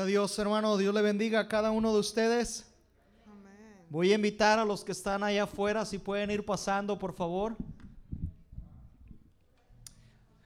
Gloria 0.00 0.16
a 0.16 0.22
Dios, 0.22 0.38
hermano. 0.38 0.78
Dios 0.78 0.94
le 0.94 1.02
bendiga 1.02 1.40
a 1.40 1.46
cada 1.46 1.70
uno 1.70 1.92
de 1.92 2.00
ustedes. 2.00 2.64
Amén. 3.26 3.84
Voy 3.90 4.12
a 4.12 4.14
invitar 4.14 4.58
a 4.58 4.64
los 4.64 4.82
que 4.82 4.92
están 4.92 5.22
allá 5.22 5.42
afuera, 5.42 5.84
si 5.84 5.98
pueden 5.98 6.30
ir 6.30 6.42
pasando, 6.42 6.98
por 6.98 7.12
favor. 7.12 7.54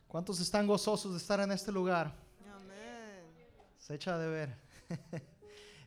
¿Cuántos 0.09 0.40
están 0.40 0.67
gozosos 0.67 1.12
de 1.12 1.19
estar 1.19 1.38
en 1.38 1.53
este 1.53 1.71
lugar? 1.71 2.12
Amén. 2.53 3.22
Se 3.79 3.95
echa 3.95 4.19
de 4.19 4.29
ver. 4.29 4.56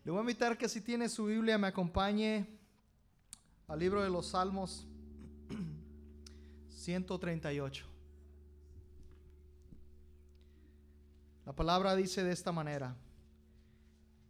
Le 0.05 0.11
voy 0.11 0.19
a 0.19 0.21
invitar 0.21 0.57
que 0.57 0.69
si 0.69 0.79
tiene 0.79 1.09
su 1.09 1.25
Biblia 1.25 1.57
me 1.57 1.67
acompañe 1.67 2.47
al 3.67 3.79
libro 3.79 4.01
de 4.01 4.09
los 4.09 4.27
Salmos 4.27 4.85
138. 6.69 7.85
La 11.45 11.51
palabra 11.51 11.97
dice 11.97 12.23
de 12.23 12.31
esta 12.31 12.53
manera, 12.53 12.95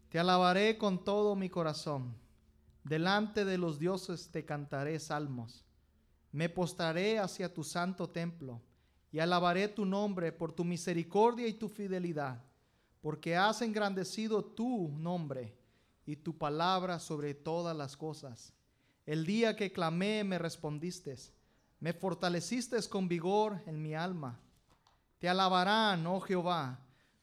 te 0.10 0.20
alabaré 0.20 0.78
con 0.78 1.04
todo 1.04 1.36
mi 1.36 1.50
corazón, 1.50 2.16
delante 2.84 3.46
de 3.46 3.58
los 3.58 3.80
dioses 3.80 4.30
te 4.32 4.46
cantaré 4.46 5.00
salmos, 5.00 5.66
me 6.32 6.50
postraré 6.50 7.20
hacia 7.20 7.54
tu 7.54 7.64
santo 7.64 8.10
templo 8.10 8.62
y 9.12 9.20
alabaré 9.20 9.68
tu 9.68 9.86
nombre 9.86 10.32
por 10.32 10.52
tu 10.52 10.64
misericordia 10.64 11.48
y 11.48 11.54
tu 11.54 11.70
fidelidad 11.70 12.48
porque 13.08 13.38
has 13.38 13.62
engrandecido 13.62 14.44
tu 14.44 14.90
nombre 14.98 15.58
y 16.06 16.18
tu 16.18 16.38
palabra 16.38 17.00
sobre 17.00 17.34
todas 17.34 17.74
las 17.76 17.96
cosas. 17.96 18.54
El 19.06 19.26
día 19.26 19.56
que 19.56 19.72
clamé 19.72 20.26
me 20.26 20.38
respondiste, 20.38 21.16
me 21.80 21.94
fortaleciste 21.94 22.78
con 22.90 23.08
vigor 23.08 23.62
en 23.66 23.82
mi 23.82 23.96
alma. 23.96 24.42
Te 25.20 25.30
alabarán, 25.30 26.06
oh 26.06 26.20
Jehová, 26.20 26.82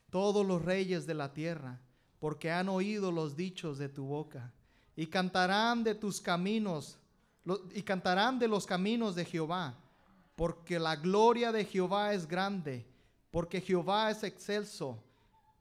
todos 0.08 0.46
los 0.46 0.62
reyes 0.62 1.06
de 1.06 1.12
la 1.12 1.34
tierra, 1.34 1.82
porque 2.24 2.50
han 2.50 2.70
oído 2.70 3.12
los 3.12 3.36
dichos 3.36 3.76
de 3.76 3.90
tu 3.90 4.06
boca, 4.06 4.50
y 4.96 5.08
cantarán 5.08 5.84
de 5.84 5.94
tus 5.94 6.22
caminos, 6.22 6.96
y 7.74 7.82
cantarán 7.82 8.38
de 8.38 8.48
los 8.48 8.64
caminos 8.64 9.14
de 9.14 9.26
Jehová, 9.26 9.74
porque 10.34 10.78
la 10.78 10.96
gloria 10.96 11.52
de 11.52 11.66
Jehová 11.66 12.14
es 12.14 12.26
grande, 12.26 12.86
porque 13.30 13.60
Jehová 13.60 14.10
es 14.10 14.22
excelso 14.24 15.04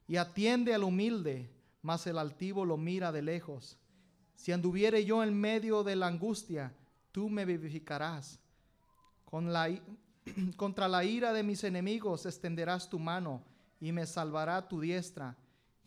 y 0.08 0.16
atiende 0.16 0.74
al 0.74 0.86
humilde, 0.86 1.52
mas 1.82 2.08
el 2.08 2.18
altivo 2.18 2.64
lo 2.64 2.78
mira 2.78 3.12
de 3.12 3.24
lejos. 3.24 3.78
Si 4.34 4.54
anduviere 4.54 5.04
yo 5.04 5.22
en 5.22 5.38
medio 5.38 5.84
de 5.84 5.98
la 5.98 6.08
angustia, 6.08 6.74
tú 7.12 7.30
me 7.30 7.44
vivificarás. 7.44 8.40
Con 9.26 9.52
la 9.52 9.68
contra 10.56 10.88
la 10.88 11.04
ira 11.04 11.34
de 11.34 11.44
mis 11.44 11.62
enemigos 11.66 12.26
extenderás 12.26 12.90
tu 12.90 13.00
mano 13.00 13.44
y 13.82 13.92
me 13.92 14.06
salvará 14.06 14.66
tu 14.66 14.80
diestra. 14.80 15.36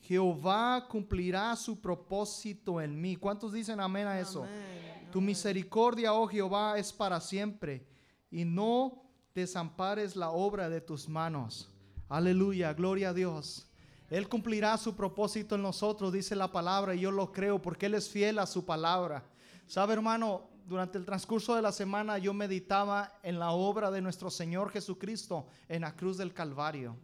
Jehová 0.00 0.86
cumplirá 0.88 1.54
su 1.56 1.80
propósito 1.80 2.80
en 2.80 3.00
mí. 3.00 3.16
¿Cuántos 3.16 3.52
dicen 3.52 3.80
amén 3.80 4.06
a 4.06 4.20
eso? 4.20 4.44
Amén. 4.44 5.08
Tu 5.10 5.20
misericordia, 5.20 6.12
oh 6.12 6.26
Jehová, 6.26 6.78
es 6.78 6.92
para 6.92 7.20
siempre, 7.20 7.86
y 8.30 8.44
no 8.44 9.02
desampares 9.34 10.16
la 10.16 10.30
obra 10.30 10.68
de 10.68 10.80
tus 10.80 11.08
manos. 11.08 11.68
Aleluya, 12.08 12.72
gloria 12.74 13.10
a 13.10 13.14
Dios. 13.14 13.66
Él 14.08 14.28
cumplirá 14.28 14.76
su 14.78 14.94
propósito 14.94 15.56
en 15.56 15.62
nosotros, 15.62 16.12
dice 16.12 16.36
la 16.36 16.52
palabra, 16.52 16.94
y 16.94 17.00
yo 17.00 17.10
lo 17.10 17.32
creo, 17.32 17.60
porque 17.60 17.86
Él 17.86 17.94
es 17.94 18.08
fiel 18.08 18.38
a 18.38 18.46
su 18.46 18.64
palabra. 18.64 19.24
¿Sabe, 19.66 19.94
hermano? 19.94 20.48
Durante 20.66 20.98
el 20.98 21.04
transcurso 21.04 21.54
de 21.54 21.62
la 21.62 21.70
semana 21.72 22.18
yo 22.18 22.34
meditaba 22.34 23.18
en 23.22 23.38
la 23.38 23.52
obra 23.52 23.90
de 23.90 24.00
nuestro 24.00 24.30
Señor 24.30 24.70
Jesucristo 24.70 25.46
en 25.68 25.82
la 25.82 25.94
cruz 25.94 26.16
del 26.18 26.34
Calvario. 26.34 26.96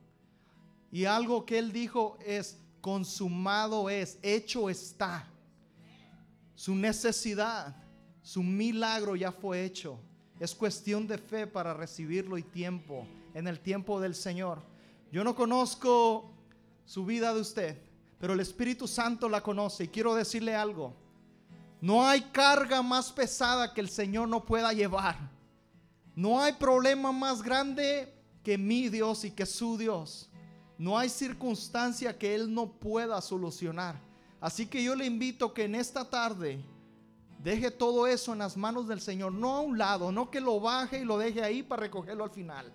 Y 0.91 1.05
algo 1.05 1.47
que 1.47 1.59
Él 1.59 1.73
dijo 1.73 2.19
es, 2.25 2.62
consumado 2.83 3.89
es, 3.89 4.19
hecho 4.21 4.69
está 4.69 5.27
su 6.63 6.77
necesidad, 6.77 7.75
su 8.23 8.41
milagro 8.41 9.17
ya 9.17 9.33
fue 9.33 9.65
hecho. 9.65 9.99
Es 10.39 10.55
cuestión 10.55 11.09
de 11.09 11.19
fe 11.19 11.45
para 11.45 11.75
recibirlo 11.75 12.39
y 12.39 12.45
tiempo, 12.45 13.05
en 13.35 13.49
el 13.49 13.59
tiempo 13.59 14.01
del 14.01 14.15
Señor. 14.15 14.63
Yo 15.11 15.25
no 15.25 15.35
conozco 15.35 16.31
su 16.85 17.05
vida 17.05 17.35
de 17.35 17.41
usted, 17.41 17.79
pero 18.21 18.35
el 18.35 18.39
Espíritu 18.39 18.87
Santo 18.87 19.29
la 19.29 19.43
conoce 19.43 19.85
y 19.85 19.89
quiero 19.89 20.15
decirle 20.15 20.55
algo. 20.55 20.95
No 21.81 22.07
hay 22.07 22.21
carga 22.31 22.81
más 22.81 23.11
pesada 23.11 23.75
que 23.75 23.81
el 23.81 23.89
Señor 23.89 24.29
no 24.29 24.45
pueda 24.45 24.73
llevar. 24.73 25.19
No 26.15 26.41
hay 26.41 26.53
problema 26.53 27.11
más 27.11 27.43
grande 27.43 28.15
que 28.45 28.57
mi 28.57 28.89
Dios 28.89 29.25
y 29.25 29.33
que 29.33 29.47
su 29.47 29.77
Dios. 29.77 30.31
No 30.83 30.99
hay 30.99 31.09
circunstancia 31.09 32.19
que 32.19 32.35
Él 32.35 32.53
no 32.53 32.73
pueda 32.73 33.21
solucionar. 33.21 33.95
Así 34.41 34.67
que 34.67 34.83
yo 34.83 34.97
le 34.97 35.07
invito 35.07 35.55
que 35.55 35.63
en 35.63 35.77
esta 35.77 36.05
tarde 36.05 36.61
deje 37.39 37.71
todo 37.71 38.09
eso 38.09 38.33
en 38.33 38.41
las 38.41 38.57
manos 38.57 38.89
del 38.89 39.01
Señor. 39.01 39.33
No 39.33 39.55
a 39.55 39.61
un 39.61 39.79
lado, 39.79 40.11
no 40.11 40.29
que 40.29 40.41
lo 40.41 40.59
baje 40.59 40.99
y 40.99 41.05
lo 41.05 41.19
deje 41.19 41.41
ahí 41.41 41.63
para 41.63 41.83
recogerlo 41.83 42.25
al 42.25 42.31
final. 42.31 42.73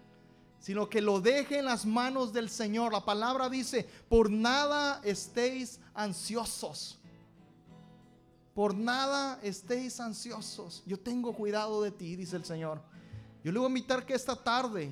Sino 0.57 0.87
que 0.87 1.01
lo 1.01 1.19
deje 1.19 1.59
en 1.59 1.65
las 1.65 1.85
manos 1.85 2.31
del 2.31 2.49
Señor. 2.49 2.93
La 2.93 3.03
palabra 3.03 3.49
dice, 3.49 3.85
por 4.07 4.31
nada 4.31 5.01
estéis 5.03 5.81
ansiosos. 5.93 6.97
Por 8.55 8.73
nada 8.73 9.37
estéis 9.43 9.99
ansiosos. 9.99 10.81
Yo 10.85 10.97
tengo 10.97 11.33
cuidado 11.33 11.81
de 11.81 11.91
ti, 11.91 12.15
dice 12.15 12.37
el 12.37 12.45
Señor. 12.45 12.81
Yo 13.43 13.51
le 13.51 13.59
voy 13.59 13.65
a 13.65 13.67
invitar 13.67 14.05
que 14.05 14.13
esta 14.13 14.41
tarde 14.41 14.89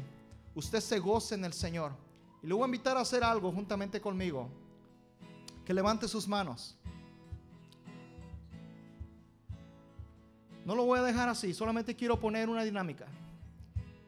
usted 0.53 0.81
se 0.81 0.99
goce 0.99 1.35
en 1.35 1.45
el 1.45 1.53
Señor. 1.53 2.03
Y 2.45 2.47
le 2.47 2.53
voy 2.53 2.61
a 2.61 2.65
invitar 2.67 2.95
a 2.95 2.99
hacer 2.99 3.23
algo 3.23 3.51
juntamente 3.51 3.99
conmigo. 3.99 4.47
Que 5.65 5.73
levante 5.73 6.07
sus 6.07 6.27
manos. 6.27 6.77
No 10.63 10.75
lo 10.75 10.85
voy 10.85 10.99
a 10.99 11.01
dejar 11.01 11.27
así, 11.27 11.55
solamente 11.55 11.95
quiero 11.95 12.19
poner 12.19 12.47
una 12.47 12.63
dinámica. 12.63 13.07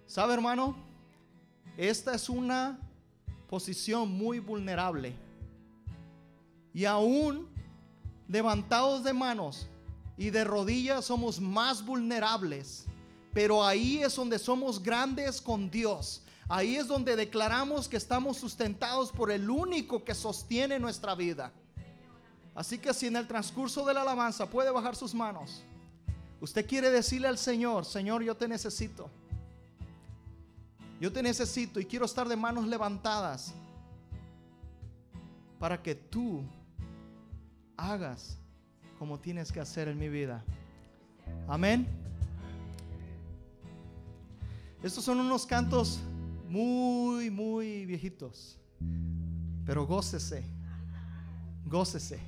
¿Sabe, 0.06 0.36
hermano? 0.36 0.76
Esta 1.78 2.14
es 2.14 2.30
una 2.30 2.80
posición 3.50 4.12
muy 4.12 4.38
vulnerable. 4.38 5.16
Y 6.76 6.86
aún 6.86 7.48
levantados 8.28 9.04
de 9.04 9.14
manos 9.14 9.68
y 10.16 10.30
de 10.30 10.44
rodillas 10.44 11.06
somos 11.06 11.42
más 11.42 11.84
vulnerables. 11.84 12.86
Pero 13.34 13.66
ahí 13.66 13.98
es 13.98 14.16
donde 14.16 14.38
somos 14.38 14.84
grandes 14.84 15.42
con 15.42 15.72
Dios. 15.72 16.22
Ahí 16.50 16.78
es 16.78 16.88
donde 16.88 17.16
declaramos 17.16 17.90
que 17.90 17.98
estamos 17.98 18.38
sustentados 18.38 19.12
por 19.12 19.32
el 19.32 19.50
único 19.50 20.04
que 20.04 20.16
sostiene 20.16 20.80
nuestra 20.80 21.14
vida. 21.14 21.52
Así 22.56 22.78
que 22.78 22.94
si 22.94 23.08
en 23.08 23.18
el 23.18 23.28
transcurso 23.28 23.86
de 23.86 23.94
la 23.94 24.02
alabanza 24.02 24.50
puede 24.50 24.72
bajar 24.72 24.96
sus 24.96 25.14
manos, 25.14 25.62
usted 26.40 26.66
quiere 26.66 26.90
decirle 26.90 27.28
al 27.28 27.38
Señor, 27.38 27.86
Señor, 27.86 28.24
yo 28.24 28.36
te 28.36 28.48
necesito. 28.48 29.10
Yo 31.00 31.12
te 31.12 31.22
necesito 31.22 31.80
y 31.80 31.86
quiero 31.86 32.06
estar 32.06 32.28
de 32.28 32.36
manos 32.36 32.66
levantadas 32.66 33.54
para 35.60 35.82
que 35.82 35.96
tú 35.96 36.44
hagas 37.76 38.38
como 38.98 39.20
tienes 39.20 39.52
que 39.52 39.60
hacer 39.60 39.88
en 39.90 40.00
mi 40.00 40.10
vida. 40.10 40.44
Amén. 41.48 41.88
Estos 44.82 45.04
son 45.04 45.20
unos 45.20 45.46
cantos 45.46 46.00
muy, 46.48 47.30
muy 47.30 47.86
viejitos. 47.86 48.58
Pero 49.66 49.86
gócese. 49.86 50.46
Gócese. 51.66 52.20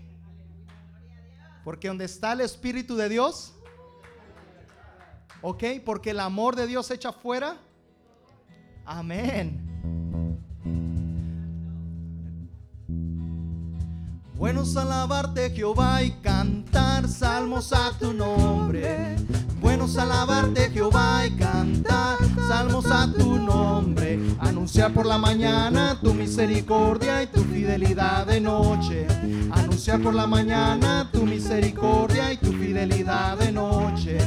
Porque 1.63 1.87
donde 1.87 2.05
está 2.05 2.33
el 2.33 2.41
Espíritu 2.41 2.95
de 2.95 3.09
Dios, 3.09 3.53
ok, 5.41 5.63
porque 5.85 6.11
el 6.11 6.19
amor 6.19 6.55
de 6.55 6.67
Dios 6.67 6.89
echa 6.91 7.11
fuera. 7.11 7.57
Amén. 8.85 9.65
Bueno 14.35 14.63
es 14.63 14.75
alabarte 14.77 15.49
Jehová 15.51 16.01
y 16.01 16.11
cantar 16.21 17.07
salmos 17.07 17.73
a 17.73 17.91
tu 17.99 18.13
nombre. 18.13 19.17
Bueno 19.79 19.93
es 19.93 19.97
alabarte 19.97 20.71
Jehová 20.71 21.25
y 21.25 21.31
cantar 21.37 22.17
salmos 22.49 22.85
a 22.91 23.09
tu 23.13 23.39
nombre. 23.39 24.19
Anunciar 24.37 24.93
por 24.93 25.05
la 25.05 25.17
mañana 25.17 25.97
tu 26.01 26.13
misericordia 26.13 27.23
y 27.23 27.27
tu 27.27 27.45
fidelidad 27.45 28.27
de 28.27 28.41
noche. 28.41 29.07
Anunciar 29.53 30.01
por 30.01 30.13
la 30.13 30.27
mañana 30.27 31.09
tu 31.13 31.25
misericordia 31.25 32.33
y 32.33 32.37
tu 32.39 32.51
fidelidad 32.51 33.37
de 33.37 33.53
noche. 33.53 34.17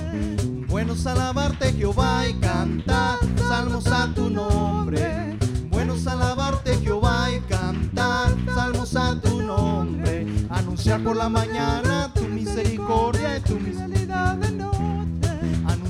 Bueno 0.69 0.95
es 0.95 1.07
alabarte 1.07 1.71
Jehová 1.75 2.27
y 2.27 2.33
cantar 2.41 3.19
salmos 3.47 3.87
a 3.89 4.07
tu 4.15 4.31
nombre. 4.31 5.37
Bueno 5.69 5.97
es 5.97 6.07
alabarte 6.07 6.79
Jehová 6.79 7.29
y 7.31 7.41
cantar 7.41 8.35
salmos 8.55 8.97
a 8.97 9.21
tu 9.21 9.43
nombre. 9.43 10.27
Anunciar 10.49 11.05
por 11.05 11.15
la 11.15 11.29
mañana 11.29 12.11
tu 12.15 12.23
misericordia 12.23 13.37
y 13.37 13.41
tu 13.43 13.59
fidelidad 13.59 14.37
de 14.37 14.51
noche 14.53 14.72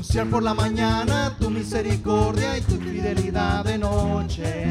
anunciar 0.02 0.26
por 0.31 0.43
la 0.43 0.52
mañana 0.52 1.37
tu 1.38 1.49
misericordia 1.49 2.58
y 2.58 2.60
tu 2.62 2.75
fidelidad 2.75 3.64
de 3.64 3.78
noche. 3.78 4.66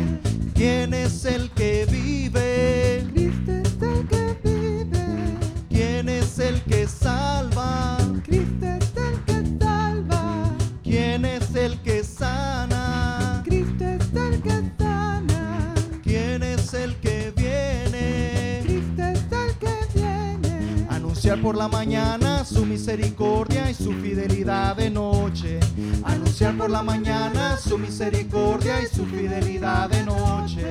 ¿Quién 0.53 0.93
es 0.93 1.23
el 1.23 1.49
que 1.51 1.85
vive? 1.89 3.07
Cristo 3.13 3.51
es 3.51 3.81
el 3.81 4.07
que 4.09 4.37
vive. 4.43 5.37
¿Quién 5.69 6.09
es 6.09 6.37
el 6.37 6.61
que 6.63 6.85
salva? 6.85 7.97
Cristo 8.25 8.65
es 8.65 8.91
el 8.97 9.23
que 9.23 9.63
salva. 9.63 10.51
¿Quién 10.83 11.23
es 11.23 11.55
el 11.55 11.79
que 11.81 12.03
sana? 12.03 12.80
Anunciar 21.31 21.49
por 21.49 21.57
la 21.57 21.69
mañana 21.69 22.43
su 22.43 22.65
misericordia 22.65 23.71
y 23.71 23.73
su 23.73 23.93
fidelidad 23.93 24.75
de 24.75 24.89
noche. 24.89 25.61
Anunciar 26.03 26.57
por 26.57 26.69
la 26.69 26.83
mañana 26.83 27.55
su 27.55 27.77
misericordia 27.77 28.81
y 28.81 28.93
su 28.93 29.05
fidelidad 29.05 29.89
de 29.89 30.03
noche. 30.03 30.69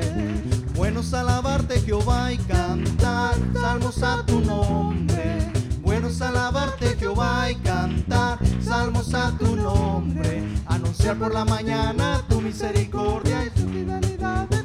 Buenos 0.74 1.14
alabarte 1.14 1.80
Jehová 1.80 2.30
y 2.34 2.36
cantar 2.36 3.36
salmos 3.54 4.02
a 4.02 4.22
tu 4.26 4.40
nombre. 4.40 5.50
Buenos 5.80 6.20
alabarte 6.20 6.94
Jehová 6.98 7.50
y 7.50 7.54
cantar 7.54 8.38
salmos 8.62 9.14
a 9.14 9.30
tu 9.38 9.56
nombre. 9.56 10.46
Anunciar 10.66 11.16
por 11.16 11.32
la 11.32 11.46
mañana 11.46 12.22
tu 12.28 12.42
misericordia 12.42 13.46
y 13.46 13.58
su 13.58 13.66
fidelidad 13.66 14.46
de 14.50 14.56
noche. 14.56 14.59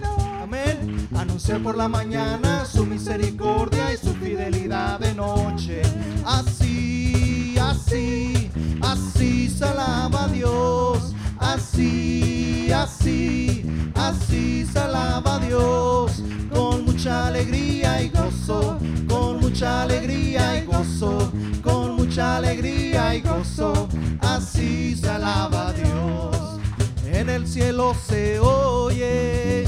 Anunciar 1.35 1.61
por 1.63 1.75
la 1.75 1.89
mañana 1.89 2.63
su 2.65 2.85
misericordia 2.85 3.93
y 3.93 3.97
su 3.97 4.13
fidelidad 4.13 5.01
de 5.01 5.13
noche. 5.13 5.81
Así, 6.23 7.57
así, 7.59 8.49
así 8.81 9.49
se 9.49 9.65
alaba 9.65 10.29
Dios. 10.29 11.13
Así, 11.37 12.71
así, 12.71 13.65
así 13.95 14.65
se 14.65 14.79
alaba 14.79 15.39
Dios. 15.39 16.23
Con 16.53 16.85
mucha 16.85 17.27
alegría 17.27 18.01
y 18.01 18.07
gozo, 18.11 18.79
con 19.09 19.41
mucha 19.41 19.81
alegría 19.81 20.63
y 20.63 20.65
gozo, 20.65 21.33
con 21.61 21.97
mucha 21.97 22.37
alegría 22.37 23.13
y 23.13 23.19
gozo. 23.19 23.89
Así 24.21 24.95
se 24.95 25.09
alaba 25.09 25.73
Dios. 25.73 26.61
En 27.03 27.29
el 27.29 27.45
cielo 27.45 27.93
se 28.07 28.39
oye 28.39 29.65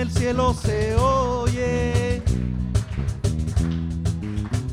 el 0.00 0.10
cielo 0.10 0.54
se 0.54 0.94
oye. 0.96 2.22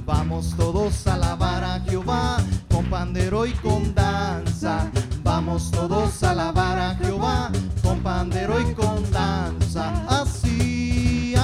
Vamos 0.06 0.56
todos 0.56 1.06
a 1.06 1.16
alabar 1.16 1.64
a 1.66 1.80
Jehová 1.82 2.38
con 2.70 2.86
pandero 2.86 3.46
y 3.46 3.52
con 3.54 3.94
danza. 3.94 4.90
Vamos 5.24 5.70
todos 5.72 6.24
a 6.24 6.32
alabar 6.32 6.80
a 6.80 6.96
Jehová 6.96 7.52
con 7.84 8.00
pandero 8.00 8.62
y 8.62 8.74
con 8.74 9.12
danza. 9.12 10.06
Así, 10.08 10.97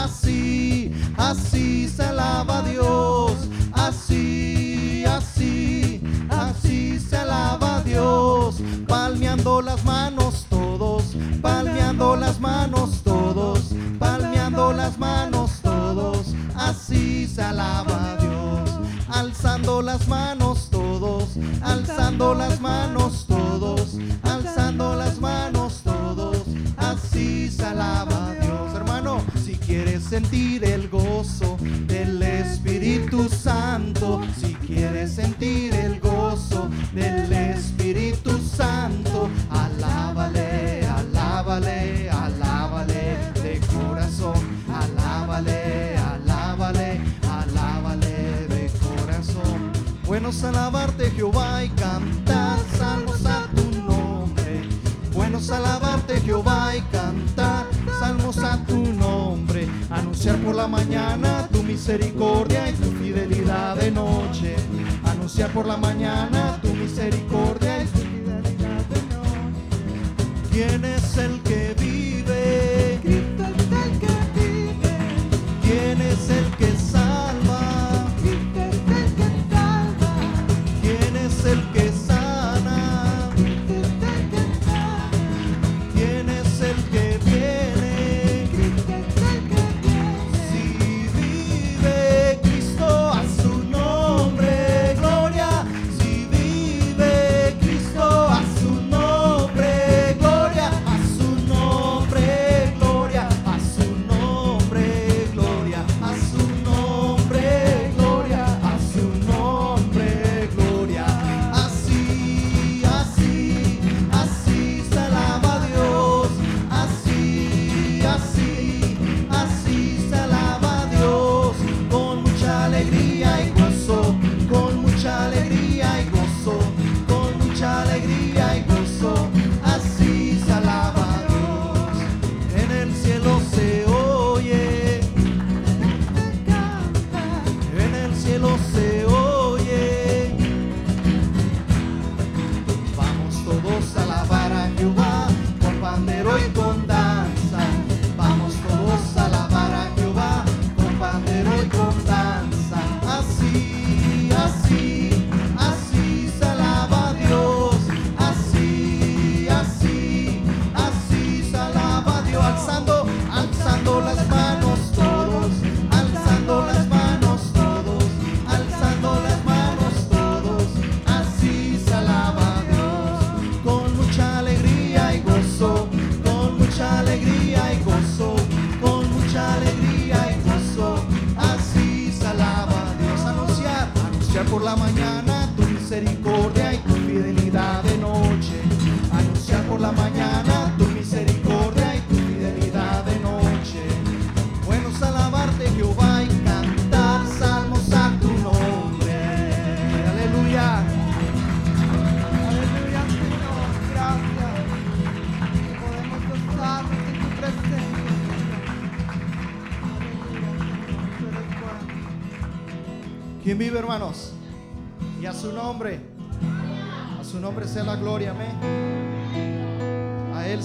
así, 0.03 0.91
así 1.17 1.87
se 1.87 2.03
alaba 2.03 2.61
Dios. 2.63 3.31
Así, 3.71 5.03
así, 5.05 6.01
así 6.29 6.99
se 6.99 7.17
alaba 7.17 7.81
Dios. 7.81 8.55
Palmeando 8.87 9.61
las 9.61 9.83
manos 9.85 10.45
todos, 10.49 11.03
palmeando 11.41 12.15
las 12.15 12.39
manos 12.39 13.01
todos, 13.03 13.59
palmeando 13.99 14.73
las 14.73 14.97
manos 14.99 15.51
todos. 15.61 16.33
Así 16.55 17.27
se 17.27 17.41
alaba 17.41 18.17
Dios. 18.19 18.69
Alzando 19.09 19.81
las 19.81 20.07
manos 20.07 20.69
todos, 20.71 21.29
alzando 21.61 22.33
las 22.33 22.59
manos 22.59 23.25
todos, 23.27 23.97
alzando 24.23 24.95
las 24.95 25.19
manos 25.19 25.81
todos. 25.83 26.37
Así 26.77 27.49
se 27.49 27.63
alaba 27.63 28.33
Dios, 28.33 28.42
quieres 29.65 30.03
sentir 30.03 30.63
el 30.63 30.89
gozo 30.89 31.57
del 31.87 32.21
Espíritu 32.21 33.29
Santo, 33.29 34.21
si 34.37 34.53
quieres 34.55 35.13
sentir 35.13 35.73
el 35.73 35.99
gozo 35.99 36.69
del 36.93 37.31
Espíritu 37.31 38.37
Santo, 38.39 39.29
alábale, 39.49 40.85
alábale, 40.85 42.09
alábale 42.09 43.17
de 43.41 43.59
corazón, 43.73 44.41
alábale, 44.73 45.97
alábale, 45.97 47.01
alábale 47.29 48.47
de 48.47 48.71
corazón. 48.79 49.71
Buenos 50.05 50.43
alabarte 50.43 51.09
Jehová 51.11 51.63
y 51.63 51.69
cantar 51.69 52.59
salmos 52.77 53.25
a 53.25 53.47
tu 53.55 53.81
nombre. 53.81 54.61
Buenos 55.13 55.49
alabarte 55.49 56.19
Jehová 56.21 56.75
y 56.75 56.81
cantar 56.81 57.02
Anunciar 60.23 60.45
por 60.45 60.55
la 60.55 60.67
mañana 60.69 61.49
tu 61.51 61.63
misericordia 61.63 62.69
y 62.69 62.73
tu 62.75 62.91
fidelidad 62.91 63.75
de 63.75 63.91
noche. 63.91 64.55
Anunciar 65.03 65.51
por 65.51 65.65
la 65.65 65.75
mañana 65.75 66.61
tu 66.61 66.69
misericordia 66.69 67.83
y 67.83 67.87
tu 67.87 67.99
fidelidad 67.99 68.85
de 68.85 69.01
noche. 69.13 69.59
¿Quién 70.49 70.85
es 70.85 71.17
el 71.17 71.41
que 71.41 71.62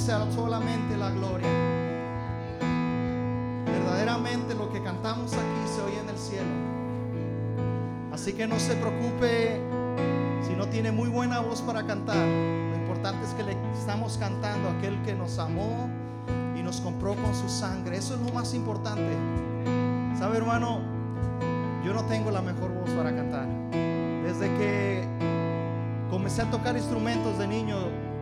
sea 0.09 0.27
solamente 0.33 0.97
la 0.97 1.11
gloria. 1.11 1.47
Verdaderamente 3.67 4.55
lo 4.55 4.73
que 4.73 4.83
cantamos 4.83 5.35
aquí 5.35 5.69
se 5.69 5.83
oye 5.83 6.01
en 6.01 6.09
el 6.09 6.17
cielo. 6.17 6.49
Así 8.11 8.33
que 8.33 8.47
no 8.47 8.59
se 8.59 8.75
preocupe 8.77 9.61
si 10.47 10.55
no 10.55 10.67
tiene 10.69 10.93
muy 10.93 11.11
buena 11.11 11.41
voz 11.41 11.61
para 11.61 11.85
cantar. 11.85 12.17
Lo 12.27 12.77
importante 12.77 13.23
es 13.27 13.35
que 13.35 13.43
le 13.43 13.57
estamos 13.79 14.17
cantando 14.17 14.71
a 14.71 14.73
aquel 14.79 14.99
que 15.03 15.15
nos 15.15 15.39
amó 15.39 15.91
y 16.59 16.63
nos 16.63 16.81
compró 16.81 17.15
con 17.15 17.35
su 17.35 17.51
sangre. 17.51 17.99
Eso 17.99 18.15
es 18.15 18.23
lo 18.23 18.33
más 18.33 18.55
importante. 18.55 19.15
¿Sabe, 20.19 20.39
hermano? 20.39 20.81
Yo 21.85 21.93
no 21.93 22.07
tengo 22.07 22.31
la 22.31 22.41
mejor 22.41 22.73
voz 22.73 22.89
para 22.93 23.15
cantar. 23.15 23.47
Desde 24.25 24.47
que 24.57 25.07
comencé 26.09 26.41
a 26.41 26.51
tocar 26.51 26.79
instrumentos 26.79 27.39
de 27.39 27.47
niño, 27.47 27.77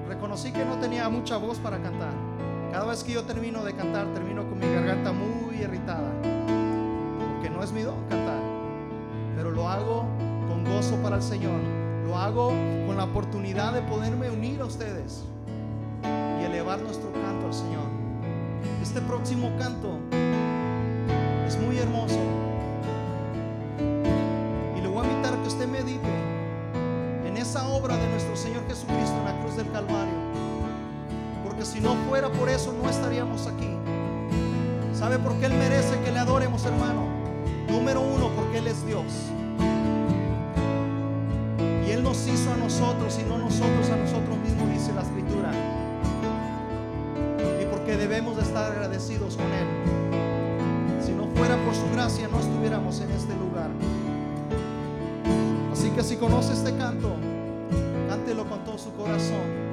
reconocí 0.08 0.52
que 0.52 0.64
no 0.64 0.76
tenía 0.76 1.08
mucha 1.08 1.36
voz 1.36 1.58
para 1.58 1.78
cantar. 1.78 2.12
Cada 2.72 2.86
vez 2.86 3.04
que 3.04 3.12
yo 3.12 3.24
termino 3.24 3.64
de 3.64 3.74
cantar, 3.74 4.06
termino 4.14 4.48
con 4.48 4.58
mi 4.58 4.66
garganta 4.66 5.12
muy 5.12 5.56
irritada. 5.56 6.10
Porque 6.22 7.50
no 7.50 7.62
es 7.62 7.72
mi 7.72 7.82
don 7.82 8.02
cantar. 8.08 8.40
Pero 9.36 9.50
lo 9.50 9.68
hago 9.68 10.06
con 10.48 10.64
gozo 10.64 10.96
para 10.96 11.16
el 11.16 11.22
Señor. 11.22 11.60
Lo 12.06 12.16
hago 12.16 12.48
con 12.86 12.96
la 12.96 13.04
oportunidad 13.04 13.72
de 13.72 13.82
poderme 13.82 14.30
unir 14.30 14.60
a 14.60 14.66
ustedes 14.66 15.24
y 16.40 16.44
elevar 16.44 16.80
nuestro 16.80 17.12
canto 17.12 17.46
al 17.46 17.54
Señor. 17.54 17.86
Este 18.82 19.00
próximo 19.00 19.50
canto 19.58 19.98
es 21.46 21.58
muy 21.58 21.78
hermoso. 21.78 22.45
Si 31.76 31.82
no 31.82 31.94
fuera 32.08 32.30
por 32.30 32.48
eso, 32.48 32.72
no 32.72 32.88
estaríamos 32.88 33.46
aquí. 33.46 33.68
¿Sabe 34.94 35.18
por 35.18 35.34
qué 35.34 35.46
Él 35.46 35.52
merece 35.52 36.00
que 36.00 36.10
le 36.10 36.18
adoremos, 36.18 36.64
hermano? 36.64 37.06
Número 37.68 38.00
uno, 38.00 38.30
porque 38.34 38.58
Él 38.58 38.66
es 38.66 38.86
Dios. 38.86 39.04
Y 41.86 41.90
Él 41.90 42.02
nos 42.02 42.26
hizo 42.26 42.50
a 42.50 42.56
nosotros 42.56 43.18
y 43.20 43.28
no 43.28 43.36
nosotros 43.36 43.90
a 43.90 43.96
nosotros 43.96 44.38
mismos, 44.38 44.70
dice 44.72 44.94
la 44.94 45.02
Escritura. 45.02 45.50
Y 47.60 47.66
porque 47.66 47.98
debemos 47.98 48.36
de 48.36 48.42
estar 48.42 48.72
agradecidos 48.72 49.36
con 49.36 49.52
Él. 49.52 51.04
Si 51.04 51.12
no 51.12 51.26
fuera 51.36 51.56
por 51.58 51.74
su 51.74 51.90
gracia, 51.92 52.26
no 52.28 52.40
estuviéramos 52.40 52.98
en 53.02 53.10
este 53.10 53.34
lugar. 53.34 53.68
Así 55.70 55.90
que 55.90 56.02
si 56.02 56.16
conoce 56.16 56.54
este 56.54 56.74
canto, 56.78 57.16
cántelo 58.08 58.48
con 58.48 58.64
todo 58.64 58.78
su 58.78 58.94
corazón. 58.94 59.65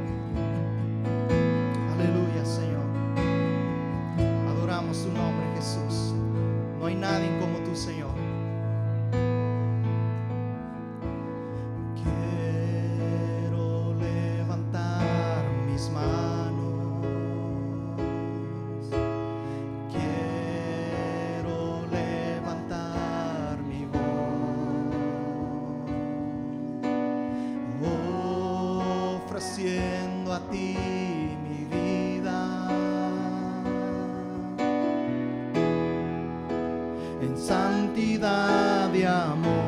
Santidad 37.36 38.90
de 38.90 39.06
amor. 39.06 39.62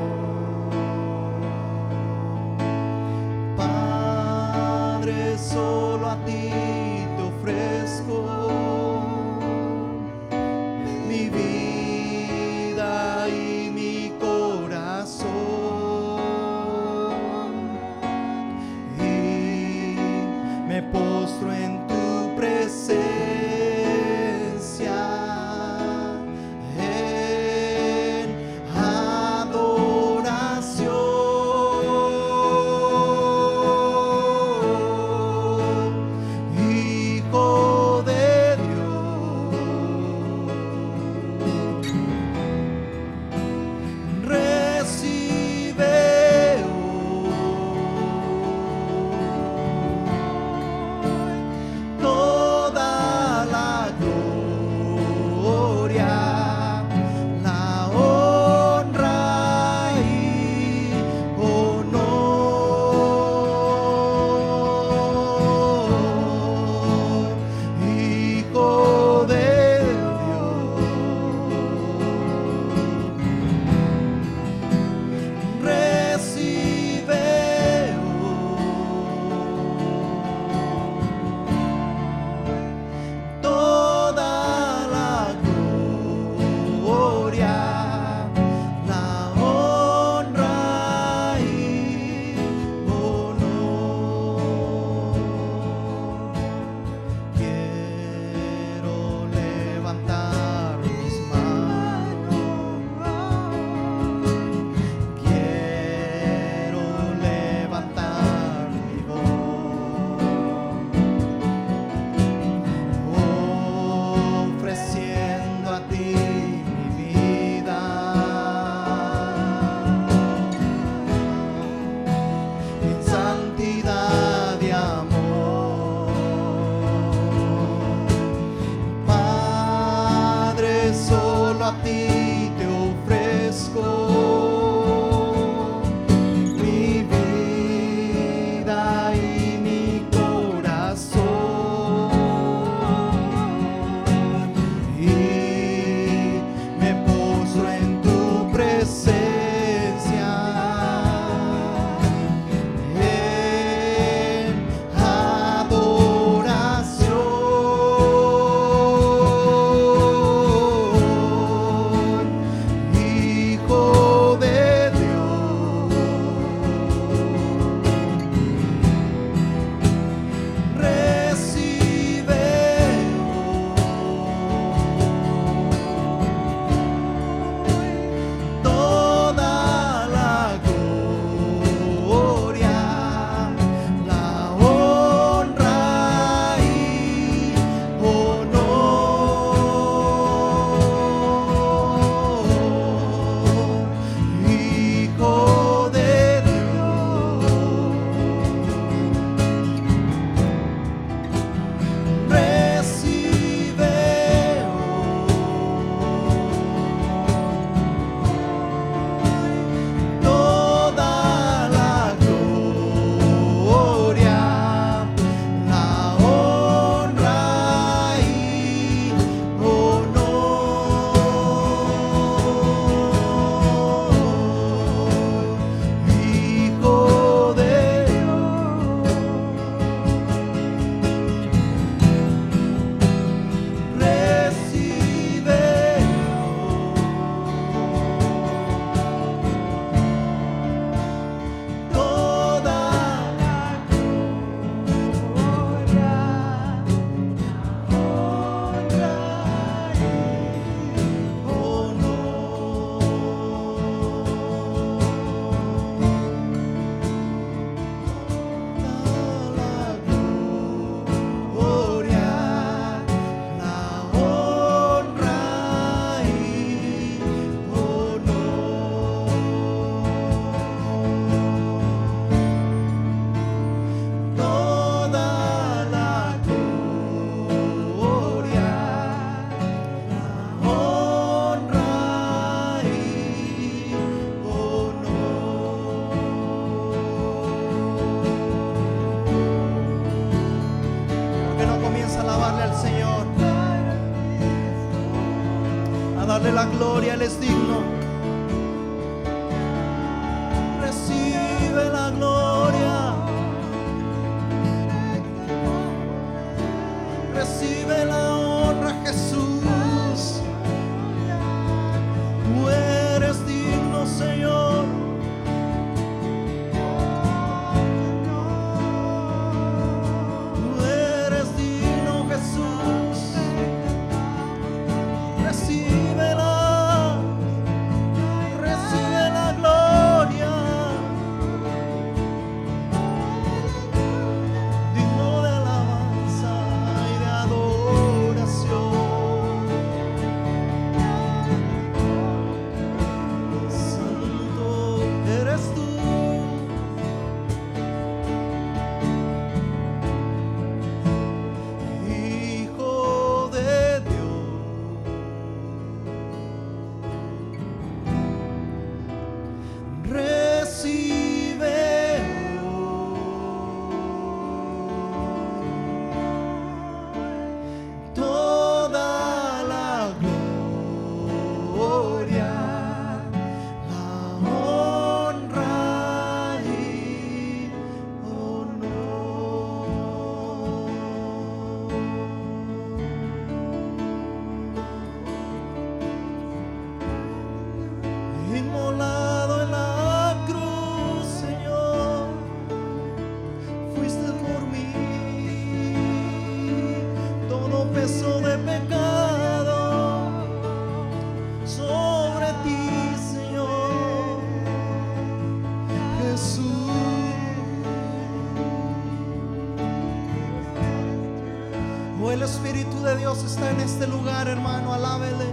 de 413.06 413.18
Dios 413.18 413.44
está 413.44 413.70
en 413.70 413.80
este 413.82 414.08
lugar, 414.08 414.48
hermano. 414.48 414.92
Alábele. 414.92 415.46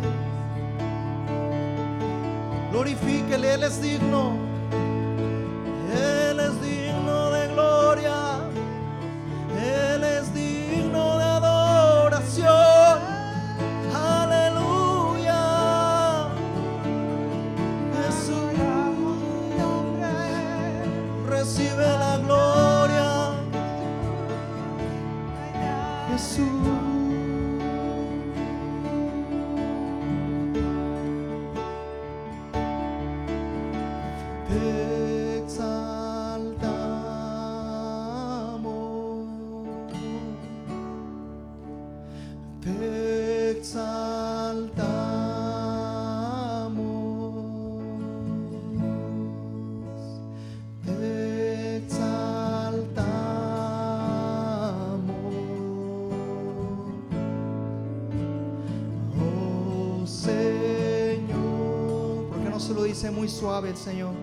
Glorifíquele, 2.70 3.52
Él 3.54 3.62
es 3.64 3.82
digno. 3.82 4.31
muy 63.10 63.28
suave 63.28 63.74
Señor. 63.76 64.21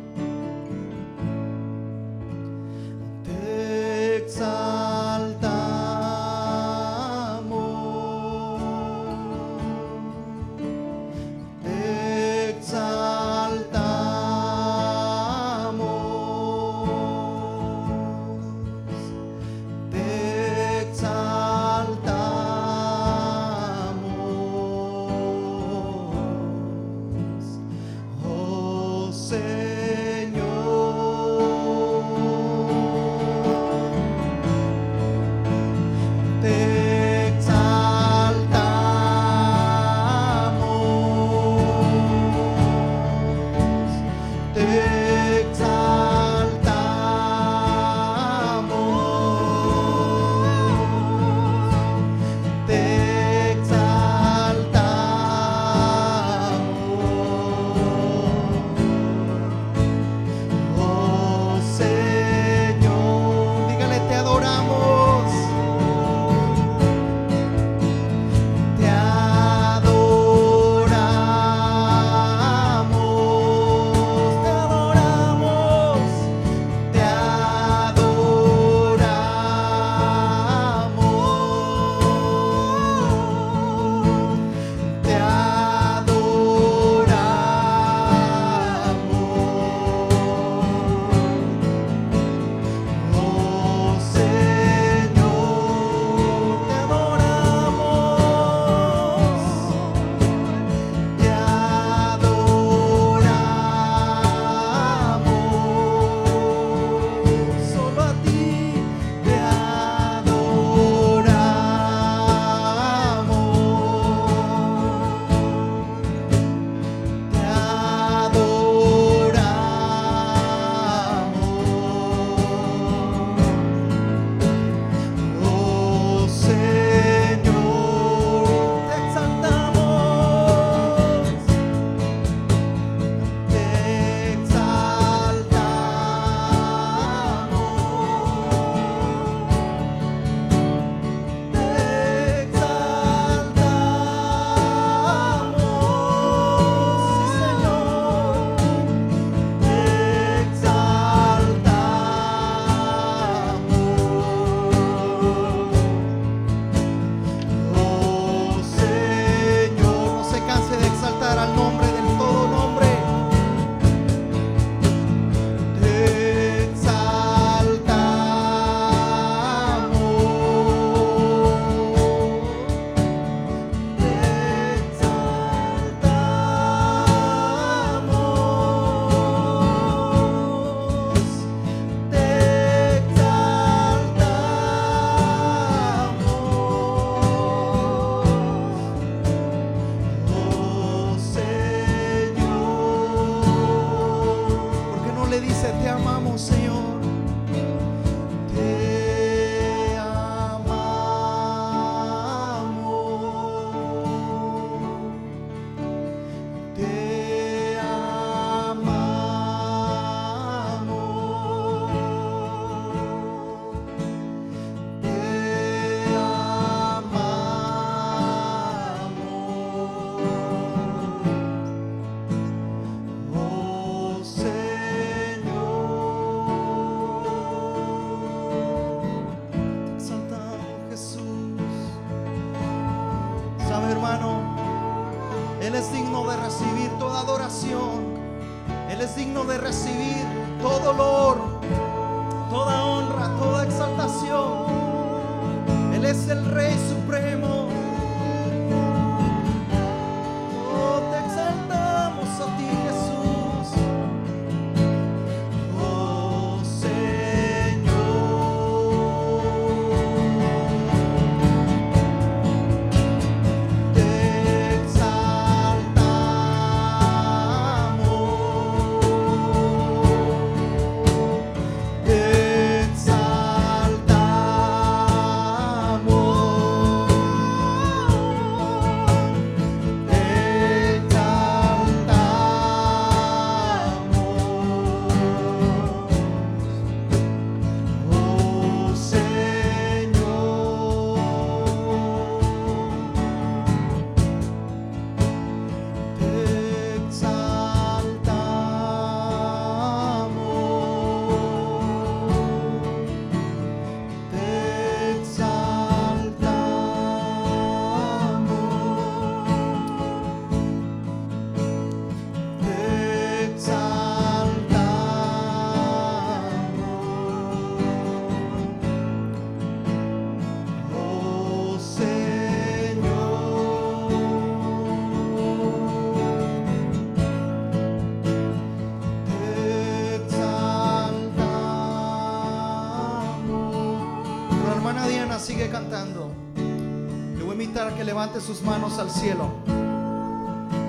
Levante 338.09 338.41
sus 338.41 338.63
manos 338.63 338.97
al 338.97 339.11
cielo. 339.11 339.51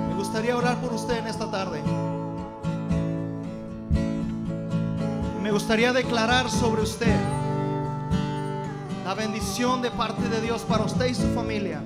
Me 0.09 0.15
gustaría 0.15 0.57
orar 0.57 0.81
por 0.81 0.91
usted 0.91 1.19
en 1.19 1.27
esta 1.27 1.51
tarde. 1.51 1.79
Me 5.43 5.51
gustaría 5.51 5.93
declarar 5.93 6.49
sobre 6.49 6.81
usted 6.81 7.15
la 9.05 9.13
bendición 9.13 9.83
de 9.83 9.91
parte 9.91 10.27
de 10.29 10.41
Dios 10.41 10.63
para 10.63 10.83
usted 10.83 11.05
y 11.05 11.13
su 11.13 11.27
familia. 11.35 11.83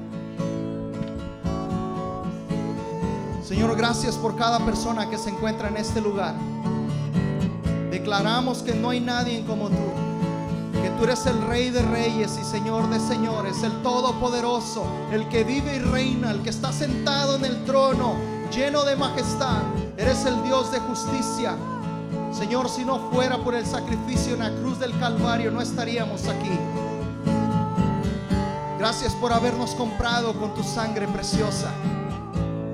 Señor, 3.45 3.75
gracias 3.75 4.15
por 4.15 4.37
cada 4.37 4.59
persona 4.59 5.09
que 5.09 5.17
se 5.17 5.31
encuentra 5.31 5.67
en 5.67 5.75
este 5.75 5.99
lugar. 5.99 6.33
Declaramos 7.91 8.59
que 8.59 8.73
no 8.73 8.91
hay 8.91 9.01
nadie 9.01 9.43
como 9.45 9.67
tú, 9.67 9.75
tú 10.97 11.03
eres 11.03 11.25
el 11.25 11.41
Rey 11.47 11.69
de 11.69 11.81
Reyes 11.81 12.37
y 12.39 12.43
Señor 12.43 12.89
de 12.89 12.99
Señores, 12.99 13.63
el 13.63 13.81
Todopoderoso, 13.81 14.85
el 15.11 15.27
que 15.29 15.43
vive 15.43 15.75
y 15.75 15.79
reina, 15.79 16.31
el 16.31 16.41
que 16.41 16.49
está 16.49 16.71
sentado 16.71 17.35
en 17.35 17.45
el 17.45 17.65
trono, 17.65 18.15
lleno 18.51 18.83
de 18.83 18.95
majestad. 18.95 19.63
Eres 19.97 20.25
el 20.25 20.41
Dios 20.43 20.71
de 20.71 20.79
justicia. 20.79 21.55
Señor, 22.31 22.69
si 22.69 22.85
no 22.85 23.11
fuera 23.11 23.37
por 23.37 23.55
el 23.55 23.65
sacrificio 23.65 24.33
en 24.33 24.39
la 24.39 24.51
cruz 24.61 24.79
del 24.79 24.97
Calvario, 24.99 25.51
no 25.51 25.61
estaríamos 25.61 26.27
aquí. 26.27 26.57
Gracias 28.79 29.13
por 29.13 29.33
habernos 29.33 29.71
comprado 29.71 30.33
con 30.33 30.53
tu 30.53 30.63
sangre 30.63 31.07
preciosa. 31.07 31.71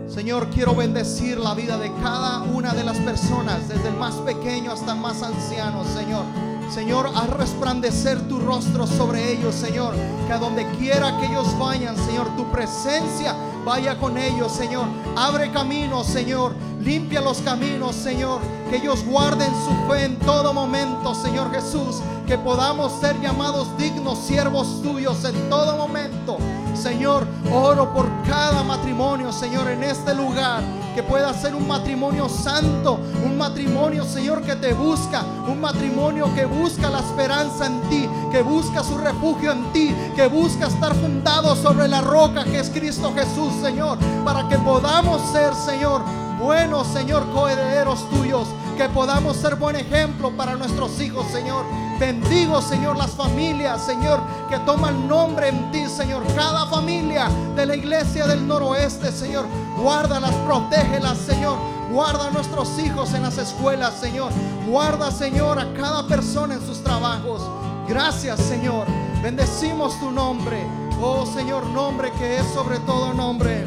Señor, 0.07 0.49
quiero 0.49 0.75
bendecir 0.75 1.38
la 1.38 1.53
vida 1.53 1.77
de 1.77 1.91
cada 2.01 2.41
una 2.41 2.73
de 2.73 2.84
las 2.84 2.97
personas, 2.97 3.69
desde 3.69 3.88
el 3.88 3.95
más 3.95 4.15
pequeño 4.15 4.71
hasta 4.71 4.93
el 4.93 4.99
más 4.99 5.23
anciano, 5.23 5.86
Señor. 5.86 6.50
Señor, 6.73 7.12
haz 7.13 7.29
resplandecer 7.31 8.29
tu 8.29 8.39
rostro 8.39 8.88
sobre 8.88 9.34
ellos, 9.34 9.53
Señor. 9.55 9.93
Que 10.25 10.31
a 10.31 10.38
donde 10.38 10.65
quiera 10.77 11.17
que 11.19 11.25
ellos 11.25 11.47
vayan, 11.60 11.97
Señor, 11.97 12.34
tu 12.38 12.49
presencia 12.49 13.36
vaya 13.65 13.97
con 13.97 14.17
ellos, 14.17 14.53
Señor. 14.53 14.86
Abre 15.17 15.51
caminos, 15.51 16.07
Señor. 16.07 16.55
Limpia 16.79 17.19
los 17.19 17.39
caminos, 17.39 17.93
Señor. 17.97 18.39
Que 18.69 18.77
ellos 18.77 19.03
guarden 19.03 19.51
su 19.65 19.91
fe 19.91 20.05
en 20.05 20.17
todo 20.19 20.53
momento, 20.53 21.13
Señor 21.13 21.51
Jesús. 21.51 21.97
Que 22.25 22.38
podamos 22.38 22.93
ser 23.01 23.19
llamados 23.19 23.67
dignos 23.77 24.19
siervos 24.19 24.81
tuyos 24.81 25.25
en 25.25 25.49
todo 25.49 25.75
momento. 25.75 26.38
Señor, 26.73 27.27
oro 27.51 27.93
por 27.93 28.07
cada 28.25 28.63
matrimonio, 28.63 29.34
Señor, 29.34 29.69
en 29.69 29.84
este 29.84 30.15
lugar. 30.15 30.63
Que 30.95 31.04
pueda 31.04 31.34
ser 31.34 31.56
un 31.56 31.67
matrimonio 31.67 32.27
santo, 32.27 32.99
un 33.23 33.38
matrimonio, 33.38 34.04
Señor, 34.04 34.41
que 34.41 34.56
te 34.56 34.73
busca, 34.73 35.23
un 35.47 35.62
matrimonio 35.62 36.34
que 36.36 36.45
busca 36.45 36.89
la 36.89 36.99
esperanza 36.99 37.65
en 37.65 37.82
ti, 37.89 38.10
que 38.32 38.41
busca 38.41 38.84
su 38.84 38.97
refugio 38.97 39.51
en 39.51 39.71
ti, 39.71 39.95
que 40.15 40.27
busca 40.27 40.67
estar 40.67 40.93
fundado 40.95 41.56
sobre 41.56 41.88
la 41.88 42.01
roca 42.01 42.43
que 42.43 42.60
es 42.60 42.69
Cristo 42.69 43.13
Jesús, 43.15 43.54
Señor, 43.62 43.97
para 44.25 44.47
que 44.49 44.58
podamos 44.58 45.21
ser, 45.32 45.54
Señor, 45.56 46.01
buenos, 46.39 46.88
Señor, 46.88 47.30
coherederos 47.32 48.10
tuyos, 48.10 48.47
que 48.77 48.89
podamos 48.89 49.38
ser 49.38 49.56
buen 49.56 49.75
ejemplo 49.75 50.32
para 50.32 50.56
nuestros 50.56 50.99
hijos, 50.99 51.25
Señor. 51.27 51.65
Bendigo, 52.01 52.63
Señor, 52.63 52.97
las 52.97 53.11
familias, 53.11 53.85
Señor, 53.85 54.19
que 54.49 54.57
toman 54.65 55.07
nombre 55.07 55.49
en 55.49 55.71
ti, 55.71 55.87
Señor. 55.87 56.23
Cada 56.35 56.65
familia 56.65 57.29
de 57.55 57.63
la 57.63 57.75
iglesia 57.75 58.25
del 58.25 58.47
noroeste, 58.47 59.11
Señor. 59.11 59.45
Guárdalas, 59.77 60.33
protégelas, 60.47 61.19
Señor. 61.19 61.59
Guarda 61.91 62.29
a 62.29 62.31
nuestros 62.31 62.79
hijos 62.79 63.13
en 63.13 63.21
las 63.21 63.37
escuelas, 63.37 63.93
Señor. 63.99 64.31
Guarda, 64.67 65.11
Señor, 65.11 65.59
a 65.59 65.71
cada 65.75 66.07
persona 66.07 66.55
en 66.55 66.65
sus 66.65 66.83
trabajos. 66.83 67.43
Gracias, 67.87 68.39
Señor. 68.39 68.87
Bendecimos 69.21 69.99
tu 69.99 70.09
nombre. 70.09 70.65
Oh, 70.99 71.27
Señor, 71.27 71.67
nombre 71.67 72.11
que 72.13 72.37
es 72.37 72.47
sobre 72.47 72.79
todo 72.79 73.13
nombre. 73.13 73.63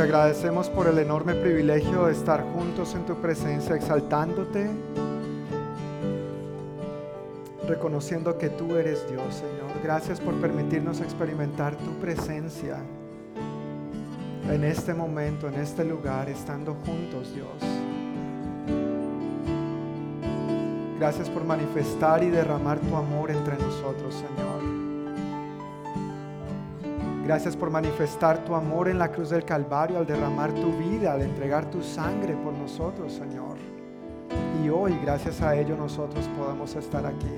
Agradecemos 0.00 0.68
por 0.68 0.86
el 0.88 0.98
enorme 0.98 1.34
privilegio 1.34 2.06
de 2.06 2.12
estar 2.12 2.42
juntos 2.52 2.94
en 2.94 3.04
tu 3.06 3.14
presencia, 3.16 3.76
exaltándote, 3.76 4.70
reconociendo 7.68 8.36
que 8.36 8.48
tú 8.50 8.76
eres 8.76 9.08
Dios, 9.08 9.34
Señor. 9.34 9.70
Gracias 9.82 10.20
por 10.20 10.34
permitirnos 10.40 11.00
experimentar 11.00 11.76
tu 11.76 11.92
presencia 12.00 12.78
en 14.50 14.64
este 14.64 14.94
momento, 14.94 15.48
en 15.48 15.54
este 15.54 15.84
lugar, 15.84 16.28
estando 16.28 16.74
juntos, 16.86 17.32
Dios. 17.34 17.48
Gracias 20.98 21.28
por 21.28 21.44
manifestar 21.44 22.22
y 22.22 22.30
derramar 22.30 22.78
tu 22.78 22.96
amor 22.96 23.30
entre 23.30 23.56
nosotros, 23.56 24.14
Señor. 24.14 24.83
Gracias 27.24 27.56
por 27.56 27.70
manifestar 27.70 28.44
tu 28.44 28.54
amor 28.54 28.86
en 28.86 28.98
la 28.98 29.10
cruz 29.10 29.30
del 29.30 29.46
Calvario 29.46 29.96
al 29.96 30.06
derramar 30.06 30.52
tu 30.52 30.70
vida, 30.76 31.14
al 31.14 31.22
entregar 31.22 31.70
tu 31.70 31.82
sangre 31.82 32.34
por 32.34 32.52
nosotros, 32.52 33.14
Señor. 33.14 33.56
Y 34.62 34.68
hoy, 34.68 34.94
gracias 35.02 35.40
a 35.40 35.56
ello, 35.56 35.74
nosotros 35.74 36.28
podemos 36.36 36.76
estar 36.76 37.06
aquí. 37.06 37.32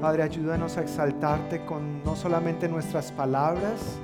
Padre, 0.00 0.24
ayúdanos 0.24 0.76
a 0.76 0.82
exaltarte 0.82 1.64
con 1.64 2.02
no 2.02 2.16
solamente 2.16 2.68
nuestras 2.68 3.12
palabras, 3.12 3.96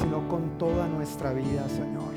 sino 0.00 0.26
con 0.26 0.58
toda 0.58 0.88
nuestra 0.88 1.32
vida, 1.32 1.68
Señor. 1.68 2.12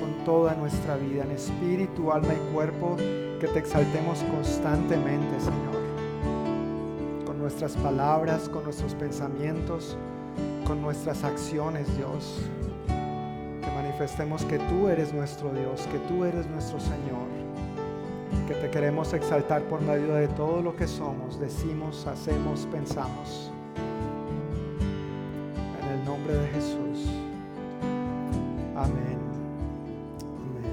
Con 0.00 0.24
toda 0.24 0.54
nuestra 0.54 0.96
vida, 0.96 1.24
en 1.24 1.32
espíritu, 1.32 2.10
alma 2.10 2.32
y 2.32 2.54
cuerpo, 2.54 2.96
que 2.96 3.48
te 3.52 3.58
exaltemos 3.58 4.24
constantemente, 4.34 5.38
Señor. 5.38 7.26
Con 7.26 7.38
nuestras 7.38 7.76
palabras, 7.76 8.48
con 8.48 8.64
nuestros 8.64 8.94
pensamientos, 8.94 9.98
con 10.64 10.82
nuestras 10.82 11.24
acciones, 11.24 11.86
Dios. 11.96 12.40
Que 12.86 13.70
manifestemos 13.70 14.44
que 14.44 14.58
tú 14.58 14.88
eres 14.88 15.12
nuestro 15.12 15.52
Dios, 15.52 15.86
que 15.92 15.98
tú 16.08 16.24
eres 16.24 16.46
nuestro 16.48 16.80
Señor. 16.80 17.28
Que 18.48 18.54
te 18.54 18.70
queremos 18.70 19.12
exaltar 19.12 19.62
por 19.62 19.80
medio 19.80 20.14
de 20.14 20.28
todo 20.28 20.60
lo 20.60 20.76
que 20.76 20.86
somos, 20.86 21.38
decimos, 21.38 22.06
hacemos, 22.06 22.66
pensamos. 22.70 23.50
En 25.82 25.98
el 25.98 26.04
nombre 26.04 26.34
de 26.34 26.48
Jesús. 26.48 27.08
Amén. 28.76 29.18
Amén. 30.36 30.64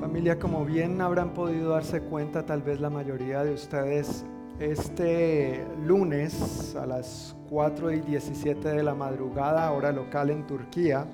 Familia, 0.00 0.38
como 0.38 0.64
bien 0.64 1.00
habrán 1.00 1.32
podido 1.32 1.70
darse 1.70 2.00
cuenta, 2.02 2.44
tal 2.44 2.62
vez 2.62 2.80
la 2.80 2.90
mayoría 2.90 3.44
de 3.44 3.54
ustedes, 3.54 4.24
este 4.58 5.64
lunes 5.86 6.74
a 6.74 6.84
las 6.84 7.37
4 7.50 7.92
y 7.92 8.00
17 8.00 8.68
de 8.68 8.82
la 8.82 8.94
madrugada, 8.94 9.70
hora 9.72 9.92
local 9.92 10.30
en 10.30 10.46
Turquía, 10.46 11.06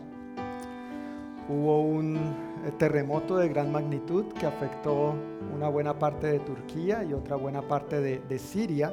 hubo 1.49 1.83
un 1.83 2.19
terremoto 2.79 3.37
de 3.37 3.49
gran 3.49 3.71
magnitud 3.71 4.27
que 4.33 4.47
afectó 4.47 5.15
una 5.55 5.69
buena 5.69 5.99
parte 5.99 6.27
de 6.27 6.41
Turquía 6.41 7.05
y 7.05 7.13
otra 7.13 7.37
buena 7.37 7.63
parte 7.63 8.01
de, 8.01 8.21
de 8.29 8.39
Siria. 8.39 8.93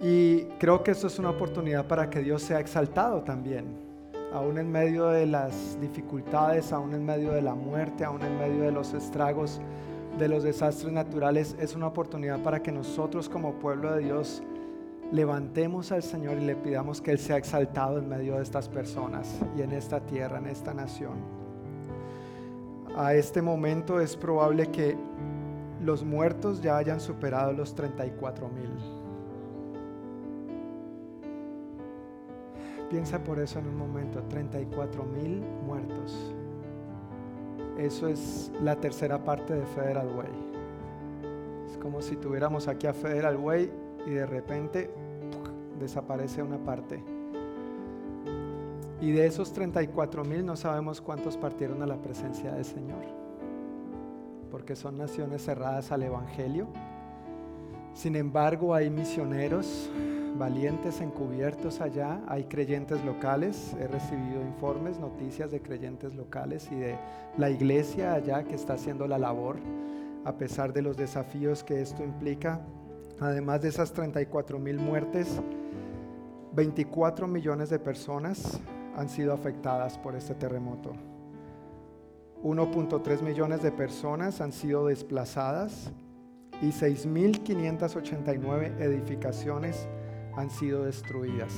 Y 0.00 0.44
creo 0.58 0.82
que 0.82 0.90
esto 0.92 1.06
es 1.06 1.18
una 1.18 1.30
oportunidad 1.30 1.86
para 1.86 2.10
que 2.10 2.20
Dios 2.20 2.42
sea 2.42 2.60
exaltado 2.60 3.22
también, 3.22 3.66
aún 4.32 4.58
en 4.58 4.70
medio 4.70 5.08
de 5.08 5.26
las 5.26 5.78
dificultades, 5.80 6.72
aún 6.72 6.94
en 6.94 7.04
medio 7.04 7.32
de 7.32 7.42
la 7.42 7.54
muerte, 7.54 8.04
aún 8.04 8.22
en 8.22 8.38
medio 8.38 8.62
de 8.62 8.72
los 8.72 8.94
estragos, 8.94 9.60
de 10.18 10.28
los 10.28 10.42
desastres 10.42 10.92
naturales, 10.92 11.54
es 11.60 11.76
una 11.76 11.86
oportunidad 11.86 12.42
para 12.42 12.62
que 12.62 12.72
nosotros 12.72 13.28
como 13.28 13.54
pueblo 13.54 13.94
de 13.94 14.04
Dios 14.04 14.42
levantemos 15.12 15.90
al 15.92 16.02
Señor 16.02 16.38
y 16.38 16.44
le 16.44 16.56
pidamos 16.56 17.00
que 17.00 17.10
Él 17.10 17.18
sea 17.18 17.36
exaltado 17.36 17.98
en 17.98 18.08
medio 18.08 18.36
de 18.36 18.42
estas 18.42 18.68
personas 18.68 19.40
y 19.56 19.62
en 19.62 19.72
esta 19.72 20.00
tierra, 20.00 20.38
en 20.38 20.46
esta 20.46 20.72
nación. 20.72 21.18
A 22.96 23.14
este 23.14 23.42
momento 23.42 24.00
es 24.00 24.16
probable 24.16 24.66
que 24.70 24.96
los 25.82 26.04
muertos 26.04 26.60
ya 26.62 26.76
hayan 26.76 27.00
superado 27.00 27.52
los 27.52 27.74
34 27.74 28.48
mil. 28.48 28.70
Piensa 32.90 33.22
por 33.22 33.38
eso 33.38 33.60
en 33.60 33.68
un 33.68 33.76
momento, 33.76 34.20
34 34.28 35.04
mil 35.04 35.42
muertos. 35.64 36.34
Eso 37.78 38.08
es 38.08 38.52
la 38.62 38.76
tercera 38.76 39.22
parte 39.22 39.54
de 39.54 39.64
Federal 39.66 40.08
Way. 40.08 41.70
Es 41.70 41.78
como 41.78 42.02
si 42.02 42.16
tuviéramos 42.16 42.66
aquí 42.66 42.88
a 42.88 42.92
Federal 42.92 43.36
Way 43.36 43.70
y 44.06 44.10
de 44.10 44.26
repente 44.26 44.90
desaparece 45.78 46.42
una 46.42 46.58
parte. 46.58 47.02
Y 49.00 49.12
de 49.12 49.26
esos 49.26 49.52
34 49.52 50.24
mil 50.24 50.44
no 50.44 50.56
sabemos 50.56 51.00
cuántos 51.00 51.36
partieron 51.36 51.82
a 51.82 51.86
la 51.86 51.96
presencia 51.96 52.52
del 52.52 52.64
Señor, 52.64 53.02
porque 54.50 54.76
son 54.76 54.98
naciones 54.98 55.42
cerradas 55.42 55.90
al 55.90 56.02
Evangelio. 56.02 56.66
Sin 57.94 58.14
embargo, 58.14 58.74
hay 58.74 58.90
misioneros 58.90 59.90
valientes 60.38 61.00
encubiertos 61.00 61.80
allá, 61.80 62.20
hay 62.28 62.44
creyentes 62.44 63.04
locales, 63.04 63.74
he 63.80 63.86
recibido 63.86 64.40
informes, 64.42 64.98
noticias 64.98 65.50
de 65.50 65.60
creyentes 65.60 66.14
locales 66.14 66.70
y 66.70 66.76
de 66.76 66.96
la 67.36 67.50
iglesia 67.50 68.14
allá 68.14 68.44
que 68.44 68.54
está 68.54 68.74
haciendo 68.74 69.06
la 69.06 69.18
labor, 69.18 69.56
a 70.24 70.32
pesar 70.36 70.72
de 70.72 70.82
los 70.82 70.96
desafíos 70.96 71.64
que 71.64 71.80
esto 71.80 72.04
implica. 72.04 72.60
Además 73.20 73.60
de 73.60 73.68
esas 73.68 73.92
34 73.92 74.58
mil 74.58 74.78
muertes, 74.78 75.28
24 76.52 77.28
millones 77.28 77.68
de 77.68 77.78
personas 77.78 78.58
han 78.96 79.10
sido 79.10 79.32
afectadas 79.32 79.96
por 79.98 80.16
este 80.16 80.34
terremoto. 80.34 80.92
1.3 82.42 83.20
millones 83.20 83.62
de 83.62 83.70
personas 83.70 84.40
han 84.40 84.52
sido 84.52 84.86
desplazadas 84.86 85.92
y 86.62 86.68
6.589 86.68 88.80
edificaciones 88.80 89.86
han 90.34 90.48
sido 90.48 90.84
destruidas. 90.84 91.52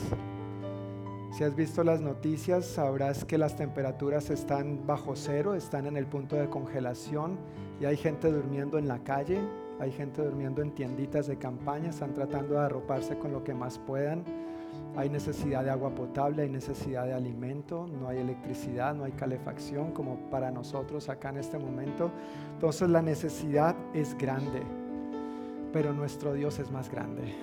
Si 1.33 1.44
has 1.44 1.55
visto 1.55 1.85
las 1.85 2.01
noticias, 2.01 2.66
sabrás 2.66 3.25
que 3.25 3.38
las 3.38 3.55
temperaturas 3.57 4.31
están 4.31 4.85
bajo 4.87 5.14
cero, 5.14 5.55
están 5.55 5.87
en 5.87 5.96
el 5.96 6.07
punto 6.07 6.35
de 6.37 6.51
congelación 6.51 7.38
y 7.81 7.85
hay 7.85 7.96
gente 7.96 8.31
durmiendo 8.31 8.79
en 8.79 8.88
la 8.88 8.98
calle, 8.98 9.38
hay 9.81 9.91
gente 9.91 10.23
durmiendo 10.23 10.63
en 10.63 10.73
tienditas 10.73 11.27
de 11.27 11.37
campaña, 11.37 11.91
están 11.91 12.15
tratando 12.15 12.55
de 12.55 12.61
arroparse 12.61 13.19
con 13.19 13.33
lo 13.33 13.43
que 13.43 13.55
más 13.55 13.79
puedan. 13.79 14.25
Hay 14.97 15.09
necesidad 15.09 15.65
de 15.65 15.71
agua 15.71 15.95
potable, 15.95 16.43
hay 16.43 16.51
necesidad 16.51 17.07
de 17.07 17.15
alimento, 17.15 17.87
no 17.87 18.09
hay 18.09 18.19
electricidad, 18.19 18.95
no 18.95 19.05
hay 19.05 19.13
calefacción 19.13 19.93
como 19.93 20.17
para 20.31 20.51
nosotros 20.51 21.09
acá 21.09 21.31
en 21.31 21.39
este 21.39 21.59
momento. 21.59 22.11
Entonces 22.55 22.89
la 22.91 23.03
necesidad 23.03 23.75
es 23.95 24.17
grande, 24.17 24.63
pero 25.73 25.93
nuestro 25.93 26.35
Dios 26.35 26.59
es 26.59 26.71
más 26.71 26.91
grande. 26.91 27.35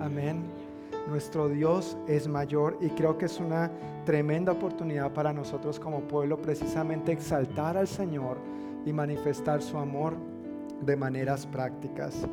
Amén. 0.00 0.44
Nuestro 1.08 1.48
Dios 1.48 1.96
es 2.06 2.28
mayor 2.28 2.76
y 2.80 2.90
creo 2.90 3.16
que 3.16 3.26
es 3.26 3.40
una 3.40 3.70
tremenda 4.04 4.52
oportunidad 4.52 5.12
para 5.12 5.32
nosotros 5.32 5.80
como 5.80 6.02
pueblo 6.02 6.40
precisamente 6.40 7.12
exaltar 7.12 7.76
al 7.76 7.88
Señor 7.88 8.36
y 8.84 8.92
manifestar 8.92 9.62
su 9.62 9.78
amor 9.78 10.14
de 10.82 10.96
maneras 10.96 11.46
prácticas. 11.46 12.26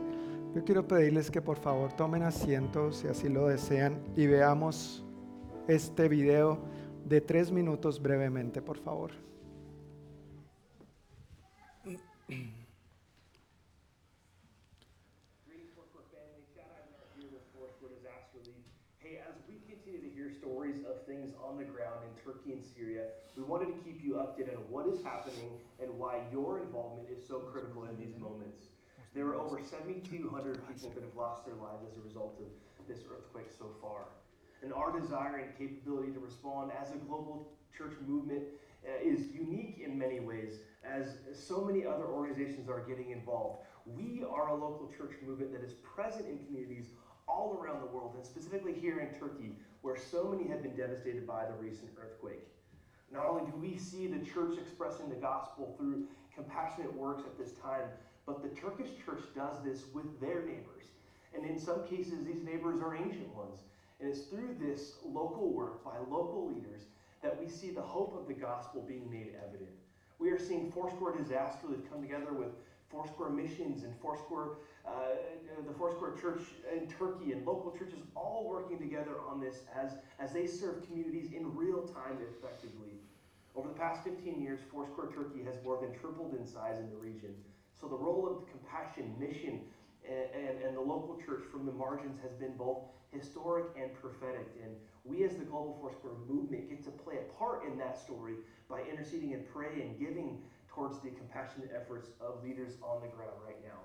Yo 0.55 0.63
quiero 0.63 0.87
pedirles 0.87 1.29
que 1.29 1.41
por 1.41 1.57
favor 1.57 1.93
tomen 1.93 2.23
asiento 2.23 2.91
si 2.91 3.07
así 3.07 3.29
lo 3.29 3.47
desean 3.47 4.01
y 4.15 4.27
veamos 4.27 5.05
este 5.67 6.07
video 6.07 6.59
de 7.05 7.21
tres 7.21 7.51
minutos 7.51 8.01
brevemente, 8.01 8.61
por 8.61 8.77
favor. 8.77 9.11
And 25.87 25.97
why 25.97 26.19
your 26.31 26.59
involvement 26.59 27.07
is 27.09 27.25
so 27.25 27.39
critical 27.39 27.85
in 27.85 27.97
these 27.97 28.19
moments. 28.19 28.65
There 29.15 29.25
are 29.27 29.35
over 29.35 29.59
7,200 29.63 30.67
people 30.67 30.91
that 30.91 31.03
have 31.03 31.15
lost 31.15 31.45
their 31.45 31.55
lives 31.55 31.83
as 31.89 31.97
a 31.97 32.01
result 32.01 32.39
of 32.39 32.87
this 32.87 33.03
earthquake 33.09 33.47
so 33.57 33.71
far. 33.81 34.05
And 34.61 34.73
our 34.73 34.91
desire 34.91 35.37
and 35.37 35.57
capability 35.57 36.11
to 36.11 36.19
respond 36.19 36.71
as 36.79 36.91
a 36.91 36.97
global 36.97 37.47
church 37.75 37.93
movement 38.05 38.43
uh, 38.85 38.91
is 39.01 39.31
unique 39.33 39.81
in 39.83 39.97
many 39.97 40.19
ways, 40.19 40.59
as 40.83 41.17
so 41.33 41.61
many 41.61 41.85
other 41.85 42.05
organizations 42.05 42.69
are 42.69 42.81
getting 42.87 43.11
involved. 43.11 43.63
We 43.85 44.23
are 44.29 44.49
a 44.49 44.53
local 44.53 44.91
church 44.97 45.15
movement 45.25 45.53
that 45.53 45.63
is 45.63 45.73
present 45.73 46.27
in 46.27 46.37
communities 46.45 46.87
all 47.27 47.57
around 47.59 47.81
the 47.81 47.87
world, 47.87 48.13
and 48.15 48.25
specifically 48.25 48.73
here 48.73 48.99
in 48.99 49.19
Turkey, 49.19 49.51
where 49.81 49.97
so 49.97 50.25
many 50.25 50.49
have 50.49 50.63
been 50.63 50.75
devastated 50.75 51.25
by 51.27 51.45
the 51.45 51.53
recent 51.53 51.89
earthquake. 51.99 52.43
Not 53.11 53.25
only 53.25 53.49
do 53.49 53.57
we 53.57 53.77
see 53.77 54.07
the 54.07 54.23
church 54.25 54.57
expressing 54.57 55.09
the 55.09 55.15
gospel 55.15 55.75
through 55.77 56.05
compassionate 56.35 56.93
works 56.93 57.23
at 57.25 57.37
this 57.37 57.53
time, 57.53 57.89
but 58.25 58.43
the 58.43 58.49
Turkish 58.59 58.89
church 59.05 59.21
does 59.35 59.63
this 59.63 59.85
with 59.93 60.19
their 60.19 60.41
neighbors. 60.41 60.85
And 61.33 61.45
in 61.45 61.59
some 61.59 61.87
cases, 61.87 62.25
these 62.25 62.43
neighbors 62.43 62.81
are 62.81 62.95
ancient 62.95 63.33
ones. 63.35 63.59
And 63.99 64.09
it's 64.09 64.21
through 64.21 64.55
this 64.59 64.95
local 65.05 65.51
work 65.51 65.83
by 65.83 65.97
local 65.97 66.51
leaders 66.53 66.83
that 67.23 67.39
we 67.41 67.49
see 67.49 67.71
the 67.71 67.81
hope 67.81 68.15
of 68.19 68.27
the 68.27 68.33
gospel 68.33 68.83
being 68.87 69.09
made 69.09 69.33
evident. 69.47 69.71
We 70.19 70.29
are 70.31 70.39
seeing 70.39 70.71
Foursquare 70.71 71.15
Disaster 71.15 71.67
that 71.69 71.89
come 71.89 72.01
together 72.01 72.33
with 72.33 72.49
Foursquare 72.91 73.29
Missions 73.29 73.83
and 73.83 73.93
Foursquare, 74.01 74.57
uh, 74.87 74.91
the 75.67 75.73
Foursquare 75.73 76.13
Church 76.19 76.41
in 76.73 76.87
Turkey 76.87 77.33
and 77.33 77.45
local 77.45 77.71
churches 77.77 77.99
all 78.15 78.47
working 78.47 78.77
together 78.77 79.15
on 79.29 79.39
this 79.39 79.61
as, 79.75 79.93
as 80.19 80.31
they 80.31 80.47
serve 80.47 80.85
communities 80.87 81.33
in 81.33 81.55
real 81.55 81.81
time 81.81 82.17
effectively. 82.21 82.96
Over 83.57 83.69
the 83.69 83.79
past 83.81 84.03
15 84.03 84.39
years, 84.39 84.59
Foursquare 84.71 85.09
Turkey 85.09 85.41
has 85.43 85.57
more 85.65 85.81
than 85.81 85.89
tripled 85.97 86.37
in 86.37 86.45
size 86.45 86.77
in 86.77 86.91
the 86.91 86.95
region. 86.95 87.33
So 87.73 87.87
the 87.87 87.97
role 87.97 88.29
of 88.29 88.45
compassion, 88.53 89.15
mission, 89.17 89.61
and, 90.05 90.29
and, 90.29 90.61
and 90.61 90.77
the 90.77 90.81
local 90.81 91.17
church 91.25 91.41
from 91.51 91.65
the 91.65 91.71
margins 91.71 92.21
has 92.21 92.33
been 92.33 92.55
both 92.55 92.85
historic 93.09 93.65
and 93.73 93.89
prophetic. 93.97 94.45
And 94.61 94.77
we 95.03 95.25
as 95.25 95.37
the 95.37 95.43
Global 95.43 95.75
Foursquare 95.81 96.13
movement 96.29 96.69
get 96.69 96.83
to 96.85 96.91
play 96.91 97.17
a 97.17 97.33
part 97.33 97.65
in 97.65 97.79
that 97.79 97.97
story 97.97 98.35
by 98.69 98.83
interceding 98.85 99.33
and 99.33 99.41
praying 99.49 99.81
and 99.81 99.97
giving 99.97 100.37
towards 100.69 101.01
the 101.01 101.09
compassionate 101.09 101.73
efforts 101.73 102.09
of 102.21 102.43
leaders 102.43 102.77
on 102.83 103.01
the 103.01 103.09
ground 103.09 103.41
right 103.43 103.57
now. 103.65 103.81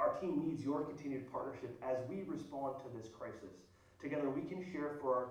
Our 0.00 0.16
team 0.16 0.40
needs 0.48 0.64
your 0.64 0.84
continued 0.84 1.30
partnership 1.30 1.76
as 1.84 1.98
we 2.08 2.24
respond 2.24 2.76
to 2.80 2.96
this 2.96 3.12
crisis. 3.12 3.52
Together, 4.00 4.30
we 4.30 4.48
can 4.48 4.64
share 4.72 4.96
for 4.98 5.12
our 5.12 5.28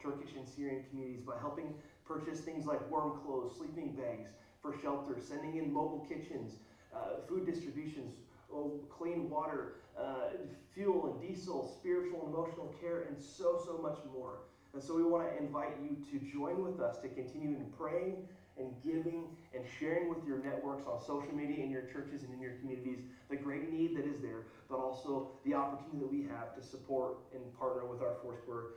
Turkish 0.00 0.30
and 0.36 0.46
Syrian 0.46 0.84
communities 0.90 1.22
by 1.26 1.34
helping 1.40 1.74
purchase 2.12 2.40
things 2.40 2.66
like 2.66 2.90
warm 2.90 3.20
clothes, 3.24 3.56
sleeping 3.56 3.92
bags 3.92 4.30
for 4.60 4.76
shelter, 4.80 5.16
sending 5.20 5.56
in 5.56 5.72
mobile 5.72 6.06
kitchens, 6.08 6.54
uh, 6.94 7.20
food 7.28 7.46
distributions, 7.46 8.16
oh, 8.52 8.80
clean 8.90 9.30
water, 9.30 9.76
uh, 9.98 10.30
fuel 10.74 11.12
and 11.12 11.28
diesel, 11.28 11.74
spiritual 11.78 12.20
and 12.26 12.34
emotional 12.34 12.74
care, 12.80 13.02
and 13.08 13.20
so, 13.20 13.60
so 13.64 13.78
much 13.82 13.98
more. 14.12 14.40
And 14.74 14.82
so 14.82 14.94
we 14.94 15.02
want 15.02 15.28
to 15.28 15.42
invite 15.42 15.74
you 15.82 15.96
to 16.10 16.24
join 16.32 16.62
with 16.62 16.80
us 16.80 16.98
to 16.98 17.08
continue 17.08 17.56
in 17.56 17.66
praying 17.76 18.28
and 18.58 18.72
giving 18.84 19.24
and 19.54 19.64
sharing 19.78 20.08
with 20.08 20.26
your 20.26 20.38
networks 20.38 20.86
on 20.86 21.00
social 21.00 21.34
media 21.34 21.64
in 21.64 21.70
your 21.70 21.82
churches 21.82 22.22
and 22.22 22.32
in 22.34 22.40
your 22.40 22.52
communities 22.60 23.00
the 23.30 23.36
great 23.36 23.72
need 23.72 23.96
that 23.96 24.06
is 24.06 24.20
there, 24.20 24.44
but 24.68 24.76
also 24.76 25.32
the 25.44 25.54
opportunity 25.54 25.98
that 25.98 26.10
we 26.10 26.22
have 26.28 26.54
to 26.54 26.62
support 26.62 27.18
and 27.34 27.42
partner 27.58 27.86
with 27.86 28.02
our 28.02 28.16
Foursquare 28.22 28.76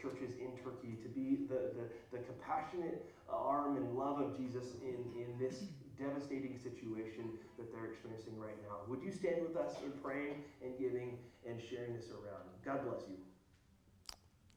churches 0.00 0.34
in 0.40 0.52
Turkey 0.62 0.98
to 1.02 1.08
be 1.08 1.46
the, 1.48 1.72
the, 1.76 1.86
the 2.12 2.20
compassionate 2.24 3.06
arm 3.28 3.76
and 3.76 3.96
love 3.96 4.20
of 4.20 4.36
Jesus 4.36 4.74
in, 4.82 4.98
in 5.16 5.38
this 5.38 5.64
devastating 5.98 6.58
situation 6.58 7.30
that 7.56 7.72
they're 7.72 7.86
experiencing 7.86 8.38
right 8.38 8.56
now. 8.62 8.82
Would 8.88 9.02
you 9.02 9.12
stand 9.12 9.42
with 9.42 9.56
us 9.56 9.76
in 9.84 9.92
praying 10.02 10.42
and 10.62 10.76
giving 10.78 11.18
and 11.48 11.60
sharing 11.60 11.94
this 11.94 12.10
around? 12.10 12.46
God 12.64 12.84
bless 12.84 13.02
you. 13.08 13.18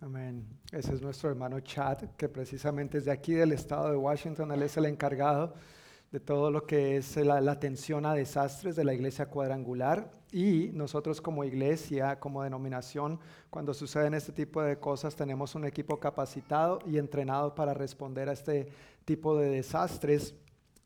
Amén. 0.02 0.46
Ese 0.72 0.94
es 0.94 1.02
nuestro 1.02 1.30
hermano 1.30 1.60
Chad, 1.62 2.16
que 2.18 2.28
precisamente 2.28 2.98
es 2.98 3.06
de 3.06 3.12
aquí 3.12 3.34
del 3.34 3.54
estado 3.54 3.90
de 3.90 3.98
Washington. 3.98 4.52
Él 4.52 4.64
es 4.64 4.78
el 4.78 4.86
encargado 4.86 5.56
de 6.12 6.20
todo 6.20 6.52
lo 6.52 6.66
que 6.66 6.98
es 6.98 7.16
la, 7.18 7.42
la, 7.42 7.54
atención 7.54 8.06
a 8.06 8.14
desastres 8.14 8.76
de 8.76 8.84
la 8.84 8.94
iglesia 8.94 9.28
cuadrangular. 9.28 10.12
Y 10.36 10.70
nosotros 10.74 11.22
como 11.22 11.46
iglesia, 11.46 12.20
como 12.20 12.44
denominación, 12.44 13.22
cuando 13.50 13.74
suceden 13.74 14.16
este 14.16 14.34
tipo 14.34 14.62
de 14.62 14.78
cosas, 14.78 15.16
tenemos 15.16 15.56
un 15.56 15.64
equipo 15.64 15.98
capacitado 15.98 16.80
y 16.86 16.98
entrenado 16.98 17.56
para 17.56 17.74
responder 17.74 18.28
a 18.28 18.34
este 18.34 18.68
tipo 19.06 19.38
de 19.38 19.50
desastres. 19.50 20.36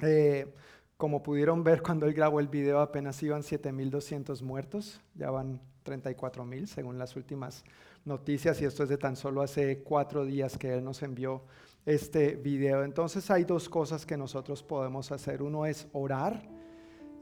Eh, 0.02 0.54
como 0.98 1.24
pudieron 1.24 1.64
ver 1.64 1.82
cuando 1.82 2.06
él 2.06 2.14
grabó 2.14 2.40
el 2.40 2.48
video, 2.48 2.80
apenas 2.80 3.24
iban 3.24 3.42
7.200 3.42 4.44
muertos, 4.44 5.02
ya 5.16 5.32
van 5.32 5.60
34.000 5.84 6.68
según 6.68 7.00
las 7.00 7.16
últimas 7.16 7.64
noticias 8.06 8.62
y 8.62 8.66
esto 8.66 8.84
es 8.84 8.90
de 8.90 9.00
tan 9.00 9.16
solo 9.16 9.42
hace 9.42 9.82
cuatro 9.82 10.26
días 10.26 10.60
que 10.60 10.76
Él 10.76 10.84
nos 10.84 11.02
envió 11.02 11.42
este 11.88 12.36
video. 12.36 12.84
Entonces 12.84 13.32
hay 13.32 13.46
dos 13.46 13.68
cosas 13.68 14.06
que 14.06 14.16
nosotros 14.16 14.62
podemos 14.62 15.12
hacer. 15.12 15.42
Uno 15.42 15.66
es 15.66 15.88
orar 15.92 16.48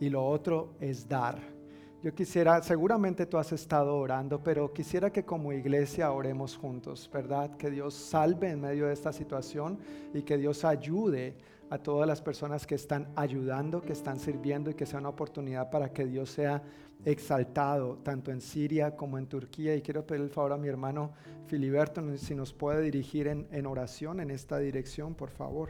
y 0.01 0.09
lo 0.09 0.27
otro 0.27 0.75
es 0.81 1.07
dar. 1.07 1.56
Yo 2.03 2.13
quisiera, 2.13 2.61
seguramente 2.61 3.25
tú 3.25 3.39
has 3.39 3.51
estado 3.51 3.97
orando, 3.97 4.43
pero 4.43 4.71
quisiera 4.71 5.11
que 5.11 5.25
como 5.25 5.51
iglesia 5.51 6.11
oremos 6.11 6.55
juntos, 6.55 7.09
¿verdad? 7.11 7.57
Que 7.57 7.71
Dios 7.71 7.95
salve 7.95 8.51
en 8.51 8.61
medio 8.61 8.85
de 8.85 8.93
esta 8.93 9.11
situación 9.11 9.79
y 10.13 10.21
que 10.21 10.37
Dios 10.37 10.63
ayude 10.63 11.35
a 11.71 11.79
todas 11.79 12.07
las 12.07 12.21
personas 12.21 12.67
que 12.67 12.75
están 12.75 13.11
ayudando, 13.15 13.81
que 13.81 13.93
están 13.93 14.19
sirviendo 14.19 14.69
y 14.69 14.75
que 14.75 14.85
sea 14.85 14.99
una 14.99 15.09
oportunidad 15.09 15.71
para 15.71 15.91
que 15.91 16.05
Dios 16.05 16.29
sea 16.29 16.61
exaltado 17.03 17.97
tanto 18.03 18.31
en 18.31 18.41
Siria 18.41 18.95
como 18.95 19.17
en 19.17 19.27
Turquía. 19.27 19.75
Y 19.75 19.81
quiero 19.81 20.05
pedir 20.05 20.21
el 20.21 20.29
favor 20.29 20.53
a 20.53 20.57
mi 20.57 20.67
hermano 20.67 21.13
Filiberto 21.47 22.03
si 22.17 22.35
nos 22.35 22.53
puede 22.53 22.83
dirigir 22.83 23.27
en, 23.27 23.65
oración 23.65 24.19
en 24.19 24.29
esta 24.29 24.59
dirección, 24.59 25.15
por 25.15 25.31
favor. 25.31 25.69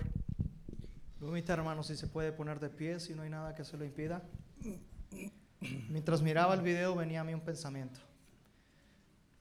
Voy 1.20 1.30
a 1.30 1.30
invitar, 1.30 1.60
hermano, 1.60 1.84
si 1.84 1.96
se 1.96 2.08
puede 2.08 2.34
poner 2.34 2.60
de 2.60 2.70
pie, 2.70 3.00
si 3.00 3.16
no 3.16 3.24
hay 3.24 3.30
nada 3.30 3.56
que 3.56 3.64
se 3.64 3.78
lo 3.78 3.86
impida. 3.86 4.24
Mientras 5.90 6.22
miraba 6.22 6.54
el 6.54 6.62
video 6.62 6.96
venía 6.96 7.22
a 7.22 7.24
mí 7.24 7.34
un 7.34 7.42
pensamiento. 7.42 8.00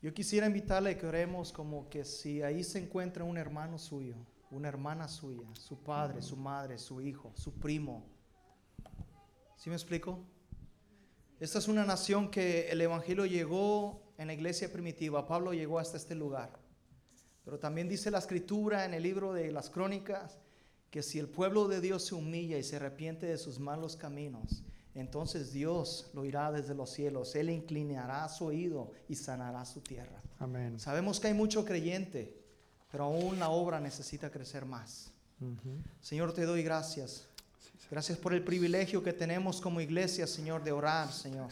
Yo 0.03 0.15
quisiera 0.15 0.47
invitarle 0.47 0.97
que 0.97 1.07
oremos 1.07 1.53
como 1.53 1.89
que 1.89 2.05
si 2.05 2.43
ahí 2.43 2.63
se 2.63 2.79
encuentra 2.79 3.25
un 3.25 3.39
hermano 3.39 3.79
suyo, 3.79 4.15
una 4.51 4.69
hermana 4.69 5.09
suya, 5.09 5.47
su 5.55 5.79
padre, 5.83 6.23
su 6.23 6.37
madre, 6.37 6.79
su 6.79 7.01
hijo, 7.01 7.33
su 7.35 7.53
primo. 7.55 8.07
¿Sí 9.57 9.69
me 9.71 9.77
explico? 9.77 10.21
Esta 11.41 11.59
es 11.59 11.69
una 11.69 11.85
nación 11.85 12.31
que 12.31 12.71
el 12.71 12.81
Evangelio 12.81 13.27
llegó 13.27 14.03
en 14.17 14.29
la 14.29 14.35
iglesia 14.35 14.73
primitiva. 14.73 15.27
Pablo 15.27 15.53
llegó 15.53 15.79
hasta 15.79 15.97
este 15.97 16.15
lugar. 16.15 16.59
Pero 17.45 17.59
también 17.59 17.89
dice 17.89 18.11
la 18.11 18.19
escritura 18.19 18.85
en 18.85 18.95
el 18.95 19.03
libro 19.03 19.33
de 19.33 19.51
las 19.51 19.71
crónicas 19.71 20.39
que 20.91 21.03
si 21.03 21.19
el 21.19 21.29
pueblo 21.29 21.69
de 21.69 21.81
Dios 21.81 22.05
se 22.05 22.15
humilla 22.15 22.59
y 22.59 22.63
se 22.63 22.77
arrepiente 22.77 23.27
de 23.27 23.39
sus 23.39 23.59
malos 23.59 23.97
caminos, 23.97 24.63
entonces 25.01 25.53
Dios 25.53 26.11
lo 26.15 26.25
irá 26.25 26.51
desde 26.51 26.75
los 26.75 26.91
cielos. 26.91 27.35
Él 27.35 27.51
inclinará 27.51 28.29
su 28.29 28.47
oído 28.47 28.93
y 29.09 29.15
sanará 29.15 29.65
su 29.65 29.81
tierra. 29.81 30.23
Amén. 30.39 30.81
Sabemos 30.81 31.21
que 31.21 31.29
hay 31.29 31.35
mucho 31.35 31.65
creyente, 31.65 32.43
pero 32.91 33.05
aún 33.05 33.39
la 33.39 33.51
obra 33.51 33.81
necesita 33.81 34.31
crecer 34.31 34.65
más. 34.65 35.13
Señor, 36.01 36.33
te 36.33 36.47
doy 36.47 36.63
gracias 36.63 37.29
Gracias 37.89 38.19
por 38.19 38.35
el 38.35 38.43
privilegio 38.43 39.01
que 39.03 39.13
tenemos 39.13 39.61
como 39.61 39.81
iglesia, 39.81 40.27
Señor, 40.27 40.65
de 40.65 40.73
orar, 40.73 41.13
Señor. 41.13 41.51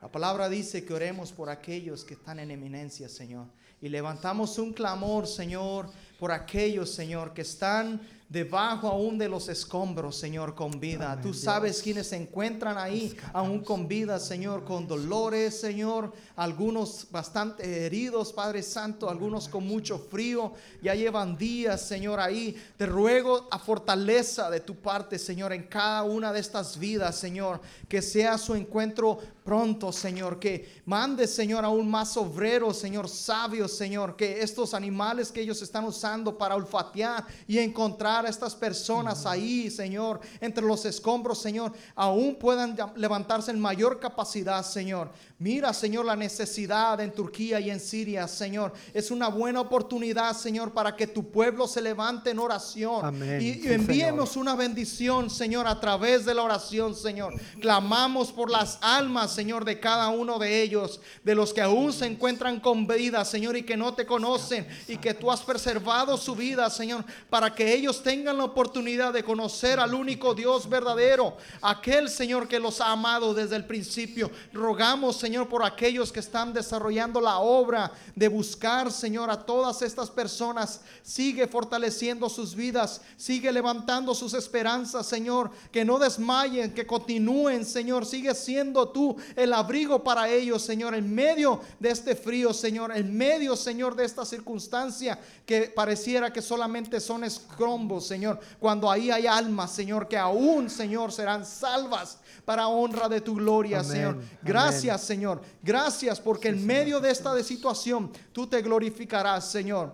La 0.00 0.08
palabra 0.08 0.48
dice 0.48 0.84
que 0.84 0.94
oremos 0.94 1.32
por 1.32 1.50
aquellos 1.50 2.04
que 2.04 2.14
están 2.14 2.38
en 2.38 2.52
eminencia, 2.52 3.08
Señor. 3.08 3.46
Y 3.80 3.88
levantamos 3.88 4.58
un 4.58 4.72
clamor, 4.72 5.26
Señor, 5.26 5.90
por 6.20 6.30
aquellos, 6.30 6.90
Señor, 6.90 7.34
que 7.34 7.42
están 7.42 8.00
debajo 8.28 8.88
aún 8.88 9.18
de 9.18 9.28
los 9.28 9.48
escombros, 9.48 10.16
Señor, 10.16 10.54
con 10.54 10.80
vida. 10.80 11.18
Tú 11.22 11.32
sabes 11.32 11.80
quienes 11.80 12.08
se 12.08 12.16
encuentran 12.16 12.76
ahí 12.76 13.16
aún 13.32 13.60
con 13.60 13.86
vida, 13.86 14.18
Señor, 14.18 14.64
con 14.64 14.88
dolores, 14.88 15.60
Señor. 15.60 16.12
Algunos 16.34 17.06
bastante 17.10 17.86
heridos, 17.86 18.32
Padre 18.32 18.62
Santo, 18.62 19.08
algunos 19.08 19.48
con 19.48 19.66
mucho 19.66 19.98
frío. 19.98 20.52
Ya 20.82 20.94
llevan 20.94 21.36
días, 21.36 21.82
Señor, 21.82 22.18
ahí. 22.18 22.56
Te 22.76 22.86
ruego 22.86 23.46
a 23.50 23.58
fortaleza 23.58 24.50
de 24.50 24.60
tu 24.60 24.74
parte, 24.74 25.18
Señor, 25.18 25.52
en 25.52 25.64
cada 25.64 26.02
una 26.02 26.32
de 26.32 26.40
estas 26.40 26.78
vidas, 26.78 27.16
Señor. 27.16 27.60
Que 27.88 28.02
sea 28.02 28.38
su 28.38 28.54
encuentro 28.54 29.18
pronto, 29.46 29.92
Señor. 29.92 30.38
Que 30.38 30.82
mande, 30.84 31.26
Señor, 31.26 31.64
aún 31.64 31.88
más 31.88 32.16
obreros, 32.16 32.76
Señor, 32.78 33.08
sabios, 33.08 33.72
Señor. 33.72 34.16
Que 34.16 34.42
estos 34.42 34.74
animales 34.74 35.32
que 35.32 35.40
ellos 35.40 35.62
están 35.62 35.84
usando 35.84 36.36
para 36.36 36.56
olfatear 36.56 37.24
y 37.46 37.58
encontrar 37.58 38.26
a 38.26 38.28
estas 38.28 38.54
personas 38.54 39.24
ahí, 39.24 39.70
Señor, 39.70 40.20
entre 40.40 40.66
los 40.66 40.84
escombros, 40.84 41.40
Señor, 41.40 41.72
aún 41.94 42.34
puedan 42.34 42.76
levantarse 42.96 43.52
en 43.52 43.60
mayor 43.60 44.00
capacidad, 44.00 44.64
Señor. 44.64 45.10
Mira, 45.38 45.72
Señor, 45.74 46.06
la 46.06 46.16
necesidad 46.16 47.00
en 47.00 47.12
Turquía 47.12 47.60
y 47.60 47.70
en 47.70 47.78
Siria, 47.78 48.26
Señor. 48.26 48.72
Es 48.92 49.10
una 49.10 49.28
buena 49.28 49.60
oportunidad, 49.60 50.34
Señor, 50.34 50.72
para 50.72 50.96
que 50.96 51.06
tu 51.06 51.30
pueblo 51.30 51.68
se 51.68 51.82
levante 51.82 52.30
en 52.30 52.38
oración. 52.38 53.22
Y, 53.40 53.68
enviemos 53.68 54.36
una 54.36 54.56
bendición, 54.56 55.30
Señor, 55.30 55.66
a 55.66 55.78
través 55.78 56.24
de 56.24 56.34
la 56.34 56.42
oración, 56.42 56.94
Señor. 56.94 57.34
Clamamos 57.60 58.32
por 58.32 58.50
las 58.50 58.78
almas, 58.80 59.35
Señor, 59.36 59.66
de 59.66 59.78
cada 59.78 60.08
uno 60.08 60.38
de 60.38 60.62
ellos, 60.62 60.98
de 61.22 61.34
los 61.34 61.52
que 61.52 61.60
aún 61.60 61.92
se 61.92 62.06
encuentran 62.06 62.58
con 62.58 62.86
vida, 62.86 63.22
Señor, 63.26 63.54
y 63.54 63.64
que 63.64 63.76
no 63.76 63.92
te 63.92 64.06
conocen, 64.06 64.66
y 64.88 64.96
que 64.96 65.12
tú 65.12 65.30
has 65.30 65.42
preservado 65.42 66.16
su 66.16 66.34
vida, 66.34 66.70
Señor, 66.70 67.04
para 67.28 67.54
que 67.54 67.74
ellos 67.74 68.02
tengan 68.02 68.38
la 68.38 68.44
oportunidad 68.44 69.12
de 69.12 69.22
conocer 69.22 69.78
al 69.78 69.92
único 69.92 70.34
Dios 70.34 70.66
verdadero, 70.70 71.36
aquel 71.60 72.08
Señor 72.08 72.48
que 72.48 72.58
los 72.58 72.80
ha 72.80 72.92
amado 72.92 73.34
desde 73.34 73.56
el 73.56 73.66
principio. 73.66 74.30
Rogamos, 74.54 75.16
Señor, 75.16 75.50
por 75.50 75.62
aquellos 75.62 76.10
que 76.10 76.20
están 76.20 76.54
desarrollando 76.54 77.20
la 77.20 77.38
obra 77.38 77.92
de 78.14 78.28
buscar, 78.28 78.90
Señor, 78.90 79.30
a 79.30 79.44
todas 79.44 79.82
estas 79.82 80.10
personas. 80.10 80.80
Sigue 81.02 81.46
fortaleciendo 81.46 82.30
sus 82.30 82.54
vidas, 82.54 83.02
sigue 83.18 83.52
levantando 83.52 84.14
sus 84.14 84.32
esperanzas, 84.32 85.06
Señor, 85.06 85.50
que 85.70 85.84
no 85.84 85.98
desmayen, 85.98 86.72
que 86.72 86.86
continúen, 86.86 87.66
Señor. 87.66 88.06
Sigue 88.06 88.34
siendo 88.34 88.88
tú 88.88 89.16
el 89.34 89.52
abrigo 89.52 90.04
para 90.04 90.28
ellos, 90.28 90.62
Señor, 90.62 90.94
en 90.94 91.12
medio 91.14 91.60
de 91.80 91.90
este 91.90 92.14
frío, 92.14 92.52
Señor, 92.52 92.96
en 92.96 93.16
medio, 93.16 93.56
Señor, 93.56 93.96
de 93.96 94.04
esta 94.04 94.24
circunstancia 94.24 95.18
que 95.44 95.62
pareciera 95.62 96.32
que 96.32 96.42
solamente 96.42 97.00
son 97.00 97.24
escrombos, 97.24 98.06
Señor, 98.06 98.38
cuando 98.58 98.90
ahí 98.90 99.10
hay 99.10 99.26
almas, 99.26 99.72
Señor, 99.72 100.06
que 100.08 100.16
aún, 100.16 100.70
Señor, 100.70 101.12
serán 101.12 101.44
salvas 101.44 102.18
para 102.44 102.68
honra 102.68 103.08
de 103.08 103.20
tu 103.20 103.34
gloria, 103.34 103.80
Amén, 103.80 103.90
Señor. 103.90 104.14
amén. 104.14 104.38
Gracias, 104.42 105.00
Señor. 105.02 105.42
Gracias 105.62 106.20
porque 106.20 106.48
en 106.48 106.64
medio 106.64 107.00
de 107.00 107.10
esta 107.10 107.34
de 107.34 107.42
situación 107.42 108.10
tú 108.32 108.46
te 108.46 108.62
glorificarás, 108.62 109.50
Señor. 109.50 109.92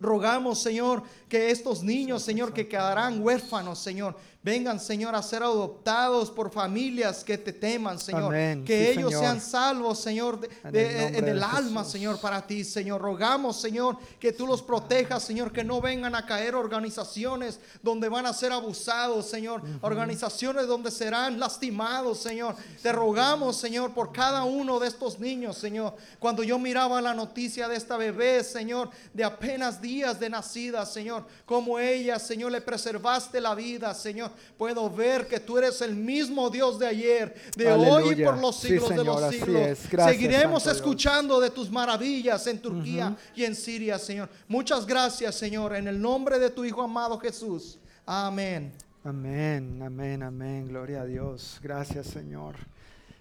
Rogamos, 0.00 0.62
Señor, 0.62 1.02
que 1.28 1.50
estos 1.50 1.82
niños, 1.82 2.22
Señor, 2.22 2.54
que 2.54 2.66
quedarán 2.66 3.22
huérfanos, 3.22 3.78
Señor, 3.78 4.16
vengan, 4.42 4.80
Señor, 4.80 5.14
a 5.14 5.22
ser 5.22 5.42
adoptados 5.42 6.30
por 6.30 6.50
familias 6.50 7.22
que 7.22 7.36
te 7.36 7.52
teman, 7.52 7.98
Señor. 7.98 8.24
Amén. 8.34 8.64
Que 8.64 8.86
Sí, 8.94 8.98
ellos 8.98 9.10
Señor. 9.10 9.20
sean 9.22 9.40
salvos, 9.40 9.98
Señor, 10.00 10.40
de- 10.40 11.08
En 11.18 11.28
el 11.28 11.38
de 11.40 11.44
alma, 11.44 11.80
Jesús. 11.80 11.92
Señor, 11.92 12.20
para 12.20 12.46
ti, 12.46 12.64
Señor. 12.64 13.02
Rogamos, 13.02 13.60
Señor, 13.60 13.98
que 14.18 14.32
tú 14.32 14.46
los 14.46 14.62
protejas, 14.62 15.22
Señor, 15.22 15.52
que 15.52 15.62
no 15.62 15.80
vengan 15.82 16.14
a 16.14 16.24
caer 16.24 16.54
organizaciones 16.54 17.60
donde 17.82 18.08
van 18.08 18.24
a 18.24 18.32
ser 18.32 18.52
abusados, 18.52 19.26
Señor. 19.28 19.62
Organizaciones 19.82 20.66
donde 20.66 20.90
serán 20.90 21.38
lastimados, 21.38 22.18
Señor. 22.20 22.56
Te 22.82 22.92
rogamos, 22.92 23.56
Señor, 23.56 23.92
por 23.92 24.10
cada 24.12 24.44
uno 24.44 24.78
de 24.80 24.88
estos 24.88 25.18
niños, 25.18 25.58
Señor. 25.58 25.94
Cuando 26.18 26.42
yo 26.42 26.58
miraba 26.58 27.00
la 27.02 27.12
noticia 27.12 27.68
de 27.68 27.76
esta 27.76 27.98
bebé, 27.98 28.42
Señor, 28.42 28.88
de 29.12 29.22
apenas 29.24 29.82
días 29.82 30.18
de 30.18 30.30
nacida, 30.30 30.86
Señor, 30.86 31.26
como 31.44 31.78
ella, 31.78 32.18
Señor, 32.18 32.52
le 32.52 32.62
preservaste 32.62 33.38
la 33.40 33.54
vida, 33.54 33.92
Señor. 33.94 34.29
Puedo 34.56 34.88
ver 34.90 35.26
que 35.26 35.40
tú 35.40 35.58
eres 35.58 35.80
el 35.80 35.94
mismo 35.96 36.50
Dios 36.50 36.78
de 36.78 36.86
ayer, 36.86 37.34
de 37.56 37.72
hoy 37.72 38.12
y 38.20 38.24
por 38.24 38.38
los 38.38 38.56
Sí, 38.56 38.68
siglos 38.68 38.90
de 38.90 39.04
los 39.04 39.30
siglos. 39.30 39.78
Gracias, 39.90 40.16
Seguiremos 40.16 40.62
Santo 40.62 40.70
Dios. 40.70 40.76
escuchando 40.76 41.40
de 41.40 41.50
tus 41.50 41.70
maravillas 41.70 42.46
en 42.46 42.60
Turquía 42.60 43.16
y 43.34 43.44
en 43.44 43.54
Siria, 43.54 43.98
Señor. 43.98 44.28
Muchas 44.48 44.86
gracias, 44.86 45.34
Señor, 45.34 45.74
en 45.74 45.88
el 45.88 46.00
nombre 46.00 46.38
de 46.38 46.50
tu 46.50 46.64
Hijo 46.64 46.82
amado 46.82 47.18
Jesús. 47.18 47.78
Amén. 48.06 48.72
Amén, 49.04 49.80
amén, 49.82 50.22
amén. 50.22 50.68
Gloria 50.68 51.02
a 51.02 51.04
Dios. 51.06 51.58
Gracias, 51.62 52.06
Señor. 52.06 52.56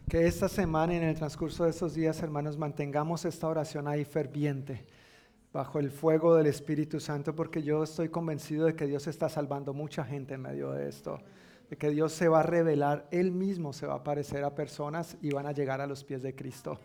Que 0.09 0.25
esta 0.27 0.49
semana 0.49 0.93
y 0.93 0.97
en 0.97 1.03
el 1.03 1.15
transcurso 1.15 1.63
de 1.63 1.69
estos 1.69 1.93
días, 1.93 2.19
hermanos, 2.21 2.57
mantengamos 2.57 3.25
esta 3.25 3.47
oración 3.47 3.87
ahí 3.87 4.03
ferviente, 4.03 4.83
bajo 5.51 5.79
el 5.79 5.89
fuego 5.89 6.35
del 6.35 6.47
Espíritu 6.47 6.99
Santo, 6.99 7.35
porque 7.35 7.63
yo 7.63 7.83
estoy 7.83 8.09
convencido 8.09 8.65
de 8.65 8.75
que 8.75 8.85
Dios 8.85 9.07
está 9.07 9.29
salvando 9.29 9.73
mucha 9.73 10.03
gente 10.03 10.35
en 10.35 10.41
medio 10.41 10.71
de 10.71 10.87
esto, 10.89 11.19
de 11.69 11.77
que 11.77 11.89
Dios 11.89 12.13
se 12.13 12.27
va 12.27 12.41
a 12.41 12.43
revelar, 12.43 13.07
Él 13.11 13.31
mismo 13.31 13.73
se 13.73 13.87
va 13.87 13.93
a 13.93 13.97
aparecer 13.97 14.43
a 14.43 14.55
personas 14.55 15.17
y 15.21 15.31
van 15.31 15.47
a 15.47 15.51
llegar 15.51 15.81
a 15.81 15.87
los 15.87 16.03
pies 16.03 16.21
de 16.21 16.35
Cristo 16.35 16.79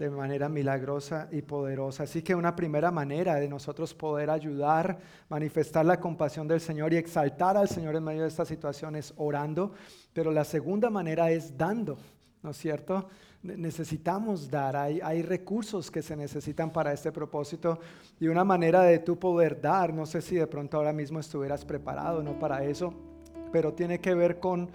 de 0.00 0.08
manera 0.08 0.48
milagrosa 0.48 1.28
y 1.30 1.42
poderosa. 1.42 2.04
Así 2.04 2.22
que 2.22 2.34
una 2.34 2.56
primera 2.56 2.90
manera 2.90 3.34
de 3.34 3.46
nosotros 3.46 3.92
poder 3.92 4.30
ayudar, 4.30 4.98
manifestar 5.28 5.84
la 5.84 6.00
compasión 6.00 6.48
del 6.48 6.62
Señor 6.62 6.94
y 6.94 6.96
exaltar 6.96 7.58
al 7.58 7.68
Señor 7.68 7.94
en 7.96 8.04
medio 8.04 8.22
de 8.22 8.28
esta 8.28 8.46
situación 8.46 8.96
es 8.96 9.12
orando, 9.18 9.74
pero 10.14 10.32
la 10.32 10.44
segunda 10.44 10.88
manera 10.88 11.30
es 11.30 11.58
dando, 11.58 11.98
¿no 12.42 12.52
es 12.52 12.56
cierto? 12.56 13.10
Ne- 13.42 13.56
Necesitamos 13.56 14.50
dar, 14.50 14.76
hay, 14.76 15.00
hay 15.02 15.22
recursos 15.22 15.90
que 15.90 16.02
se 16.02 16.16
necesitan 16.16 16.70
para 16.70 16.92
este 16.92 17.10
propósito 17.12 17.78
y 18.18 18.28
una 18.28 18.44
manera 18.44 18.82
de 18.82 18.98
tú 18.98 19.18
poder 19.18 19.60
dar, 19.60 19.92
no 19.94 20.06
sé 20.06 20.20
si 20.20 20.36
de 20.36 20.46
pronto 20.46 20.76
ahora 20.76 20.92
mismo 20.92 21.18
estuvieras 21.20 21.64
preparado, 21.64 22.22
no 22.22 22.38
para 22.38 22.62
eso, 22.64 22.92
pero 23.52 23.72
tiene 23.72 23.98
que 23.98 24.14
ver 24.14 24.38
con 24.38 24.68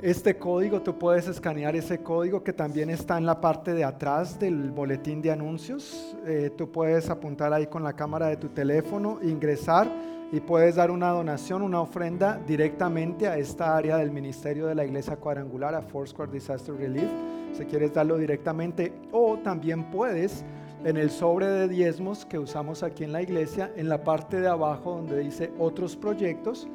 este 0.00 0.36
código, 0.38 0.80
tú 0.80 0.98
puedes 0.98 1.28
escanear 1.28 1.76
ese 1.76 1.98
código 1.98 2.42
que 2.42 2.52
también 2.54 2.88
está 2.90 3.18
en 3.18 3.26
la 3.26 3.40
parte 3.40 3.74
de 3.74 3.84
atrás 3.84 4.38
del 4.38 4.70
boletín 4.70 5.20
de 5.20 5.30
anuncios. 5.30 6.16
Eh, 6.26 6.50
tú 6.56 6.70
puedes 6.72 7.10
apuntar 7.10 7.52
ahí 7.52 7.66
con 7.66 7.82
la 7.84 7.92
cámara 7.92 8.28
de 8.28 8.36
tu 8.38 8.48
teléfono, 8.48 9.18
ingresar 9.22 9.86
y 10.34 10.40
puedes 10.40 10.74
dar 10.74 10.90
una 10.90 11.10
donación, 11.10 11.62
una 11.62 11.80
ofrenda 11.80 12.40
directamente 12.44 13.28
a 13.28 13.38
esta 13.38 13.76
área 13.76 13.98
del 13.98 14.10
ministerio 14.10 14.66
de 14.66 14.74
la 14.74 14.84
iglesia 14.84 15.14
cuadrangular, 15.14 15.76
a 15.76 15.80
Foursquare 15.80 16.32
Disaster 16.32 16.74
Relief, 16.74 17.08
si 17.52 17.64
quieres 17.66 17.94
darlo 17.94 18.18
directamente. 18.18 18.92
O 19.12 19.38
también 19.38 19.92
puedes 19.92 20.44
en 20.84 20.96
el 20.96 21.10
sobre 21.10 21.46
de 21.46 21.68
diezmos 21.68 22.26
que 22.26 22.40
usamos 22.40 22.82
aquí 22.82 23.04
en 23.04 23.12
la 23.12 23.22
iglesia, 23.22 23.70
en 23.76 23.88
la 23.88 24.02
parte 24.02 24.40
de 24.40 24.48
abajo 24.48 24.96
donde 24.96 25.20
dice 25.20 25.52
otros 25.56 25.94
proyectos, 25.94 26.66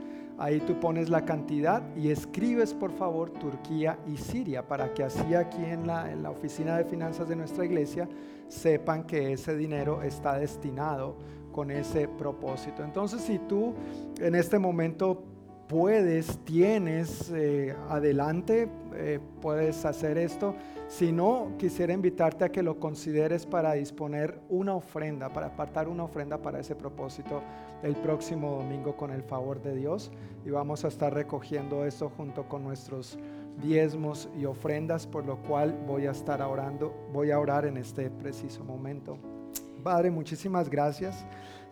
Ahí 0.42 0.62
tú 0.62 0.80
pones 0.80 1.10
la 1.10 1.26
cantidad 1.26 1.84
y 1.98 2.12
escribes 2.12 2.74
por 2.74 2.94
favor 2.94 3.30
Turquía 3.30 4.00
y 4.08 4.16
Siria 4.16 4.66
para 4.66 4.94
que 4.94 5.04
así 5.04 5.36
aquí 5.36 5.66
en 5.66 5.86
la, 5.86 6.10
en 6.10 6.24
la 6.24 6.30
oficina 6.30 6.78
de 6.78 6.86
finanzas 6.86 7.28
de 7.28 7.36
nuestra 7.36 7.66
iglesia 7.66 8.08
sepan 8.48 9.04
que 9.04 9.34
ese 9.34 9.58
dinero 9.58 10.02
está 10.02 10.40
destinado 10.40 11.18
con 11.60 11.72
ese 11.72 12.08
propósito. 12.08 12.86
Entonces 12.86 13.20
si 13.20 13.38
tú 13.38 13.74
en 14.22 14.34
este 14.34 14.58
momento 14.58 15.22
puedes, 15.68 16.38
tienes, 16.46 17.30
eh, 17.36 17.76
adelante, 17.90 18.70
eh, 18.94 19.20
puedes 19.42 19.84
hacer 19.84 20.18
esto. 20.18 20.56
Si 20.88 21.12
no, 21.12 21.52
quisiera 21.58 21.92
invitarte 21.92 22.46
a 22.46 22.50
que 22.50 22.64
lo 22.64 22.80
consideres 22.80 23.46
para 23.46 23.74
disponer 23.74 24.40
una 24.48 24.74
ofrenda, 24.74 25.34
para 25.34 25.48
apartar 25.48 25.90
una 25.90 26.06
ofrenda 26.06 26.42
para 26.42 26.62
ese 26.62 26.76
propósito 26.78 27.42
el 27.84 27.98
próximo 27.98 28.52
domingo 28.52 28.96
con 28.96 29.12
el 29.12 29.24
favor 29.24 29.62
de 29.62 29.76
Dios. 29.76 30.14
Y 30.46 30.52
vamos 30.52 30.86
a 30.86 30.88
estar 30.88 31.14
recogiendo 31.14 31.84
esto 31.84 32.10
junto 32.16 32.48
con 32.48 32.64
nuestros 32.64 33.20
diezmos 33.62 34.30
y 34.40 34.46
ofrendas, 34.46 35.06
por 35.06 35.26
lo 35.26 35.36
cual 35.42 35.78
voy 35.86 36.06
a 36.06 36.12
estar 36.12 36.42
orando, 36.42 36.94
voy 37.12 37.32
a 37.32 37.40
orar 37.40 37.66
en 37.66 37.76
este 37.76 38.10
preciso 38.10 38.64
momento. 38.64 39.39
Padre, 39.80 40.12
muchísimas 40.12 40.70
gracias 40.70 41.26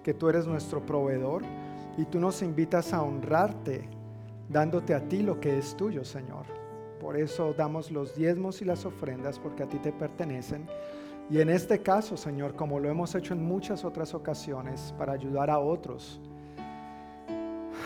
que 0.03 0.13
tú 0.13 0.29
eres 0.29 0.47
nuestro 0.47 0.85
proveedor 0.85 1.43
y 1.97 2.05
tú 2.05 2.19
nos 2.19 2.41
invitas 2.41 2.93
a 2.93 3.01
honrarte 3.01 3.89
dándote 4.49 4.93
a 4.93 5.01
ti 5.07 5.21
lo 5.21 5.39
que 5.39 5.57
es 5.57 5.75
tuyo, 5.75 6.03
Señor. 6.03 6.45
Por 7.01 7.17
eso 7.17 7.53
damos 7.53 7.91
los 7.91 8.15
diezmos 8.15 8.61
y 8.61 8.65
las 8.65 8.85
ofrendas 8.85 9.39
porque 9.39 9.63
a 9.63 9.67
ti 9.67 9.77
te 9.77 9.91
pertenecen. 9.91 10.65
Y 11.29 11.41
en 11.41 11.49
este 11.49 11.81
caso, 11.81 12.15
Señor, 12.15 12.55
como 12.55 12.79
lo 12.79 12.89
hemos 12.89 13.13
hecho 13.13 13.33
en 13.33 13.43
muchas 13.43 13.83
otras 13.83 14.13
ocasiones, 14.13 14.93
para 14.97 15.13
ayudar 15.13 15.49
a 15.49 15.59
otros, 15.59 16.21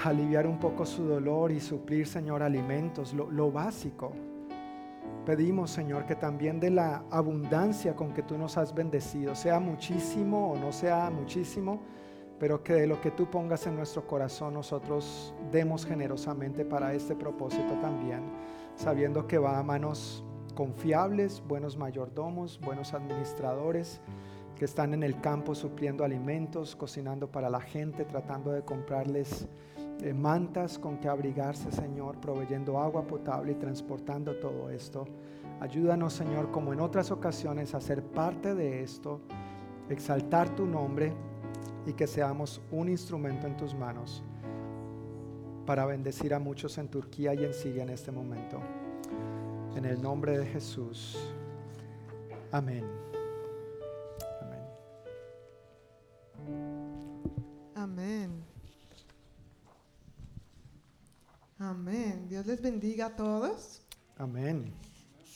aliviar 0.04 0.46
un 0.46 0.60
poco 0.60 0.86
su 0.86 1.04
dolor 1.04 1.52
y 1.52 1.60
suplir, 1.60 2.08
Señor, 2.08 2.44
alimentos, 2.44 3.14
lo, 3.14 3.32
lo 3.32 3.52
básico. 3.52 4.14
Pedimos, 5.26 5.70
Señor, 5.70 6.08
que 6.08 6.16
también 6.16 6.60
de 6.60 6.72
la 6.72 7.04
abundancia 7.12 7.96
con 7.96 8.12
que 8.12 8.24
tú 8.24 8.38
nos 8.40 8.58
has 8.58 8.74
bendecido, 8.74 9.36
sea 9.36 9.60
muchísimo 9.60 10.52
o 10.52 10.58
no 10.58 10.72
sea 10.72 11.12
muchísimo, 11.12 11.80
pero 12.40 12.64
que 12.64 12.74
de 12.74 12.88
lo 12.88 13.00
que 13.02 13.12
tú 13.12 13.30
pongas 13.30 13.68
en 13.68 13.76
nuestro 13.76 14.08
corazón 14.08 14.56
nosotros 14.56 15.36
demos 15.52 15.86
generosamente 15.86 16.66
para 16.66 16.96
este 16.96 17.16
propósito 17.16 17.76
también, 17.82 18.22
sabiendo 18.76 19.28
que 19.28 19.38
va 19.38 19.60
a 19.60 19.64
manos 19.64 20.24
confiables, 20.56 21.44
buenos 21.48 21.78
mayordomos, 21.78 22.60
buenos 22.60 22.96
administradores 22.96 24.02
que 24.56 24.66
están 24.66 24.96
en 24.96 25.04
el 25.04 25.22
campo 25.22 25.54
supliendo 25.54 26.04
alimentos, 26.04 26.76
cocinando 26.76 27.32
para 27.32 27.50
la 27.50 27.62
gente, 27.62 28.06
tratando 28.06 28.52
de 28.52 28.64
comprarles 28.64 29.48
mantas 30.14 30.80
con 30.80 30.98
que 30.98 31.08
abrigarse, 31.08 31.72
Señor, 31.72 32.20
proveyendo 32.20 32.80
agua 32.80 33.06
potable 33.06 33.52
y 33.52 33.56
transportando 33.56 34.36
todo 34.36 34.70
esto. 34.70 35.06
Ayúdanos, 35.60 36.14
Señor, 36.14 36.50
como 36.52 36.74
en 36.74 36.80
otras 36.80 37.12
ocasiones, 37.12 37.76
a 37.76 37.82
ser 37.82 38.04
parte 38.04 38.56
de 38.56 38.82
esto, 38.82 39.22
exaltar 39.90 40.50
tu 40.56 40.66
nombre 40.66 41.14
y 41.86 41.94
que 41.94 42.08
seamos 42.08 42.62
un 42.72 42.90
instrumento 42.90 43.46
en 43.46 43.56
tus 43.56 43.76
manos 43.76 44.24
para 45.66 45.86
bendecir 45.86 46.34
a 46.34 46.40
muchos 46.40 46.78
en 46.78 46.88
Turquía 46.88 47.34
y 47.34 47.46
en 47.46 47.54
Siria 47.54 47.84
en 47.84 47.90
este 47.90 48.12
momento. 48.12 48.60
En 49.76 49.86
el 49.86 50.02
nombre 50.02 50.38
de 50.38 50.46
Jesús. 50.46 51.18
Amén. 52.52 53.01
Bendiga 63.02 63.06
a 63.08 63.16
todos. 63.16 63.82
Amén. 64.18 64.74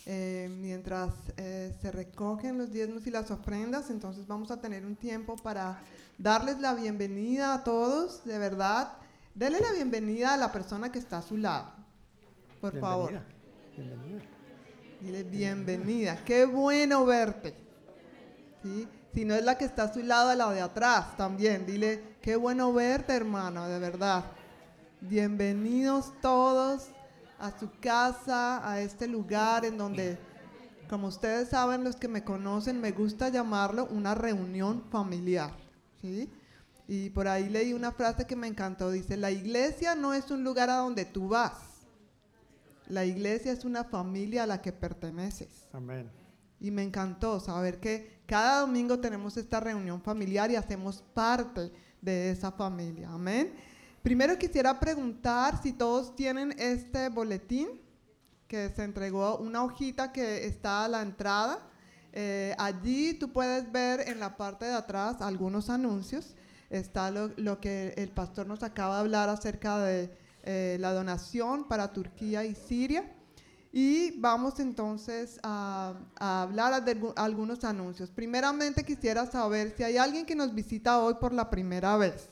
Eh, 0.05 0.49
mientras 0.61 1.11
eh, 1.37 1.75
se 1.81 1.91
recogen 1.91 2.59
los 2.59 2.71
diezmos 2.71 3.07
y 3.07 3.11
las 3.11 3.31
ofrendas, 3.31 3.89
entonces 3.89 4.27
vamos 4.27 4.51
a 4.51 4.61
tener 4.61 4.85
un 4.85 4.95
tiempo 4.95 5.35
para 5.35 5.79
darles 6.17 6.59
la 6.59 6.75
bienvenida 6.75 7.55
a 7.55 7.63
todos, 7.63 8.23
de 8.25 8.37
verdad. 8.37 8.93
Dele 9.33 9.59
la 9.59 9.71
bienvenida 9.71 10.35
a 10.35 10.37
la 10.37 10.51
persona 10.51 10.91
que 10.91 10.99
está 10.99 11.17
a 11.17 11.21
su 11.23 11.37
lado. 11.37 11.71
Por 12.61 12.79
favor. 12.79 13.09
Bienvenida. 13.09 13.25
Bienvenida. 13.75 14.25
Dile 15.01 15.23
bienvenida. 15.23 16.23
Qué 16.23 16.45
bueno 16.45 17.05
verte. 17.05 17.55
¿Sí? 18.61 18.87
Si 19.13 19.25
no 19.25 19.33
es 19.33 19.43
la 19.43 19.57
que 19.57 19.65
está 19.65 19.83
a 19.83 19.93
su 19.93 20.03
lado, 20.03 20.29
a 20.29 20.35
la 20.35 20.51
de 20.51 20.61
atrás 20.61 21.17
también. 21.17 21.65
Dile, 21.65 22.17
qué 22.21 22.35
bueno 22.35 22.71
verte, 22.73 23.13
hermano, 23.13 23.67
de 23.67 23.79
verdad. 23.79 24.23
Bienvenidos 25.01 26.13
todos 26.21 26.89
a 27.39 27.57
su 27.59 27.69
casa, 27.79 28.69
a 28.69 28.81
este 28.81 29.07
lugar 29.07 29.65
en 29.65 29.77
donde, 29.77 30.17
como 30.89 31.07
ustedes 31.07 31.49
saben, 31.49 31.83
los 31.83 31.95
que 31.95 32.07
me 32.07 32.23
conocen, 32.23 32.79
me 32.79 32.91
gusta 32.91 33.29
llamarlo 33.29 33.87
una 33.91 34.15
reunión 34.15 34.83
familiar. 34.89 35.51
¿sí? 36.01 36.29
Y 36.87 37.09
por 37.09 37.27
ahí 37.27 37.49
leí 37.49 37.73
una 37.73 37.91
frase 37.91 38.25
que 38.25 38.35
me 38.35 38.47
encantó. 38.47 38.91
Dice, 38.91 39.17
la 39.17 39.31
iglesia 39.31 39.95
no 39.95 40.13
es 40.13 40.29
un 40.31 40.43
lugar 40.43 40.69
a 40.69 40.77
donde 40.77 41.05
tú 41.05 41.29
vas. 41.29 41.53
La 42.87 43.05
iglesia 43.05 43.51
es 43.51 43.65
una 43.65 43.83
familia 43.83 44.43
a 44.43 44.47
la 44.47 44.61
que 44.61 44.71
perteneces. 44.71 45.67
Amén. 45.73 46.09
Y 46.59 46.69
me 46.71 46.83
encantó 46.83 47.39
saber 47.39 47.79
que 47.79 48.21
cada 48.27 48.61
domingo 48.61 48.99
tenemos 48.99 49.37
esta 49.37 49.59
reunión 49.59 50.01
familiar 50.01 50.51
y 50.51 50.55
hacemos 50.55 51.03
parte 51.13 51.71
de 52.01 52.29
esa 52.29 52.51
familia. 52.51 53.09
Amén. 53.11 53.53
Primero 54.05 54.37
quisiera 54.37 54.79
preguntar 54.79 55.59
si 55.63 55.73
todos 55.73 56.15
tienen 56.15 56.53
este 56.59 57.09
boletín 57.09 57.81
que 58.47 58.69
se 58.69 58.83
entregó, 58.83 59.37
una 59.39 59.63
hojita 59.63 60.11
que 60.11 60.45
está 60.45 60.85
a 60.85 60.87
la 60.87 61.01
entrada. 61.01 61.67
Eh, 62.13 62.53
allí 62.59 63.15
tú 63.15 63.33
puedes 63.33 63.71
ver 63.71 64.07
en 64.07 64.19
la 64.19 64.37
parte 64.37 64.65
de 64.65 64.75
atrás 64.75 65.23
algunos 65.23 65.71
anuncios. 65.71 66.35
Está 66.69 67.09
lo, 67.09 67.59
que 67.59 67.95
el 67.97 68.09
pastor 68.09 68.45
nos 68.45 68.61
acaba 68.61 68.93
de 68.93 68.99
hablar 68.99 69.27
acerca 69.27 69.79
de 69.79 70.15
eh, 70.43 70.77
la 70.79 70.93
donación 70.93 71.67
para 71.67 71.91
Turquía 71.91 72.45
y 72.45 72.53
Siria. 72.53 73.11
Y 73.73 74.19
vamos 74.19 74.59
entonces 74.59 75.39
a, 75.41 75.95
a 76.19 76.43
hablar 76.43 76.85
de 76.85 76.95
algu- 76.95 77.13
algunos 77.15 77.63
anuncios. 77.63 78.11
Primeramente 78.11 78.83
quisiera 78.83 79.25
saber 79.25 79.73
si 79.75 79.81
hay 79.81 79.97
alguien 79.97 80.27
que 80.27 80.35
nos 80.35 80.53
visita 80.53 80.99
hoy 80.99 81.15
por 81.15 81.33
la 81.33 81.49
primera 81.49 81.97
vez. 81.97 82.29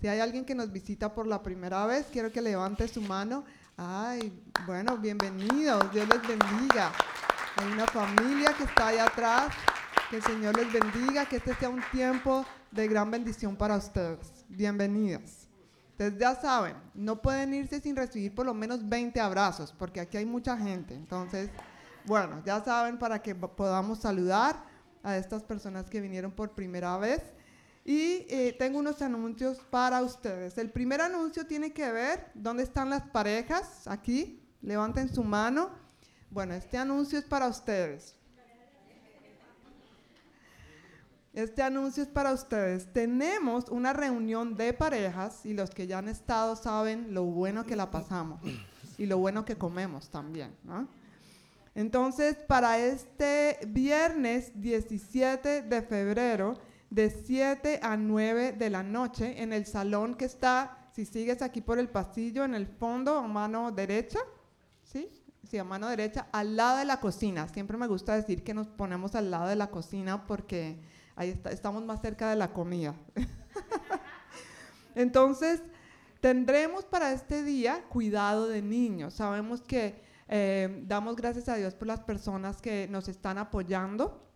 Si 0.00 0.08
hay 0.08 0.20
alguien 0.20 0.44
que 0.44 0.54
nos 0.54 0.72
visita 0.72 1.12
por 1.14 1.26
la 1.26 1.42
primera 1.42 1.84
vez, 1.86 2.06
quiero 2.10 2.32
que 2.32 2.40
levante 2.40 2.88
su 2.88 3.02
mano. 3.02 3.44
Ay, 3.76 4.32
bueno, 4.66 4.96
bienvenidos, 4.96 5.92
Dios 5.92 6.08
les 6.08 6.22
bendiga. 6.26 6.90
Hay 7.56 7.72
una 7.72 7.86
familia 7.86 8.52
que 8.56 8.64
está 8.64 8.88
ahí 8.88 8.98
atrás. 8.98 9.52
Que 10.08 10.16
el 10.16 10.22
Señor 10.22 10.56
les 10.56 10.72
bendiga, 10.72 11.26
que 11.26 11.36
este 11.36 11.54
sea 11.54 11.68
un 11.68 11.82
tiempo 11.92 12.44
de 12.72 12.88
gran 12.88 13.10
bendición 13.10 13.54
para 13.56 13.76
ustedes. 13.76 14.44
Bienvenidos. 14.48 15.46
Ustedes 15.92 16.18
ya 16.18 16.34
saben, 16.34 16.74
no 16.94 17.20
pueden 17.22 17.52
irse 17.54 17.78
sin 17.80 17.94
recibir 17.94 18.34
por 18.34 18.46
lo 18.46 18.54
menos 18.54 18.88
20 18.88 19.20
abrazos, 19.20 19.72
porque 19.78 20.00
aquí 20.00 20.16
hay 20.16 20.24
mucha 20.26 20.56
gente. 20.56 20.94
Entonces, 20.94 21.50
bueno, 22.06 22.42
ya 22.44 22.64
saben 22.64 22.98
para 22.98 23.20
que 23.22 23.34
po- 23.34 23.54
podamos 23.54 24.00
saludar 24.00 24.64
a 25.02 25.16
estas 25.16 25.42
personas 25.44 25.88
que 25.90 26.00
vinieron 26.00 26.32
por 26.32 26.52
primera 26.52 26.96
vez. 26.96 27.22
Y 27.84 28.26
eh, 28.28 28.54
tengo 28.58 28.78
unos 28.78 29.00
anuncios 29.02 29.58
para 29.70 30.02
ustedes. 30.02 30.58
El 30.58 30.70
primer 30.70 31.00
anuncio 31.00 31.46
tiene 31.46 31.72
que 31.72 31.90
ver, 31.90 32.30
¿dónde 32.34 32.62
están 32.62 32.90
las 32.90 33.02
parejas? 33.02 33.86
Aquí, 33.86 34.42
levanten 34.62 35.08
su 35.08 35.24
mano. 35.24 35.70
Bueno, 36.30 36.54
este 36.54 36.78
anuncio 36.78 37.18
es 37.18 37.24
para 37.24 37.48
ustedes. 37.48 38.14
Este 41.32 41.62
anuncio 41.62 42.02
es 42.02 42.08
para 42.08 42.32
ustedes. 42.32 42.92
Tenemos 42.92 43.68
una 43.68 43.92
reunión 43.92 44.56
de 44.56 44.72
parejas 44.72 45.46
y 45.46 45.54
los 45.54 45.70
que 45.70 45.86
ya 45.86 45.98
han 45.98 46.08
estado 46.08 46.56
saben 46.56 47.14
lo 47.14 47.24
bueno 47.24 47.64
que 47.64 47.76
la 47.76 47.90
pasamos 47.90 48.40
y 48.98 49.06
lo 49.06 49.18
bueno 49.18 49.44
que 49.44 49.56
comemos 49.56 50.10
también. 50.10 50.52
Entonces, 51.74 52.34
para 52.34 52.78
este 52.78 53.58
viernes 53.68 54.50
17 54.60 55.62
de 55.62 55.82
febrero, 55.82 56.58
de 56.90 57.08
7 57.08 57.80
a 57.82 57.96
9 57.96 58.52
de 58.52 58.68
la 58.68 58.82
noche, 58.82 59.42
en 59.42 59.52
el 59.52 59.64
salón 59.64 60.16
que 60.16 60.24
está, 60.24 60.88
si 60.92 61.06
sigues 61.06 61.40
aquí 61.40 61.60
por 61.60 61.78
el 61.78 61.88
pasillo, 61.88 62.44
en 62.44 62.54
el 62.54 62.66
fondo, 62.66 63.16
a 63.16 63.28
mano 63.28 63.70
derecha, 63.70 64.18
¿sí? 64.82 65.08
Sí, 65.48 65.56
a 65.56 65.64
mano 65.64 65.88
derecha, 65.88 66.26
al 66.32 66.56
lado 66.56 66.78
de 66.78 66.84
la 66.84 67.00
cocina. 67.00 67.48
Siempre 67.48 67.76
me 67.76 67.86
gusta 67.86 68.14
decir 68.14 68.44
que 68.44 68.54
nos 68.54 68.68
ponemos 68.68 69.14
al 69.14 69.30
lado 69.30 69.48
de 69.48 69.56
la 69.56 69.70
cocina 69.70 70.26
porque 70.26 70.80
ahí 71.16 71.40
estamos 71.50 71.84
más 71.84 72.00
cerca 72.02 72.28
de 72.28 72.36
la 72.36 72.52
comida. 72.52 72.94
Entonces, 74.94 75.62
tendremos 76.20 76.84
para 76.84 77.12
este 77.12 77.42
día 77.42 77.84
cuidado 77.88 78.48
de 78.48 78.62
niños. 78.62 79.14
Sabemos 79.14 79.62
que 79.62 80.02
eh, 80.28 80.84
damos 80.86 81.16
gracias 81.16 81.48
a 81.48 81.56
Dios 81.56 81.74
por 81.74 81.88
las 81.88 82.00
personas 82.00 82.60
que 82.60 82.86
nos 82.88 83.08
están 83.08 83.38
apoyando 83.38 84.29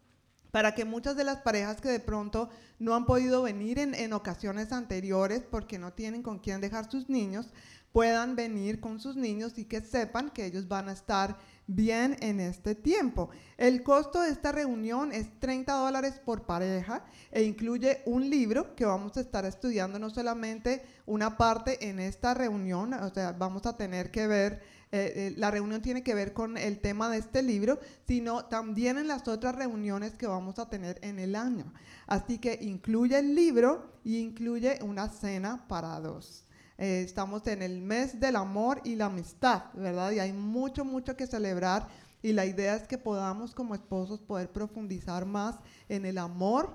para 0.55 0.73
que 0.73 0.85
muchas 0.85 1.17
de 1.17 1.25
las 1.25 1.39
parejas 1.39 1.81
que 1.81 1.89
de 1.89 1.99
pronto 1.99 2.49
no 2.79 2.95
han 2.95 3.07
podido 3.07 3.43
venir 3.43 3.81
en, 3.81 3.93
en 3.93 4.13
ocasiones 4.13 4.71
anteriores 4.71 5.43
porque 5.51 5.81
no 5.81 5.93
tienen 5.93 6.23
con 6.23 6.39
quién 6.39 6.61
dejar 6.61 6.89
sus 6.89 7.09
niños, 7.09 7.49
puedan 7.91 8.37
venir 8.37 8.79
con 8.79 9.01
sus 9.01 9.17
niños 9.17 9.59
y 9.59 9.65
que 9.65 9.81
sepan 9.81 10.31
que 10.31 10.47
ellos 10.47 10.69
van 10.69 10.89
a 10.89 10.93
estar 10.93 11.39
bien 11.67 12.17
en 12.21 12.39
este 12.39 12.77
tiempo. 12.77 13.31
El 13.57 13.83
costo 13.83 14.23
de 14.23 14.31
esta 14.31 14.53
reunión 14.53 15.11
es 15.11 15.27
30 15.41 15.73
dólares 15.73 16.21
por 16.25 16.47
pareja 16.47 17.05
e 17.33 17.43
incluye 17.43 18.03
un 18.07 18.31
libro 18.31 18.77
que 18.77 18.85
vamos 18.85 19.17
a 19.17 19.23
estar 19.23 19.45
estudiando 19.45 19.99
no 19.99 20.09
solamente 20.09 20.85
una 21.05 21.37
parte 21.37 21.89
en 21.89 21.99
esta 21.99 22.33
reunión, 22.33 22.95
o 22.95 23.11
sea, 23.11 23.33
vamos 23.33 23.67
a 23.67 23.77
tener 23.77 24.13
que 24.13 24.29
ver 24.29 24.63
eh, 24.93 25.13
eh, 25.17 25.35
la 25.37 25.51
reunión 25.51 25.83
tiene 25.83 26.03
que 26.03 26.15
ver 26.15 26.33
con 26.33 26.57
el 26.57 26.81
tema 26.81 27.09
de 27.09 27.19
este 27.19 27.43
libro, 27.43 27.81
sino 28.07 28.45
también 28.45 28.99
en 28.99 29.09
las 29.09 29.27
otras 29.29 29.55
reuniones 29.55 30.15
que 30.15 30.27
vamos 30.27 30.59
a 30.59 30.69
tener 30.69 30.99
en 31.03 31.19
el 31.19 31.35
año. 31.35 31.73
Así 32.07 32.39
que 32.39 32.59
incluye 32.63 33.19
el 33.19 33.35
libro 33.35 33.93
y 34.05 34.19
incluye 34.19 34.79
una 34.83 35.09
cena 35.09 35.67
para 35.69 35.99
dos. 36.01 36.45
Eh, 36.79 37.03
estamos 37.05 37.47
en 37.47 37.63
el 37.63 37.81
mes 37.81 38.19
del 38.19 38.37
amor 38.37 38.81
y 38.85 38.97
la 38.97 39.07
amistad, 39.07 39.65
¿verdad? 39.75 40.11
Y 40.13 40.19
hay 40.19 40.33
mucho, 40.33 40.85
mucho 40.85 41.17
que 41.17 41.27
celebrar 41.27 41.87
y 42.23 42.33
la 42.33 42.47
idea 42.47 42.75
es 42.75 42.89
que 42.89 42.99
podamos 42.99 43.55
como 43.55 43.75
esposos 43.75 44.21
poder 44.21 44.51
profundizar 44.51 45.27
más 45.27 45.57
en 45.89 46.07
el 46.07 46.19
amor 46.19 46.71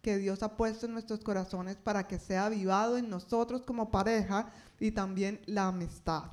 que 0.00 0.18
Dios 0.18 0.42
ha 0.42 0.56
puesto 0.56 0.86
en 0.86 0.92
nuestros 0.92 1.20
corazones 1.20 1.76
para 1.76 2.06
que 2.06 2.18
sea 2.18 2.46
avivado 2.46 2.98
en 2.98 3.08
nosotros 3.08 3.62
como 3.62 3.90
pareja 3.90 4.50
y 4.80 4.90
también 4.90 5.40
la 5.46 5.68
amistad. 5.68 6.24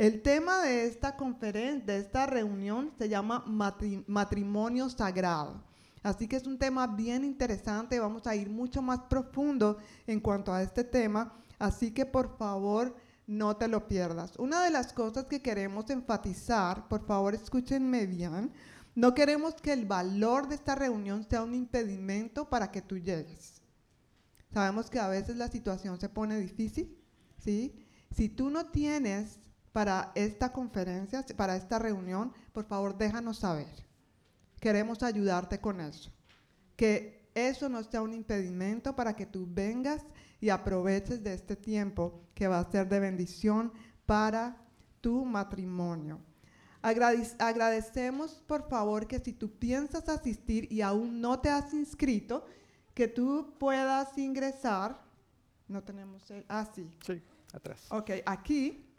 El 0.00 0.22
tema 0.22 0.62
de 0.62 0.86
esta 0.86 1.14
conferencia, 1.14 1.92
de 1.92 1.98
esta 1.98 2.24
reunión, 2.24 2.90
se 2.96 3.10
llama 3.10 3.44
matri- 3.44 4.02
matrimonio 4.06 4.88
sagrado. 4.88 5.62
Así 6.02 6.26
que 6.26 6.36
es 6.36 6.46
un 6.46 6.56
tema 6.58 6.86
bien 6.86 7.22
interesante, 7.22 8.00
vamos 8.00 8.26
a 8.26 8.34
ir 8.34 8.48
mucho 8.48 8.80
más 8.80 9.00
profundo 9.10 9.76
en 10.06 10.20
cuanto 10.20 10.54
a 10.54 10.62
este 10.62 10.84
tema, 10.84 11.34
así 11.58 11.90
que 11.90 12.06
por 12.06 12.38
favor 12.38 12.96
no 13.26 13.58
te 13.58 13.68
lo 13.68 13.86
pierdas. 13.88 14.38
Una 14.38 14.64
de 14.64 14.70
las 14.70 14.94
cosas 14.94 15.26
que 15.26 15.42
queremos 15.42 15.90
enfatizar, 15.90 16.88
por 16.88 17.04
favor 17.04 17.34
escúchenme 17.34 18.06
bien, 18.06 18.52
no 18.94 19.12
queremos 19.12 19.52
que 19.56 19.74
el 19.74 19.84
valor 19.84 20.48
de 20.48 20.54
esta 20.54 20.76
reunión 20.76 21.26
sea 21.28 21.42
un 21.42 21.54
impedimento 21.54 22.48
para 22.48 22.70
que 22.70 22.80
tú 22.80 22.96
llegues. 22.96 23.60
Sabemos 24.50 24.88
que 24.88 24.98
a 24.98 25.08
veces 25.08 25.36
la 25.36 25.48
situación 25.48 26.00
se 26.00 26.08
pone 26.08 26.40
difícil, 26.40 26.96
¿sí? 27.36 27.74
Si 28.10 28.30
tú 28.30 28.48
no 28.48 28.64
tienes 28.70 29.38
para 29.72 30.12
esta 30.14 30.52
conferencia, 30.52 31.24
para 31.36 31.56
esta 31.56 31.78
reunión, 31.78 32.32
por 32.52 32.64
favor 32.64 32.96
déjanos 32.96 33.38
saber. 33.38 33.68
Queremos 34.60 35.02
ayudarte 35.02 35.60
con 35.60 35.80
eso. 35.80 36.10
Que 36.76 37.30
eso 37.34 37.68
no 37.68 37.82
sea 37.84 38.02
un 38.02 38.12
impedimento 38.14 38.94
para 38.96 39.14
que 39.14 39.26
tú 39.26 39.46
vengas 39.48 40.02
y 40.40 40.48
aproveches 40.48 41.22
de 41.22 41.34
este 41.34 41.54
tiempo 41.56 42.22
que 42.34 42.48
va 42.48 42.58
a 42.58 42.70
ser 42.70 42.88
de 42.88 42.98
bendición 43.00 43.72
para 44.06 44.56
tu 45.00 45.24
matrimonio. 45.24 46.18
Agradec- 46.82 47.36
agradecemos, 47.38 48.42
por 48.46 48.68
favor, 48.68 49.06
que 49.06 49.18
si 49.18 49.32
tú 49.34 49.50
piensas 49.58 50.08
asistir 50.08 50.70
y 50.72 50.80
aún 50.80 51.20
no 51.20 51.38
te 51.40 51.50
has 51.50 51.72
inscrito, 51.74 52.46
que 52.94 53.06
tú 53.06 53.54
puedas 53.58 54.16
ingresar. 54.18 55.00
No 55.68 55.82
tenemos 55.84 56.28
el. 56.30 56.44
Ah, 56.48 56.66
sí. 56.74 56.90
Sí, 57.06 57.22
atrás. 57.52 57.86
Ok, 57.90 58.10
aquí 58.26 58.89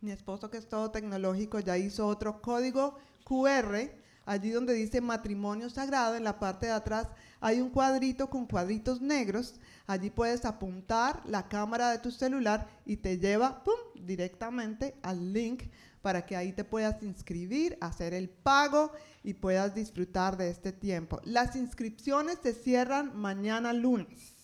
mi 0.00 0.10
esposo 0.10 0.50
que 0.50 0.58
es 0.58 0.68
todo 0.68 0.90
tecnológico 0.90 1.60
ya 1.60 1.76
hizo 1.76 2.06
otro 2.06 2.40
código 2.40 2.96
QR, 3.24 3.90
allí 4.24 4.50
donde 4.50 4.74
dice 4.74 5.00
matrimonio 5.00 5.68
sagrado, 5.70 6.16
en 6.16 6.24
la 6.24 6.38
parte 6.38 6.66
de 6.66 6.72
atrás 6.72 7.08
hay 7.40 7.60
un 7.60 7.70
cuadrito 7.70 8.30
con 8.30 8.46
cuadritos 8.46 9.00
negros, 9.00 9.60
allí 9.86 10.10
puedes 10.10 10.44
apuntar 10.44 11.22
la 11.26 11.48
cámara 11.48 11.90
de 11.90 11.98
tu 11.98 12.10
celular 12.10 12.66
y 12.86 12.96
te 12.96 13.18
lleva 13.18 13.62
directamente 13.94 14.96
al 15.02 15.32
link 15.32 15.64
para 16.02 16.24
que 16.24 16.36
ahí 16.36 16.52
te 16.52 16.64
puedas 16.64 17.02
inscribir, 17.02 17.76
hacer 17.80 18.14
el 18.14 18.30
pago 18.30 18.92
y 19.22 19.34
puedas 19.34 19.74
disfrutar 19.74 20.36
de 20.36 20.48
este 20.48 20.72
tiempo. 20.72 21.20
Las 21.24 21.56
inscripciones 21.56 22.38
se 22.42 22.54
cierran 22.54 23.14
mañana 23.16 23.74
lunes. 23.74 24.34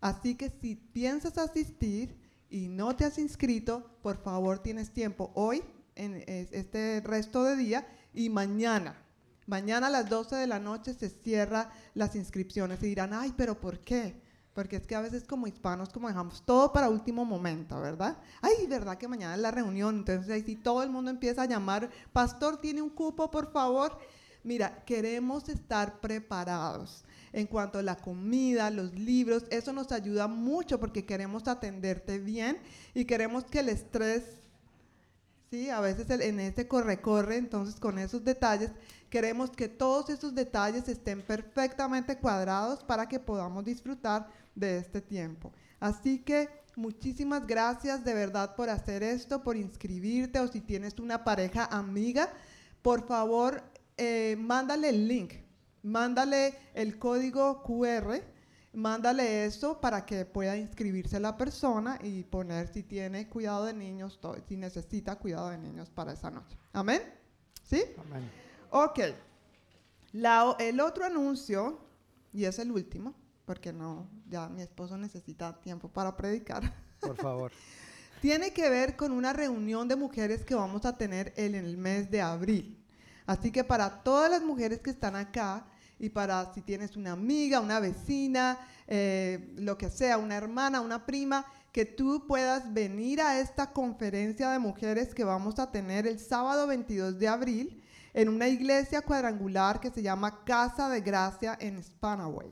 Así 0.00 0.36
que 0.36 0.50
si 0.50 0.76
piensas 0.76 1.36
asistir 1.36 2.25
y 2.56 2.68
no 2.68 2.96
te 2.96 3.04
has 3.04 3.18
inscrito, 3.18 3.84
por 4.02 4.16
favor 4.16 4.60
tienes 4.60 4.90
tiempo 4.90 5.30
hoy, 5.34 5.62
en 5.94 6.14
es- 6.26 6.50
este 6.52 7.02
resto 7.04 7.44
de 7.44 7.54
día 7.54 7.86
y 8.14 8.30
mañana. 8.30 8.96
Mañana 9.46 9.88
a 9.88 9.90
las 9.90 10.08
12 10.08 10.36
de 10.36 10.46
la 10.46 10.58
noche 10.58 10.94
se 10.94 11.10
cierra 11.10 11.70
las 11.94 12.16
inscripciones 12.16 12.82
y 12.82 12.86
dirán, 12.86 13.12
ay, 13.12 13.34
pero 13.36 13.60
¿por 13.60 13.80
qué? 13.80 14.22
Porque 14.54 14.76
es 14.76 14.86
que 14.86 14.94
a 14.96 15.02
veces 15.02 15.24
como 15.24 15.46
hispanos 15.46 15.90
como 15.90 16.08
dejamos 16.08 16.42
todo 16.46 16.72
para 16.72 16.88
último 16.88 17.26
momento, 17.26 17.78
¿verdad? 17.78 18.16
Ay, 18.40 18.66
¿verdad 18.66 18.96
que 18.96 19.06
mañana 19.06 19.34
es 19.34 19.40
la 19.40 19.50
reunión? 19.50 19.96
Entonces 19.98 20.30
ahí 20.32 20.42
sí 20.42 20.56
todo 20.56 20.82
el 20.82 20.88
mundo 20.88 21.10
empieza 21.10 21.42
a 21.42 21.46
llamar, 21.46 21.90
pastor, 22.14 22.58
¿tiene 22.58 22.80
un 22.80 22.88
cupo, 22.90 23.30
por 23.30 23.52
favor? 23.52 23.98
Mira, 24.42 24.82
queremos 24.86 25.50
estar 25.50 26.00
preparados 26.00 27.04
en 27.32 27.46
cuanto 27.46 27.78
a 27.78 27.82
la 27.82 27.96
comida, 27.96 28.70
los 28.70 28.92
libros, 28.94 29.44
eso 29.50 29.72
nos 29.72 29.92
ayuda 29.92 30.26
mucho 30.28 30.78
porque 30.80 31.04
queremos 31.04 31.46
atenderte 31.48 32.18
bien 32.18 32.58
y 32.94 33.04
queremos 33.04 33.44
que 33.44 33.60
el 33.60 33.68
estrés, 33.68 34.22
sí, 35.50 35.70
a 35.70 35.80
veces 35.80 36.08
el- 36.10 36.22
en 36.22 36.40
este 36.40 36.66
corre-corre, 36.66 37.36
entonces 37.36 37.78
con 37.80 37.98
esos 37.98 38.24
detalles, 38.24 38.70
queremos 39.10 39.50
que 39.50 39.68
todos 39.68 40.10
esos 40.10 40.34
detalles 40.34 40.88
estén 40.88 41.22
perfectamente 41.22 42.18
cuadrados 42.18 42.82
para 42.82 43.08
que 43.08 43.20
podamos 43.20 43.64
disfrutar 43.64 44.28
de 44.54 44.78
este 44.78 45.00
tiempo. 45.00 45.52
Así 45.78 46.18
que 46.18 46.48
muchísimas 46.74 47.46
gracias 47.46 48.04
de 48.04 48.14
verdad 48.14 48.54
por 48.56 48.68
hacer 48.68 49.02
esto, 49.02 49.42
por 49.42 49.56
inscribirte 49.56 50.40
o 50.40 50.48
si 50.48 50.60
tienes 50.60 50.98
una 50.98 51.22
pareja 51.24 51.66
amiga, 51.66 52.30
por 52.82 53.06
favor, 53.06 53.62
eh, 53.96 54.36
mándale 54.38 54.88
el 54.90 55.06
link, 55.08 55.32
mándale 55.86 56.58
el 56.74 56.98
código 56.98 57.62
QR, 57.62 58.20
mándale 58.72 59.44
eso 59.44 59.80
para 59.80 60.04
que 60.04 60.24
pueda 60.24 60.56
inscribirse 60.56 61.20
la 61.20 61.36
persona 61.36 61.98
y 62.02 62.24
poner 62.24 62.68
si 62.68 62.82
tiene 62.82 63.28
cuidado 63.28 63.64
de 63.64 63.72
niños, 63.72 64.18
si 64.48 64.56
necesita 64.56 65.16
cuidado 65.16 65.50
de 65.50 65.58
niños 65.58 65.88
para 65.90 66.12
esa 66.12 66.30
noche. 66.30 66.58
Amén. 66.72 67.02
¿Sí? 67.62 67.82
Amén. 67.98 68.30
Ok. 68.70 69.00
La 70.12 70.56
el 70.58 70.80
otro 70.80 71.04
anuncio, 71.04 71.80
y 72.32 72.44
es 72.44 72.58
el 72.58 72.72
último, 72.72 73.14
porque 73.44 73.72
no, 73.72 74.08
ya 74.28 74.48
mi 74.48 74.62
esposo 74.62 74.98
necesita 74.98 75.60
tiempo 75.60 75.88
para 75.88 76.16
predicar. 76.16 76.62
Por 77.00 77.16
favor. 77.16 77.52
tiene 78.20 78.52
que 78.52 78.68
ver 78.68 78.96
con 78.96 79.12
una 79.12 79.32
reunión 79.32 79.86
de 79.86 79.94
mujeres 79.94 80.44
que 80.44 80.54
vamos 80.54 80.84
a 80.84 80.96
tener 80.96 81.32
en 81.36 81.54
el 81.54 81.76
mes 81.76 82.10
de 82.10 82.22
abril. 82.22 82.82
Así 83.24 83.50
que 83.52 83.62
para 83.62 84.02
todas 84.02 84.30
las 84.30 84.42
mujeres 84.42 84.80
que 84.80 84.90
están 84.90 85.16
acá 85.16 85.66
y 85.98 86.10
para 86.10 86.52
si 86.52 86.62
tienes 86.62 86.96
una 86.96 87.12
amiga, 87.12 87.60
una 87.60 87.80
vecina, 87.80 88.58
eh, 88.86 89.52
lo 89.56 89.78
que 89.78 89.90
sea, 89.90 90.18
una 90.18 90.36
hermana, 90.36 90.80
una 90.80 91.06
prima, 91.06 91.46
que 91.72 91.84
tú 91.84 92.26
puedas 92.26 92.72
venir 92.72 93.20
a 93.20 93.38
esta 93.38 93.72
conferencia 93.72 94.50
de 94.50 94.58
mujeres 94.58 95.14
que 95.14 95.24
vamos 95.24 95.58
a 95.58 95.70
tener 95.70 96.06
el 96.06 96.18
sábado 96.18 96.66
22 96.66 97.18
de 97.18 97.28
abril 97.28 97.82
en 98.14 98.28
una 98.28 98.48
iglesia 98.48 99.02
cuadrangular 99.02 99.78
que 99.80 99.90
se 99.90 100.02
llama 100.02 100.44
Casa 100.44 100.88
de 100.88 101.00
Gracia 101.00 101.56
en 101.60 101.82
Spanaway. 101.82 102.50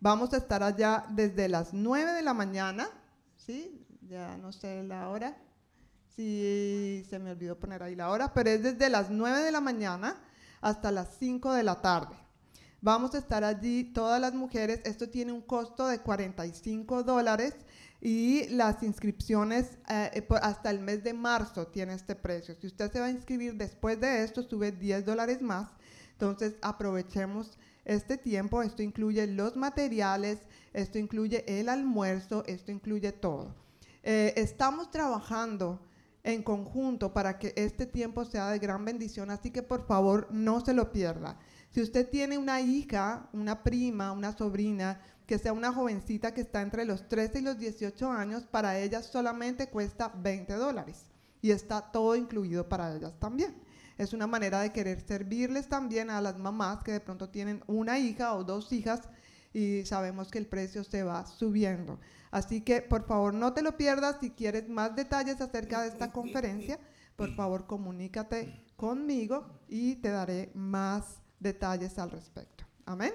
Vamos 0.00 0.32
a 0.34 0.36
estar 0.36 0.62
allá 0.62 1.04
desde 1.10 1.48
las 1.48 1.72
9 1.72 2.12
de 2.12 2.22
la 2.22 2.34
mañana, 2.34 2.88
¿sí? 3.36 3.84
Ya 4.02 4.36
no 4.36 4.52
sé 4.52 4.82
la 4.84 5.08
hora, 5.08 5.36
si 6.14 7.04
se 7.08 7.18
me 7.18 7.32
olvidó 7.32 7.58
poner 7.58 7.82
ahí 7.82 7.96
la 7.96 8.10
hora, 8.10 8.32
pero 8.32 8.50
es 8.50 8.62
desde 8.62 8.88
las 8.88 9.10
9 9.10 9.40
de 9.40 9.50
la 9.50 9.60
mañana 9.60 10.16
hasta 10.60 10.92
las 10.92 11.16
5 11.18 11.52
de 11.54 11.62
la 11.62 11.80
tarde. 11.80 12.23
Vamos 12.84 13.14
a 13.14 13.18
estar 13.18 13.44
allí 13.44 13.82
todas 13.82 14.20
las 14.20 14.34
mujeres, 14.34 14.82
esto 14.84 15.08
tiene 15.08 15.32
un 15.32 15.40
costo 15.40 15.86
de 15.86 16.00
45 16.00 17.02
dólares 17.02 17.54
y 18.02 18.46
las 18.48 18.82
inscripciones 18.82 19.78
eh, 19.88 20.28
hasta 20.42 20.68
el 20.68 20.80
mes 20.80 21.02
de 21.02 21.14
marzo 21.14 21.66
tiene 21.68 21.94
este 21.94 22.14
precio. 22.14 22.54
Si 22.60 22.66
usted 22.66 22.92
se 22.92 23.00
va 23.00 23.06
a 23.06 23.10
inscribir 23.10 23.54
después 23.54 23.98
de 24.02 24.22
esto, 24.22 24.42
sube 24.42 24.70
10 24.70 25.06
dólares 25.06 25.40
más. 25.40 25.70
Entonces 26.12 26.56
aprovechemos 26.60 27.58
este 27.86 28.18
tiempo, 28.18 28.60
esto 28.62 28.82
incluye 28.82 29.26
los 29.28 29.56
materiales, 29.56 30.40
esto 30.74 30.98
incluye 30.98 31.42
el 31.58 31.70
almuerzo, 31.70 32.44
esto 32.46 32.70
incluye 32.70 33.12
todo. 33.12 33.54
Eh, 34.02 34.34
estamos 34.36 34.90
trabajando 34.90 35.80
en 36.22 36.42
conjunto 36.42 37.14
para 37.14 37.38
que 37.38 37.54
este 37.56 37.86
tiempo 37.86 38.26
sea 38.26 38.50
de 38.50 38.58
gran 38.58 38.84
bendición, 38.84 39.30
así 39.30 39.50
que 39.50 39.62
por 39.62 39.86
favor 39.86 40.28
no 40.30 40.60
se 40.60 40.74
lo 40.74 40.92
pierda. 40.92 41.38
Si 41.74 41.82
usted 41.82 42.08
tiene 42.08 42.38
una 42.38 42.60
hija, 42.60 43.28
una 43.32 43.64
prima, 43.64 44.12
una 44.12 44.30
sobrina, 44.30 45.00
que 45.26 45.38
sea 45.38 45.52
una 45.52 45.72
jovencita 45.72 46.32
que 46.32 46.42
está 46.42 46.62
entre 46.62 46.84
los 46.84 47.08
13 47.08 47.40
y 47.40 47.42
los 47.42 47.58
18 47.58 48.12
años, 48.12 48.44
para 48.44 48.78
ella 48.78 49.02
solamente 49.02 49.68
cuesta 49.68 50.12
20 50.14 50.52
dólares 50.52 51.06
y 51.42 51.50
está 51.50 51.80
todo 51.80 52.14
incluido 52.14 52.68
para 52.68 52.94
ellas 52.94 53.18
también. 53.18 53.56
Es 53.98 54.12
una 54.12 54.28
manera 54.28 54.60
de 54.60 54.70
querer 54.70 55.00
servirles 55.00 55.68
también 55.68 56.10
a 56.10 56.20
las 56.20 56.38
mamás 56.38 56.84
que 56.84 56.92
de 56.92 57.00
pronto 57.00 57.28
tienen 57.28 57.64
una 57.66 57.98
hija 57.98 58.34
o 58.34 58.44
dos 58.44 58.70
hijas 58.72 59.08
y 59.52 59.84
sabemos 59.84 60.30
que 60.30 60.38
el 60.38 60.46
precio 60.46 60.84
se 60.84 61.02
va 61.02 61.26
subiendo. 61.26 61.98
Así 62.30 62.60
que 62.60 62.82
por 62.82 63.04
favor 63.04 63.34
no 63.34 63.52
te 63.52 63.62
lo 63.62 63.76
pierdas. 63.76 64.18
Si 64.20 64.30
quieres 64.30 64.68
más 64.68 64.94
detalles 64.94 65.40
acerca 65.40 65.82
de 65.82 65.88
esta 65.88 66.12
conferencia, 66.12 66.78
por 67.16 67.34
favor 67.34 67.66
comunícate 67.66 68.64
conmigo 68.76 69.58
y 69.66 69.96
te 69.96 70.10
daré 70.10 70.52
más 70.54 71.23
detalles 71.40 71.98
al 71.98 72.10
respecto. 72.10 72.64
Amén. 72.86 73.12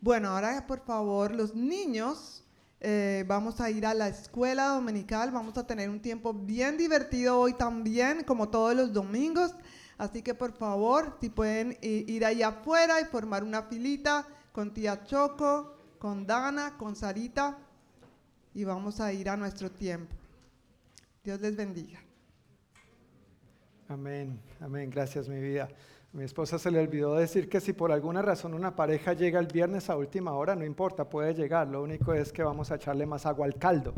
Bueno, 0.00 0.28
ahora 0.30 0.66
por 0.66 0.80
favor 0.80 1.34
los 1.34 1.54
niños, 1.54 2.42
eh, 2.80 3.24
vamos 3.28 3.60
a 3.60 3.70
ir 3.70 3.84
a 3.84 3.92
la 3.92 4.08
escuela 4.08 4.68
dominical, 4.68 5.30
vamos 5.30 5.58
a 5.58 5.66
tener 5.66 5.90
un 5.90 6.00
tiempo 6.00 6.32
bien 6.32 6.78
divertido 6.78 7.38
hoy 7.38 7.52
también, 7.54 8.24
como 8.24 8.48
todos 8.48 8.74
los 8.74 8.92
domingos. 8.92 9.54
Así 9.98 10.22
que 10.22 10.32
por 10.34 10.52
favor, 10.52 11.18
si 11.20 11.28
pueden 11.28 11.76
i- 11.82 12.10
ir 12.10 12.24
allá 12.24 12.48
afuera 12.48 13.00
y 13.02 13.04
formar 13.04 13.44
una 13.44 13.64
filita 13.64 14.26
con 14.52 14.72
tía 14.72 15.04
Choco, 15.04 15.76
con 15.98 16.26
Dana, 16.26 16.78
con 16.78 16.96
Sarita, 16.96 17.58
y 18.54 18.64
vamos 18.64 19.00
a 19.00 19.12
ir 19.12 19.28
a 19.28 19.36
nuestro 19.36 19.70
tiempo. 19.70 20.16
Dios 21.22 21.38
les 21.42 21.54
bendiga. 21.54 22.00
Amén, 23.88 24.40
amén, 24.60 24.88
gracias 24.88 25.28
mi 25.28 25.40
vida. 25.40 25.68
Mi 26.12 26.24
esposa 26.24 26.58
se 26.58 26.72
le 26.72 26.80
olvidó 26.80 27.14
decir 27.14 27.48
que 27.48 27.60
si 27.60 27.72
por 27.72 27.92
alguna 27.92 28.20
razón 28.20 28.52
una 28.54 28.74
pareja 28.74 29.12
llega 29.12 29.38
el 29.38 29.46
viernes 29.46 29.88
a 29.90 29.96
última 29.96 30.32
hora, 30.32 30.56
no 30.56 30.64
importa, 30.64 31.08
puede 31.08 31.34
llegar, 31.34 31.68
lo 31.68 31.82
único 31.82 32.12
es 32.12 32.32
que 32.32 32.42
vamos 32.42 32.72
a 32.72 32.74
echarle 32.74 33.06
más 33.06 33.26
agua 33.26 33.46
al 33.46 33.54
caldo. 33.54 33.94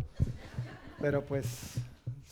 Pero 1.01 1.25
pues 1.25 1.81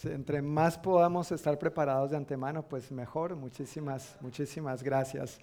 entre 0.04 0.42
más 0.42 0.78
podamos 0.78 1.32
estar 1.32 1.58
preparados 1.58 2.10
de 2.10 2.18
antemano, 2.18 2.62
pues 2.62 2.92
mejor. 2.92 3.34
Muchísimas, 3.36 4.16
muchísimas 4.20 4.82
gracias. 4.82 5.38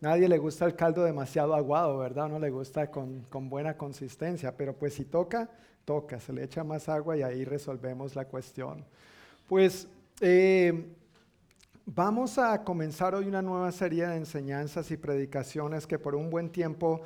Nadie 0.00 0.28
le 0.28 0.36
gusta 0.36 0.66
el 0.66 0.74
caldo 0.74 1.02
demasiado 1.04 1.54
aguado, 1.54 1.98
¿verdad? 1.98 2.28
No 2.28 2.38
le 2.38 2.50
gusta 2.50 2.90
con, 2.90 3.22
con 3.30 3.48
buena 3.48 3.78
consistencia, 3.78 4.54
pero 4.56 4.74
pues 4.74 4.92
si 4.92 5.06
toca, 5.06 5.48
toca, 5.86 6.20
se 6.20 6.34
le 6.34 6.44
echa 6.44 6.64
más 6.64 6.88
agua 6.90 7.16
y 7.16 7.22
ahí 7.22 7.46
resolvemos 7.46 8.14
la 8.14 8.26
cuestión. 8.26 8.84
Pues 9.48 9.88
eh, 10.20 10.86
vamos 11.94 12.38
a 12.38 12.62
comenzar 12.62 13.16
hoy 13.16 13.26
una 13.26 13.42
nueva 13.42 13.72
serie 13.72 14.06
de 14.06 14.16
enseñanzas 14.16 14.90
y 14.92 14.96
predicaciones 14.96 15.88
que 15.88 15.98
por 15.98 16.14
un 16.14 16.30
buen 16.30 16.50
tiempo 16.50 17.00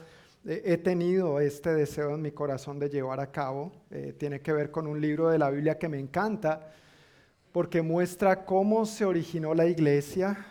eh, 0.44 0.60
he 0.64 0.76
tenido 0.76 1.40
este 1.40 1.72
deseo 1.72 2.14
en 2.14 2.20
mi 2.20 2.32
corazón 2.32 2.78
de 2.78 2.90
llevar 2.90 3.18
a 3.18 3.30
cabo. 3.30 3.72
Eh, 3.90 4.14
tiene 4.18 4.40
que 4.40 4.52
ver 4.52 4.70
con 4.70 4.86
un 4.86 5.00
libro 5.00 5.30
de 5.30 5.38
la 5.38 5.50
Biblia 5.50 5.78
que 5.78 5.88
me 5.88 5.98
encanta 5.98 6.70
porque 7.50 7.80
muestra 7.80 8.44
cómo 8.44 8.84
se 8.84 9.06
originó 9.06 9.54
la 9.54 9.66
iglesia. 9.66 10.46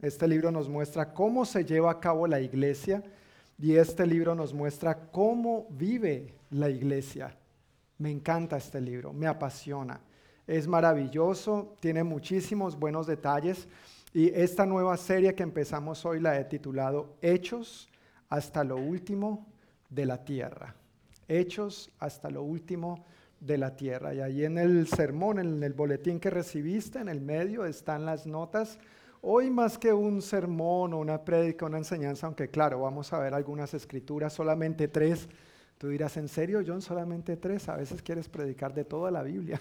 Este 0.00 0.28
libro 0.28 0.52
nos 0.52 0.68
muestra 0.68 1.12
cómo 1.12 1.44
se 1.44 1.64
lleva 1.64 1.90
a 1.90 2.00
cabo 2.00 2.28
la 2.28 2.40
iglesia 2.40 3.02
y 3.58 3.74
este 3.74 4.06
libro 4.06 4.36
nos 4.36 4.54
muestra 4.54 5.10
cómo 5.10 5.66
vive 5.70 6.34
la 6.50 6.70
iglesia. 6.70 7.36
Me 7.98 8.12
encanta 8.12 8.58
este 8.58 8.80
libro, 8.80 9.12
me 9.12 9.26
apasiona. 9.26 10.00
Es 10.46 10.66
maravilloso, 10.66 11.76
tiene 11.80 12.02
muchísimos 12.02 12.76
buenos 12.76 13.06
detalles 13.06 13.68
y 14.12 14.28
esta 14.34 14.66
nueva 14.66 14.96
serie 14.96 15.34
que 15.34 15.42
empezamos 15.42 16.04
hoy 16.04 16.20
la 16.20 16.38
he 16.38 16.44
titulado 16.44 17.16
Hechos 17.22 17.88
hasta 18.28 18.64
lo 18.64 18.76
último 18.76 19.46
de 19.88 20.04
la 20.04 20.24
tierra. 20.24 20.74
Hechos 21.28 21.90
hasta 21.98 22.28
lo 22.28 22.42
último 22.42 23.04
de 23.40 23.56
la 23.56 23.76
tierra. 23.76 24.14
Y 24.14 24.20
ahí 24.20 24.44
en 24.44 24.58
el 24.58 24.86
sermón, 24.88 25.38
en 25.38 25.62
el 25.62 25.72
boletín 25.74 26.18
que 26.18 26.30
recibiste, 26.30 26.98
en 26.98 27.08
el 27.08 27.20
medio 27.20 27.64
están 27.64 28.04
las 28.04 28.26
notas. 28.26 28.78
Hoy 29.20 29.50
más 29.50 29.78
que 29.78 29.92
un 29.92 30.20
sermón 30.20 30.92
o 30.92 30.98
una 30.98 31.24
prédica, 31.24 31.66
una 31.66 31.78
enseñanza, 31.78 32.26
aunque 32.26 32.48
claro, 32.48 32.80
vamos 32.80 33.12
a 33.12 33.18
ver 33.18 33.34
algunas 33.34 33.74
escrituras, 33.74 34.32
solamente 34.32 34.88
tres. 34.88 35.28
Tú 35.82 35.88
dirás, 35.88 36.16
¿en 36.16 36.28
serio, 36.28 36.62
John? 36.64 36.80
Solamente 36.80 37.36
tres. 37.36 37.68
A 37.68 37.74
veces 37.74 38.00
quieres 38.02 38.28
predicar 38.28 38.72
de 38.72 38.84
toda 38.84 39.10
la 39.10 39.24
Biblia. 39.24 39.60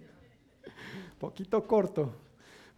Poquito 1.20 1.64
corto. 1.68 2.12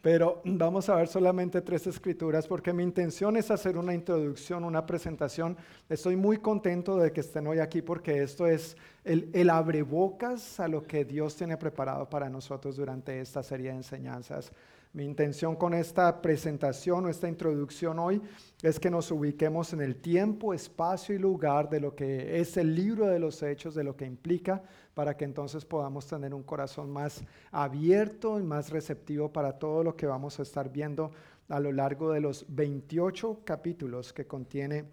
pero 0.02 0.42
vamos 0.44 0.90
a 0.90 0.96
ver 0.96 1.08
solamente 1.08 1.62
tres 1.62 1.86
escrituras 1.86 2.46
porque 2.46 2.74
mi 2.74 2.82
intención 2.82 3.38
es 3.38 3.50
hacer 3.50 3.78
una 3.78 3.94
introducción, 3.94 4.64
una 4.64 4.84
presentación. 4.84 5.56
Estoy 5.88 6.14
muy 6.14 6.36
contento 6.36 6.98
de 6.98 7.10
que 7.10 7.20
estén 7.20 7.46
hoy 7.46 7.58
aquí 7.58 7.80
porque 7.80 8.22
esto 8.22 8.46
es 8.46 8.76
el, 9.02 9.30
el 9.32 9.48
abrebocas 9.48 10.60
a 10.60 10.68
lo 10.68 10.82
que 10.82 11.06
Dios 11.06 11.34
tiene 11.36 11.56
preparado 11.56 12.10
para 12.10 12.28
nosotros 12.28 12.76
durante 12.76 13.18
esta 13.18 13.42
serie 13.42 13.70
de 13.70 13.76
enseñanzas. 13.76 14.52
Mi 14.92 15.04
intención 15.04 15.54
con 15.54 15.72
esta 15.72 16.20
presentación 16.20 17.04
o 17.04 17.08
esta 17.08 17.28
introducción 17.28 18.00
hoy 18.00 18.20
es 18.60 18.80
que 18.80 18.90
nos 18.90 19.12
ubiquemos 19.12 19.72
en 19.72 19.82
el 19.82 19.94
tiempo, 19.94 20.52
espacio 20.52 21.14
y 21.14 21.18
lugar 21.18 21.70
de 21.70 21.78
lo 21.78 21.94
que 21.94 22.40
es 22.40 22.56
el 22.56 22.74
libro 22.74 23.06
de 23.06 23.20
los 23.20 23.40
hechos, 23.44 23.76
de 23.76 23.84
lo 23.84 23.96
que 23.96 24.04
implica, 24.04 24.64
para 24.92 25.16
que 25.16 25.24
entonces 25.24 25.64
podamos 25.64 26.08
tener 26.08 26.34
un 26.34 26.42
corazón 26.42 26.90
más 26.90 27.22
abierto 27.52 28.40
y 28.40 28.42
más 28.42 28.70
receptivo 28.70 29.32
para 29.32 29.60
todo 29.60 29.84
lo 29.84 29.94
que 29.94 30.06
vamos 30.06 30.40
a 30.40 30.42
estar 30.42 30.72
viendo 30.72 31.12
a 31.48 31.60
lo 31.60 31.70
largo 31.70 32.10
de 32.10 32.20
los 32.20 32.44
28 32.48 33.42
capítulos 33.44 34.12
que 34.12 34.26
contiene 34.26 34.86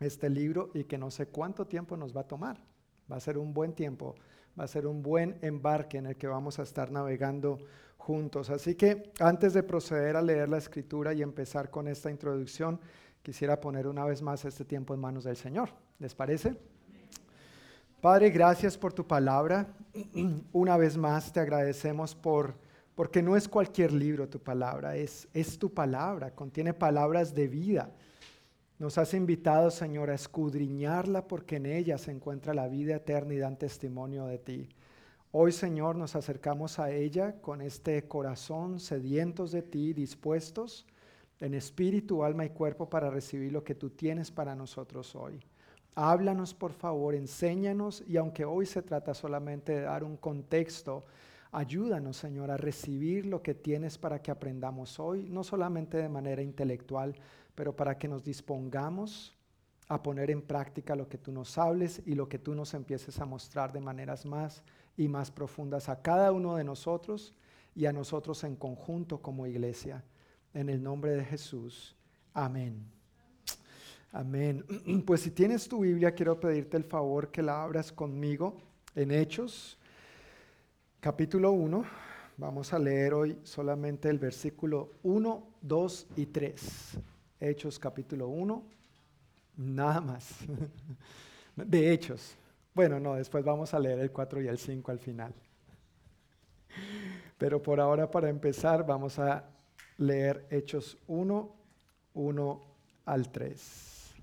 este 0.00 0.28
libro 0.28 0.70
y 0.74 0.84
que 0.84 0.98
no 0.98 1.12
sé 1.12 1.28
cuánto 1.28 1.68
tiempo 1.68 1.96
nos 1.96 2.16
va 2.16 2.22
a 2.22 2.28
tomar. 2.28 2.60
Va 3.10 3.14
a 3.14 3.20
ser 3.20 3.38
un 3.38 3.54
buen 3.54 3.74
tiempo, 3.74 4.16
va 4.58 4.64
a 4.64 4.68
ser 4.68 4.86
un 4.86 5.02
buen 5.02 5.38
embarque 5.42 5.98
en 5.98 6.06
el 6.06 6.16
que 6.16 6.26
vamos 6.26 6.58
a 6.58 6.62
estar 6.62 6.90
navegando 6.90 7.58
juntos. 7.98 8.50
Así 8.50 8.74
que 8.74 9.12
antes 9.20 9.54
de 9.54 9.62
proceder 9.62 10.16
a 10.16 10.22
leer 10.22 10.48
la 10.48 10.58
escritura 10.58 11.12
y 11.12 11.22
empezar 11.22 11.70
con 11.70 11.88
esta 11.88 12.10
introducción, 12.10 12.80
quisiera 13.22 13.60
poner 13.60 13.86
una 13.86 14.04
vez 14.04 14.22
más 14.22 14.44
este 14.44 14.64
tiempo 14.64 14.94
en 14.94 15.00
manos 15.00 15.24
del 15.24 15.36
Señor. 15.36 15.70
¿Les 15.98 16.14
parece? 16.14 16.54
Padre, 18.00 18.30
gracias 18.30 18.78
por 18.78 18.92
tu 18.92 19.06
palabra. 19.06 19.66
Una 20.52 20.76
vez 20.76 20.96
más 20.96 21.32
te 21.32 21.40
agradecemos 21.40 22.14
por 22.14 22.54
porque 22.96 23.22
no 23.22 23.36
es 23.36 23.46
cualquier 23.46 23.92
libro 23.92 24.26
tu 24.26 24.40
palabra, 24.40 24.96
es, 24.96 25.28
es 25.34 25.58
tu 25.58 25.72
palabra, 25.72 26.34
contiene 26.34 26.72
palabras 26.72 27.34
de 27.34 27.46
vida. 27.46 27.90
Nos 28.78 28.98
has 28.98 29.14
invitado, 29.14 29.70
Señor, 29.70 30.10
a 30.10 30.14
escudriñarla 30.14 31.26
porque 31.26 31.56
en 31.56 31.64
ella 31.64 31.96
se 31.96 32.10
encuentra 32.10 32.52
la 32.52 32.68
vida 32.68 32.96
eterna 32.96 33.32
y 33.32 33.38
dan 33.38 33.56
testimonio 33.56 34.26
de 34.26 34.36
ti. 34.36 34.68
Hoy, 35.32 35.52
Señor, 35.52 35.96
nos 35.96 36.14
acercamos 36.14 36.78
a 36.78 36.90
ella 36.90 37.40
con 37.40 37.62
este 37.62 38.06
corazón 38.06 38.78
sedientos 38.78 39.50
de 39.52 39.62
ti, 39.62 39.94
dispuestos 39.94 40.86
en 41.40 41.54
espíritu, 41.54 42.22
alma 42.22 42.44
y 42.44 42.50
cuerpo 42.50 42.90
para 42.90 43.08
recibir 43.08 43.50
lo 43.50 43.64
que 43.64 43.74
tú 43.74 43.88
tienes 43.88 44.30
para 44.30 44.54
nosotros 44.54 45.14
hoy. 45.14 45.40
Háblanos, 45.94 46.52
por 46.52 46.74
favor, 46.74 47.14
enséñanos 47.14 48.04
y 48.06 48.18
aunque 48.18 48.44
hoy 48.44 48.66
se 48.66 48.82
trata 48.82 49.14
solamente 49.14 49.72
de 49.72 49.80
dar 49.82 50.04
un 50.04 50.18
contexto, 50.18 51.06
ayúdanos, 51.50 52.18
Señor, 52.18 52.50
a 52.50 52.58
recibir 52.58 53.24
lo 53.24 53.42
que 53.42 53.54
tienes 53.54 53.96
para 53.96 54.20
que 54.20 54.30
aprendamos 54.30 55.00
hoy, 55.00 55.26
no 55.30 55.42
solamente 55.44 55.96
de 55.96 56.10
manera 56.10 56.42
intelectual, 56.42 57.16
pero 57.56 57.74
para 57.74 57.98
que 57.98 58.06
nos 58.06 58.22
dispongamos 58.22 59.34
a 59.88 60.02
poner 60.02 60.30
en 60.30 60.42
práctica 60.42 60.94
lo 60.94 61.08
que 61.08 61.18
tú 61.18 61.32
nos 61.32 61.58
hables 61.58 62.02
y 62.04 62.14
lo 62.14 62.28
que 62.28 62.38
tú 62.38 62.54
nos 62.54 62.74
empieces 62.74 63.18
a 63.18 63.24
mostrar 63.24 63.72
de 63.72 63.80
maneras 63.80 64.24
más 64.24 64.62
y 64.96 65.08
más 65.08 65.30
profundas 65.30 65.88
a 65.88 66.02
cada 66.02 66.30
uno 66.32 66.56
de 66.56 66.64
nosotros 66.64 67.34
y 67.74 67.86
a 67.86 67.92
nosotros 67.92 68.44
en 68.44 68.56
conjunto 68.56 69.20
como 69.20 69.46
iglesia. 69.46 70.04
En 70.54 70.68
el 70.68 70.82
nombre 70.82 71.12
de 71.12 71.24
Jesús. 71.24 71.96
Amén. 72.32 72.84
Amén. 74.12 74.64
Pues 75.06 75.22
si 75.22 75.30
tienes 75.30 75.68
tu 75.68 75.80
Biblia, 75.80 76.14
quiero 76.14 76.38
pedirte 76.38 76.76
el 76.76 76.84
favor 76.84 77.30
que 77.30 77.42
la 77.42 77.62
abras 77.62 77.92
conmigo 77.92 78.56
en 78.94 79.10
Hechos, 79.10 79.78
capítulo 81.00 81.52
1. 81.52 81.84
Vamos 82.38 82.72
a 82.72 82.78
leer 82.78 83.14
hoy 83.14 83.38
solamente 83.44 84.10
el 84.10 84.18
versículo 84.18 84.90
1, 85.02 85.46
2 85.62 86.06
y 86.16 86.26
3. 86.26 86.98
Hechos 87.40 87.78
capítulo 87.78 88.28
1, 88.28 88.64
nada 89.56 90.00
más. 90.00 90.36
De 91.56 91.92
Hechos, 91.92 92.36
bueno, 92.74 93.00
no, 93.00 93.14
después 93.14 93.44
vamos 93.44 93.72
a 93.72 93.78
leer 93.78 93.98
el 94.00 94.10
4 94.10 94.42
y 94.42 94.48
el 94.48 94.58
5 94.58 94.90
al 94.90 94.98
final. 94.98 95.34
Pero 97.38 97.62
por 97.62 97.80
ahora, 97.80 98.10
para 98.10 98.28
empezar, 98.28 98.84
vamos 98.84 99.18
a 99.18 99.44
leer 99.98 100.46
Hechos 100.50 100.98
1, 101.06 101.56
1 102.14 102.60
al 103.06 103.32
3. 103.32 104.14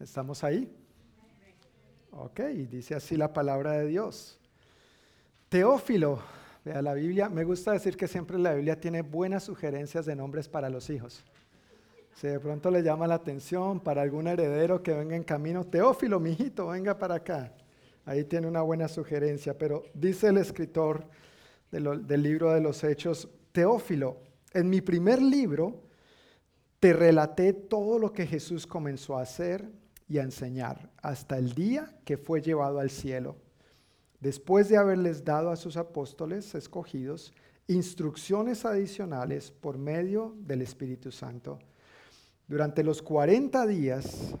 ¿Estamos 0.00 0.42
ahí? 0.42 0.76
Ok, 2.12 2.40
dice 2.40 2.94
así 2.94 3.16
la 3.16 3.32
palabra 3.32 3.72
de 3.72 3.86
Dios. 3.86 4.40
Teófilo, 5.48 6.20
vea 6.64 6.82
la 6.82 6.94
Biblia, 6.94 7.28
me 7.28 7.44
gusta 7.44 7.72
decir 7.72 7.96
que 7.96 8.08
siempre 8.08 8.38
la 8.38 8.54
Biblia 8.54 8.80
tiene 8.80 9.02
buenas 9.02 9.44
sugerencias 9.44 10.06
de 10.06 10.16
nombres 10.16 10.48
para 10.48 10.68
los 10.68 10.90
hijos. 10.90 11.24
Si 12.14 12.26
de 12.26 12.38
pronto 12.38 12.70
le 12.70 12.82
llama 12.82 13.06
la 13.06 13.14
atención 13.14 13.80
para 13.80 14.02
algún 14.02 14.26
heredero 14.26 14.82
que 14.82 14.92
venga 14.92 15.16
en 15.16 15.22
camino, 15.22 15.64
Teófilo, 15.64 16.20
mijito, 16.20 16.68
venga 16.68 16.98
para 16.98 17.16
acá. 17.16 17.52
Ahí 18.04 18.24
tiene 18.24 18.46
una 18.46 18.62
buena 18.62 18.88
sugerencia, 18.88 19.56
pero 19.56 19.84
dice 19.94 20.28
el 20.28 20.38
escritor 20.38 21.04
del 21.70 22.22
libro 22.22 22.52
de 22.52 22.60
los 22.60 22.82
Hechos, 22.82 23.28
Teófilo, 23.52 24.18
en 24.52 24.68
mi 24.68 24.80
primer 24.80 25.22
libro 25.22 25.82
te 26.80 26.92
relaté 26.92 27.52
todo 27.52 27.98
lo 27.98 28.12
que 28.12 28.26
Jesús 28.26 28.66
comenzó 28.66 29.16
a 29.16 29.22
hacer 29.22 29.68
y 30.08 30.18
a 30.18 30.22
enseñar 30.22 30.90
hasta 31.02 31.38
el 31.38 31.54
día 31.54 31.94
que 32.04 32.16
fue 32.16 32.40
llevado 32.40 32.80
al 32.80 32.90
cielo, 32.90 33.36
después 34.20 34.68
de 34.68 34.76
haberles 34.76 35.24
dado 35.24 35.50
a 35.50 35.56
sus 35.56 35.76
apóstoles 35.76 36.54
escogidos 36.54 37.32
instrucciones 37.66 38.64
adicionales 38.64 39.50
por 39.50 39.78
medio 39.78 40.34
del 40.40 40.62
Espíritu 40.62 41.12
Santo 41.12 41.58
durante 42.50 42.82
los 42.82 43.00
40 43.00 43.64
días, 43.68 44.34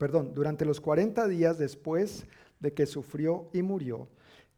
perdón, 0.00 0.34
durante 0.34 0.64
los 0.64 0.80
40 0.80 1.28
días 1.28 1.56
después 1.56 2.26
de 2.58 2.74
que 2.74 2.86
sufrió 2.86 3.48
y 3.52 3.62
murió, 3.62 4.08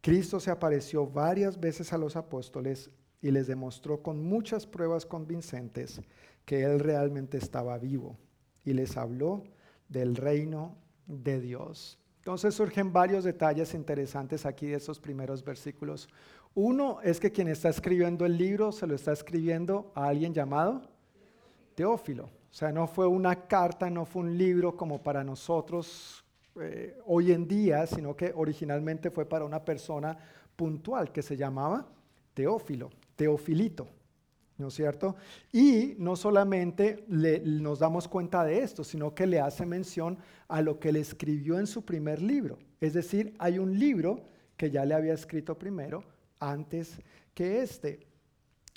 Cristo 0.01 0.39
se 0.39 0.49
apareció 0.49 1.05
varias 1.05 1.59
veces 1.59 1.93
a 1.93 1.99
los 1.99 2.15
apóstoles 2.15 2.89
y 3.21 3.29
les 3.29 3.45
demostró 3.45 4.01
con 4.01 4.23
muchas 4.23 4.65
pruebas 4.65 5.05
convincentes 5.05 6.01
que 6.43 6.63
Él 6.63 6.79
realmente 6.79 7.37
estaba 7.37 7.77
vivo 7.77 8.17
y 8.65 8.73
les 8.73 8.97
habló 8.97 9.43
del 9.87 10.15
reino 10.15 10.75
de 11.05 11.39
Dios. 11.39 12.00
Entonces 12.21 12.53
surgen 12.53 12.93
varios 12.93 13.23
detalles 13.23 13.73
interesantes 13.73 14.45
aquí 14.45 14.67
de 14.67 14.75
esos 14.75 14.99
primeros 14.99 15.43
versículos. 15.43 16.07
Uno 16.53 16.99
es 17.01 17.19
que 17.19 17.31
quien 17.31 17.47
está 17.47 17.69
escribiendo 17.69 18.27
el 18.27 18.37
libro 18.37 18.71
se 18.71 18.85
lo 18.85 18.93
está 18.93 19.11
escribiendo 19.11 19.91
a 19.95 20.05
alguien 20.05 20.31
llamado 20.31 20.83
Teófilo. 21.73 22.25
O 22.25 22.53
sea, 22.53 22.71
no 22.71 22.85
fue 22.85 23.07
una 23.07 23.47
carta, 23.47 23.89
no 23.89 24.05
fue 24.05 24.21
un 24.21 24.37
libro 24.37 24.77
como 24.77 25.01
para 25.01 25.23
nosotros 25.23 26.23
eh, 26.59 26.95
hoy 27.07 27.31
en 27.31 27.47
día, 27.47 27.87
sino 27.87 28.15
que 28.15 28.31
originalmente 28.35 29.09
fue 29.09 29.25
para 29.25 29.43
una 29.43 29.65
persona 29.65 30.15
puntual 30.55 31.11
que 31.11 31.23
se 31.23 31.35
llamaba 31.35 31.87
Teófilo, 32.35 32.91
Teofilito. 33.15 33.87
¿No 34.61 34.67
es 34.67 34.75
cierto? 34.75 35.15
Y 35.51 35.95
no 35.97 36.15
solamente 36.15 37.03
nos 37.07 37.79
damos 37.79 38.07
cuenta 38.07 38.43
de 38.43 38.59
esto, 38.59 38.83
sino 38.83 39.15
que 39.15 39.25
le 39.25 39.39
hace 39.39 39.65
mención 39.65 40.19
a 40.47 40.61
lo 40.61 40.79
que 40.79 40.91
le 40.91 40.99
escribió 40.99 41.57
en 41.57 41.65
su 41.65 41.83
primer 41.83 42.21
libro. 42.21 42.59
Es 42.79 42.93
decir, 42.93 43.33
hay 43.39 43.57
un 43.57 43.77
libro 43.79 44.21
que 44.55 44.69
ya 44.69 44.85
le 44.85 44.93
había 44.93 45.15
escrito 45.15 45.57
primero 45.57 46.03
antes 46.39 46.99
que 47.33 47.63
este. 47.63 48.05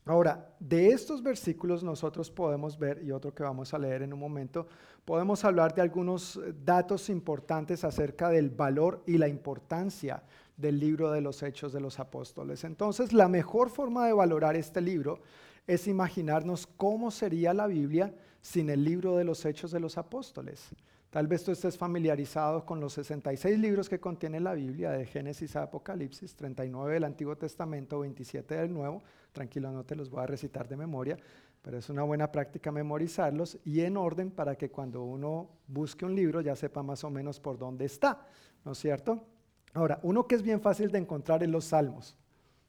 Ahora, 0.06 0.54
de 0.58 0.88
estos 0.88 1.22
versículos 1.22 1.82
nosotros 1.82 2.30
podemos 2.30 2.78
ver, 2.78 3.02
y 3.02 3.10
otro 3.10 3.34
que 3.34 3.42
vamos 3.42 3.74
a 3.74 3.78
leer 3.78 4.02
en 4.02 4.12
un 4.12 4.18
momento, 4.18 4.66
podemos 5.04 5.44
hablar 5.44 5.74
de 5.74 5.82
algunos 5.82 6.36
eh, 6.36 6.54
datos 6.64 7.10
importantes 7.10 7.84
acerca 7.84 8.30
del 8.30 8.48
valor 8.50 9.02
y 9.06 9.18
la 9.18 9.28
importancia 9.28 10.22
del 10.56 10.78
libro 10.78 11.10
de 11.10 11.20
los 11.20 11.42
Hechos 11.42 11.72
de 11.72 11.80
los 11.80 11.98
Apóstoles. 11.98 12.64
Entonces, 12.64 13.12
la 13.12 13.28
mejor 13.28 13.70
forma 13.70 14.06
de 14.06 14.12
valorar 14.12 14.56
este 14.56 14.80
libro 14.80 15.20
es 15.66 15.86
imaginarnos 15.86 16.66
cómo 16.66 17.10
sería 17.10 17.54
la 17.54 17.66
Biblia 17.66 18.14
sin 18.40 18.70
el 18.70 18.84
libro 18.84 19.16
de 19.16 19.24
los 19.24 19.44
Hechos 19.44 19.70
de 19.70 19.80
los 19.80 19.96
Apóstoles. 19.96 20.74
Tal 21.14 21.28
vez 21.28 21.44
tú 21.44 21.52
estés 21.52 21.78
familiarizado 21.78 22.66
con 22.66 22.80
los 22.80 22.94
66 22.94 23.56
libros 23.58 23.88
que 23.88 24.00
contiene 24.00 24.40
la 24.40 24.52
Biblia, 24.52 24.90
de 24.90 25.06
Génesis 25.06 25.54
a 25.54 25.62
Apocalipsis, 25.62 26.34
39 26.34 26.94
del 26.94 27.04
Antiguo 27.04 27.36
Testamento, 27.36 28.00
27 28.00 28.56
del 28.56 28.72
Nuevo. 28.72 29.00
Tranquilo, 29.30 29.70
no 29.70 29.84
te 29.84 29.94
los 29.94 30.10
voy 30.10 30.24
a 30.24 30.26
recitar 30.26 30.66
de 30.66 30.76
memoria, 30.76 31.16
pero 31.62 31.78
es 31.78 31.88
una 31.88 32.02
buena 32.02 32.32
práctica 32.32 32.72
memorizarlos 32.72 33.58
y 33.64 33.82
en 33.82 33.96
orden 33.96 34.32
para 34.32 34.56
que 34.56 34.72
cuando 34.72 35.04
uno 35.04 35.50
busque 35.68 36.04
un 36.04 36.16
libro 36.16 36.40
ya 36.40 36.56
sepa 36.56 36.82
más 36.82 37.04
o 37.04 37.10
menos 37.10 37.38
por 37.38 37.58
dónde 37.58 37.84
está, 37.84 38.26
¿no 38.64 38.72
es 38.72 38.78
cierto? 38.78 39.24
Ahora, 39.72 40.00
uno 40.02 40.26
que 40.26 40.34
es 40.34 40.42
bien 40.42 40.60
fácil 40.60 40.90
de 40.90 40.98
encontrar 40.98 41.44
es 41.44 41.48
los 41.48 41.66
salmos. 41.66 42.16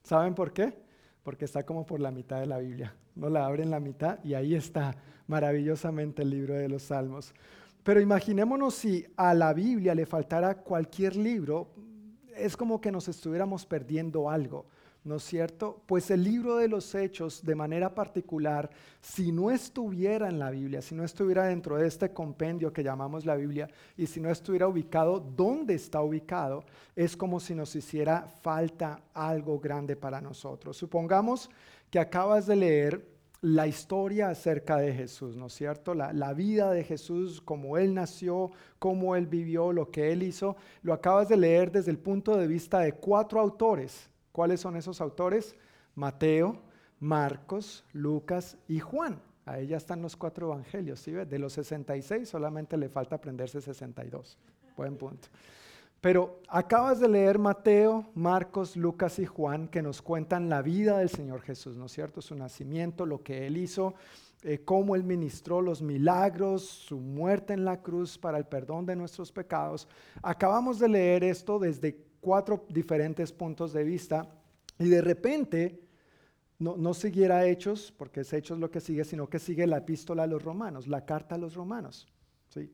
¿Saben 0.04 0.36
por 0.36 0.52
qué? 0.52 0.85
Porque 1.26 1.44
está 1.44 1.66
como 1.66 1.84
por 1.84 1.98
la 1.98 2.12
mitad 2.12 2.38
de 2.38 2.46
la 2.46 2.58
Biblia. 2.58 2.94
No 3.16 3.28
la 3.28 3.46
abre 3.46 3.64
en 3.64 3.70
la 3.72 3.80
mitad 3.80 4.22
y 4.22 4.34
ahí 4.34 4.54
está 4.54 4.94
maravillosamente 5.26 6.22
el 6.22 6.30
libro 6.30 6.54
de 6.54 6.68
los 6.68 6.84
salmos. 6.84 7.34
Pero 7.82 8.00
imaginémonos 8.00 8.76
si 8.76 9.04
a 9.16 9.34
la 9.34 9.52
Biblia 9.52 9.92
le 9.96 10.06
faltara 10.06 10.54
cualquier 10.54 11.16
libro, 11.16 11.72
es 12.36 12.56
como 12.56 12.80
que 12.80 12.92
nos 12.92 13.08
estuviéramos 13.08 13.66
perdiendo 13.66 14.30
algo. 14.30 14.66
¿No 15.06 15.16
es 15.16 15.22
cierto? 15.22 15.82
Pues 15.86 16.10
el 16.10 16.24
libro 16.24 16.56
de 16.56 16.66
los 16.66 16.94
hechos, 16.94 17.44
de 17.44 17.54
manera 17.54 17.94
particular, 17.94 18.68
si 19.00 19.30
no 19.30 19.52
estuviera 19.52 20.28
en 20.28 20.40
la 20.40 20.50
Biblia, 20.50 20.82
si 20.82 20.96
no 20.96 21.04
estuviera 21.04 21.44
dentro 21.44 21.76
de 21.76 21.86
este 21.86 22.12
compendio 22.12 22.72
que 22.72 22.82
llamamos 22.82 23.24
la 23.24 23.36
Biblia, 23.36 23.68
y 23.96 24.06
si 24.06 24.20
no 24.20 24.30
estuviera 24.30 24.66
ubicado 24.66 25.20
donde 25.20 25.74
está 25.74 26.02
ubicado, 26.02 26.64
es 26.96 27.16
como 27.16 27.38
si 27.38 27.54
nos 27.54 27.76
hiciera 27.76 28.26
falta 28.42 29.00
algo 29.14 29.60
grande 29.60 29.94
para 29.94 30.20
nosotros. 30.20 30.76
Supongamos 30.76 31.48
que 31.88 32.00
acabas 32.00 32.46
de 32.46 32.56
leer 32.56 33.16
la 33.42 33.68
historia 33.68 34.30
acerca 34.30 34.76
de 34.78 34.92
Jesús, 34.92 35.36
¿no 35.36 35.46
es 35.46 35.52
cierto? 35.52 35.94
La, 35.94 36.12
la, 36.12 36.32
vida 36.32 36.72
de 36.72 36.82
Jesús, 36.82 37.40
cómo 37.40 37.78
Él 37.78 37.94
nació, 37.94 38.50
cómo 38.80 39.14
Él 39.14 39.28
vivió, 39.28 39.72
lo 39.72 39.88
que 39.92 40.10
Él 40.10 40.24
hizo, 40.24 40.56
lo 40.82 40.92
acabas 40.92 41.28
de 41.28 41.36
leer 41.36 41.70
desde 41.70 41.92
el 41.92 41.98
punto 41.98 42.36
de 42.36 42.48
vista 42.48 42.80
de 42.80 42.94
cuatro 42.94 43.38
autores 43.38 44.10
¿Cuáles 44.36 44.60
son 44.60 44.76
esos 44.76 45.00
autores? 45.00 45.56
Mateo, 45.94 46.60
Marcos, 47.00 47.86
Lucas 47.94 48.58
y 48.68 48.80
Juan. 48.80 49.18
Ahí 49.46 49.68
ya 49.68 49.78
están 49.78 50.02
los 50.02 50.14
cuatro 50.14 50.48
evangelios, 50.52 51.00
¿sí? 51.00 51.12
De 51.12 51.38
los 51.38 51.54
66 51.54 52.28
solamente 52.28 52.76
le 52.76 52.90
falta 52.90 53.16
aprenderse 53.16 53.62
62. 53.62 54.36
Buen 54.76 54.98
punto. 54.98 55.28
Pero 56.02 56.42
acabas 56.48 57.00
de 57.00 57.08
leer 57.08 57.38
Mateo, 57.38 58.10
Marcos, 58.14 58.76
Lucas 58.76 59.18
y 59.20 59.24
Juan 59.24 59.68
que 59.68 59.80
nos 59.80 60.02
cuentan 60.02 60.50
la 60.50 60.60
vida 60.60 60.98
del 60.98 61.08
Señor 61.08 61.40
Jesús, 61.40 61.78
¿no 61.78 61.86
es 61.86 61.92
cierto? 61.92 62.20
Su 62.20 62.34
nacimiento, 62.34 63.06
lo 63.06 63.22
que 63.22 63.46
Él 63.46 63.56
hizo, 63.56 63.94
eh, 64.42 64.60
cómo 64.62 64.96
Él 64.96 65.04
ministró 65.04 65.62
los 65.62 65.80
milagros, 65.80 66.62
su 66.62 66.98
muerte 66.98 67.54
en 67.54 67.64
la 67.64 67.80
cruz 67.80 68.18
para 68.18 68.36
el 68.36 68.44
perdón 68.44 68.84
de 68.84 68.96
nuestros 68.96 69.32
pecados. 69.32 69.88
Acabamos 70.22 70.78
de 70.78 70.90
leer 70.90 71.24
esto 71.24 71.58
desde 71.58 72.04
cuatro 72.20 72.64
diferentes 72.68 73.32
puntos 73.32 73.72
de 73.72 73.84
vista 73.84 74.28
y 74.78 74.88
de 74.88 75.00
repente 75.00 75.80
no, 76.58 76.76
no 76.76 76.94
siguiera 76.94 77.46
Hechos, 77.46 77.92
porque 77.96 78.20
es 78.20 78.32
Hechos 78.32 78.58
lo 78.58 78.70
que 78.70 78.80
sigue, 78.80 79.04
sino 79.04 79.28
que 79.28 79.38
sigue 79.38 79.66
la 79.66 79.78
epístola 79.78 80.22
a 80.24 80.26
los 80.26 80.42
romanos, 80.42 80.86
la 80.86 81.04
carta 81.04 81.34
a 81.34 81.38
los 81.38 81.54
romanos. 81.54 82.08
¿sí? 82.48 82.72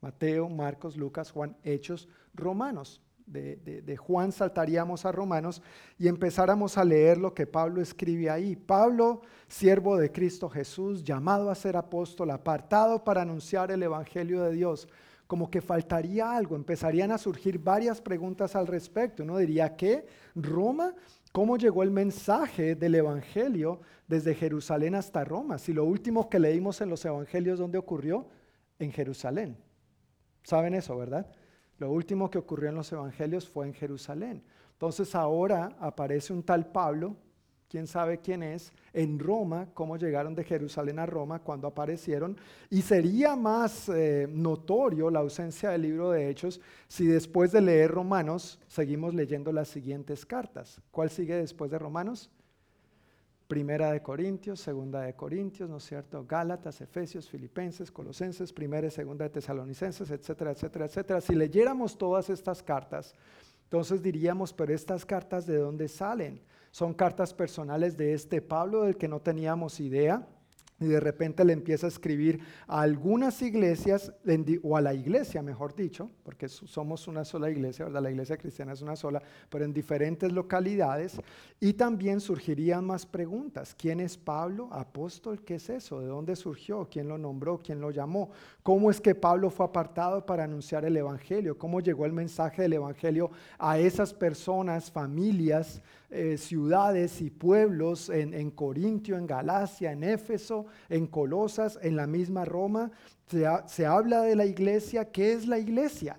Mateo, 0.00 0.48
Marcos, 0.48 0.96
Lucas, 0.96 1.30
Juan, 1.30 1.56
Hechos, 1.62 2.08
Romanos. 2.34 3.00
De, 3.26 3.54
de, 3.56 3.96
Juan 3.96 4.32
saltaríamos 4.32 5.04
a 5.04 5.12
Romanos 5.12 5.62
y 5.96 6.08
empezáramos 6.08 6.76
a 6.76 6.84
leer 6.84 7.16
lo 7.16 7.32
que 7.32 7.46
Pablo 7.46 7.80
escribe 7.80 8.28
ahí. 8.28 8.56
Pablo, 8.56 9.22
siervo 9.46 9.96
de 9.96 10.10
Cristo 10.10 10.48
Jesús, 10.48 11.04
llamado 11.04 11.48
a 11.48 11.54
ser 11.54 11.76
apóstol, 11.76 12.32
apartado 12.32 13.04
para 13.04 13.22
anunciar 13.22 13.70
el 13.70 13.84
Evangelio 13.84 14.42
de 14.42 14.52
Dios 14.52 14.88
como 15.30 15.48
que 15.48 15.60
faltaría 15.60 16.36
algo, 16.36 16.56
empezarían 16.56 17.12
a 17.12 17.16
surgir 17.16 17.60
varias 17.60 18.00
preguntas 18.00 18.56
al 18.56 18.66
respecto. 18.66 19.22
Uno 19.22 19.38
diría, 19.38 19.76
¿qué? 19.76 20.04
¿Roma? 20.34 20.92
¿Cómo 21.30 21.56
llegó 21.56 21.84
el 21.84 21.92
mensaje 21.92 22.74
del 22.74 22.96
Evangelio 22.96 23.80
desde 24.08 24.34
Jerusalén 24.34 24.96
hasta 24.96 25.22
Roma? 25.22 25.58
Si 25.58 25.72
lo 25.72 25.84
último 25.84 26.28
que 26.28 26.40
leímos 26.40 26.80
en 26.80 26.90
los 26.90 27.04
Evangelios, 27.04 27.60
¿dónde 27.60 27.78
ocurrió? 27.78 28.26
En 28.80 28.90
Jerusalén. 28.90 29.56
¿Saben 30.42 30.74
eso, 30.74 30.96
verdad? 30.96 31.30
Lo 31.78 31.92
último 31.92 32.28
que 32.28 32.38
ocurrió 32.38 32.70
en 32.70 32.74
los 32.74 32.90
Evangelios 32.90 33.48
fue 33.48 33.66
en 33.66 33.74
Jerusalén. 33.74 34.42
Entonces 34.72 35.14
ahora 35.14 35.76
aparece 35.78 36.32
un 36.32 36.42
tal 36.42 36.72
Pablo 36.72 37.14
quién 37.70 37.86
sabe 37.86 38.18
quién 38.18 38.42
es, 38.42 38.72
en 38.92 39.20
Roma, 39.20 39.68
cómo 39.72 39.96
llegaron 39.96 40.34
de 40.34 40.42
Jerusalén 40.42 40.98
a 40.98 41.06
Roma 41.06 41.38
cuando 41.38 41.68
aparecieron, 41.68 42.36
y 42.68 42.82
sería 42.82 43.36
más 43.36 43.88
eh, 43.88 44.26
notorio 44.28 45.08
la 45.08 45.20
ausencia 45.20 45.70
del 45.70 45.82
libro 45.82 46.10
de 46.10 46.28
Hechos 46.28 46.60
si 46.88 47.06
después 47.06 47.52
de 47.52 47.60
leer 47.60 47.92
Romanos 47.92 48.58
seguimos 48.66 49.14
leyendo 49.14 49.52
las 49.52 49.68
siguientes 49.68 50.26
cartas. 50.26 50.82
¿Cuál 50.90 51.10
sigue 51.10 51.36
después 51.36 51.70
de 51.70 51.78
Romanos? 51.78 52.28
Primera 53.46 53.92
de 53.92 54.02
Corintios, 54.02 54.60
segunda 54.60 55.02
de 55.02 55.14
Corintios, 55.14 55.70
¿no 55.70 55.76
es 55.76 55.84
cierto? 55.84 56.24
Gálatas, 56.28 56.80
Efesios, 56.80 57.28
Filipenses, 57.28 57.90
Colosenses, 57.90 58.52
primera 58.52 58.88
y 58.88 58.90
segunda 58.90 59.24
de 59.24 59.30
Tesalonicenses, 59.30 60.10
etcétera, 60.10 60.52
etcétera, 60.52 60.86
etcétera. 60.86 61.20
Si 61.20 61.34
leyéramos 61.34 61.96
todas 61.96 62.30
estas 62.30 62.62
cartas, 62.62 63.14
entonces 63.64 64.02
diríamos, 64.02 64.52
pero 64.52 64.74
estas 64.74 65.04
cartas 65.04 65.46
de 65.46 65.56
dónde 65.56 65.88
salen? 65.88 66.40
Son 66.70 66.94
cartas 66.94 67.34
personales 67.34 67.96
de 67.96 68.14
este 68.14 68.40
Pablo 68.40 68.82
del 68.82 68.96
que 68.96 69.08
no 69.08 69.20
teníamos 69.20 69.80
idea 69.80 70.26
y 70.80 70.86
de 70.86 70.98
repente 70.98 71.44
le 71.44 71.52
empieza 71.52 71.86
a 71.86 71.90
escribir 71.90 72.40
a 72.66 72.80
algunas 72.80 73.42
iglesias, 73.42 74.12
o 74.62 74.76
a 74.76 74.80
la 74.80 74.94
iglesia, 74.94 75.42
mejor 75.42 75.74
dicho, 75.74 76.10
porque 76.24 76.48
somos 76.48 77.06
una 77.06 77.22
sola 77.26 77.50
iglesia, 77.50 77.84
¿verdad? 77.84 78.02
La 78.02 78.10
iglesia 78.10 78.38
cristiana 78.38 78.72
es 78.72 78.80
una 78.80 78.96
sola, 78.96 79.22
pero 79.50 79.66
en 79.66 79.74
diferentes 79.74 80.32
localidades. 80.32 81.20
Y 81.60 81.74
también 81.74 82.18
surgirían 82.18 82.86
más 82.86 83.04
preguntas. 83.04 83.76
¿Quién 83.78 84.00
es 84.00 84.16
Pablo? 84.16 84.70
Apóstol, 84.72 85.42
¿qué 85.42 85.56
es 85.56 85.68
eso? 85.68 86.00
¿De 86.00 86.06
dónde 86.06 86.34
surgió? 86.34 86.88
¿Quién 86.90 87.08
lo 87.08 87.18
nombró? 87.18 87.60
¿Quién 87.62 87.78
lo 87.78 87.90
llamó? 87.90 88.30
¿Cómo 88.62 88.90
es 88.90 89.02
que 89.02 89.14
Pablo 89.14 89.50
fue 89.50 89.66
apartado 89.66 90.24
para 90.24 90.44
anunciar 90.44 90.86
el 90.86 90.96
Evangelio? 90.96 91.58
¿Cómo 91.58 91.80
llegó 91.80 92.06
el 92.06 92.14
mensaje 92.14 92.62
del 92.62 92.72
Evangelio 92.72 93.30
a 93.58 93.78
esas 93.78 94.14
personas, 94.14 94.90
familias? 94.90 95.82
Eh, 96.12 96.38
ciudades 96.38 97.20
y 97.20 97.30
pueblos 97.30 98.08
en, 98.08 98.34
en, 98.34 98.50
Corintio, 98.50 99.16
en 99.16 99.28
Galacia, 99.28 99.92
en 99.92 100.02
Éfeso, 100.02 100.66
en 100.88 101.06
Colosas, 101.06 101.78
en 101.82 101.94
la 101.94 102.08
misma 102.08 102.44
Roma. 102.44 102.90
Se, 103.26 103.46
se 103.66 103.86
habla 103.86 104.22
de 104.22 104.34
la 104.34 104.44
iglesia. 104.44 105.12
¿Qué 105.12 105.32
es 105.32 105.46
la 105.46 105.58
iglesia? 105.58 106.18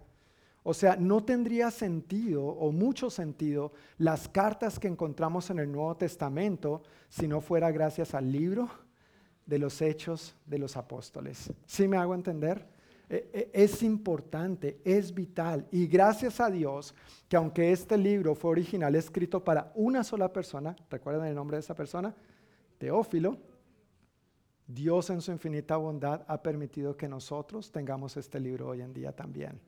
O 0.64 0.74
sea, 0.74 0.96
no 0.96 1.24
tendría 1.24 1.72
sentido 1.72 2.46
o 2.46 2.72
mucho 2.72 3.10
sentido 3.10 3.74
las 3.98 4.30
cartas 4.30 4.80
que 4.80 4.88
encontramos 4.88 5.50
en 5.50 5.60
el 5.60 5.72
Nuevo 5.72 5.98
Testamento 5.98 6.84
si 7.10 7.28
no 7.28 7.42
fuera 7.42 7.72
gracias 7.72 8.14
al 8.14 8.32
libro 8.32 8.70
de 9.46 9.60
los 9.60 9.82
hechos 9.82 10.36
de 10.46 10.60
los 10.60 10.78
apóstoles. 10.78 11.52
¿Sí 11.66 11.88
me 11.88 11.98
hago 11.98 12.14
entender? 12.14 12.66
E, 13.14 13.30
e, 13.34 13.64
es 13.66 13.84
importante, 13.84 14.80
es 14.86 15.14
vital. 15.14 15.68
Y 15.70 15.86
gracias 15.86 16.40
a 16.40 16.50
Dios 16.50 16.96
que 17.28 17.36
aunque 17.36 17.74
este 17.74 17.98
libro 17.98 18.36
fue 18.36 18.52
original 18.52 18.96
escrito 18.96 19.44
para 19.44 19.70
una 19.76 20.02
sola 20.06 20.32
persona, 20.32 20.78
¿recuerdan 20.90 21.28
el 21.28 21.36
nombre 21.36 21.58
de 21.58 21.60
esa 21.60 21.76
persona? 21.76 22.16
Teófilo. 22.78 23.38
Dios 24.66 25.10
en 25.10 25.20
su 25.20 25.34
infinita 25.34 25.76
bondad 25.76 26.24
ha 26.26 26.42
permitido 26.42 26.96
que 26.96 27.10
nosotros 27.10 27.70
tengamos 27.70 28.16
este 28.16 28.40
libro 28.40 28.70
hoy 28.70 28.82
en 28.82 28.94
día 28.94 29.12
también. 29.12 29.60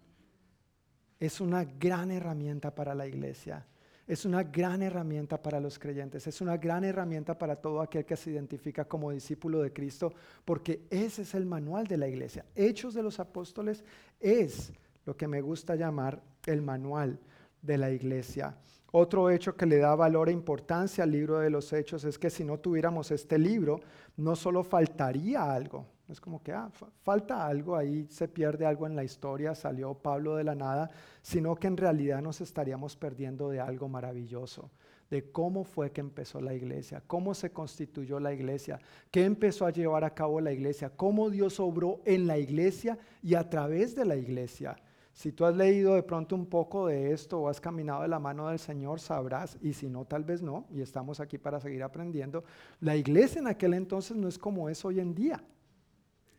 Es 1.19 1.41
una 1.41 1.65
gran 1.65 2.11
herramienta 2.11 2.73
para 2.73 2.95
la 2.95 3.07
iglesia 3.07 3.67
es 4.07 4.25
una 4.25 4.43
gran 4.43 4.81
herramienta 4.81 5.41
para 5.41 5.59
los 5.59 5.79
creyentes, 5.79 6.27
es 6.27 6.41
una 6.41 6.57
gran 6.57 6.83
herramienta 6.83 7.37
para 7.37 7.55
todo 7.55 7.81
aquel 7.81 8.05
que 8.05 8.17
se 8.17 8.31
identifica 8.31 8.85
como 8.85 9.11
discípulo 9.11 9.61
de 9.61 9.71
Cristo, 9.71 10.13
porque 10.43 10.81
ese 10.89 11.21
es 11.21 11.33
el 11.33 11.45
manual 11.45 11.87
de 11.87 11.97
la 11.97 12.07
iglesia. 12.07 12.45
Hechos 12.55 12.93
de 12.93 13.03
los 13.03 13.19
apóstoles 13.19 13.83
es 14.19 14.73
lo 15.05 15.15
que 15.15 15.27
me 15.27 15.41
gusta 15.41 15.75
llamar 15.75 16.21
el 16.45 16.61
manual 16.61 17.19
de 17.61 17.77
la 17.77 17.91
iglesia. 17.91 18.55
Otro 18.91 19.29
hecho 19.29 19.55
que 19.55 19.65
le 19.65 19.77
da 19.77 19.95
valor 19.95 20.29
e 20.29 20.33
importancia 20.33 21.03
al 21.03 21.11
libro 21.11 21.39
de 21.39 21.49
los 21.49 21.73
hechos 21.73 22.03
es 22.03 22.19
que 22.19 22.29
si 22.29 22.43
no 22.43 22.59
tuviéramos 22.59 23.09
este 23.09 23.39
libro, 23.39 23.79
no 24.17 24.35
solo 24.35 24.63
faltaría 24.63 25.51
algo, 25.51 25.87
es 26.09 26.19
como 26.19 26.43
que 26.43 26.51
ah, 26.51 26.69
falta 27.01 27.45
algo, 27.45 27.75
ahí 27.75 28.05
se 28.09 28.27
pierde 28.27 28.65
algo 28.65 28.85
en 28.85 28.95
la 28.95 29.03
historia, 29.03 29.55
salió 29.55 29.93
Pablo 29.93 30.35
de 30.35 30.43
la 30.43 30.53
nada, 30.53 30.89
sino 31.21 31.55
que 31.55 31.67
en 31.67 31.77
realidad 31.77 32.21
nos 32.21 32.41
estaríamos 32.41 32.95
perdiendo 32.95 33.49
de 33.49 33.61
algo 33.61 33.87
maravilloso, 33.87 34.69
de 35.09 35.31
cómo 35.31 35.63
fue 35.63 35.91
que 35.91 36.01
empezó 36.01 36.41
la 36.41 36.53
iglesia, 36.53 37.01
cómo 37.07 37.33
se 37.33 37.51
constituyó 37.51 38.19
la 38.19 38.33
iglesia, 38.33 38.79
qué 39.11 39.23
empezó 39.23 39.65
a 39.65 39.71
llevar 39.71 40.03
a 40.03 40.13
cabo 40.13 40.41
la 40.41 40.51
iglesia, 40.51 40.89
cómo 40.89 41.29
Dios 41.29 41.59
obró 41.59 42.01
en 42.03 42.27
la 42.27 42.37
iglesia 42.37 42.97
y 43.21 43.35
a 43.35 43.49
través 43.49 43.95
de 43.95 44.05
la 44.05 44.17
iglesia. 44.17 44.75
Si 45.13 45.31
tú 45.31 45.45
has 45.45 45.55
leído 45.55 45.93
de 45.93 46.03
pronto 46.03 46.35
un 46.35 46.47
poco 46.47 46.87
de 46.87 47.13
esto 47.13 47.39
o 47.39 47.47
has 47.47 47.61
caminado 47.61 48.01
de 48.01 48.07
la 48.07 48.17
mano 48.17 48.49
del 48.49 48.57
Señor, 48.57 48.99
sabrás, 48.99 49.57
y 49.61 49.73
si 49.73 49.87
no, 49.87 50.05
tal 50.05 50.23
vez 50.23 50.41
no, 50.41 50.65
y 50.71 50.81
estamos 50.81 51.19
aquí 51.19 51.37
para 51.37 51.59
seguir 51.59 51.83
aprendiendo, 51.83 52.43
la 52.81 52.95
iglesia 52.95 53.39
en 53.39 53.47
aquel 53.47 53.75
entonces 53.75 54.17
no 54.17 54.27
es 54.27 54.39
como 54.39 54.69
es 54.69 54.83
hoy 54.83 54.99
en 54.99 55.13
día. 55.13 55.41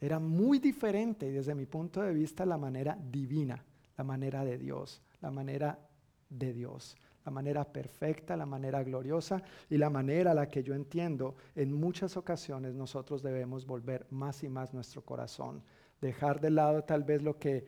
Era 0.04 0.18
muy 0.18 0.58
diferente 0.58 1.32
desde 1.32 1.54
mi 1.54 1.64
punto 1.64 2.02
de 2.02 2.12
vista 2.12 2.44
la 2.44 2.58
manera 2.58 2.94
divina, 3.10 3.64
la 3.96 4.04
manera 4.04 4.44
de 4.44 4.58
Dios, 4.58 5.00
la 5.22 5.30
manera 5.30 5.78
de 6.28 6.52
Dios, 6.52 6.94
la 7.24 7.32
manera 7.32 7.64
perfecta, 7.64 8.36
la 8.36 8.44
manera 8.44 8.82
gloriosa 8.82 9.42
y 9.70 9.78
la 9.78 9.88
manera 9.88 10.32
a 10.32 10.34
la 10.34 10.46
que 10.46 10.62
yo 10.62 10.74
entiendo 10.74 11.36
en 11.54 11.72
muchas 11.72 12.18
ocasiones 12.18 12.74
nosotros 12.74 13.22
debemos 13.22 13.64
volver 13.64 14.06
más 14.10 14.42
y 14.42 14.50
más 14.50 14.74
nuestro 14.74 15.00
corazón, 15.02 15.62
dejar 16.02 16.38
de 16.38 16.50
lado 16.50 16.84
tal 16.84 17.02
vez 17.02 17.22
lo 17.22 17.38
que 17.38 17.64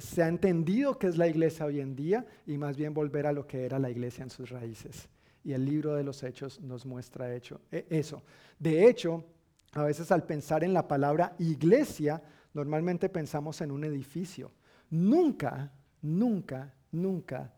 se 0.00 0.22
ha 0.22 0.28
entendido 0.28 0.98
que 0.98 1.06
es 1.06 1.16
la 1.16 1.28
iglesia 1.28 1.64
hoy 1.64 1.80
en 1.80 1.96
día 1.96 2.26
y 2.46 2.58
más 2.58 2.76
bien 2.76 2.92
volver 2.92 3.26
a 3.26 3.32
lo 3.32 3.46
que 3.46 3.64
era 3.64 3.78
la 3.78 3.88
iglesia 3.88 4.22
en 4.22 4.28
sus 4.28 4.50
raíces. 4.50 5.08
Y 5.42 5.54
el 5.54 5.64
libro 5.64 5.94
de 5.94 6.04
los 6.04 6.22
hechos 6.24 6.60
nos 6.60 6.84
muestra 6.84 7.34
hecho, 7.34 7.62
e, 7.72 7.86
eso. 7.88 8.22
De 8.58 8.86
hecho, 8.86 9.24
a 9.72 9.84
veces 9.84 10.10
al 10.10 10.24
pensar 10.24 10.64
en 10.64 10.74
la 10.74 10.88
palabra 10.88 11.34
iglesia, 11.38 12.22
normalmente 12.54 13.08
pensamos 13.08 13.60
en 13.60 13.70
un 13.70 13.84
edificio. 13.84 14.50
Nunca, 14.90 15.72
nunca, 16.02 16.74
nunca 16.90 17.52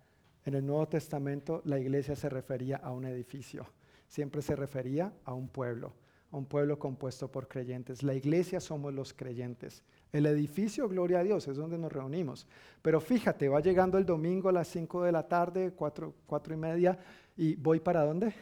En 0.44 0.54
el 0.54 0.66
Nuevo 0.66 0.88
Testamento 0.88 1.62
la 1.64 1.78
iglesia 1.78 2.16
se 2.16 2.28
refería 2.28 2.76
a 2.76 2.90
un 2.90 3.04
edificio, 3.04 3.64
siempre 4.08 4.42
se 4.42 4.56
refería 4.56 5.12
a 5.24 5.34
un 5.34 5.48
pueblo, 5.48 5.94
a 6.32 6.36
un 6.36 6.46
pueblo 6.46 6.80
compuesto 6.80 7.30
por 7.30 7.46
creyentes. 7.46 8.02
La 8.02 8.14
iglesia 8.14 8.58
somos 8.58 8.92
los 8.92 9.14
creyentes. 9.14 9.84
El 10.12 10.26
edificio, 10.26 10.88
gloria 10.88 11.20
a 11.20 11.22
Dios, 11.22 11.46
es 11.46 11.56
donde 11.56 11.78
nos 11.78 11.92
reunimos. 11.92 12.48
Pero 12.82 13.00
fíjate, 13.00 13.48
va 13.48 13.60
llegando 13.60 13.98
el 13.98 14.04
domingo 14.04 14.48
a 14.48 14.52
las 14.52 14.66
5 14.66 15.04
de 15.04 15.12
la 15.12 15.28
tarde, 15.28 15.72
4, 15.76 16.12
cuatro 16.26 16.52
y 16.52 16.56
media, 16.56 16.98
y 17.36 17.54
voy 17.54 17.78
para 17.78 18.04
dónde? 18.04 18.34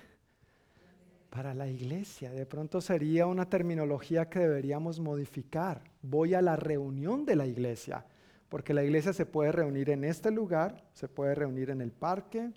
Para 1.31 1.55
la 1.55 1.69
iglesia. 1.69 2.33
De 2.33 2.45
pronto 2.45 2.81
sería 2.81 3.27
una 3.27 3.49
terminología 3.49 4.29
que 4.29 4.41
deberíamos 4.41 4.99
modificar. 4.99 5.83
Voy 6.03 6.35
a 6.35 6.43
la 6.43 6.57
reunión 6.57 7.25
de 7.25 7.37
la 7.37 7.47
iglesia, 7.47 8.05
porque 8.49 8.75
la 8.75 8.83
iglesia 8.83 9.13
se 9.13 9.27
puede 9.27 9.53
reunir 9.53 9.91
en 9.91 10.03
este 10.03 10.33
lugar, 10.33 10.85
se 10.93 11.07
puede 11.07 11.37
reunir 11.37 11.71
en 11.71 11.81
el 11.81 11.93
parque, 11.93 12.51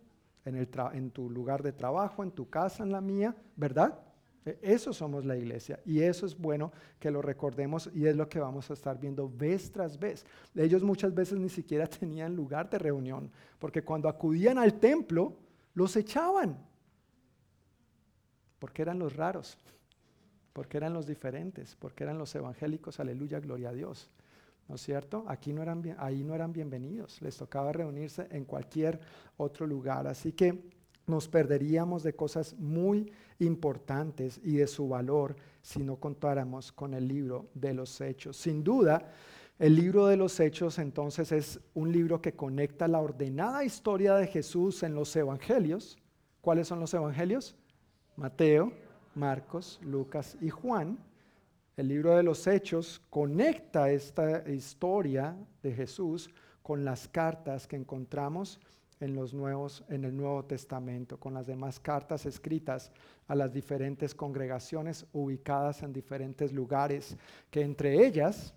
en, 0.45 1.11
tu 1.11 1.29
lugar 1.29 1.63
de 1.63 1.71
trabajo, 1.71 2.23
en 2.23 2.31
tu 2.31 2.49
casa, 2.49 2.83
en 2.83 2.91
la 2.91 2.99
mía, 2.99 3.35
¿verdad? 3.55 3.99
E, 4.45 4.57
eso 4.61 4.91
somos 4.91 5.23
la 5.23 5.37
iglesia 5.37 5.79
y 5.85 6.01
eso 6.01 6.25
es 6.25 6.37
bueno 6.37 6.71
que 6.99 7.11
lo 7.11 7.21
recordemos 7.21 7.89
y 7.93 8.07
es 8.07 8.15
lo 8.15 8.27
que 8.27 8.39
vamos 8.39 8.69
a 8.69 8.73
estar 8.73 8.99
viendo 8.99 9.29
vez 9.29 9.71
tras 9.71 9.97
vez. 9.97 10.25
Ellos 10.55 10.83
muchas 10.83 11.13
veces 11.13 11.39
ni 11.39 11.49
siquiera 11.49 11.87
tenían 11.99 12.35
lugar 12.35 12.69
de 12.69 12.79
reunión, 12.79 13.31
porque 13.59 13.83
cuando 13.83 14.09
acudían 14.09 14.57
al 14.57 14.79
templo 14.79 15.37
los 15.75 15.95
echaban, 15.95 16.57
porque 18.63 18.81
eran 18.81 18.97
los 18.97 19.17
raros, 19.17 19.57
porque 20.53 20.77
eran 20.77 20.93
los 20.93 21.05
diferentes, 21.05 21.75
porque 21.75 22.05
eran 22.05 22.17
los 22.17 22.33
evangélicos, 22.33 22.97
aleluya, 23.01 23.41
gloria 23.41 23.71
a 23.71 23.73
Dios. 23.73 24.09
¿No 24.69 24.75
es 24.75 24.81
cierto? 24.81 25.25
Aquí 25.27 25.51
no 25.51 25.61
eran, 25.61 25.83
ahí 25.97 26.23
no 26.23 26.33
eran 26.33 26.53
bienvenidos, 26.53 27.21
les 27.21 27.35
tocaba 27.35 27.73
reunirse 27.73 28.25
en 28.31 28.45
cualquier 28.45 29.01
otro 29.35 29.67
lugar. 29.67 30.07
Así 30.07 30.31
que 30.31 30.63
nos 31.07 31.27
perderíamos 31.27 32.03
de 32.03 32.15
cosas 32.15 32.53
muy 32.57 33.11
importantes 33.39 34.39
y 34.41 34.55
de 34.55 34.67
su 34.67 34.87
valor 34.87 35.35
si 35.61 35.83
no 35.83 35.97
contáramos 35.97 36.71
con 36.71 36.93
el 36.93 37.05
libro 37.05 37.49
de 37.55 37.73
los 37.73 37.99
hechos. 37.99 38.37
Sin 38.37 38.63
duda, 38.63 39.11
el 39.59 39.75
libro 39.75 40.07
de 40.07 40.15
los 40.15 40.39
hechos 40.39 40.79
entonces 40.79 41.33
es 41.33 41.59
un 41.73 41.91
libro 41.91 42.21
que 42.21 42.31
conecta 42.31 42.87
la 42.87 43.01
ordenada 43.01 43.65
historia 43.65 44.15
de 44.15 44.27
Jesús 44.27 44.83
en 44.83 44.95
los 44.95 45.13
evangelios. 45.17 45.97
¿Cuáles 46.39 46.69
son 46.69 46.79
los 46.79 46.93
evangelios? 46.93 47.57
Mateo, 48.15 48.71
Marcos, 49.15 49.79
Lucas 49.83 50.37
y 50.41 50.49
Juan. 50.49 50.97
El 51.75 51.87
libro 51.87 52.15
de 52.15 52.23
los 52.23 52.45
hechos 52.45 53.01
conecta 53.09 53.89
esta 53.89 54.47
historia 54.49 55.35
de 55.63 55.73
Jesús 55.73 56.29
con 56.61 56.85
las 56.85 57.07
cartas 57.07 57.67
que 57.67 57.75
encontramos 57.75 58.59
en, 58.99 59.15
los 59.15 59.33
nuevos, 59.33 59.83
en 59.89 60.05
el 60.05 60.15
Nuevo 60.15 60.45
Testamento, 60.45 61.19
con 61.19 61.33
las 61.33 61.47
demás 61.47 61.79
cartas 61.79 62.25
escritas 62.25 62.91
a 63.27 63.35
las 63.35 63.51
diferentes 63.51 64.13
congregaciones 64.13 65.05
ubicadas 65.11 65.81
en 65.81 65.91
diferentes 65.91 66.53
lugares, 66.53 67.17
que 67.49 67.61
entre 67.61 68.05
ellas, 68.05 68.53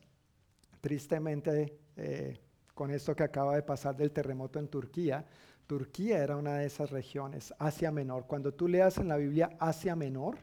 tristemente, 0.81 1.79
eh, 1.97 2.39
con 2.75 2.91
esto 2.91 3.17
que 3.17 3.25
acaba 3.25 3.57
de 3.57 3.63
pasar 3.63 3.97
del 3.97 4.13
terremoto 4.13 4.59
en 4.59 4.69
Turquía, 4.69 5.25
Turquía 5.67 6.23
era 6.23 6.37
una 6.37 6.59
de 6.59 6.67
esas 6.67 6.91
regiones, 6.91 7.53
Asia 7.59 7.91
Menor. 7.91 8.27
Cuando 8.27 8.55
tú 8.55 8.69
leas 8.69 8.99
en 8.99 9.09
la 9.09 9.17
Biblia 9.17 9.57
Asia 9.59 9.97
Menor, 9.97 10.39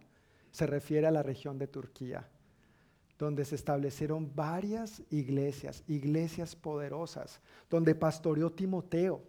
se 0.51 0.67
refiere 0.67 1.07
a 1.07 1.11
la 1.11 1.23
región 1.23 1.57
de 1.57 1.67
Turquía, 1.67 2.27
donde 3.17 3.45
se 3.45 3.55
establecieron 3.55 4.35
varias 4.35 5.01
iglesias, 5.09 5.83
iglesias 5.87 6.55
poderosas, 6.55 7.39
donde 7.69 7.95
pastoreó 7.95 8.51
Timoteo, 8.51 9.23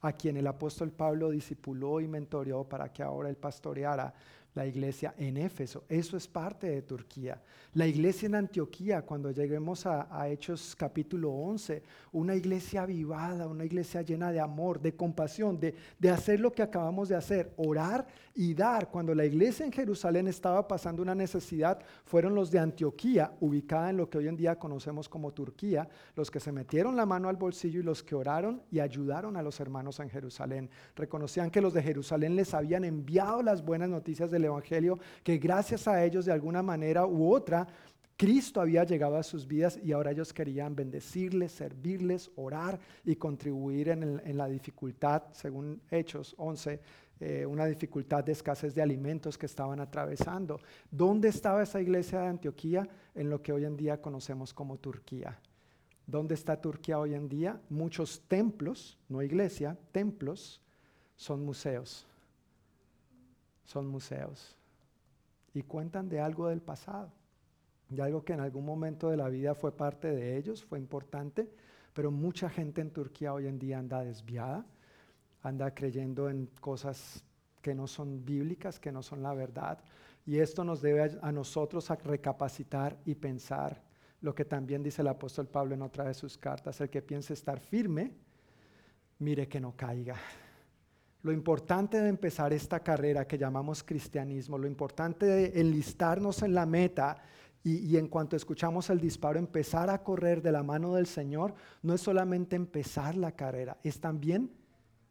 a 0.00 0.12
quien 0.12 0.36
el 0.36 0.46
apóstol 0.46 0.92
Pablo 0.92 1.30
discipuló 1.30 2.00
y 2.00 2.08
mentoreó 2.08 2.64
para 2.64 2.92
que 2.92 3.02
ahora 3.02 3.28
él 3.28 3.36
pastoreara 3.36 4.14
la 4.54 4.66
iglesia 4.66 5.14
en 5.16 5.36
Éfeso. 5.36 5.84
Eso 5.88 6.16
es 6.16 6.26
parte 6.26 6.68
de 6.68 6.82
Turquía. 6.82 7.40
La 7.74 7.86
iglesia 7.86 8.26
en 8.26 8.34
Antioquía, 8.34 9.02
cuando 9.02 9.30
lleguemos 9.30 9.86
a, 9.86 10.28
Hechos 10.28 10.74
capítulo 10.76 11.30
11, 11.30 11.82
una 12.12 12.34
iglesia 12.34 12.82
avivada, 12.82 13.46
una 13.46 13.64
iglesia 13.64 14.02
llena 14.02 14.32
de 14.32 14.40
amor, 14.40 14.80
de 14.80 14.94
compasión, 14.94 15.58
de, 15.58 15.74
de 15.98 16.10
hacer 16.10 16.40
lo 16.40 16.52
que 16.52 16.62
acabamos 16.62 17.08
de 17.08 17.16
hacer, 17.16 17.52
orar 17.56 18.06
y 18.34 18.54
dar. 18.54 18.90
Cuando 18.90 19.14
la 19.14 19.24
iglesia 19.24 19.64
en 19.64 19.72
Jerusalén 19.72 20.26
estaba 20.26 20.66
pasando 20.66 21.00
una 21.00 21.14
necesidad, 21.14 21.80
fueron 22.04 22.34
los 22.34 22.50
de 22.50 22.58
Antioquía, 22.58 23.32
ubicada 23.40 23.90
en 23.90 23.96
lo 23.98 24.10
que 24.10 24.18
hoy 24.18 24.28
en 24.28 24.36
día 24.36 24.58
conocemos 24.58 25.08
como 25.08 25.32
Turquía, 25.32 25.88
los 26.16 26.30
que 26.30 26.40
se 26.40 26.50
metieron 26.50 26.96
la 26.96 27.06
mano 27.06 27.28
al 27.28 27.36
bolsillo 27.36 27.80
y 27.80 27.84
los 27.84 28.02
que 28.02 28.16
oraron 28.16 28.62
y 28.72 28.80
ayudaron 28.80 29.36
a 29.36 29.42
los 29.42 29.60
hermanos 29.60 30.00
en 30.00 30.10
Jerusalén. 30.10 30.70
Reconocían 30.96 31.50
que 31.50 31.60
los 31.60 31.72
de 31.72 31.82
Jerusalén 31.82 32.34
les 32.34 32.52
habían 32.52 32.84
enviado 32.84 33.42
las 33.42 33.64
buenas 33.64 33.88
noticias 33.88 34.30
de 34.30 34.39
Evangelio, 34.44 34.98
que 35.22 35.38
gracias 35.38 35.88
a 35.88 36.04
ellos 36.04 36.24
de 36.24 36.32
alguna 36.32 36.62
manera 36.62 37.06
u 37.06 37.32
otra, 37.32 37.66
Cristo 38.20 38.60
había 38.60 38.84
llegado 38.84 39.16
a 39.16 39.22
sus 39.22 39.46
vidas 39.46 39.78
y 39.82 39.92
ahora 39.92 40.10
ellos 40.10 40.34
querían 40.34 40.76
bendecirles, 40.76 41.52
servirles, 41.52 42.30
orar 42.36 42.78
y 43.02 43.16
contribuir 43.16 43.88
en, 43.88 44.36
la 44.36 44.46
dificultad, 44.46 45.22
según 45.32 45.80
Hechos 45.90 46.34
11, 46.36 46.80
eh, 47.18 47.46
una 47.46 47.64
dificultad 47.64 48.22
de 48.22 48.32
escasez 48.32 48.74
de 48.74 48.82
alimentos 48.82 49.38
que 49.38 49.46
estaban 49.46 49.80
atravesando. 49.80 50.60
¿Dónde 50.90 51.28
estaba 51.30 51.62
esa 51.62 51.80
iglesia 51.80 52.20
de 52.20 52.26
Antioquía? 52.26 52.86
En 53.14 53.30
lo 53.30 53.40
que 53.40 53.54
hoy 53.54 53.64
en 53.64 53.74
día 53.74 54.02
conocemos 54.02 54.52
como 54.52 54.76
Turquía. 54.76 55.40
¿Dónde 56.06 56.34
está 56.34 56.60
Turquía 56.60 56.98
hoy 56.98 57.14
en 57.14 57.26
día? 57.26 57.58
Muchos 57.70 58.20
templos, 58.28 58.98
no 59.08 59.22
iglesia, 59.22 59.78
templos, 59.92 60.60
son 61.16 61.42
museos 61.42 62.06
son 63.70 63.86
museos 63.86 64.56
y 65.54 65.62
cuentan 65.62 66.08
de 66.08 66.20
algo 66.20 66.48
del 66.48 66.60
pasado, 66.60 67.12
de 67.88 68.02
algo 68.02 68.24
que 68.24 68.32
en 68.32 68.40
algún 68.40 68.64
momento 68.64 69.10
de 69.10 69.16
la 69.16 69.28
vida 69.28 69.54
fue 69.54 69.76
parte 69.76 70.08
de 70.08 70.36
ellos, 70.36 70.64
fue 70.64 70.78
importante, 70.80 71.48
pero 71.92 72.10
mucha 72.10 72.50
gente 72.50 72.80
en 72.80 72.90
Turquía 72.90 73.32
hoy 73.32 73.46
en 73.46 73.60
día 73.60 73.78
anda 73.78 74.02
desviada, 74.02 74.66
anda 75.42 75.72
creyendo 75.72 76.28
en 76.28 76.46
cosas 76.60 77.24
que 77.62 77.72
no 77.72 77.86
son 77.86 78.24
bíblicas, 78.24 78.80
que 78.80 78.90
no 78.90 79.02
son 79.02 79.22
la 79.22 79.34
verdad. 79.34 79.78
Y 80.26 80.38
esto 80.38 80.64
nos 80.64 80.82
debe 80.82 81.18
a, 81.22 81.32
nosotros 81.32 81.88
recapacitar 82.04 82.98
y 83.04 83.14
pensar 83.14 83.82
lo 84.20 84.34
que 84.34 84.44
también 84.44 84.82
dice 84.82 85.02
el 85.02 85.08
apóstol 85.08 85.46
Pablo 85.46 85.74
en 85.74 85.82
otra 85.82 86.04
de 86.04 86.14
sus 86.14 86.36
cartas, 86.36 86.80
el 86.80 86.90
que 86.90 87.02
piense 87.02 87.34
estar 87.34 87.60
firme, 87.60 88.14
mire 89.18 89.48
que 89.48 89.60
no 89.60 89.76
caiga. 89.76 90.16
Lo 91.22 91.32
importante 91.32 92.00
de 92.00 92.08
empezar 92.08 92.52
esta 92.52 92.80
carrera 92.80 93.26
que 93.26 93.36
llamamos 93.36 93.82
cristianismo, 93.82 94.56
lo 94.56 94.66
importante 94.66 95.26
de 95.26 95.60
enlistarnos 95.60 96.42
en 96.42 96.54
la 96.54 96.64
meta 96.64 97.22
y, 97.62 97.98
en 97.98 98.08
cuanto 98.08 98.36
escuchamos 98.36 98.88
el 98.88 99.00
disparo, 99.00 99.38
empezar 99.38 99.90
a 99.90 100.02
correr 100.02 100.40
de 100.40 100.50
la 100.50 100.62
mano 100.62 100.94
del 100.94 101.06
Señor, 101.06 101.54
no 101.82 101.92
es 101.92 102.00
solamente 102.00 102.56
empezar 102.56 103.16
la 103.16 103.32
carrera, 103.32 103.76
es 103.82 104.00
también 104.00 104.50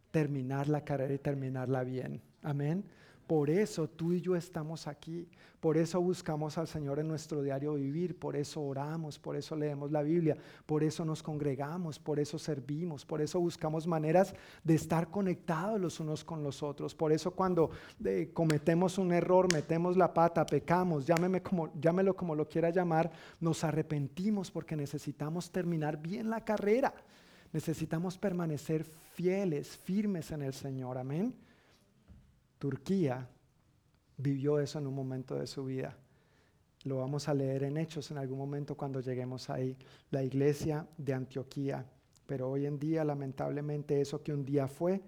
terminar 0.10 0.68
la 0.68 0.84
carrera 0.84 1.14
y 1.14 1.20
terminarla 1.20 1.84
bien. 1.84 2.22
Amén. 2.42 2.86
Por 3.30 3.52
eso 3.52 3.88
tú 3.88 4.12
y 4.12 4.22
yo 4.22 4.36
estamos 4.36 4.88
aquí, 4.88 5.28
por 5.60 5.78
eso 5.78 6.02
buscamos 6.02 6.58
al 6.58 6.68
Señor 6.68 6.98
en 6.98 7.08
nuestro 7.08 7.44
diario 7.44 7.76
vivir, 7.76 8.18
por 8.18 8.36
eso 8.36 8.60
oramos, 8.60 9.20
por 9.20 9.36
eso 9.36 9.56
leemos 9.56 9.92
la 9.92 10.02
Biblia, 10.02 10.36
por 10.66 10.84
eso 10.84 11.06
nos 11.06 11.22
congregamos, 11.22 12.00
por 12.00 12.20
eso 12.20 12.40
servimos, 12.40 13.06
por 13.06 13.22
eso 13.22 13.40
buscamos 13.40 13.86
maneras 13.86 14.34
de 14.64 14.74
estar 14.74 15.12
conectados 15.12 15.80
los 15.80 16.00
unos 16.00 16.24
con 16.24 16.42
los 16.42 16.64
otros. 16.64 16.96
Por 16.96 17.12
eso 17.12 17.30
cuando 17.30 17.70
eh, 18.04 18.32
cometemos 18.34 18.98
un 18.98 19.14
error, 19.14 19.54
metemos 19.54 19.96
la 19.96 20.12
pata, 20.12 20.44
pecamos, 20.44 21.06
llámeme 21.06 21.44
como, 21.44 21.72
llámelo 21.80 22.16
como 22.16 22.34
lo 22.34 22.50
quiera 22.50 22.72
llamar, 22.72 23.12
nos 23.40 23.64
arrepentimos 23.64 24.50
porque 24.50 24.76
necesitamos 24.76 25.52
terminar 25.52 26.02
bien 26.02 26.32
la 26.32 26.44
carrera. 26.44 26.96
Necesitamos 27.54 28.18
permanecer 28.18 28.86
fieles, 29.14 29.78
firmes 29.78 30.32
en 30.32 30.42
el 30.42 30.54
Señor. 30.54 30.98
Amén. 30.98 31.36
Turquía 32.60 33.28
vivió 34.18 34.60
eso 34.60 34.80
en 34.80 34.88
un 34.88 34.94
momento 34.94 35.36
de 35.36 35.48
su 35.48 35.66
vida. 35.66 35.98
Lo 36.84 36.98
vamos 36.98 37.28
a 37.30 37.34
leer 37.34 37.64
en 37.64 37.78
Hechos 37.78 38.12
en 38.12 38.18
algún 38.18 38.38
momento 38.38 38.76
cuando 38.76 39.00
lleguemos 39.00 39.50
ahí. 39.50 39.78
La 40.12 40.24
iglesia 40.24 40.86
de 40.98 41.14
Antioquía. 41.14 41.86
Pero 42.26 42.50
hoy 42.50 42.66
en 42.66 42.78
día, 42.78 43.04
lamentablemente, 43.04 44.00
eso 44.00 44.22
que 44.22 44.34
un 44.34 44.46
día 44.46 44.68
fue, 44.68 45.02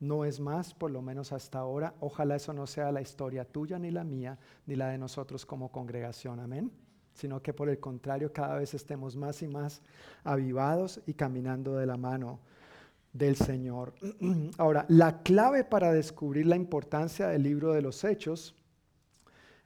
no 0.00 0.24
es 0.24 0.40
más, 0.40 0.74
por 0.74 0.90
lo 0.90 1.00
menos 1.00 1.32
hasta 1.32 1.58
ahora. 1.58 1.94
Ojalá 2.00 2.36
eso 2.36 2.52
no 2.52 2.66
sea 2.66 2.90
la 2.92 3.02
historia 3.02 3.44
tuya 3.44 3.78
ni 3.78 3.90
la 3.90 4.02
mía, 4.04 4.38
ni 4.66 4.74
la 4.74 4.88
de 4.88 4.98
nosotros 4.98 5.46
como 5.46 5.70
congregación. 5.70 6.40
Amén. 6.40 6.72
Sino 7.12 7.42
que 7.42 7.54
por 7.54 7.68
el 7.68 7.78
contrario, 7.78 8.32
cada 8.32 8.58
vez 8.58 8.74
estemos 8.74 9.16
más 9.16 9.42
y 9.42 9.48
más 9.48 9.82
avivados 10.24 11.00
y 11.06 11.14
caminando 11.14 11.76
de 11.76 11.86
la 11.86 11.96
mano 11.96 12.40
del 13.16 13.36
Señor. 13.36 13.94
Ahora, 14.58 14.84
la 14.88 15.22
clave 15.22 15.64
para 15.64 15.92
descubrir 15.92 16.46
la 16.46 16.56
importancia 16.56 17.28
del 17.28 17.42
libro 17.42 17.72
de 17.72 17.82
los 17.82 18.04
Hechos 18.04 18.54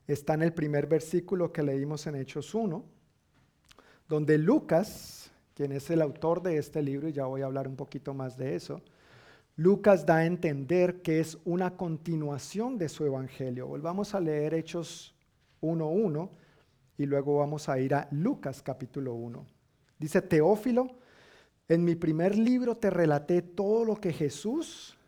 está 0.06 0.34
en 0.34 0.42
el 0.42 0.52
primer 0.52 0.86
versículo 0.86 1.52
que 1.52 1.62
leímos 1.62 2.06
en 2.06 2.16
Hechos 2.16 2.54
1, 2.54 2.84
donde 4.08 4.38
Lucas, 4.38 5.30
quien 5.54 5.72
es 5.72 5.88
el 5.90 6.02
autor 6.02 6.42
de 6.42 6.58
este 6.58 6.82
libro, 6.82 7.08
y 7.08 7.12
ya 7.12 7.26
voy 7.26 7.42
a 7.42 7.46
hablar 7.46 7.68
un 7.68 7.76
poquito 7.76 8.14
más 8.14 8.36
de 8.36 8.56
eso, 8.56 8.82
Lucas 9.56 10.06
da 10.06 10.16
a 10.16 10.26
entender 10.26 11.02
que 11.02 11.20
es 11.20 11.38
una 11.44 11.76
continuación 11.76 12.78
de 12.78 12.88
su 12.88 13.04
evangelio. 13.04 13.66
Volvamos 13.66 14.14
a 14.14 14.20
leer 14.20 14.54
Hechos 14.54 15.14
1.1 15.60 16.30
y 16.96 17.06
luego 17.06 17.38
vamos 17.38 17.68
a 17.68 17.78
ir 17.78 17.94
a 17.94 18.08
Lucas 18.10 18.62
capítulo 18.62 19.14
1. 19.14 19.46
Dice 19.98 20.22
Teófilo, 20.22 20.99
en 21.70 21.84
mi 21.84 21.94
primer 21.94 22.36
libro 22.36 22.76
te 22.76 22.90
relaté 22.90 23.42
todo 23.42 23.84
lo 23.84 23.94
que 23.94 24.12
Jesús. 24.12 24.98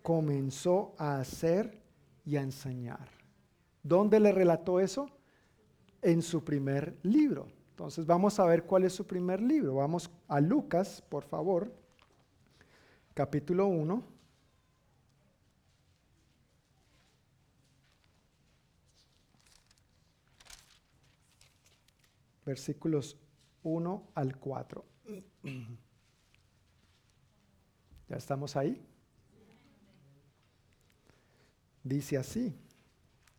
Comenzó 0.00 0.94
a 0.96 1.18
hacer 1.18 1.82
y 2.24 2.36
a 2.36 2.42
enseñar. 2.42 3.08
¿Dónde 3.82 4.20
le 4.20 4.30
relató 4.30 4.78
eso? 4.78 5.10
En 6.02 6.22
su 6.22 6.44
primer 6.44 6.96
libro. 7.02 7.48
Entonces 7.70 8.06
vamos 8.06 8.38
a 8.38 8.44
ver 8.44 8.62
cuál 8.62 8.84
es 8.84 8.92
su 8.92 9.08
primer 9.08 9.40
libro. 9.42 9.74
Vamos 9.74 10.08
a 10.28 10.40
Lucas, 10.40 11.02
por 11.08 11.24
favor, 11.24 11.74
capítulo 13.12 13.66
1. 13.66 14.04
Versículos 22.46 23.16
1 23.64 24.10
al 24.14 24.36
4. 24.38 24.93
¿Ya 28.08 28.16
estamos 28.16 28.56
ahí? 28.56 28.80
Dice 31.82 32.16
así, 32.16 32.54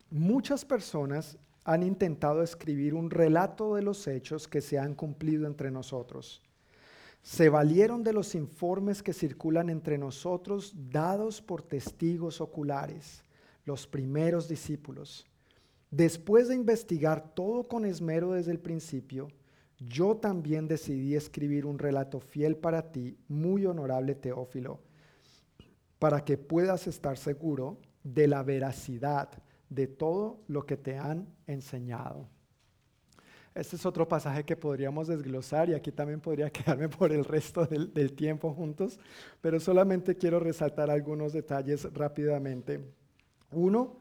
muchas 0.09 0.63
personas 0.65 1.37
han 1.63 1.81
intentado 1.81 2.43
escribir 2.43 2.93
un 2.93 3.09
relato 3.09 3.75
de 3.75 3.81
los 3.81 4.07
hechos 4.07 4.47
que 4.47 4.61
se 4.61 4.77
han 4.77 4.93
cumplido 4.93 5.47
entre 5.47 5.71
nosotros. 5.71 6.43
Se 7.23 7.49
valieron 7.49 8.03
de 8.03 8.13
los 8.13 8.35
informes 8.35 9.01
que 9.01 9.13
circulan 9.13 9.71
entre 9.71 9.97
nosotros 9.97 10.73
dados 10.91 11.41
por 11.41 11.63
testigos 11.63 12.39
oculares, 12.39 13.23
los 13.65 13.87
primeros 13.87 14.47
discípulos. 14.47 15.25
Después 15.89 16.49
de 16.49 16.55
investigar 16.55 17.33
todo 17.33 17.67
con 17.67 17.83
esmero 17.83 18.33
desde 18.33 18.51
el 18.51 18.59
principio, 18.59 19.27
yo 19.79 20.15
también 20.17 20.67
decidí 20.67 21.15
escribir 21.15 21.65
un 21.65 21.79
relato 21.79 22.19
fiel 22.19 22.55
para 22.55 22.91
ti, 22.91 23.17
muy 23.27 23.65
honorable 23.65 24.15
Teófilo, 24.15 24.79
para 25.99 26.23
que 26.23 26.37
puedas 26.37 26.87
estar 26.87 27.17
seguro 27.17 27.77
de 28.03 28.27
la 28.27 28.43
veracidad 28.43 29.29
de 29.69 29.87
todo 29.87 30.39
lo 30.47 30.65
que 30.65 30.77
te 30.77 30.97
han 30.97 31.27
enseñado. 31.47 32.27
Este 33.53 33.77
es 33.77 33.85
otro 33.85 34.07
pasaje 34.07 34.43
que 34.43 34.57
podríamos 34.57 35.07
desglosar 35.07 35.69
y 35.69 35.73
aquí 35.73 35.91
también 35.91 36.19
podría 36.19 36.49
quedarme 36.51 36.89
por 36.89 37.11
el 37.11 37.23
resto 37.23 37.65
del, 37.65 37.93
del 37.93 38.13
tiempo 38.13 38.53
juntos, 38.53 38.99
pero 39.41 39.59
solamente 39.59 40.15
quiero 40.15 40.39
resaltar 40.39 40.89
algunos 40.89 41.33
detalles 41.33 41.91
rápidamente. 41.93 42.81
Uno, 43.51 43.97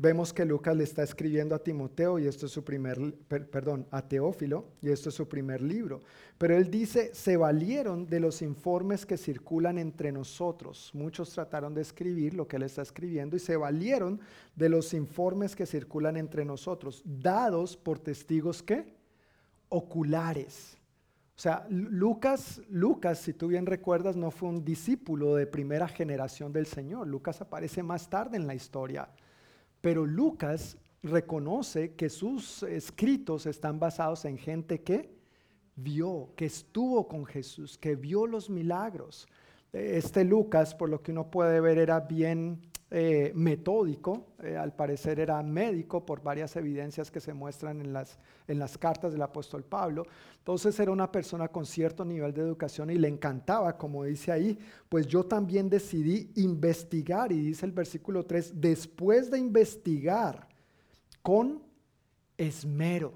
vemos 0.00 0.32
que 0.32 0.44
Lucas 0.44 0.76
le 0.76 0.84
está 0.84 1.02
escribiendo 1.02 1.56
a 1.56 1.62
Timoteo 1.62 2.20
y 2.20 2.26
esto 2.26 2.46
es 2.46 2.52
su 2.52 2.62
primer, 2.62 3.14
perdón, 3.26 3.84
a 3.90 4.00
Teófilo 4.00 4.66
y 4.80 4.90
esto 4.90 5.08
es 5.08 5.14
su 5.16 5.28
primer 5.28 5.60
libro. 5.60 6.00
Pero 6.38 6.56
él 6.56 6.70
dice, 6.70 7.12
se 7.12 7.36
valieron 7.36 8.06
de 8.06 8.20
los 8.20 8.40
informes 8.40 9.04
que 9.04 9.16
circulan 9.16 9.76
entre 9.76 10.12
nosotros. 10.12 10.90
Muchos 10.94 11.30
trataron 11.30 11.74
de 11.74 11.82
escribir 11.82 12.34
lo 12.34 12.46
que 12.46 12.56
él 12.56 12.62
está 12.62 12.82
escribiendo 12.82 13.34
y 13.34 13.40
se 13.40 13.56
valieron 13.56 14.20
de 14.54 14.68
los 14.68 14.94
informes 14.94 15.56
que 15.56 15.66
circulan 15.66 16.16
entre 16.16 16.44
nosotros, 16.44 17.02
dados 17.04 17.76
por 17.76 17.98
testigos 17.98 18.62
que 18.62 18.94
oculares. 19.68 20.76
O 21.36 21.40
sea, 21.40 21.66
Lucas, 21.70 22.60
Lucas, 22.68 23.18
si 23.18 23.32
tú 23.32 23.48
bien 23.48 23.66
recuerdas, 23.66 24.16
no 24.16 24.30
fue 24.30 24.48
un 24.48 24.64
discípulo 24.64 25.34
de 25.34 25.46
primera 25.46 25.88
generación 25.88 26.52
del 26.52 26.66
Señor. 26.66 27.08
Lucas 27.08 27.40
aparece 27.40 27.82
más 27.82 28.08
tarde 28.08 28.36
en 28.36 28.46
la 28.46 28.54
historia. 28.54 29.08
Pero 29.80 30.06
Lucas 30.06 30.76
reconoce 31.02 31.94
que 31.94 32.08
sus 32.08 32.62
escritos 32.64 33.46
están 33.46 33.78
basados 33.78 34.24
en 34.24 34.38
gente 34.38 34.82
que 34.82 35.10
vio, 35.76 36.30
que 36.36 36.46
estuvo 36.46 37.06
con 37.06 37.24
Jesús, 37.24 37.78
que 37.78 37.94
vio 37.94 38.26
los 38.26 38.50
milagros. 38.50 39.28
Este 39.72 40.24
Lucas, 40.24 40.74
por 40.74 40.88
lo 40.88 41.02
que 41.02 41.12
uno 41.12 41.30
puede 41.30 41.60
ver, 41.60 41.78
era 41.78 42.00
bien 42.00 42.60
eh, 42.90 43.32
metódico, 43.34 44.28
eh, 44.42 44.56
al 44.56 44.72
parecer 44.72 45.20
era 45.20 45.42
médico 45.42 46.06
por 46.06 46.22
varias 46.22 46.56
evidencias 46.56 47.10
que 47.10 47.20
se 47.20 47.34
muestran 47.34 47.82
en 47.82 47.92
las, 47.92 48.18
en 48.46 48.58
las 48.58 48.78
cartas 48.78 49.12
del 49.12 49.20
apóstol 49.20 49.62
Pablo. 49.62 50.06
Entonces 50.38 50.80
era 50.80 50.90
una 50.90 51.12
persona 51.12 51.48
con 51.48 51.66
cierto 51.66 52.02
nivel 52.02 52.32
de 52.32 52.40
educación 52.40 52.88
y 52.88 52.94
le 52.94 53.08
encantaba, 53.08 53.76
como 53.76 54.04
dice 54.04 54.32
ahí, 54.32 54.58
pues 54.88 55.06
yo 55.06 55.26
también 55.26 55.68
decidí 55.68 56.32
investigar, 56.36 57.30
y 57.30 57.38
dice 57.38 57.66
el 57.66 57.72
versículo 57.72 58.24
3, 58.24 58.58
después 58.58 59.30
de 59.30 59.38
investigar 59.38 60.48
con 61.20 61.62
esmero, 62.38 63.12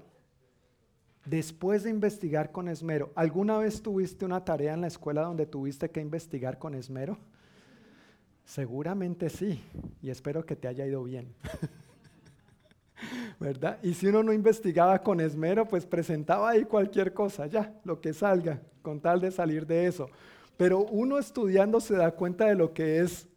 después 1.25 1.81
de 1.81 1.89
investigar 1.89 2.51
con 2.51 2.67
esmero, 2.67 3.11
¿alguna 3.15 3.57
vez 3.57 3.81
tuviste 3.81 4.23
una 4.23 4.45
tarea 4.45 4.75
en 4.75 4.81
la 4.81 4.87
escuela 4.87 5.23
donde 5.23 5.47
tuviste 5.47 5.89
que 5.89 5.99
investigar 5.99 6.59
con 6.59 6.75
esmero? 6.75 7.17
Seguramente 8.45 9.29
sí, 9.29 9.63
y 10.01 10.09
espero 10.09 10.45
que 10.45 10.55
te 10.55 10.67
haya 10.67 10.85
ido 10.85 11.03
bien. 11.03 11.33
¿Verdad? 13.39 13.79
Y 13.81 13.93
si 13.93 14.07
uno 14.07 14.23
no 14.23 14.33
investigaba 14.33 15.01
con 15.01 15.19
esmero, 15.19 15.67
pues 15.67 15.85
presentaba 15.85 16.49
ahí 16.49 16.63
cualquier 16.63 17.13
cosa, 17.13 17.47
ya, 17.47 17.79
lo 17.83 17.99
que 17.99 18.13
salga, 18.13 18.61
con 18.81 18.99
tal 18.99 19.21
de 19.21 19.31
salir 19.31 19.65
de 19.65 19.87
eso. 19.87 20.09
Pero 20.57 20.79
uno 20.79 21.17
estudiando 21.17 21.79
se 21.79 21.95
da 21.95 22.11
cuenta 22.11 22.45
de 22.45 22.55
lo 22.55 22.73
que 22.73 22.99
es 22.99 23.27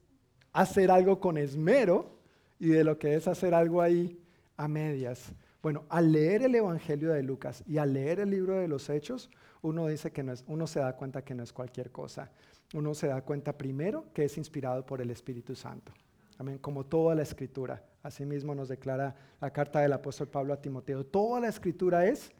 hacer 0.52 0.90
algo 0.90 1.18
con 1.18 1.38
esmero 1.38 2.18
y 2.58 2.68
de 2.68 2.84
lo 2.84 2.98
que 2.98 3.14
es 3.14 3.26
hacer 3.26 3.54
algo 3.54 3.80
ahí 3.82 4.18
a 4.56 4.68
medias. 4.68 5.32
Bueno, 5.62 5.84
al 5.88 6.12
leer 6.12 6.42
el 6.42 6.54
Evangelio 6.54 7.12
de 7.12 7.22
Lucas 7.22 7.62
y 7.66 7.78
al 7.78 7.92
leer 7.92 8.20
el 8.20 8.30
libro 8.30 8.54
de 8.54 8.68
los 8.68 8.88
Hechos, 8.88 9.30
uno 9.62 9.86
dice 9.88 10.12
que 10.12 10.22
no 10.22 10.32
es, 10.32 10.44
uno 10.46 10.66
se 10.66 10.80
da 10.80 10.94
cuenta 10.94 11.24
que 11.24 11.34
no 11.34 11.42
es 11.42 11.52
cualquier 11.52 11.90
cosa 11.90 12.30
uno 12.74 12.94
se 12.94 13.08
da 13.08 13.22
cuenta 13.22 13.56
primero 13.56 14.06
que 14.12 14.24
es 14.24 14.36
inspirado 14.38 14.84
por 14.84 15.00
el 15.00 15.10
Espíritu 15.10 15.54
Santo. 15.54 15.92
Amén, 16.38 16.58
como 16.58 16.84
toda 16.84 17.14
la 17.14 17.22
escritura. 17.22 17.82
Asimismo 18.02 18.54
nos 18.54 18.68
declara 18.68 19.14
la 19.40 19.52
carta 19.52 19.80
del 19.80 19.92
apóstol 19.92 20.28
Pablo 20.28 20.52
a 20.52 20.60
Timoteo. 20.60 21.04
Toda 21.04 21.40
la 21.40 21.48
escritura 21.48 22.06
es 22.06 22.30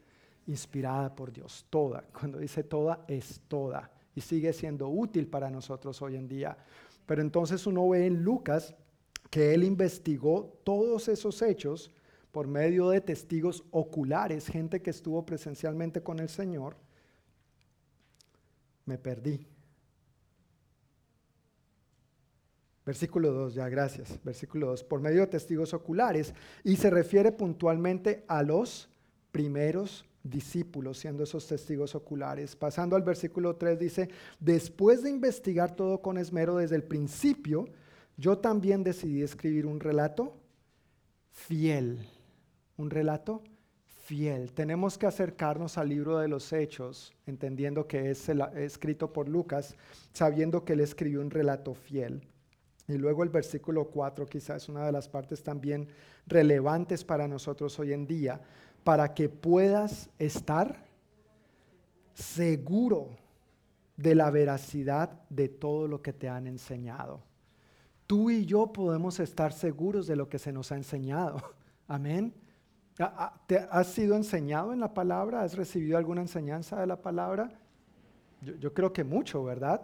inspirada 0.46 1.14
por 1.14 1.32
Dios, 1.32 1.66
toda. 1.70 2.02
Cuando 2.12 2.38
dice 2.38 2.62
toda, 2.62 3.04
es 3.08 3.40
toda. 3.48 3.90
Y 4.14 4.20
sigue 4.20 4.52
siendo 4.52 4.88
útil 4.88 5.26
para 5.26 5.50
nosotros 5.50 6.00
hoy 6.02 6.16
en 6.16 6.28
día. 6.28 6.56
Pero 7.06 7.22
entonces 7.22 7.66
uno 7.66 7.88
ve 7.88 8.06
en 8.06 8.22
Lucas 8.22 8.74
que 9.30 9.54
él 9.54 9.64
investigó 9.64 10.58
todos 10.64 11.08
esos 11.08 11.42
hechos 11.42 11.90
por 12.32 12.46
medio 12.46 12.90
de 12.90 13.00
testigos 13.00 13.64
oculares, 13.70 14.46
gente 14.46 14.82
que 14.82 14.90
estuvo 14.90 15.24
presencialmente 15.24 16.02
con 16.02 16.18
el 16.18 16.28
Señor. 16.28 16.76
Me 18.84 18.98
perdí. 18.98 19.46
Versículo 22.86 23.32
2, 23.32 23.54
ya 23.54 23.68
gracias. 23.68 24.20
Versículo 24.22 24.68
2, 24.68 24.84
por 24.84 25.00
medio 25.00 25.22
de 25.22 25.26
testigos 25.26 25.74
oculares. 25.74 26.32
Y 26.62 26.76
se 26.76 26.88
refiere 26.88 27.32
puntualmente 27.32 28.24
a 28.28 28.44
los 28.44 28.88
primeros 29.32 30.06
discípulos, 30.22 30.98
siendo 30.98 31.24
esos 31.24 31.48
testigos 31.48 31.96
oculares. 31.96 32.54
Pasando 32.54 32.94
al 32.94 33.02
versículo 33.02 33.56
3, 33.56 33.78
dice, 33.78 34.08
después 34.38 35.02
de 35.02 35.10
investigar 35.10 35.74
todo 35.74 36.00
con 36.00 36.16
esmero 36.16 36.56
desde 36.56 36.76
el 36.76 36.84
principio, 36.84 37.68
yo 38.16 38.38
también 38.38 38.84
decidí 38.84 39.20
escribir 39.20 39.66
un 39.66 39.80
relato 39.80 40.36
fiel. 41.32 42.08
Un 42.76 42.90
relato 42.90 43.42
fiel. 44.04 44.52
Tenemos 44.52 44.96
que 44.96 45.06
acercarnos 45.06 45.76
al 45.76 45.88
libro 45.88 46.18
de 46.18 46.28
los 46.28 46.52
hechos, 46.52 47.12
entendiendo 47.26 47.88
que 47.88 48.10
es 48.10 48.28
escrito 48.54 49.12
por 49.12 49.28
Lucas, 49.28 49.74
sabiendo 50.12 50.64
que 50.64 50.74
él 50.74 50.80
escribió 50.80 51.20
un 51.20 51.30
relato 51.32 51.74
fiel. 51.74 52.22
Y 52.88 52.98
luego 52.98 53.22
el 53.22 53.30
versículo 53.30 53.86
4 53.86 54.26
quizás 54.26 54.62
es 54.62 54.68
una 54.68 54.86
de 54.86 54.92
las 54.92 55.08
partes 55.08 55.42
también 55.42 55.88
relevantes 56.26 57.04
para 57.04 57.26
nosotros 57.26 57.78
hoy 57.78 57.92
en 57.92 58.06
día, 58.06 58.40
para 58.84 59.12
que 59.12 59.28
puedas 59.28 60.08
estar 60.18 60.86
seguro 62.14 63.10
de 63.96 64.14
la 64.14 64.30
veracidad 64.30 65.10
de 65.28 65.48
todo 65.48 65.88
lo 65.88 66.00
que 66.00 66.12
te 66.12 66.28
han 66.28 66.46
enseñado. 66.46 67.22
Tú 68.06 68.30
y 68.30 68.44
yo 68.44 68.72
podemos 68.72 69.18
estar 69.18 69.52
seguros 69.52 70.06
de 70.06 70.14
lo 70.14 70.28
que 70.28 70.38
se 70.38 70.52
nos 70.52 70.70
ha 70.70 70.76
enseñado. 70.76 71.42
Amén. 71.88 72.32
¿Te 73.46 73.58
¿Has 73.70 73.88
sido 73.88 74.16
enseñado 74.16 74.72
en 74.72 74.80
la 74.80 74.94
palabra? 74.94 75.42
¿Has 75.42 75.56
recibido 75.56 75.98
alguna 75.98 76.22
enseñanza 76.22 76.80
de 76.80 76.86
la 76.86 77.02
palabra? 77.02 77.50
Yo, 78.40 78.54
yo 78.56 78.72
creo 78.72 78.92
que 78.92 79.02
mucho, 79.02 79.42
¿verdad? 79.42 79.82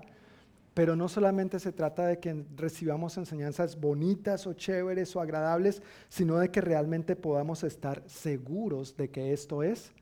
Pero 0.74 0.96
no 0.96 1.08
solamente 1.08 1.60
se 1.60 1.72
trata 1.72 2.06
de 2.06 2.18
que 2.18 2.44
recibamos 2.56 3.16
enseñanzas 3.18 3.78
bonitas 3.78 4.46
o 4.46 4.54
chéveres 4.54 5.14
o 5.14 5.20
agradables, 5.20 5.82
sino 6.08 6.38
de 6.38 6.50
que 6.50 6.60
realmente 6.60 7.14
podamos 7.14 7.62
estar 7.62 8.02
seguros 8.06 8.96
de 8.96 9.10
que 9.10 9.32
esto 9.32 9.62
es 9.62 9.92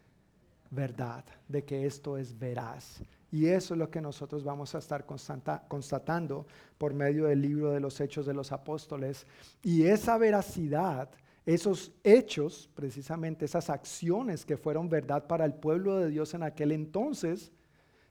verdad, 0.71 1.25
de 1.49 1.65
que 1.65 1.87
esto 1.87 2.17
es 2.17 2.39
veraz. 2.39 3.03
Y 3.33 3.47
eso 3.47 3.75
es 3.75 3.79
lo 3.79 3.91
que 3.91 4.01
nosotros 4.01 4.43
vamos 4.43 4.75
a 4.75 4.79
estar 4.79 5.05
constatando 5.07 6.47
por 6.79 6.95
medio 6.95 7.27
del 7.27 7.43
libro 7.43 7.71
de 7.71 7.81
los 7.81 8.01
Hechos 8.01 8.27
de 8.27 8.35
los 8.35 8.51
Apóstoles. 8.51 9.27
Y 9.63 9.85
esa 9.85 10.19
veracidad, 10.19 11.11
esos 11.47 11.93
hechos, 12.03 12.69
precisamente 12.75 13.45
esas 13.45 13.71
acciones 13.71 14.45
que 14.45 14.57
fueron 14.57 14.89
verdad 14.89 15.27
para 15.27 15.45
el 15.45 15.55
pueblo 15.55 15.99
de 15.99 16.11
Dios 16.11 16.35
en 16.35 16.43
aquel 16.43 16.73
entonces, 16.73 17.53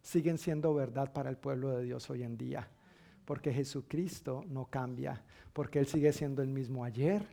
siguen 0.10 0.40
siendo 0.40 0.74
verdad 0.74 1.14
para 1.14 1.30
el 1.30 1.38
pueblo 1.38 1.70
de 1.70 1.84
Dios 1.84 2.10
hoy 2.10 2.24
en 2.24 2.36
día. 2.36 2.68
Porque 3.26 3.54
Jesucristo 3.54 4.44
no 4.48 4.66
cambia, 4.66 5.24
porque 5.54 5.78
Él 5.78 5.86
sigue 5.86 6.12
siendo 6.14 6.42
el 6.42 6.50
mismo 6.50 6.84
ayer 6.84 7.24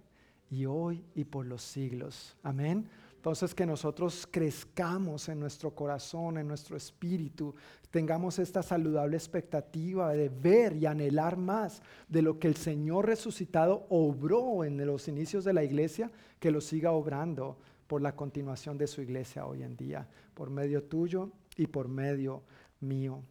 y 0.51 0.67
hoy 0.67 1.03
y 1.15 1.25
por 1.25 1.47
los 1.47 1.63
siglos. 1.63 2.37
Amén. 2.43 2.87
Entonces 3.15 3.55
que 3.55 3.65
nosotros 3.65 4.29
crezcamos 4.31 5.31
en 5.31 5.41
nuestro 5.41 5.75
corazón, 5.75 6.37
en 6.37 6.47
nuestro 6.47 6.77
espíritu, 6.77 7.55
tengamos 7.91 8.39
esta 8.39 8.63
saludable 8.63 9.17
expectativa 9.17 10.13
de 10.13 10.29
ver 10.29 10.77
y 10.77 10.85
anhelar 10.85 11.39
más 11.39 11.83
de 12.09 12.21
lo 12.21 12.39
que 12.39 12.47
el 12.47 12.57
Señor 12.57 13.07
resucitado 13.07 13.87
obró 13.89 14.65
en 14.65 14.85
los 14.85 15.09
inicios 15.09 15.45
de 15.45 15.55
la 15.55 15.65
iglesia, 15.65 16.11
que 16.39 16.51
lo 16.51 16.61
siga 16.61 16.93
obrando 16.93 17.57
por 17.87 18.03
la 18.03 18.15
continuación 18.15 18.77
de 18.77 18.87
su 18.87 19.01
iglesia 19.01 19.47
hoy 19.47 19.63
en 19.63 19.77
día, 19.77 20.07
por 20.35 20.51
medio 20.51 20.85
tuyo 20.85 21.31
y 21.57 21.67
por 21.67 21.89
medio 21.89 22.43
mío. 22.81 23.23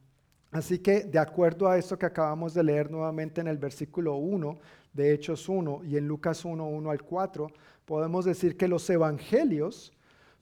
Así 0.51 0.80
que 0.80 1.01
de 1.01 1.19
acuerdo 1.19 1.67
a 1.67 1.77
esto 1.77 1.97
que 1.97 2.05
acabamos 2.05 2.53
de 2.53 2.63
leer 2.63 2.89
nuevamente 2.89 3.41
en 3.41 3.47
el 3.47 3.57
versículo 3.57 4.15
1 4.15 4.57
de 4.93 5.13
Hechos 5.13 5.49
1 5.49 5.84
y 5.84 5.97
en 5.97 6.07
Lucas 6.07 6.45
1, 6.45 6.65
1 6.65 6.91
al 6.91 7.01
4, 7.03 7.47
podemos 7.84 8.23
decir 8.23 8.55
que 8.55 8.67
los 8.67 8.89
evangelios 8.89 9.91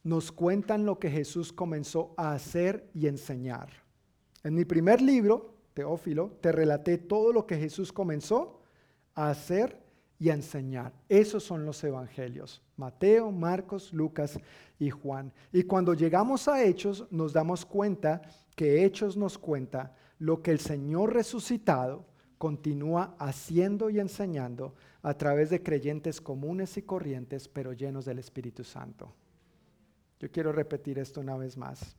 nos 0.04 0.32
cuentan 0.32 0.86
lo 0.86 1.00
que 1.00 1.10
Jesús 1.10 1.52
comenzó 1.52 2.14
a 2.18 2.34
hacer 2.34 2.90
y 2.94 3.08
enseñar. 3.08 3.70
En 4.44 4.54
mi 4.54 4.66
primer 4.66 5.02
libro, 5.02 5.56
Teófilo, 5.74 6.38
te 6.42 6.52
relaté 6.52 6.98
todo 6.98 7.34
lo 7.34 7.48
que 7.48 7.58
Jesús 7.58 7.92
comenzó 7.92 8.62
a 9.16 9.30
hacer 9.30 9.82
y 10.20 10.30
a 10.30 10.34
enseñar. 10.34 10.94
Esos 11.10 11.44
son 11.44 11.66
los 11.66 11.84
evangelios. 11.84 12.62
Mateo, 12.78 13.32
Marcos, 13.32 13.92
Lucas 13.94 14.40
y 14.78 14.90
Juan. 14.90 15.34
Y 15.52 15.64
cuando 15.64 15.94
llegamos 15.94 16.48
a 16.48 16.64
Hechos 16.64 17.08
nos 17.10 17.34
damos 17.34 17.66
cuenta 17.66 18.22
que 18.56 18.86
Hechos 18.86 19.18
nos 19.18 19.38
cuenta 19.38 19.96
lo 20.20 20.42
que 20.42 20.52
el 20.52 20.60
Señor 20.60 21.14
resucitado 21.14 22.06
continúa 22.38 23.16
haciendo 23.20 23.90
y 23.90 24.00
enseñando 24.00 24.74
a 25.02 25.14
través 25.14 25.50
de 25.50 25.64
creyentes 25.64 26.20
comunes 26.20 26.78
y 26.78 26.82
corrientes, 26.82 27.48
pero 27.48 27.74
llenos 27.74 28.06
del 28.06 28.20
Espíritu 28.20 28.64
Santo. 28.64 29.14
Yo 30.20 30.32
quiero 30.32 30.52
repetir 30.52 31.00
esto 31.00 31.22
una 31.22 31.38
vez 31.38 31.58
más. 31.58 31.96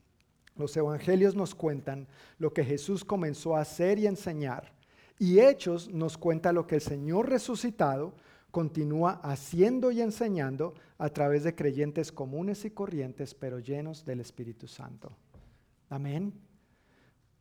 Los 0.56 0.76
evangelios 0.76 1.34
nos 1.34 1.54
cuentan 1.54 2.06
lo 2.38 2.52
que 2.52 2.64
Jesús 2.64 3.04
comenzó 3.04 3.56
a 3.56 3.62
hacer 3.62 3.98
y 3.98 4.06
enseñar, 4.06 4.72
y 5.18 5.40
Hechos 5.40 5.88
nos 5.88 6.18
cuenta 6.18 6.52
lo 6.52 6.66
que 6.66 6.76
el 6.76 6.80
Señor 6.80 7.28
resucitado 7.28 8.14
continúa 8.50 9.20
haciendo 9.22 9.90
y 9.90 10.00
enseñando 10.00 10.74
a 10.98 11.08
través 11.08 11.42
de 11.42 11.54
creyentes 11.54 12.12
comunes 12.12 12.64
y 12.64 12.70
corrientes, 12.70 13.34
pero 13.34 13.58
llenos 13.58 14.04
del 14.04 14.20
Espíritu 14.20 14.68
Santo. 14.68 15.16
Amén. 15.88 16.32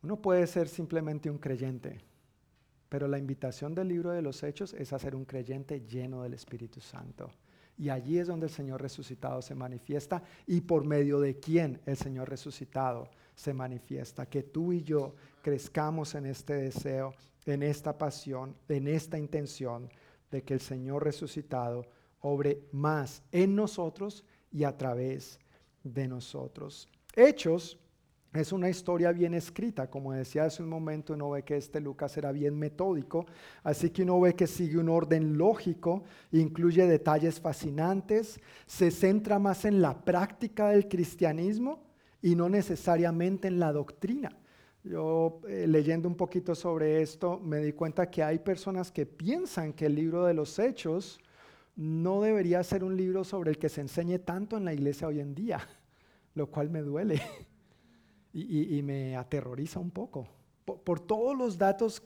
Uno 0.02 0.20
puede 0.20 0.46
ser 0.46 0.68
simplemente 0.68 1.30
un 1.30 1.38
creyente, 1.38 2.00
pero 2.88 3.08
la 3.08 3.18
invitación 3.18 3.74
del 3.74 3.88
libro 3.88 4.10
de 4.10 4.22
los 4.22 4.42
Hechos 4.42 4.74
es 4.74 4.92
a 4.92 4.98
ser 4.98 5.16
un 5.16 5.24
creyente 5.24 5.80
lleno 5.80 6.22
del 6.22 6.34
Espíritu 6.34 6.80
Santo. 6.80 7.30
Y 7.76 7.88
allí 7.88 8.18
es 8.18 8.28
donde 8.28 8.46
el 8.46 8.52
Señor 8.52 8.82
resucitado 8.82 9.42
se 9.42 9.54
manifiesta 9.54 10.22
y 10.46 10.60
por 10.60 10.84
medio 10.84 11.20
de 11.20 11.40
quién 11.40 11.80
el 11.86 11.96
Señor 11.96 12.28
resucitado 12.28 13.08
se 13.34 13.52
manifiesta. 13.52 14.26
Que 14.26 14.42
tú 14.44 14.72
y 14.72 14.82
yo 14.82 15.14
crezcamos 15.42 16.14
en 16.14 16.26
este 16.26 16.54
deseo, 16.54 17.14
en 17.46 17.62
esta 17.62 17.96
pasión, 17.98 18.54
en 18.68 18.86
esta 18.86 19.18
intención 19.18 19.88
de 20.30 20.42
que 20.42 20.54
el 20.54 20.60
Señor 20.60 21.02
resucitado 21.02 21.86
obre 22.20 22.60
más 22.72 23.22
en 23.32 23.56
nosotros 23.56 24.24
y 24.52 24.64
a 24.64 24.76
través 24.76 25.40
de 25.82 26.06
nosotros. 26.06 26.88
Hechos 27.14 27.78
es 28.34 28.52
una 28.52 28.68
historia 28.68 29.12
bien 29.12 29.32
escrita, 29.32 29.88
como 29.88 30.12
decía 30.12 30.44
hace 30.44 30.62
un 30.62 30.68
momento, 30.68 31.14
uno 31.14 31.30
ve 31.30 31.44
que 31.44 31.56
este 31.56 31.80
Lucas 31.80 32.16
era 32.16 32.32
bien 32.32 32.58
metódico, 32.58 33.26
así 33.62 33.90
que 33.90 34.02
uno 34.02 34.20
ve 34.20 34.34
que 34.34 34.48
sigue 34.48 34.78
un 34.78 34.88
orden 34.88 35.38
lógico, 35.38 36.02
incluye 36.32 36.84
detalles 36.86 37.40
fascinantes, 37.40 38.40
se 38.66 38.90
centra 38.90 39.38
más 39.38 39.64
en 39.64 39.80
la 39.80 40.04
práctica 40.04 40.70
del 40.70 40.88
cristianismo 40.88 41.84
y 42.22 42.34
no 42.34 42.48
necesariamente 42.48 43.46
en 43.46 43.60
la 43.60 43.72
doctrina. 43.72 44.36
Yo 44.82 45.40
eh, 45.48 45.66
leyendo 45.68 46.08
un 46.08 46.16
poquito 46.16 46.56
sobre 46.56 47.02
esto 47.02 47.38
me 47.38 47.58
di 47.58 47.72
cuenta 47.72 48.10
que 48.10 48.24
hay 48.24 48.40
personas 48.40 48.90
que 48.90 49.06
piensan 49.06 49.72
que 49.72 49.86
el 49.86 49.94
libro 49.94 50.24
de 50.24 50.34
los 50.34 50.58
hechos 50.58 51.20
no 51.76 52.20
debería 52.20 52.64
ser 52.64 52.82
un 52.82 52.96
libro 52.96 53.22
sobre 53.22 53.50
el 53.50 53.58
que 53.58 53.68
se 53.68 53.80
enseñe 53.80 54.18
tanto 54.18 54.56
en 54.56 54.64
la 54.64 54.74
iglesia 54.74 55.06
hoy 55.06 55.20
en 55.20 55.36
día, 55.36 55.60
lo 56.34 56.50
cual 56.50 56.68
me 56.68 56.82
duele 56.82 57.22
y, 58.34 58.82
me 58.82 59.16
aterroriza 59.16 59.78
un 59.78 59.90
poco. 59.90 60.26
Por, 60.64 61.00
todos 61.00 61.36
los 61.36 61.56
datos 61.56 62.02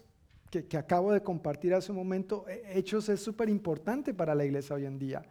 que, 0.51 0.67
que, 0.67 0.77
acabo 0.77 1.13
de 1.13 1.23
compartir 1.23 1.73
hace 1.73 1.91
un 1.91 1.99
momento, 1.99 2.45
Hechos 2.49 3.09
es 3.09 3.21
súper 3.21 3.49
importante 3.49 4.13
para 4.13 4.35
la 4.35 4.45
iglesia 4.45 4.77
hoy 4.77 4.85
en 4.85 4.99
día. 4.99 5.23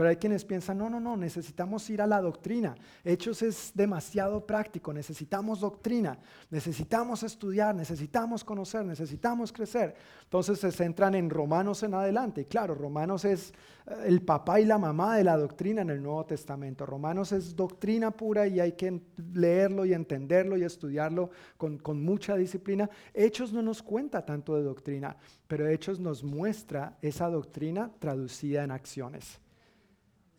Pero 0.00 0.08
hay 0.08 0.16
quienes 0.16 0.46
piensan, 0.46 0.78
no, 0.78 0.88
no, 0.88 0.98
no, 0.98 1.14
necesitamos 1.14 1.90
ir 1.90 2.00
a 2.00 2.06
la 2.06 2.22
doctrina. 2.22 2.74
Hechos 3.04 3.42
es 3.42 3.70
demasiado 3.74 4.46
práctico, 4.46 4.94
necesitamos 4.94 5.60
doctrina, 5.60 6.18
necesitamos 6.48 7.22
estudiar, 7.22 7.74
necesitamos 7.74 8.42
conocer, 8.42 8.82
necesitamos 8.82 9.52
crecer. 9.52 9.94
Entonces 10.22 10.58
se 10.58 10.72
centran 10.72 11.14
en 11.16 11.28
Romanos 11.28 11.82
en 11.82 11.92
adelante. 11.92 12.46
claro, 12.46 12.74
Romanos 12.74 13.26
es 13.26 13.50
eh, 13.86 14.04
el 14.06 14.22
papá 14.22 14.58
y 14.58 14.64
la 14.64 14.78
mamá 14.78 15.18
de 15.18 15.24
la 15.24 15.36
doctrina 15.36 15.82
en 15.82 15.90
el 15.90 16.02
Nuevo 16.02 16.24
Testamento. 16.24 16.86
Romanos 16.86 17.32
es 17.32 17.54
doctrina 17.54 18.10
pura 18.10 18.46
y 18.46 18.58
hay 18.58 18.72
que 18.72 19.02
leerlo 19.34 19.84
y 19.84 19.92
entenderlo 19.92 20.56
y 20.56 20.64
estudiarlo 20.64 21.28
con, 21.58 21.76
con 21.76 22.02
mucha 22.02 22.36
disciplina. 22.36 22.88
Hechos 23.12 23.52
no 23.52 23.60
nos 23.60 23.82
cuenta 23.82 24.24
tanto 24.24 24.56
de 24.56 24.62
doctrina, 24.62 25.14
pero 25.46 25.68
Hechos 25.68 26.00
nos 26.00 26.24
muestra 26.24 26.96
esa 27.02 27.28
doctrina 27.28 27.90
traducida 27.98 28.64
en 28.64 28.70
acciones. 28.70 29.38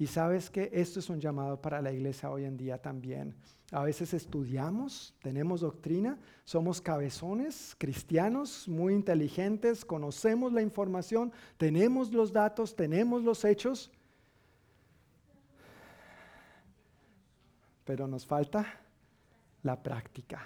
Y 0.02 0.08
sabes 0.08 0.50
que 0.50 0.72
esto 0.74 1.00
es 1.00 1.12
un 1.12 1.20
llamado 1.20 1.62
para 1.62 1.80
la 1.80 1.92
iglesia 1.92 2.32
hoy 2.32 2.46
en 2.46 2.58
día 2.58 2.80
también. 2.82 3.36
A 3.72 3.84
veces 3.84 4.16
estudiamos, 4.16 5.14
tenemos 5.22 5.62
doctrina, 5.62 6.18
somos 6.44 6.82
cabezones, 6.82 7.76
cristianos, 7.78 8.68
muy 8.68 8.96
inteligentes, 8.96 9.86
conocemos 9.86 10.54
la 10.54 10.64
información, 10.64 11.32
tenemos 11.56 12.12
los 12.12 12.34
datos, 12.34 12.76
tenemos 12.76 13.24
los 13.24 13.46
hechos, 13.46 13.92
pero 17.86 18.08
nos 18.08 18.26
falta 18.26 18.66
la 19.62 19.84
práctica. 19.84 20.42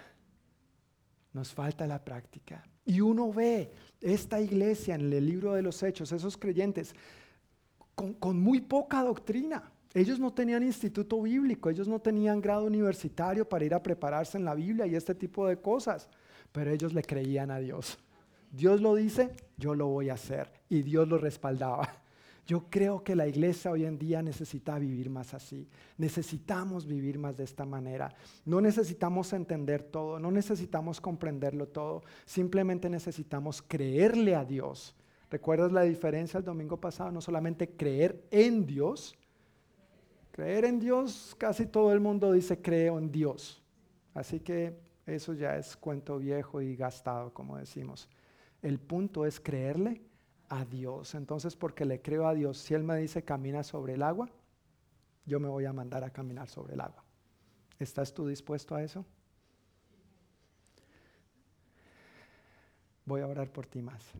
Nos 1.31 1.53
falta 1.53 1.87
la 1.87 2.03
práctica. 2.03 2.61
Y 2.83 2.99
uno 2.99 3.31
ve 3.31 3.71
esta 4.01 4.41
iglesia 4.41 4.95
en 4.95 5.13
el 5.13 5.25
libro 5.25 5.53
de 5.53 5.61
los 5.61 5.81
hechos, 5.81 6.11
esos 6.11 6.35
creyentes, 6.35 6.93
con, 7.95 8.39
muy 8.39 8.61
poca 8.61 9.01
doctrina. 9.03 9.71
Ellos 9.93 10.19
no 10.19 10.33
tenían 10.33 10.63
instituto 10.63 11.21
bíblico, 11.21 11.69
ellos 11.69 11.87
no 11.87 11.99
tenían 11.99 12.41
grado 12.41 12.65
universitario 12.65 13.47
para 13.47 13.63
ir 13.63 13.73
a 13.73 13.81
prepararse 13.81 14.37
en 14.37 14.43
la 14.43 14.53
Biblia 14.53 14.85
y 14.85 14.95
este 14.95 15.15
tipo 15.15 15.47
de 15.47 15.61
cosas, 15.61 16.09
pero 16.51 16.69
ellos 16.71 16.93
le 16.93 17.01
creían 17.01 17.49
a 17.49 17.59
Dios. 17.59 17.97
Dios 18.51 18.81
lo 18.81 18.95
dice, 18.95 19.31
yo 19.57 19.73
lo 19.73 19.87
voy 19.87 20.09
a 20.09 20.15
hacer 20.15 20.51
y 20.69 20.81
Dios 20.81 21.07
lo 21.07 21.17
respaldaba. 21.17 21.89
Yo 22.47 22.69
creo 22.69 23.03
que 23.03 23.15
la 23.15 23.27
iglesia 23.27 23.71
hoy 23.71 23.85
en 23.85 23.97
día 23.97 24.21
necesita 24.21 24.77
vivir 24.77 25.09
más 25.09 25.33
así. 25.33 25.67
Necesitamos 25.97 26.85
vivir 26.85 27.17
más 27.17 27.35
de 27.35 27.43
esta 27.43 27.65
manera. 27.65 28.13
No 28.45 28.61
necesitamos 28.61 29.33
entender 29.33 29.81
todo, 29.81 30.19
no 30.19 30.29
necesitamos 30.29 31.01
comprenderlo 31.01 31.67
todo. 31.67 32.03
Simplemente 32.23 32.87
necesitamos 32.87 33.63
creerle 33.63 34.35
a 34.35 34.45
Dios 34.45 34.93
¿Recuerdas 35.29 35.71
la 35.71 35.81
diferencia 35.81 36.37
el 36.37 36.43
domingo 36.43 36.79
pasado? 36.79 37.11
No 37.11 37.21
solamente 37.21 37.69
creer 37.69 38.23
en 38.31 38.65
Dios. 38.65 39.15
Creer 40.31 40.65
en 40.65 40.79
Dios, 40.79 41.35
casi 41.37 41.65
todo 41.65 41.93
el 41.93 41.99
mundo 41.99 42.31
dice 42.31 42.61
creo 42.61 42.99
en 42.99 43.11
Dios. 43.11 43.63
Así 44.13 44.39
que 44.39 44.77
eso 45.05 45.33
ya 45.33 45.57
es 45.57 45.77
cuento 45.77 46.19
viejo 46.19 46.61
y 46.61 46.75
gastado, 46.75 47.33
como 47.33 47.57
decimos. 47.57 48.09
El 48.61 48.79
punto 48.79 49.25
es 49.25 49.39
creerle 49.39 50.01
a 50.49 50.65
Dios. 50.65 51.15
Entonces, 51.15 51.55
porque 51.55 51.85
le 51.85 52.01
creo 52.01 52.27
a 52.27 52.33
Dios, 52.33 52.57
si 52.57 52.73
Él 52.73 52.83
me 52.83 52.97
dice 52.97 53.23
camina 53.23 53.63
sobre 53.63 53.93
el 53.93 54.03
agua, 54.03 54.29
yo 55.25 55.39
me 55.39 55.47
voy 55.47 55.65
a 55.65 55.73
mandar 55.73 56.03
a 56.03 56.11
caminar 56.11 56.49
sobre 56.49 56.73
el 56.73 56.81
agua. 56.81 57.03
¿Estás 57.79 58.13
tú 58.13 58.27
dispuesto 58.27 58.75
a 58.75 58.83
eso? 58.83 59.05
Voy 63.05 63.21
a 63.21 63.27
orar 63.27 63.49
por 63.51 63.65
ti 63.65 63.81
más 63.81 64.13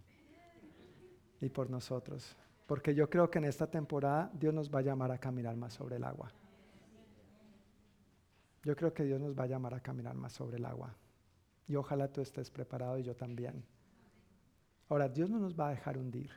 y 1.41 1.49
por 1.49 1.70
nosotros. 1.70 2.36
Porque 2.66 2.95
yo 2.95 3.10
creo 3.10 3.30
que 3.30 3.38
en 3.38 3.45
esta 3.45 3.68
temporada 3.68 4.32
Dios 4.34 4.53
nos 4.53 4.74
va 4.74 4.80
a 4.80 4.84
llamar 4.84 5.12
a 5.12 5.18
caminar 5.18 5.56
más 5.56 5.74
sobre 5.74 5.98
el 5.98 6.03
agua. 6.03 6.32
Yo 8.64 8.76
creo 8.76 8.94
que 8.94 9.03
Dios 9.03 9.22
nos 9.22 9.38
va 9.38 9.44
a 9.44 9.48
llamar 9.48 9.76
a 9.76 9.80
caminar 9.80 10.16
más 10.16 10.34
sobre 10.34 10.57
el 10.57 10.66
agua. 10.66 10.95
Y 11.68 11.76
ojalá 11.76 12.07
tú 12.12 12.22
estés 12.22 12.49
preparado 12.49 12.98
y 12.98 13.03
yo 13.03 13.16
también. 13.16 13.64
Ahora, 14.90 15.07
Dios 15.07 15.30
no 15.30 15.40
nos 15.40 15.60
va 15.60 15.68
a 15.68 15.72
dejar 15.72 15.98
hundir. 15.98 16.32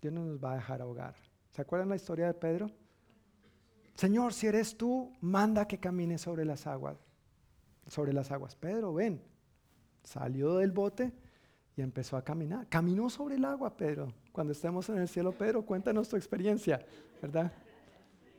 Dios 0.00 0.12
no 0.12 0.24
nos 0.24 0.42
va 0.42 0.52
a 0.52 0.56
dejar 0.56 0.82
ahogar. 0.82 1.14
¿Se 1.50 1.62
acuerdan 1.62 1.88
la 1.88 1.96
historia 1.96 2.26
de 2.26 2.34
Pedro? 2.34 2.70
Señor, 3.94 4.34
si 4.34 4.46
eres 4.46 4.76
tú, 4.76 5.12
manda 5.22 5.66
que 5.66 5.78
camine 5.78 6.18
sobre 6.18 6.44
las 6.44 6.66
aguas. 6.66 6.98
Sobre 7.86 8.12
las 8.12 8.30
aguas. 8.30 8.54
Pedro, 8.54 8.92
ven. 8.92 9.22
Salió 10.04 10.56
del 10.56 10.72
bote 10.72 11.12
y 11.76 11.82
empezó 11.82 12.16
a 12.16 12.24
caminar. 12.24 12.66
Caminó 12.68 13.10
sobre 13.10 13.34
el 13.34 13.44
agua, 13.44 13.76
Pedro. 13.76 14.12
Cuando 14.32 14.52
estemos 14.52 14.88
en 14.88 14.98
el 14.98 15.08
cielo, 15.08 15.32
Pedro, 15.32 15.64
cuéntanos 15.64 16.08
tu 16.08 16.16
experiencia, 16.16 16.84
¿verdad? 17.20 17.52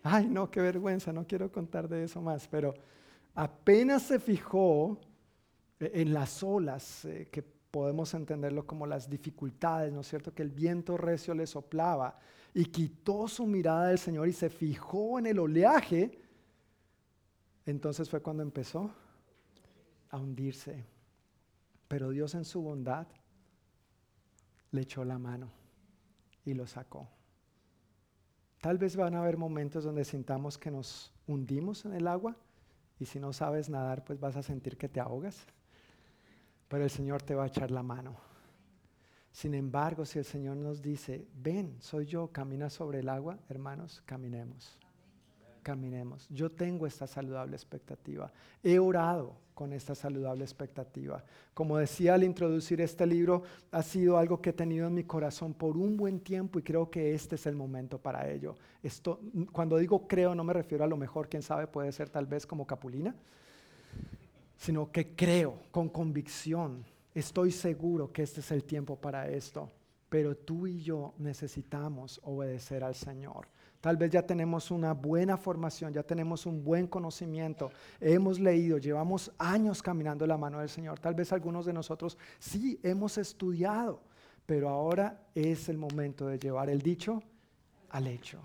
Ay, 0.01 0.27
no, 0.27 0.49
qué 0.49 0.59
vergüenza, 0.59 1.13
no 1.13 1.27
quiero 1.27 1.51
contar 1.51 1.87
de 1.87 2.03
eso 2.03 2.19
más, 2.21 2.47
pero 2.47 2.73
apenas 3.35 4.03
se 4.03 4.19
fijó 4.19 4.99
en 5.79 6.13
las 6.13 6.41
olas, 6.41 7.05
eh, 7.05 7.29
que 7.31 7.43
podemos 7.43 8.13
entenderlo 8.15 8.65
como 8.65 8.87
las 8.87 9.07
dificultades, 9.07 9.93
¿no 9.93 10.01
es 10.01 10.07
cierto? 10.07 10.33
Que 10.33 10.41
el 10.41 10.49
viento 10.49 10.97
recio 10.97 11.35
le 11.35 11.45
soplaba 11.45 12.17
y 12.55 12.65
quitó 12.65 13.27
su 13.27 13.45
mirada 13.45 13.89
del 13.89 13.99
Señor 13.99 14.27
y 14.27 14.33
se 14.33 14.49
fijó 14.49 15.19
en 15.19 15.27
el 15.27 15.37
oleaje, 15.37 16.19
entonces 17.67 18.09
fue 18.09 18.21
cuando 18.21 18.41
empezó 18.41 18.89
a 20.09 20.17
hundirse. 20.17 20.85
Pero 21.87 22.09
Dios 22.09 22.33
en 22.33 22.45
su 22.45 22.61
bondad 22.61 23.07
le 24.77 24.83
echó 24.83 25.03
la 25.03 25.17
mano 25.17 25.49
y 26.45 26.53
lo 26.53 26.67
sacó. 26.67 27.09
Tal 28.61 28.77
vez 28.77 28.95
van 28.95 29.15
a 29.15 29.19
haber 29.19 29.35
momentos 29.35 29.83
donde 29.83 30.05
sintamos 30.05 30.57
que 30.57 30.69
nos 30.69 31.11
hundimos 31.25 31.85
en 31.85 31.93
el 31.93 32.07
agua 32.07 32.35
y 32.99 33.05
si 33.05 33.19
no 33.19 33.33
sabes 33.33 33.69
nadar, 33.69 34.03
pues 34.03 34.19
vas 34.19 34.35
a 34.35 34.43
sentir 34.43 34.77
que 34.77 34.87
te 34.87 34.99
ahogas. 34.99 35.45
Pero 36.67 36.83
el 36.83 36.91
Señor 36.91 37.23
te 37.23 37.33
va 37.33 37.45
a 37.45 37.47
echar 37.47 37.71
la 37.71 37.81
mano. 37.81 38.15
Sin 39.31 39.55
embargo, 39.55 40.05
si 40.05 40.19
el 40.19 40.25
Señor 40.25 40.57
nos 40.57 40.81
dice, 40.81 41.27
ven, 41.35 41.75
soy 41.79 42.05
yo, 42.05 42.27
camina 42.31 42.69
sobre 42.69 42.99
el 42.99 43.09
agua, 43.09 43.39
hermanos, 43.49 44.03
caminemos. 44.05 44.77
Caminemos. 45.67 46.29
Yo 46.29 46.49
tengo 46.49 46.87
esta 46.87 47.07
saludable 47.07 47.57
expectativa. 47.57 48.31
He 48.63 48.79
orado 48.79 49.35
con 49.53 49.73
esta 49.73 49.95
saludable 49.95 50.45
expectativa. 50.45 51.21
Como 51.53 51.77
decía 51.77 52.13
al 52.13 52.23
introducir 52.23 52.79
este 52.79 53.05
libro, 53.05 53.43
ha 53.71 53.83
sido 53.83 54.17
algo 54.17 54.41
que 54.41 54.51
he 54.51 54.53
tenido 54.53 54.87
en 54.87 54.93
mi 54.93 55.03
corazón 55.03 55.53
por 55.53 55.75
un 55.75 55.97
buen 55.97 56.21
tiempo 56.21 56.57
y 56.57 56.61
creo 56.63 56.89
que 56.89 57.13
este 57.13 57.35
es 57.35 57.45
el 57.47 57.55
momento 57.55 57.97
para 57.97 58.29
ello. 58.29 58.55
Esto, 58.81 59.19
cuando 59.51 59.75
digo 59.75 60.07
creo, 60.07 60.33
no 60.33 60.45
me 60.45 60.53
refiero 60.53 60.85
a 60.85 60.87
lo 60.87 60.95
mejor, 60.95 61.27
quién 61.27 61.43
sabe, 61.43 61.67
puede 61.67 61.91
ser 61.91 62.09
tal 62.09 62.27
vez 62.27 62.47
como 62.47 62.65
Capulina, 62.65 63.13
sino 64.55 64.89
que 64.89 65.15
creo 65.15 65.59
con 65.71 65.89
convicción 65.89 66.85
Estoy 67.17 67.51
seguro 67.51 68.13
que 68.13 68.21
este 68.21 68.41
es 68.41 68.51
el 68.51 68.63
tiempo 68.63 68.95
para 68.95 69.27
esto, 69.27 69.71
pero 70.07 70.37
tú 70.37 70.67
y 70.67 70.83
yo 70.83 71.15
necesitamos 71.17 72.21
obedecer 72.23 72.83
al 72.83 72.93
Señor. 72.93 73.47
Tal 73.81 73.95
vez 73.95 74.11
ya 74.11 74.23
tenemos 74.23 74.71
una 74.71 74.93
buena 74.93 75.37
formación, 75.37 75.93
ya 75.93 76.03
tenemos 76.03 76.45
un 76.45 76.63
buen 76.63 76.87
conocimiento, 76.87 77.71
hemos 77.99 78.39
leído, 78.39 78.77
llevamos 78.77 79.31
años 79.37 79.81
caminando 79.81 80.25
la 80.25 80.37
mano 80.37 80.59
del 80.59 80.69
Señor. 80.69 80.99
Tal 80.99 81.13
vez 81.13 81.31
algunos 81.31 81.65
de 81.65 81.73
nosotros 81.73 82.17
sí 82.39 82.79
hemos 82.83 83.17
estudiado, 83.17 84.01
pero 84.45 84.69
ahora 84.69 85.21
es 85.35 85.69
el 85.69 85.77
momento 85.77 86.27
de 86.27 86.39
llevar 86.39 86.69
el 86.69 86.81
dicho 86.81 87.21
al 87.89 88.07
hecho. 88.07 88.39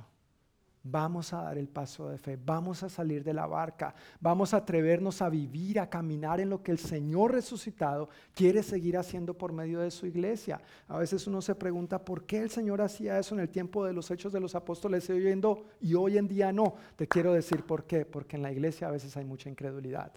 Vamos 0.85 1.33
a 1.33 1.43
dar 1.43 1.59
el 1.59 1.69
paso 1.69 2.09
de 2.09 2.19
fe, 2.19 2.37
vamos 2.45 2.83
a 2.83 2.89
salir 2.89 3.23
de 3.23 3.33
la 3.33 3.47
barca, 3.47 3.95
vamos 4.21 4.53
a 4.53 4.59
atrevernos 4.59 5.23
a 5.23 5.29
vivir, 5.29 5.79
a 5.79 5.89
caminar 5.89 6.41
en 6.41 6.51
lo 6.51 6.61
que 6.61 6.73
el 6.73 6.79
Señor 6.79 7.31
resucitado 7.31 8.09
quiere 8.35 8.65
seguir 8.65 8.99
haciendo 8.99 9.35
por 9.35 9.53
medio 9.53 9.79
de 9.79 9.93
su 9.93 10.07
iglesia. 10.07 10.61
A 10.89 10.99
veces 10.99 11.25
uno 11.29 11.41
se 11.41 11.55
pregunta 11.55 12.05
por 12.05 12.25
qué 12.25 12.41
el 12.41 12.51
Señor 12.51 12.83
hacía 12.83 13.17
eso 13.17 13.37
en 13.37 13.43
el 13.43 13.49
tiempo 13.49 13.85
de 13.85 13.93
los 13.93 14.11
hechos 14.11 14.33
de 14.33 14.41
los 14.41 14.57
apóstoles 14.57 15.09
oyendo 15.09 15.67
y 15.81 15.95
hoy 15.95 16.19
en 16.19 16.27
día 16.27 16.51
no. 16.51 16.75
Te 16.97 17.07
quiero 17.07 17.33
decir 17.33 17.65
por 17.65 17.85
qué, 17.85 18.05
porque 18.05 18.35
en 18.35 18.43
la 18.43 18.51
iglesia 18.51 18.89
a 18.89 18.91
veces 18.91 19.17
hay 19.17 19.25
mucha 19.25 19.49
incredulidad. 19.49 20.13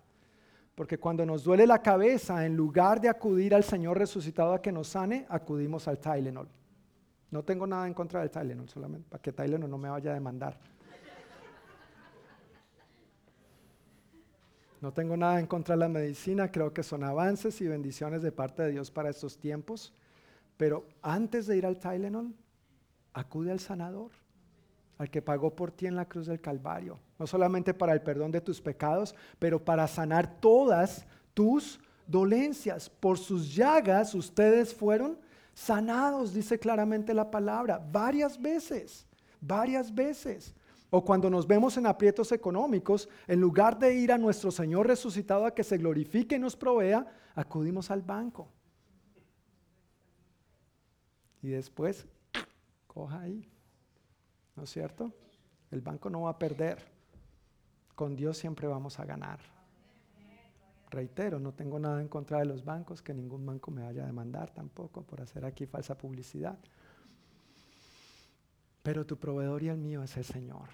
Porque 0.73 0.97
cuando 0.97 1.27
nos 1.27 1.43
duele 1.43 1.67
la 1.67 1.83
cabeza, 1.83 2.43
en 2.43 2.57
lugar 2.57 2.99
de 2.99 3.09
acudir 3.09 3.53
al 3.53 3.63
Señor 3.63 3.99
resucitado 3.99 4.53
a 4.53 4.61
que 4.63 4.71
nos 4.71 4.87
sane, 4.87 5.27
acudimos 5.29 5.87
al 5.87 5.99
Tylenol. 5.99 6.49
No 7.35 7.43
tengo 7.43 7.67
nada 7.67 7.85
en 7.85 7.93
contra 7.93 8.21
del 8.21 8.31
Tylenol, 8.31 8.69
solamente 8.69 9.09
para 9.09 9.21
que 9.21 9.33
Tylenol 9.33 9.69
no 9.69 9.77
me 9.77 9.89
vaya 9.89 10.11
a 10.11 10.13
demandar. 10.13 10.57
No 14.79 14.93
tengo 14.93 15.17
nada 15.17 15.37
en 15.41 15.45
contra 15.45 15.75
de 15.75 15.79
la 15.79 15.89
medicina, 15.89 16.49
creo 16.49 16.73
que 16.73 16.81
son 16.81 17.03
avances 17.03 17.59
y 17.59 17.67
bendiciones 17.67 18.21
de 18.21 18.31
parte 18.31 18.63
de 18.63 18.71
Dios 18.71 18.89
para 18.89 19.09
estos 19.09 19.37
tiempos. 19.37 19.91
Pero 20.55 20.87
antes 21.01 21.45
de 21.45 21.57
ir 21.57 21.65
al 21.65 21.77
Tylenol, 21.77 22.33
acude 23.11 23.51
al 23.51 23.59
sanador, 23.59 24.11
al 24.97 25.09
que 25.09 25.21
pagó 25.21 25.53
por 25.53 25.73
ti 25.73 25.87
en 25.87 25.97
la 25.97 26.07
cruz 26.07 26.27
del 26.27 26.39
Calvario. 26.39 27.01
No 27.19 27.27
solamente 27.27 27.73
para 27.73 27.91
el 27.91 28.01
perdón 28.01 28.31
de 28.31 28.39
tus 28.39 28.61
pecados, 28.61 29.13
pero 29.39 29.61
para 29.61 29.89
sanar 29.89 30.39
todas 30.39 31.05
tus 31.33 31.81
dolencias. 32.07 32.89
Por 32.89 33.17
sus 33.17 33.53
llagas 33.53 34.15
ustedes 34.15 34.73
fueron 34.73 35.24
sanados, 35.55 36.33
dice 36.33 36.59
claramente 36.59 37.13
la 37.13 37.31
palabra, 37.31 37.79
varias 37.91 38.39
veces, 38.39 39.07
varias 39.41 39.93
veces. 39.93 40.53
O 40.91 41.03
cuando 41.03 41.29
nos 41.29 41.47
vemos 41.47 41.75
en 41.77 41.87
aprietos 41.87 42.31
económicos, 42.31 43.09
en 43.25 43.41
lugar 43.41 43.79
de 43.79 43.95
ir 43.95 44.11
a 44.11 44.17
nuestro 44.17 44.51
Señor 44.51 44.85
resucitado 44.85 45.45
a 45.45 45.53
que 45.55 45.63
se 45.63 45.77
glorifique 45.77 46.35
y 46.35 46.39
nos 46.39 46.55
provea, 46.55 47.07
acudimos 47.33 47.89
al 47.89 48.03
banco. 48.03 48.47
Y 51.41 51.49
después, 51.49 52.05
coja 52.87 53.21
ahí. 53.21 53.49
¿No 54.55 54.63
es 54.63 54.69
cierto? 54.69 55.11
El 55.71 55.81
banco 55.81 56.09
no 56.09 56.21
va 56.21 56.31
a 56.31 56.39
perder. 56.39 56.83
Con 57.95 58.15
Dios 58.15 58.37
siempre 58.37 58.67
vamos 58.67 58.99
a 58.99 59.05
ganar. 59.05 59.54
Reitero, 60.95 61.39
no 61.41 61.53
tengo 61.53 61.77
nada 61.77 61.99
en 61.99 62.07
contra 62.07 62.39
de 62.39 62.45
los 62.45 62.63
bancos, 62.63 63.01
que 63.01 63.13
ningún 63.13 63.45
banco 63.45 63.69
me 63.69 63.83
vaya 63.83 64.03
a 64.03 64.05
demandar 64.05 64.51
tampoco 64.51 65.03
por 65.03 65.19
hacer 65.19 65.43
aquí 65.43 65.65
falsa 65.65 65.97
publicidad. 65.97 66.57
Pero 68.81 69.05
tu 69.05 69.17
proveedor 69.17 69.61
y 69.61 69.67
el 69.67 69.77
mío 69.77 70.03
es 70.03 70.15
el 70.15 70.23
Señor, 70.23 70.69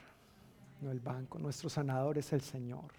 no 0.79 0.91
el 0.91 0.99
banco. 0.99 1.39
Nuestro 1.39 1.69
sanador 1.69 2.19
es 2.19 2.33
el 2.33 2.41
Señor. 2.41 2.93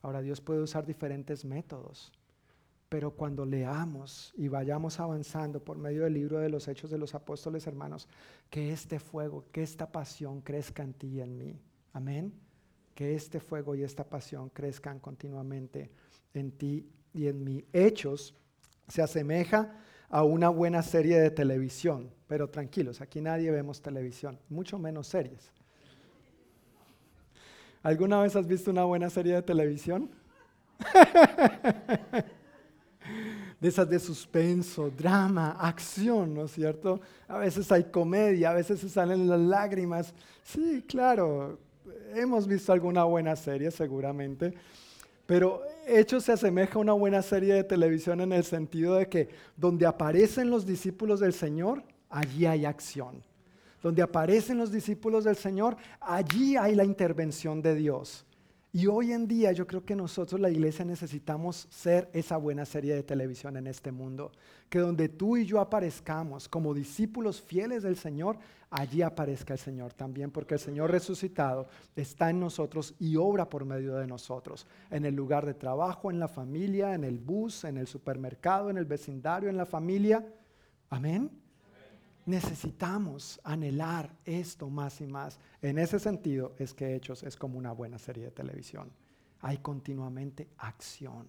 Ahora 0.00 0.20
Dios 0.20 0.40
puede 0.40 0.60
usar 0.60 0.86
diferentes 0.86 1.44
métodos, 1.44 2.12
pero 2.88 3.10
cuando 3.10 3.44
leamos 3.44 4.32
y 4.36 4.46
vayamos 4.46 5.00
avanzando 5.00 5.64
por 5.64 5.76
medio 5.76 6.04
del 6.04 6.14
libro 6.14 6.38
de 6.38 6.50
los 6.50 6.68
Hechos 6.68 6.92
de 6.92 6.98
los 6.98 7.16
Apóstoles, 7.16 7.66
hermanos, 7.66 8.06
que 8.48 8.70
este 8.70 9.00
fuego, 9.00 9.46
que 9.50 9.64
esta 9.64 9.90
pasión 9.90 10.40
crezca 10.40 10.84
en 10.84 10.94
ti 10.94 11.08
y 11.08 11.20
en 11.20 11.36
mí. 11.36 11.60
Amén 11.92 12.43
que 12.94 13.14
este 13.14 13.40
fuego 13.40 13.74
y 13.74 13.82
esta 13.82 14.04
pasión 14.04 14.48
crezcan 14.50 15.00
continuamente 15.00 15.90
en 16.32 16.52
ti 16.52 16.88
y 17.12 17.26
en 17.26 17.42
mí. 17.42 17.64
Hechos 17.72 18.34
se 18.88 19.02
asemeja 19.02 19.80
a 20.08 20.22
una 20.22 20.48
buena 20.48 20.82
serie 20.82 21.18
de 21.18 21.30
televisión, 21.30 22.10
pero 22.26 22.48
tranquilos, 22.48 23.00
aquí 23.00 23.20
nadie 23.20 23.50
vemos 23.50 23.82
televisión, 23.82 24.38
mucho 24.48 24.78
menos 24.78 25.08
series. 25.08 25.52
¿Alguna 27.82 28.22
vez 28.22 28.36
has 28.36 28.46
visto 28.46 28.70
una 28.70 28.84
buena 28.84 29.10
serie 29.10 29.34
de 29.34 29.42
televisión? 29.42 30.10
de 33.60 33.68
esas 33.68 33.88
de 33.88 33.98
suspenso, 33.98 34.90
drama, 34.90 35.56
acción, 35.58 36.34
¿no 36.34 36.44
es 36.44 36.52
cierto? 36.52 37.00
A 37.28 37.38
veces 37.38 37.70
hay 37.72 37.84
comedia, 37.84 38.50
a 38.50 38.54
veces 38.54 38.80
se 38.80 38.88
salen 38.88 39.28
las 39.28 39.40
lágrimas. 39.40 40.14
Sí, 40.42 40.84
claro, 40.88 41.58
hemos 42.14 42.46
visto 42.46 42.72
alguna 42.72 43.04
buena 43.04 43.36
serie 43.36 43.70
seguramente, 43.70 44.54
pero 45.26 45.62
Hechos 45.86 46.24
se 46.24 46.32
asemeja 46.32 46.74
a 46.74 46.82
una 46.82 46.92
buena 46.92 47.22
serie 47.22 47.54
de 47.54 47.64
televisión 47.64 48.20
en 48.20 48.32
el 48.32 48.44
sentido 48.44 48.94
de 48.94 49.08
que 49.08 49.28
donde 49.56 49.86
aparecen 49.86 50.50
los 50.50 50.66
discípulos 50.66 51.20
del 51.20 51.32
Señor, 51.32 51.82
allí 52.10 52.46
hay 52.46 52.64
acción. 52.64 53.22
Donde 53.82 54.02
aparecen 54.02 54.58
los 54.58 54.72
discípulos 54.72 55.24
del 55.24 55.36
Señor, 55.36 55.76
allí 56.00 56.56
hay 56.56 56.74
la 56.74 56.84
intervención 56.84 57.60
de 57.60 57.74
Dios. 57.74 58.26
Y 58.74 58.88
hoy 58.88 59.12
en 59.12 59.28
día 59.28 59.52
yo 59.52 59.68
creo 59.68 59.84
que 59.84 59.94
nosotros, 59.94 60.40
la 60.40 60.50
iglesia, 60.50 60.84
necesitamos 60.84 61.68
ser 61.70 62.10
esa 62.12 62.36
buena 62.38 62.64
serie 62.64 62.92
de 62.92 63.04
televisión 63.04 63.56
en 63.56 63.68
este 63.68 63.92
mundo. 63.92 64.32
Que 64.68 64.80
donde 64.80 65.08
tú 65.08 65.36
y 65.36 65.46
yo 65.46 65.60
aparezcamos 65.60 66.48
como 66.48 66.74
discípulos 66.74 67.40
fieles 67.40 67.84
del 67.84 67.96
Señor, 67.96 68.36
allí 68.70 69.00
aparezca 69.02 69.52
el 69.52 69.60
Señor 69.60 69.92
también, 69.92 70.32
porque 70.32 70.54
el 70.54 70.60
Señor 70.60 70.90
resucitado 70.90 71.68
está 71.94 72.30
en 72.30 72.40
nosotros 72.40 72.96
y 72.98 73.14
obra 73.14 73.48
por 73.48 73.64
medio 73.64 73.94
de 73.94 74.08
nosotros. 74.08 74.66
En 74.90 75.04
el 75.04 75.14
lugar 75.14 75.46
de 75.46 75.54
trabajo, 75.54 76.10
en 76.10 76.18
la 76.18 76.26
familia, 76.26 76.94
en 76.94 77.04
el 77.04 77.20
bus, 77.20 77.62
en 77.62 77.76
el 77.76 77.86
supermercado, 77.86 78.70
en 78.70 78.76
el 78.76 78.86
vecindario, 78.86 79.48
en 79.48 79.56
la 79.56 79.66
familia. 79.66 80.26
Amén. 80.90 81.43
Necesitamos 82.26 83.38
anhelar 83.44 84.10
esto 84.24 84.70
más 84.70 85.00
y 85.00 85.06
más. 85.06 85.38
En 85.60 85.78
ese 85.78 85.98
sentido 85.98 86.54
es 86.58 86.72
que 86.72 86.94
Hechos 86.94 87.22
es 87.22 87.36
como 87.36 87.58
una 87.58 87.72
buena 87.72 87.98
serie 87.98 88.24
de 88.24 88.30
televisión. 88.30 88.90
Hay 89.40 89.58
continuamente 89.58 90.48
acción. 90.56 91.28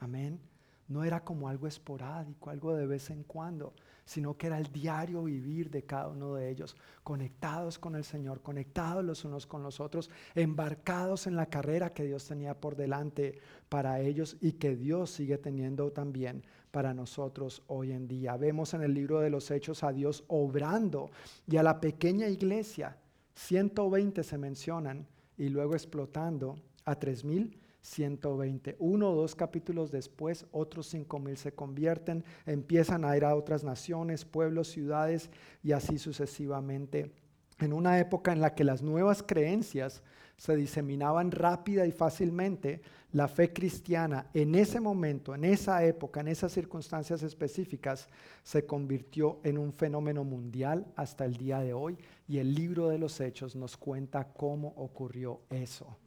Amén. 0.00 0.40
No 0.88 1.04
era 1.04 1.24
como 1.24 1.48
algo 1.48 1.68
esporádico, 1.68 2.50
algo 2.50 2.74
de 2.74 2.86
vez 2.86 3.08
en 3.10 3.22
cuando, 3.22 3.72
sino 4.04 4.36
que 4.36 4.48
era 4.48 4.58
el 4.58 4.72
diario 4.72 5.22
vivir 5.22 5.70
de 5.70 5.84
cada 5.84 6.08
uno 6.08 6.34
de 6.34 6.50
ellos, 6.50 6.76
conectados 7.04 7.78
con 7.78 7.94
el 7.94 8.02
Señor, 8.02 8.42
conectados 8.42 9.04
los 9.04 9.24
unos 9.24 9.46
con 9.46 9.62
los 9.62 9.78
otros, 9.78 10.10
embarcados 10.34 11.28
en 11.28 11.36
la 11.36 11.46
carrera 11.46 11.94
que 11.94 12.04
Dios 12.04 12.26
tenía 12.26 12.60
por 12.60 12.74
delante 12.74 13.38
para 13.68 14.00
ellos 14.00 14.36
y 14.40 14.52
que 14.52 14.74
Dios 14.74 15.10
sigue 15.10 15.38
teniendo 15.38 15.92
también 15.92 16.42
para 16.72 16.92
nosotros 16.92 17.62
hoy 17.68 17.92
en 17.92 18.08
día. 18.08 18.36
Vemos 18.36 18.74
en 18.74 18.82
el 18.82 18.94
libro 18.94 19.20
de 19.20 19.30
los 19.30 19.50
Hechos 19.52 19.84
a 19.84 19.92
Dios 19.92 20.24
obrando 20.26 21.10
y 21.46 21.58
a 21.58 21.62
la 21.62 21.80
pequeña 21.80 22.26
iglesia, 22.28 22.96
120 23.34 24.24
se 24.24 24.38
mencionan, 24.38 25.06
y 25.36 25.48
luego 25.48 25.74
explotando 25.74 26.56
a 26.84 26.94
3120. 26.94 28.76
Uno 28.78 29.10
o 29.10 29.14
dos 29.14 29.34
capítulos 29.34 29.90
después, 29.90 30.46
otros 30.52 30.86
5000 30.88 31.36
se 31.36 31.52
convierten, 31.52 32.24
empiezan 32.46 33.04
a 33.04 33.16
ir 33.16 33.24
a 33.24 33.34
otras 33.34 33.64
naciones, 33.64 34.24
pueblos, 34.24 34.68
ciudades 34.68 35.30
y 35.62 35.72
así 35.72 35.98
sucesivamente. 35.98 37.12
En 37.58 37.72
una 37.72 37.98
época 37.98 38.32
en 38.32 38.40
la 38.40 38.54
que 38.54 38.64
las 38.64 38.82
nuevas 38.82 39.22
creencias 39.22 40.02
se 40.36 40.56
diseminaban 40.56 41.30
rápida 41.30 41.86
y 41.86 41.92
fácilmente, 41.92 42.82
la 43.12 43.28
fe 43.28 43.52
cristiana 43.52 44.26
en 44.32 44.54
ese 44.54 44.80
momento, 44.80 45.34
en 45.34 45.44
esa 45.44 45.84
época, 45.84 46.20
en 46.20 46.28
esas 46.28 46.52
circunstancias 46.52 47.22
específicas, 47.22 48.08
se 48.42 48.64
convirtió 48.64 49.40
en 49.44 49.58
un 49.58 49.72
fenómeno 49.72 50.24
mundial 50.24 50.86
hasta 50.96 51.24
el 51.24 51.36
día 51.36 51.60
de 51.60 51.74
hoy 51.74 51.98
y 52.26 52.38
el 52.38 52.54
libro 52.54 52.88
de 52.88 52.98
los 52.98 53.20
hechos 53.20 53.54
nos 53.54 53.76
cuenta 53.76 54.32
cómo 54.32 54.68
ocurrió 54.76 55.42
eso. 55.50 55.98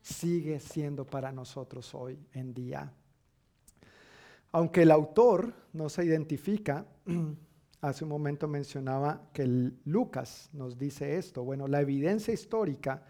Sigue 0.00 0.60
siendo 0.60 1.04
para 1.04 1.32
nosotros 1.32 1.94
hoy 1.94 2.18
en 2.32 2.54
día. 2.54 2.92
Aunque 4.52 4.82
el 4.82 4.90
autor 4.90 5.52
no 5.72 5.88
se 5.88 6.04
identifica, 6.04 6.86
hace 7.80 8.04
un 8.04 8.10
momento 8.10 8.46
mencionaba 8.46 9.30
que 9.32 9.46
Lucas 9.84 10.48
nos 10.52 10.78
dice 10.78 11.16
esto. 11.16 11.42
Bueno, 11.42 11.66
la 11.66 11.80
evidencia 11.80 12.32
histórica 12.32 13.02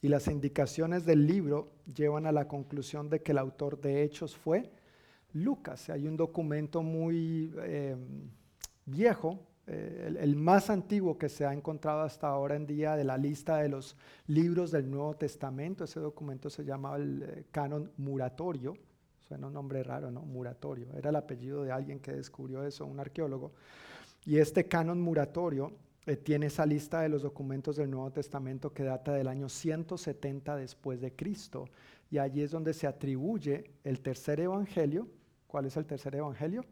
y 0.00 0.08
las 0.08 0.28
indicaciones 0.28 1.04
del 1.04 1.26
libro 1.26 1.72
llevan 1.92 2.26
a 2.26 2.32
la 2.32 2.46
conclusión 2.46 3.08
de 3.08 3.20
que 3.20 3.32
el 3.32 3.38
autor 3.38 3.80
de 3.80 4.02
Hechos 4.02 4.36
fue 4.36 4.70
Lucas. 5.32 5.90
Hay 5.90 6.06
un 6.06 6.16
documento 6.16 6.82
muy 6.82 7.52
eh, 7.58 7.96
viejo, 8.86 9.40
eh, 9.66 10.16
el, 10.20 10.36
más 10.36 10.70
antiguo 10.70 11.18
que 11.18 11.28
se 11.28 11.44
ha 11.44 11.52
encontrado 11.52 12.00
hasta 12.00 12.28
ahora 12.28 12.56
en 12.56 12.66
día 12.66 12.96
de 12.96 13.04
la 13.04 13.18
lista 13.18 13.58
de 13.58 13.68
los 13.68 13.96
libros 14.26 14.70
del 14.70 14.90
Nuevo 14.90 15.14
Testamento. 15.14 15.84
Ese 15.84 16.00
documento 16.00 16.48
se 16.48 16.64
llamaba 16.64 16.96
el 16.96 17.22
eh, 17.22 17.44
canon 17.50 17.90
muratorio. 17.98 18.76
Suena 19.18 19.48
un 19.48 19.52
nombre 19.52 19.82
raro, 19.82 20.10
¿no? 20.10 20.22
Muratorio. 20.22 20.86
Era 20.96 21.10
el 21.10 21.16
apellido 21.16 21.64
de 21.64 21.72
alguien 21.72 22.00
que 22.00 22.12
descubrió 22.12 22.64
eso, 22.64 22.86
un 22.86 22.98
arqueólogo. 22.98 23.52
Y 24.24 24.38
este 24.38 24.66
canon 24.68 25.00
muratorio 25.00 25.72
eh, 26.08 26.16
tiene 26.16 26.46
esa 26.46 26.64
lista 26.64 27.02
de 27.02 27.10
los 27.10 27.20
documentos 27.20 27.76
del 27.76 27.90
Nuevo 27.90 28.10
Testamento 28.10 28.72
que 28.72 28.82
data 28.82 29.12
del 29.12 29.28
año 29.28 29.50
170 29.50 30.56
después 30.56 31.02
de 31.02 31.14
Cristo. 31.14 31.68
Y 32.10 32.16
allí 32.16 32.40
es 32.40 32.50
donde 32.50 32.72
se 32.72 32.86
atribuye 32.86 33.72
el 33.84 34.00
tercer 34.00 34.40
evangelio. 34.40 35.06
¿Cuál 35.46 35.66
es 35.66 35.76
el 35.76 35.84
tercer 35.84 36.14
evangelio? 36.14 36.64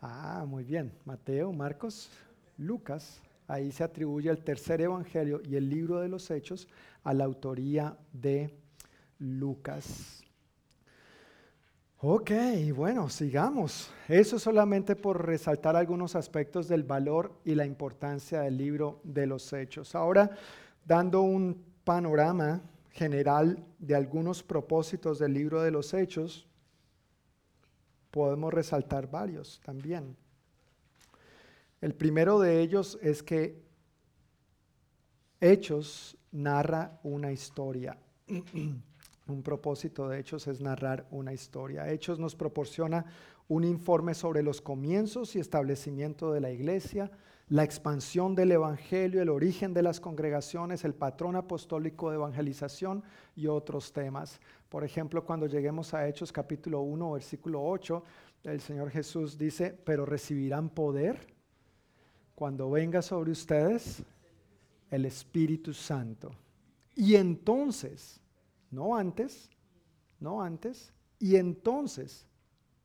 Ah, 0.00 0.46
muy 0.48 0.64
bien. 0.64 0.90
Mateo, 1.04 1.52
Marcos, 1.52 2.10
Lucas. 2.56 3.20
Ahí 3.46 3.70
se 3.70 3.84
atribuye 3.84 4.30
el 4.30 4.42
tercer 4.42 4.80
evangelio 4.80 5.42
y 5.44 5.56
el 5.56 5.68
libro 5.68 6.00
de 6.00 6.08
los 6.08 6.30
hechos 6.30 6.68
a 7.04 7.12
la 7.12 7.24
autoría 7.24 7.98
de 8.14 8.54
Lucas. 9.18 10.24
Ok, 12.04 12.32
bueno, 12.74 13.08
sigamos. 13.08 13.88
Eso 14.08 14.36
solamente 14.36 14.96
por 14.96 15.24
resaltar 15.24 15.76
algunos 15.76 16.16
aspectos 16.16 16.66
del 16.66 16.82
valor 16.82 17.38
y 17.44 17.54
la 17.54 17.64
importancia 17.64 18.40
del 18.40 18.56
libro 18.56 19.00
de 19.04 19.24
los 19.28 19.52
hechos. 19.52 19.94
Ahora, 19.94 20.36
dando 20.84 21.22
un 21.22 21.64
panorama 21.84 22.60
general 22.90 23.64
de 23.78 23.94
algunos 23.94 24.42
propósitos 24.42 25.20
del 25.20 25.32
libro 25.32 25.62
de 25.62 25.70
los 25.70 25.94
hechos, 25.94 26.48
podemos 28.10 28.52
resaltar 28.52 29.08
varios 29.08 29.60
también. 29.64 30.16
El 31.80 31.94
primero 31.94 32.40
de 32.40 32.62
ellos 32.62 32.98
es 33.00 33.22
que 33.22 33.62
Hechos 35.40 36.16
narra 36.32 36.98
una 37.04 37.30
historia. 37.30 37.96
Un 39.32 39.42
propósito 39.42 40.08
de 40.08 40.20
Hechos 40.20 40.46
es 40.46 40.60
narrar 40.60 41.06
una 41.10 41.32
historia. 41.32 41.90
Hechos 41.90 42.18
nos 42.18 42.36
proporciona 42.36 43.06
un 43.48 43.64
informe 43.64 44.12
sobre 44.12 44.42
los 44.42 44.60
comienzos 44.60 45.34
y 45.34 45.40
establecimiento 45.40 46.32
de 46.32 46.40
la 46.42 46.50
iglesia, 46.50 47.10
la 47.48 47.64
expansión 47.64 48.34
del 48.34 48.52
Evangelio, 48.52 49.22
el 49.22 49.30
origen 49.30 49.72
de 49.72 49.82
las 49.82 50.00
congregaciones, 50.00 50.84
el 50.84 50.94
patrón 50.94 51.36
apostólico 51.36 52.10
de 52.10 52.16
evangelización 52.16 53.02
y 53.34 53.46
otros 53.46 53.92
temas. 53.92 54.38
Por 54.68 54.84
ejemplo, 54.84 55.24
cuando 55.24 55.46
lleguemos 55.46 55.94
a 55.94 56.06
Hechos 56.06 56.30
capítulo 56.30 56.82
1, 56.82 57.12
versículo 57.12 57.64
8, 57.64 58.04
el 58.44 58.60
Señor 58.60 58.90
Jesús 58.90 59.38
dice, 59.38 59.76
pero 59.84 60.04
recibirán 60.04 60.68
poder 60.68 61.26
cuando 62.34 62.70
venga 62.70 63.00
sobre 63.00 63.30
ustedes 63.30 64.02
el 64.90 65.06
Espíritu 65.06 65.72
Santo. 65.72 66.32
Y 66.94 67.14
entonces 67.14 68.21
no 68.72 68.96
antes, 68.96 69.50
no 70.18 70.42
antes. 70.42 70.92
Y 71.20 71.36
entonces, 71.36 72.26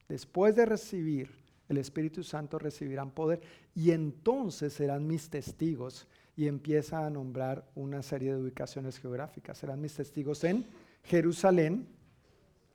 después 0.07 0.55
de 0.55 0.67
recibir 0.67 1.31
el 1.67 1.77
Espíritu 1.77 2.23
Santo, 2.23 2.59
recibirán 2.59 3.09
poder 3.09 3.41
y 3.73 3.91
entonces 3.91 4.73
serán 4.73 5.07
mis 5.07 5.29
testigos. 5.29 6.07
Y 6.35 6.47
empieza 6.47 7.03
a 7.03 7.09
nombrar 7.09 7.67
una 7.73 8.03
serie 8.03 8.31
de 8.31 8.39
ubicaciones 8.39 8.99
geográficas. 8.99 9.57
Serán 9.57 9.81
mis 9.81 9.95
testigos 9.95 10.43
en 10.43 10.67
Jerusalén, 11.01 11.87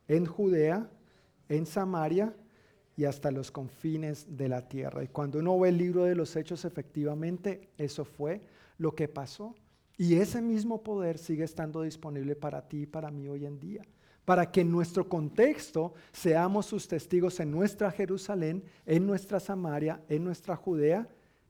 en 0.09 0.25
Judea, 0.25 0.89
en 1.47 1.65
Samaria 1.65 2.35
y 2.97 3.05
hasta 3.05 3.31
los 3.31 3.51
confines 3.51 4.37
de 4.37 4.49
la 4.49 4.67
tierra. 4.67 5.03
Y 5.03 5.07
cuando 5.07 5.39
uno 5.39 5.57
ve 5.57 5.69
el 5.69 5.77
libro 5.77 6.03
de 6.03 6.15
los 6.15 6.35
hechos, 6.35 6.65
efectivamente, 6.65 7.69
eso 7.77 8.03
fue 8.03 8.41
lo 8.77 8.93
que 8.93 9.07
pasó. 9.07 9.55
Y 9.97 10.15
ese 10.15 10.41
mismo 10.41 10.81
poder 10.81 11.17
sigue 11.17 11.43
estando 11.43 11.81
disponible 11.81 12.35
para 12.35 12.67
ti 12.67 12.81
y 12.81 12.85
para 12.85 13.11
mí 13.11 13.27
hoy 13.27 13.45
en 13.45 13.59
día. 13.59 13.83
Para 14.25 14.49
que 14.49 14.61
en 14.61 14.71
nuestro 14.71 15.07
contexto 15.07 15.93
seamos 16.11 16.65
sus 16.65 16.87
testigos 16.87 17.39
en 17.39 17.51
nuestra 17.51 17.91
Jerusalén, 17.91 18.63
en 18.85 19.05
nuestra 19.05 19.39
Samaria, 19.39 20.01
en 20.07 20.23
nuestra 20.23 20.55
Judea 20.55 21.07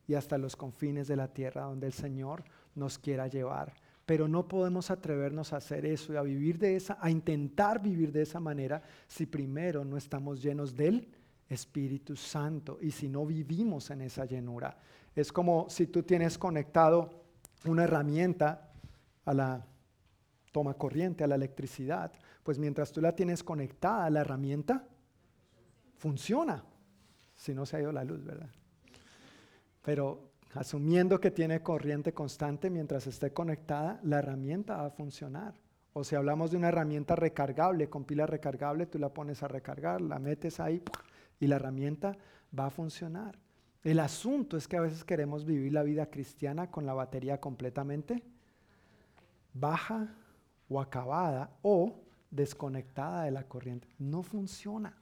y 0.07 0.15
hasta 0.15 0.37
los 0.37 0.55
confines 0.55 1.07
de 1.07 1.15
la 1.15 1.27
tierra 1.27 1.63
donde 1.63 1.87
el 1.87 1.93
Señor 1.93 2.43
nos 2.75 2.97
quiera 2.97 3.27
llevar. 3.27 3.73
Pero 4.05 4.27
no 4.27 4.47
podemos 4.47 4.91
atrevernos 4.91 5.53
a 5.53 5.57
hacer 5.57 5.85
eso 5.85 6.11
y 6.11 6.17
a 6.17 6.23
vivir 6.23 6.57
de 6.57 6.75
esa, 6.75 6.97
a 6.99 7.09
intentar 7.09 7.81
vivir 7.81 8.11
de 8.11 8.23
esa 8.23 8.39
manera 8.39 8.81
si 9.07 9.25
primero 9.25 9.85
no 9.85 9.95
estamos 9.95 10.41
llenos 10.41 10.75
del 10.75 11.07
Espíritu 11.47 12.15
Santo 12.15 12.79
y 12.81 12.91
si 12.91 13.07
no 13.07 13.25
vivimos 13.25 13.91
en 13.91 14.01
esa 14.01 14.25
llenura. 14.25 14.77
Es 15.15 15.31
como 15.31 15.67
si 15.69 15.87
tú 15.87 16.03
tienes 16.03 16.37
conectado 16.37 17.22
una 17.65 17.83
herramienta 17.83 18.69
a 19.25 19.33
la 19.33 19.65
toma 20.51 20.75
corriente, 20.75 21.23
a 21.23 21.27
la 21.27 21.35
electricidad, 21.35 22.11
pues 22.43 22.59
mientras 22.59 22.91
tú 22.91 23.01
la 23.01 23.15
tienes 23.15 23.43
conectada, 23.43 24.09
la 24.09 24.21
herramienta 24.21 24.87
funciona. 25.97 26.63
Si 27.35 27.53
no 27.53 27.65
se 27.65 27.77
ha 27.77 27.81
ido 27.81 27.91
la 27.91 28.03
luz, 28.03 28.23
¿verdad? 28.23 28.49
Pero 29.81 30.31
asumiendo 30.53 31.19
que 31.19 31.31
tiene 31.31 31.61
corriente 31.61 32.13
constante 32.13 32.69
mientras 32.69 33.07
esté 33.07 33.33
conectada, 33.33 33.99
la 34.03 34.19
herramienta 34.19 34.77
va 34.77 34.85
a 34.87 34.91
funcionar. 34.91 35.55
O 35.93 36.03
si 36.03 36.15
hablamos 36.15 36.51
de 36.51 36.57
una 36.57 36.69
herramienta 36.69 37.15
recargable, 37.15 37.89
con 37.89 38.03
pila 38.03 38.25
recargable, 38.25 38.85
tú 38.85 38.99
la 38.99 39.13
pones 39.13 39.43
a 39.43 39.47
recargar, 39.47 40.01
la 40.01 40.19
metes 40.19 40.59
ahí 40.59 40.83
y 41.39 41.47
la 41.47 41.55
herramienta 41.55 42.17
va 42.57 42.67
a 42.67 42.69
funcionar. 42.69 43.42
El 43.83 43.99
asunto 43.99 44.55
es 44.55 44.67
que 44.67 44.77
a 44.77 44.81
veces 44.81 45.03
queremos 45.03 45.45
vivir 45.45 45.73
la 45.73 45.83
vida 45.83 46.09
cristiana 46.09 46.71
con 46.71 46.85
la 46.85 46.93
batería 46.93 47.41
completamente 47.41 48.23
baja 49.53 50.15
o 50.69 50.79
acabada 50.79 51.51
o 51.61 51.99
desconectada 52.31 53.23
de 53.23 53.31
la 53.31 53.47
corriente. 53.47 53.87
No 53.99 54.23
funciona. 54.23 54.97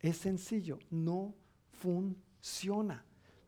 Es 0.00 0.18
sencillo, 0.18 0.78
no 0.90 1.34
funciona. 1.70 3.04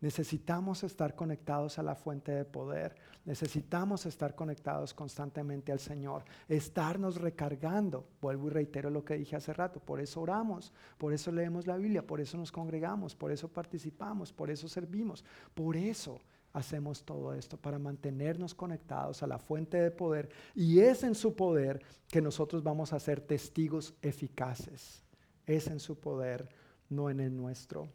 Necesitamos 0.06 0.84
estar 0.84 1.16
conectados 1.16 1.80
a 1.80 1.82
la 1.82 1.96
fuente 1.96 2.30
de 2.30 2.44
poder. 2.44 2.94
Necesitamos 3.24 4.06
estar 4.06 4.36
conectados 4.36 4.94
constantemente 4.94 5.72
al 5.72 5.80
Señor. 5.80 6.22
Estarnos 6.48 7.20
recargando. 7.20 8.06
Vuelvo 8.20 8.46
y 8.46 8.50
reitero 8.50 8.88
lo 8.88 9.04
que 9.04 9.16
dije 9.16 9.34
hace 9.34 9.52
rato. 9.52 9.80
Por 9.80 10.00
eso 10.00 10.20
oramos, 10.20 10.72
por 10.96 11.12
eso 11.12 11.32
leemos 11.32 11.66
la 11.66 11.76
Biblia, 11.76 12.06
por 12.06 12.20
eso 12.20 12.38
nos 12.38 12.52
congregamos, 12.52 13.16
por 13.16 13.32
eso 13.32 13.48
participamos, 13.48 14.32
por 14.32 14.48
eso 14.48 14.68
servimos. 14.68 15.24
Por 15.54 15.76
eso 15.76 16.20
hacemos 16.52 17.04
todo 17.04 17.34
esto, 17.34 17.56
para 17.56 17.80
mantenernos 17.80 18.54
conectados 18.54 19.24
a 19.24 19.26
la 19.26 19.40
fuente 19.40 19.76
de 19.76 19.90
poder. 19.90 20.28
Y 20.54 20.78
es 20.78 21.02
en 21.02 21.16
su 21.16 21.34
poder 21.34 21.82
que 22.06 22.22
nosotros 22.22 22.62
vamos 22.62 22.92
a 22.92 23.00
ser 23.00 23.20
testigos 23.20 23.92
eficaces. 24.02 25.02
es 25.46 25.66
en 25.66 25.80
su 25.80 25.98
poder, 25.98 26.48
no 26.88 27.10
en 27.10 27.18
el 27.18 27.36
nuestro. 27.36 27.88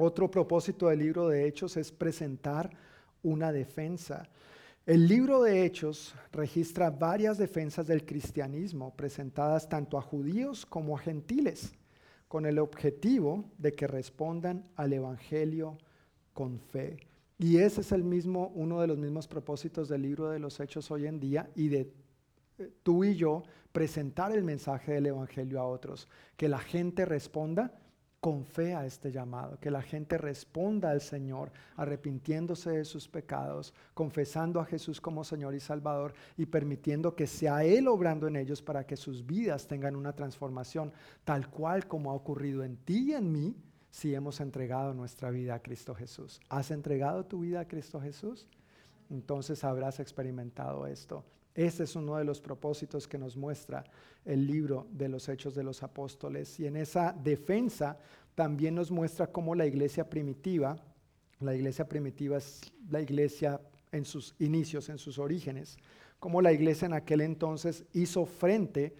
Otro 0.00 0.30
propósito 0.30 0.88
del 0.88 1.00
libro 1.00 1.28
de 1.28 1.46
Hechos 1.46 1.76
es 1.76 1.90
presentar 1.90 2.70
una 3.22 3.50
defensa. 3.50 4.28
El 4.86 5.08
libro 5.08 5.42
de 5.42 5.64
Hechos 5.64 6.14
registra 6.30 6.88
varias 6.88 7.36
defensas 7.36 7.88
del 7.88 8.06
cristianismo 8.06 8.94
presentadas 8.94 9.68
tanto 9.68 9.98
a 9.98 10.02
judíos 10.02 10.64
como 10.64 10.96
a 10.96 11.00
gentiles, 11.00 11.72
con 12.28 12.46
el 12.46 12.60
objetivo 12.60 13.50
de 13.58 13.72
que 13.72 13.88
respondan 13.88 14.68
al 14.76 14.92
Evangelio 14.92 15.78
con 16.32 16.60
fe. 16.60 17.00
Y 17.36 17.58
ese 17.58 17.80
es 17.80 17.90
el 17.90 18.04
mismo, 18.04 18.52
uno 18.54 18.80
de 18.80 18.86
los 18.86 18.98
mismos 18.98 19.26
propósitos 19.26 19.88
del 19.88 20.02
libro 20.02 20.30
de 20.30 20.38
los 20.38 20.60
Hechos 20.60 20.90
hoy 20.92 21.06
en 21.06 21.18
día 21.18 21.50
y 21.56 21.68
de 21.68 21.92
eh, 22.58 22.70
tú 22.84 23.02
y 23.02 23.16
yo 23.16 23.42
presentar 23.72 24.30
el 24.30 24.44
mensaje 24.44 24.92
del 24.92 25.06
Evangelio 25.06 25.60
a 25.60 25.66
otros, 25.66 26.08
que 26.36 26.48
la 26.48 26.58
gente 26.58 27.04
responda 27.04 27.72
con 28.20 28.44
fe 28.44 28.74
a 28.74 28.84
este 28.84 29.12
llamado, 29.12 29.58
que 29.60 29.70
la 29.70 29.82
gente 29.82 30.18
responda 30.18 30.90
al 30.90 31.00
Señor 31.00 31.52
arrepintiéndose 31.76 32.70
de 32.70 32.84
sus 32.84 33.06
pecados, 33.08 33.72
confesando 33.94 34.60
a 34.60 34.64
Jesús 34.64 35.00
como 35.00 35.22
Señor 35.22 35.54
y 35.54 35.60
Salvador 35.60 36.14
y 36.36 36.46
permitiendo 36.46 37.14
que 37.14 37.28
sea 37.28 37.64
Él 37.64 37.86
obrando 37.86 38.26
en 38.26 38.36
ellos 38.36 38.60
para 38.60 38.84
que 38.84 38.96
sus 38.96 39.24
vidas 39.24 39.68
tengan 39.68 39.94
una 39.94 40.14
transformación 40.14 40.92
tal 41.24 41.48
cual 41.48 41.86
como 41.86 42.10
ha 42.10 42.14
ocurrido 42.14 42.64
en 42.64 42.76
ti 42.76 43.10
y 43.10 43.14
en 43.14 43.30
mí 43.30 43.56
si 43.90 44.14
hemos 44.14 44.40
entregado 44.40 44.94
nuestra 44.94 45.30
vida 45.30 45.54
a 45.54 45.62
Cristo 45.62 45.94
Jesús. 45.94 46.40
¿Has 46.48 46.70
entregado 46.70 47.24
tu 47.24 47.40
vida 47.40 47.60
a 47.60 47.68
Cristo 47.68 48.00
Jesús? 48.00 48.48
Entonces 49.10 49.62
habrás 49.64 50.00
experimentado 50.00 50.86
esto. 50.86 51.24
Este 51.54 51.84
es 51.84 51.96
uno 51.96 52.16
de 52.16 52.24
los 52.24 52.40
propósitos 52.40 53.08
que 53.08 53.18
nos 53.18 53.36
muestra 53.36 53.84
el 54.24 54.46
libro 54.46 54.86
de 54.92 55.08
los 55.08 55.28
Hechos 55.28 55.54
de 55.54 55.64
los 55.64 55.82
Apóstoles. 55.82 56.58
Y 56.60 56.66
en 56.66 56.76
esa 56.76 57.12
defensa 57.12 57.98
también 58.34 58.74
nos 58.74 58.90
muestra 58.90 59.26
cómo 59.26 59.54
la 59.54 59.66
iglesia 59.66 60.08
primitiva, 60.08 60.76
la 61.40 61.54
iglesia 61.54 61.88
primitiva 61.88 62.36
es 62.36 62.60
la 62.88 63.00
iglesia 63.00 63.60
en 63.90 64.04
sus 64.04 64.34
inicios, 64.38 64.88
en 64.88 64.98
sus 64.98 65.18
orígenes, 65.18 65.76
cómo 66.20 66.42
la 66.42 66.52
iglesia 66.52 66.86
en 66.86 66.92
aquel 66.92 67.20
entonces 67.20 67.84
hizo 67.92 68.26
frente 68.26 68.94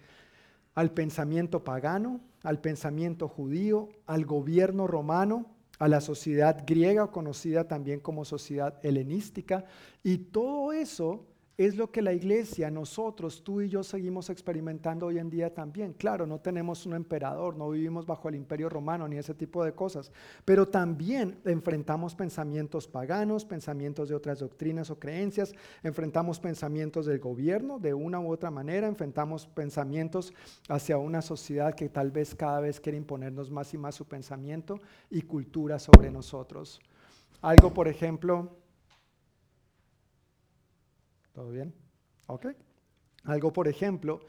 al 0.75 0.91
pensamiento 0.91 1.63
pagano, 1.63 2.21
al 2.43 2.59
pensamiento 2.59 3.27
judío, 3.27 3.89
al 4.05 4.25
gobierno 4.25 4.87
romano, 4.87 5.45
a 5.77 5.87
la 5.87 6.01
sociedad 6.01 6.63
griega, 6.67 7.07
conocida 7.07 7.67
también 7.67 7.99
como 7.99 8.25
sociedad 8.25 8.79
helenística, 8.83 9.65
y 10.03 10.17
todo 10.17 10.73
eso 10.73 11.25
es 11.59 11.75
lo 11.75 11.91
que 11.91 12.01
la 12.01 12.13
iglesia, 12.13 12.71
nosotros, 12.71 13.43
tú 13.43 13.59
y 13.59 13.67
yo 13.67 13.83
seguimos 13.83 14.29
experimentando 14.29 15.07
hoy 15.07 15.19
en 15.19 15.29
día 15.29 15.53
también. 15.53 15.91
Claro, 15.91 16.25
no 16.25 16.39
tenemos 16.39 16.85
un 16.85 16.93
emperador, 16.93 17.57
no 17.57 17.69
vivimos 17.69 18.05
bajo 18.05 18.29
el 18.29 18.35
imperio 18.35 18.69
romano 18.69 19.09
ni 19.09 19.17
ese 19.17 19.33
tipo 19.33 19.65
de 19.65 19.73
cosas, 19.73 20.09
pero 20.45 20.69
también 20.69 21.37
enfrentamos 21.43 22.15
pensamientos 22.15 22.87
paganos, 22.87 23.43
pensamientos 23.43 24.07
de 24.07 24.15
otras 24.15 24.39
doctrinas 24.39 24.89
o 24.89 24.97
creencias, 24.97 25.51
enfrentamos 25.83 26.39
pensamientos 26.39 27.05
del 27.07 27.19
gobierno 27.19 27.77
de 27.77 27.93
una 27.93 28.21
u 28.21 28.31
otra 28.31 28.51
manera, 28.51 28.87
enfrentamos 28.87 29.45
pensamientos 29.45 30.33
hacia 30.69 30.97
una 30.97 31.21
sociedad 31.21 31.75
que 31.75 31.89
tal 31.89 32.09
vez 32.09 32.35
cada 32.35 32.61
vez 32.61 32.79
quiere 32.79 32.97
imponernos 32.97 33.51
más 33.51 33.73
y 33.73 33.77
más 33.77 33.95
su 33.95 34.05
pensamiento 34.05 34.79
y 35.09 35.23
cultura 35.23 35.77
sobre 35.77 36.09
nosotros. 36.09 36.79
Algo, 37.41 37.73
por 37.73 37.89
ejemplo, 37.89 38.58
¿Todo 41.39 41.51
bien? 41.51 41.73
Ok. 42.27 42.47
Algo, 43.23 43.53
por 43.53 43.69
ejemplo, 43.69 44.19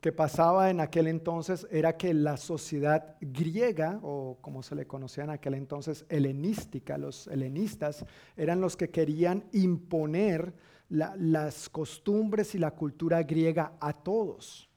que 0.00 0.10
pasaba 0.10 0.68
en 0.68 0.80
aquel 0.80 1.06
entonces 1.06 1.64
era 1.70 1.96
que 1.96 2.12
la 2.12 2.36
sociedad 2.36 3.14
griega, 3.20 4.00
o 4.02 4.38
como 4.40 4.64
se 4.64 4.74
le 4.74 4.84
conocía 4.84 5.22
en 5.22 5.30
aquel 5.30 5.54
entonces, 5.54 6.04
helenística, 6.08 6.98
los 6.98 7.28
helenistas, 7.28 8.04
eran 8.36 8.60
los 8.60 8.76
que 8.76 8.90
querían 8.90 9.44
imponer 9.52 10.54
las 10.88 11.68
costumbres 11.68 12.52
y 12.56 12.58
la 12.58 12.72
cultura 12.72 13.22
griega 13.22 13.74
a 13.78 13.92
todos. 13.92 14.68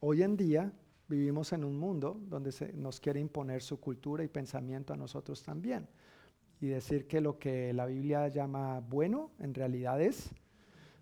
Hoy 0.00 0.22
en 0.22 0.34
día 0.34 0.72
vivimos 1.08 1.52
en 1.52 1.62
un 1.62 1.78
mundo 1.78 2.18
donde 2.22 2.52
se 2.52 2.72
nos 2.72 3.00
quiere 3.00 3.20
imponer 3.20 3.60
su 3.60 3.78
cultura 3.78 4.24
y 4.24 4.28
pensamiento 4.28 4.94
a 4.94 4.96
nosotros 4.96 5.42
también. 5.42 5.86
Y 6.58 6.68
decir 6.68 7.06
que 7.06 7.20
lo 7.20 7.38
que 7.38 7.74
la 7.74 7.84
Biblia 7.84 8.28
llama 8.28 8.80
bueno 8.80 9.32
en 9.38 9.52
realidad 9.52 10.00
es 10.00 10.32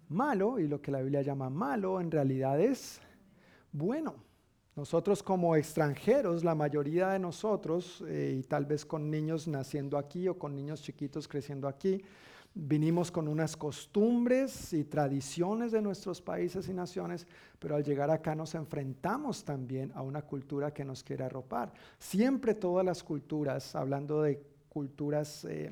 malo 0.09 0.59
y 0.59 0.69
lo 0.69 0.81
que 0.81 0.91
la 0.91 1.01
Biblia 1.01 1.23
llama 1.23 1.51
malo 1.51 2.01
en 2.01 2.11
realidad 2.11 2.61
es 2.61 3.01
bueno. 3.73 4.15
Nosotros 4.77 5.23
como 5.23 5.55
extranjeros, 5.55 6.43
la 6.43 6.57
mayoría 6.57 7.11
de 7.11 7.21
nosotros, 7.21 8.03
eh, 8.09 8.37
y 8.41 8.43
tal 8.43 8.67
vez 8.67 8.85
con 8.85 9.09
niños 9.09 9.47
naciendo 9.47 9.97
aquí 9.97 10.27
o 10.27 10.37
con 10.37 10.57
niños 10.57 10.83
chiquitos 10.83 11.29
creciendo 11.29 11.69
aquí, 11.69 12.03
vinimos 12.55 13.11
con 13.11 13.29
unas 13.29 13.57
costumbres 13.57 14.73
y 14.73 14.85
tradiciones 14.85 15.73
de 15.73 15.83
nuestros 15.83 16.21
países 16.21 16.69
y 16.69 16.73
naciones, 16.73 17.27
pero 17.59 17.77
al 17.77 17.85
llegar 17.85 18.11
acá 18.11 18.35
nos 18.35 18.55
enfrentamos 18.55 19.45
también 19.45 19.93
a 19.95 20.03
una 20.03 20.23
cultura 20.23 20.73
que 20.73 20.85
nos 20.85 21.03
quiere 21.03 21.25
arropar. 21.25 21.73
Siempre 21.99 22.55
todas 22.55 22.85
las 22.85 23.03
culturas, 23.03 23.75
hablando 23.77 24.23
de 24.23 24.41
culturas 24.69 25.45
eh, 25.45 25.71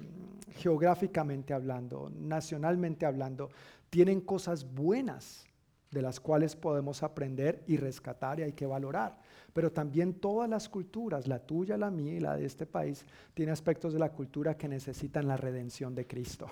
geográficamente 0.52 1.52
hablando, 1.52 2.10
nacionalmente 2.14 3.04
hablando, 3.04 3.50
tienen 3.93 4.23
cosas 4.23 4.64
buenas 4.64 5.44
de 5.90 6.01
las 6.01 6.19
cuales 6.19 6.56
podemos 6.56 7.02
aprender 7.02 7.62
y 7.66 7.77
rescatar 7.77 8.40
y 8.40 8.44
hay 8.44 8.55
que 8.55 8.64
valorar. 8.64 9.19
Pero 9.52 9.70
también 9.70 10.14
todas 10.14 10.48
las 10.48 10.70
culturas, 10.70 11.28
la 11.28 11.40
tuya, 11.40 11.77
la 11.77 11.90
mía 11.90 12.14
y 12.14 12.20
la 12.20 12.35
de 12.35 12.47
este 12.47 12.64
país, 12.64 13.05
tienen 13.35 13.52
aspectos 13.52 13.93
de 13.93 13.98
la 13.98 14.10
cultura 14.10 14.56
que 14.56 14.66
necesitan 14.66 15.28
la 15.28 15.36
redención 15.36 15.94
de 15.94 16.06
Cristo. 16.06 16.47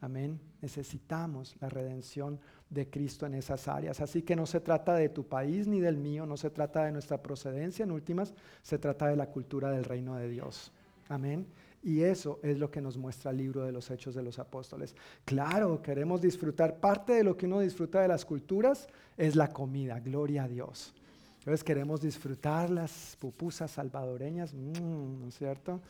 Amén. 0.00 0.40
Necesitamos 0.62 1.54
la 1.60 1.68
redención 1.68 2.40
de 2.70 2.88
Cristo 2.88 3.26
en 3.26 3.34
esas 3.34 3.68
áreas. 3.68 4.00
Así 4.00 4.22
que 4.22 4.34
no 4.34 4.46
se 4.46 4.60
trata 4.60 4.94
de 4.94 5.10
tu 5.10 5.28
país 5.28 5.68
ni 5.68 5.80
del 5.80 5.98
mío, 5.98 6.24
no 6.24 6.38
se 6.38 6.48
trata 6.48 6.86
de 6.86 6.92
nuestra 6.92 7.22
procedencia 7.22 7.82
en 7.82 7.90
últimas, 7.90 8.32
se 8.62 8.78
trata 8.78 9.08
de 9.08 9.16
la 9.16 9.26
cultura 9.26 9.70
del 9.70 9.84
reino 9.84 10.16
de 10.16 10.30
Dios. 10.30 10.72
Amén. 11.10 11.46
Y 11.82 12.02
eso 12.02 12.40
es 12.42 12.58
lo 12.58 12.70
que 12.70 12.82
nos 12.82 12.98
muestra 12.98 13.30
el 13.30 13.38
libro 13.38 13.64
de 13.64 13.72
los 13.72 13.90
Hechos 13.90 14.14
de 14.14 14.22
los 14.22 14.38
Apóstoles. 14.38 14.94
Claro, 15.24 15.80
queremos 15.80 16.20
disfrutar. 16.20 16.78
Parte 16.78 17.14
de 17.14 17.24
lo 17.24 17.36
que 17.36 17.46
uno 17.46 17.60
disfruta 17.60 18.02
de 18.02 18.08
las 18.08 18.24
culturas 18.26 18.86
es 19.16 19.34
la 19.34 19.48
comida, 19.48 19.98
gloria 20.00 20.44
a 20.44 20.48
Dios. 20.48 20.94
Entonces 21.38 21.64
queremos 21.64 22.02
disfrutar 22.02 22.68
las 22.68 23.16
pupusas 23.18 23.70
salvadoreñas, 23.70 24.52
mm, 24.52 25.20
¿no 25.20 25.28
es 25.28 25.34
cierto? 25.38 25.80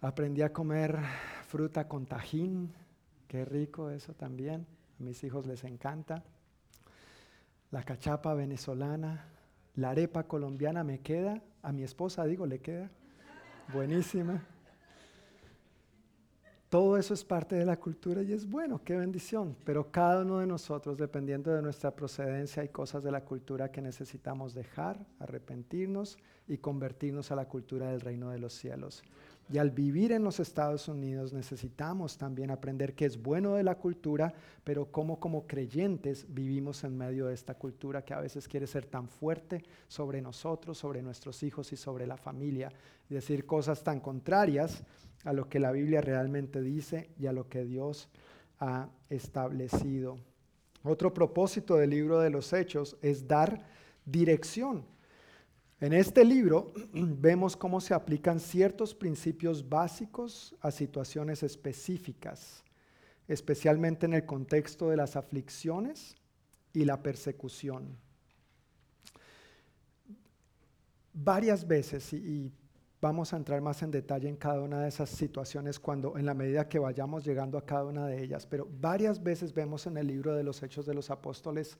Aprendí 0.00 0.42
a 0.42 0.52
comer 0.52 0.98
fruta 1.46 1.86
con 1.86 2.06
tajín, 2.06 2.72
qué 3.28 3.44
rico 3.44 3.90
eso 3.90 4.14
también. 4.14 4.66
A 4.98 5.02
mis 5.02 5.22
hijos 5.22 5.46
les 5.46 5.62
encanta. 5.62 6.24
La 7.70 7.84
cachapa 7.84 8.34
venezolana, 8.34 9.26
la 9.76 9.90
arepa 9.90 10.24
colombiana 10.24 10.82
me 10.82 10.98
queda, 10.98 11.40
a 11.62 11.70
mi 11.70 11.84
esposa 11.84 12.24
digo 12.24 12.46
le 12.46 12.58
queda 12.58 12.90
buenísima. 13.72 14.42
Todo 16.68 16.96
eso 16.96 17.14
es 17.14 17.24
parte 17.24 17.56
de 17.56 17.64
la 17.64 17.76
cultura 17.76 18.22
y 18.22 18.32
es 18.32 18.48
bueno, 18.48 18.80
qué 18.84 18.96
bendición. 18.96 19.56
Pero 19.64 19.90
cada 19.90 20.22
uno 20.22 20.38
de 20.38 20.46
nosotros, 20.46 20.96
dependiendo 20.96 21.52
de 21.52 21.62
nuestra 21.62 21.90
procedencia, 21.90 22.62
hay 22.62 22.68
cosas 22.68 23.02
de 23.02 23.10
la 23.10 23.24
cultura 23.24 23.72
que 23.72 23.82
necesitamos 23.82 24.54
dejar, 24.54 25.04
arrepentirnos 25.18 26.16
y 26.46 26.58
convertirnos 26.58 27.32
a 27.32 27.36
la 27.36 27.46
cultura 27.46 27.90
del 27.90 28.00
reino 28.00 28.30
de 28.30 28.38
los 28.38 28.52
cielos. 28.52 29.02
Y 29.52 29.58
al 29.58 29.72
vivir 29.72 30.12
en 30.12 30.22
los 30.22 30.38
Estados 30.38 30.86
Unidos 30.86 31.32
necesitamos 31.32 32.16
también 32.16 32.52
aprender 32.52 32.94
qué 32.94 33.06
es 33.06 33.20
bueno 33.20 33.54
de 33.54 33.64
la 33.64 33.74
cultura, 33.74 34.32
pero 34.62 34.92
cómo 34.92 35.18
como 35.18 35.44
creyentes 35.44 36.24
vivimos 36.28 36.84
en 36.84 36.96
medio 36.96 37.26
de 37.26 37.34
esta 37.34 37.54
cultura 37.54 38.04
que 38.04 38.14
a 38.14 38.20
veces 38.20 38.46
quiere 38.46 38.68
ser 38.68 38.86
tan 38.86 39.08
fuerte 39.08 39.64
sobre 39.88 40.22
nosotros, 40.22 40.78
sobre 40.78 41.02
nuestros 41.02 41.42
hijos 41.42 41.72
y 41.72 41.76
sobre 41.76 42.06
la 42.06 42.16
familia, 42.16 42.70
y 43.08 43.14
decir 43.14 43.44
cosas 43.44 43.82
tan 43.82 43.98
contrarias 43.98 44.84
a 45.24 45.32
lo 45.32 45.48
que 45.48 45.58
la 45.58 45.72
Biblia 45.72 46.00
realmente 46.00 46.62
dice 46.62 47.10
y 47.18 47.26
a 47.26 47.32
lo 47.32 47.48
que 47.48 47.64
Dios 47.64 48.08
ha 48.60 48.88
establecido. 49.08 50.16
Otro 50.84 51.12
propósito 51.12 51.74
del 51.74 51.90
libro 51.90 52.20
de 52.20 52.30
los 52.30 52.52
Hechos 52.52 52.96
es 53.02 53.26
dar 53.26 53.66
dirección 54.04 54.84
en 55.80 55.94
este 55.94 56.24
libro 56.24 56.72
vemos 56.92 57.56
cómo 57.56 57.80
se 57.80 57.94
aplican 57.94 58.38
ciertos 58.38 58.94
principios 58.94 59.66
básicos 59.66 60.54
a 60.60 60.70
situaciones 60.70 61.42
específicas, 61.42 62.62
especialmente 63.26 64.06
en 64.06 64.14
el 64.14 64.26
contexto 64.26 64.90
de 64.90 64.96
las 64.96 65.16
aflicciones 65.16 66.16
y 66.72 66.84
la 66.84 67.02
persecución. 67.02 67.96
Varias 71.12 71.66
veces, 71.66 72.12
y, 72.12 72.52
vamos 73.00 73.32
a 73.32 73.38
entrar 73.38 73.62
más 73.62 73.82
en 73.82 73.90
detalle 73.90 74.28
en 74.28 74.36
cada 74.36 74.60
una 74.60 74.82
de 74.82 74.88
esas 74.88 75.08
situaciones 75.08 75.80
cuando 75.80 76.18
en 76.18 76.26
la 76.26 76.34
medida 76.34 76.68
que 76.68 76.78
vayamos 76.78 77.24
llegando 77.24 77.56
a 77.56 77.64
cada 77.64 77.86
una 77.86 78.06
de 78.06 78.22
ellas, 78.22 78.46
pero 78.46 78.68
varias 78.78 79.22
veces 79.22 79.54
vemos 79.54 79.86
en 79.86 79.96
el 79.96 80.06
libro 80.06 80.34
de 80.34 80.44
los 80.44 80.62
Hechos 80.62 80.84
de 80.84 80.92
los 80.92 81.10
Apóstoles 81.10 81.78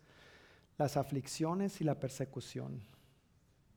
las 0.78 0.96
aflicciones 0.96 1.82
y 1.82 1.84
la 1.84 2.00
persecución 2.00 2.80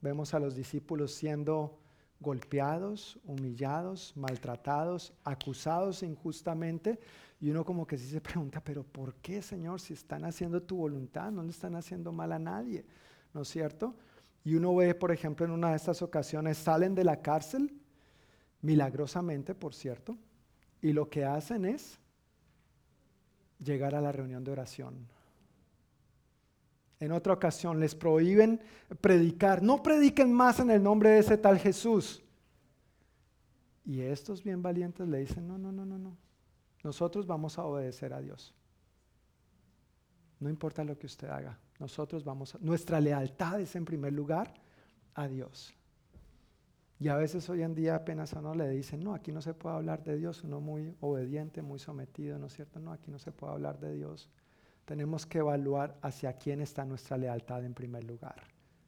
Vemos 0.04 0.34
a 0.34 0.40
los 0.40 0.54
discípulos 0.54 1.14
siendo 1.14 1.80
golpeados, 2.20 3.18
humillados, 3.24 4.12
maltratados, 4.18 5.14
acusados 5.24 6.04
injustamente. 6.04 7.00
Y 7.40 7.50
uno 7.52 7.64
como 7.64 7.88
que 7.88 7.98
sí 7.98 8.08
se 8.08 8.20
pregunta, 8.30 8.62
pero 8.62 8.84
¿por 8.84 9.16
qué, 9.16 9.42
Señor, 9.42 9.80
si 9.80 9.94
están 9.94 10.26
haciendo 10.26 10.62
tu 10.62 10.76
voluntad? 10.76 11.32
No 11.32 11.42
le 11.42 11.52
están 11.52 11.78
haciendo 11.78 12.12
mal 12.12 12.34
a 12.34 12.40
nadie, 12.40 12.86
¿no 13.34 13.44
es 13.44 13.48
cierto? 13.48 13.96
Y 14.44 14.56
uno 14.56 14.76
ve, 14.76 14.94
por 14.94 15.14
ejemplo, 15.14 15.46
en 15.46 15.54
una 15.54 15.70
de 15.70 15.78
estas 15.78 16.02
ocasiones, 16.02 16.58
salen 16.58 16.96
de 16.96 17.06
la 17.06 17.22
cárcel, 17.22 17.74
milagrosamente, 18.62 19.56
por 19.56 19.74
cierto, 19.74 20.18
y 20.82 20.92
lo 20.92 21.10
que 21.10 21.24
hacen 21.24 21.64
es 21.64 21.98
llegar 23.58 23.96
a 23.96 24.02
la 24.02 24.12
reunión 24.12 24.44
de 24.44 24.52
oración. 24.52 25.08
En 27.04 27.12
otra 27.12 27.34
ocasión 27.34 27.82
les 27.82 27.96
prohíben 27.96 28.62
predicar. 29.02 29.62
No 29.62 29.84
prediquen 29.84 30.32
más 30.32 30.62
en 30.62 30.72
el 30.72 30.82
nombre 30.82 31.10
de 31.10 31.20
ese 31.20 31.38
tal 31.38 31.60
Jesús. 31.60 32.24
Y 33.84 34.00
estos 34.00 34.42
bien 34.42 34.62
valientes 34.62 35.06
le 35.10 35.18
dicen, 35.18 35.46
no, 35.46 35.58
no, 35.58 35.74
no, 35.74 35.86
no, 35.86 35.98
no. 36.00 36.18
Nosotros 36.82 37.28
vamos 37.28 37.60
a 37.60 37.66
obedecer 37.66 38.14
a 38.14 38.22
Dios. 38.22 38.56
No 40.40 40.50
importa 40.50 40.86
lo 40.86 40.98
que 40.98 41.08
usted 41.08 41.28
haga. 41.28 41.60
Nosotros 41.78 42.24
vamos 42.24 42.56
a... 42.56 42.60
Nuestra 42.60 43.02
lealtad 43.02 43.60
es 43.60 43.76
en 43.76 43.84
primer 43.84 44.14
lugar 44.14 44.54
a 45.14 45.28
Dios. 45.28 45.74
Y 47.02 47.10
a 47.10 47.18
veces 47.18 47.50
hoy 47.50 47.64
en 47.64 47.76
día 47.76 47.96
apenas 47.96 48.34
a 48.34 48.40
uno 48.40 48.56
le 48.56 48.70
dicen, 48.70 49.04
no, 49.04 49.14
aquí 49.14 49.34
no 49.34 49.42
se 49.42 49.54
puede 49.54 49.76
hablar 49.76 50.06
de 50.06 50.16
Dios. 50.16 50.42
Uno 50.46 50.62
muy 50.62 50.96
obediente, 51.02 51.62
muy 51.62 51.80
sometido, 51.80 52.40
¿no 52.40 52.46
es 52.46 52.54
cierto? 52.54 52.80
No, 52.80 52.94
aquí 52.94 53.12
no 53.12 53.20
se 53.20 53.34
puede 53.34 53.52
hablar 53.52 53.78
de 53.82 53.94
Dios 53.94 54.30
tenemos 54.86 55.26
que 55.26 55.40
evaluar 55.40 55.98
hacia 56.02 56.34
quién 56.34 56.62
está 56.62 56.86
nuestra 56.86 57.18
lealtad 57.18 57.64
en 57.64 57.74
primer 57.74 58.04
lugar. 58.04 58.36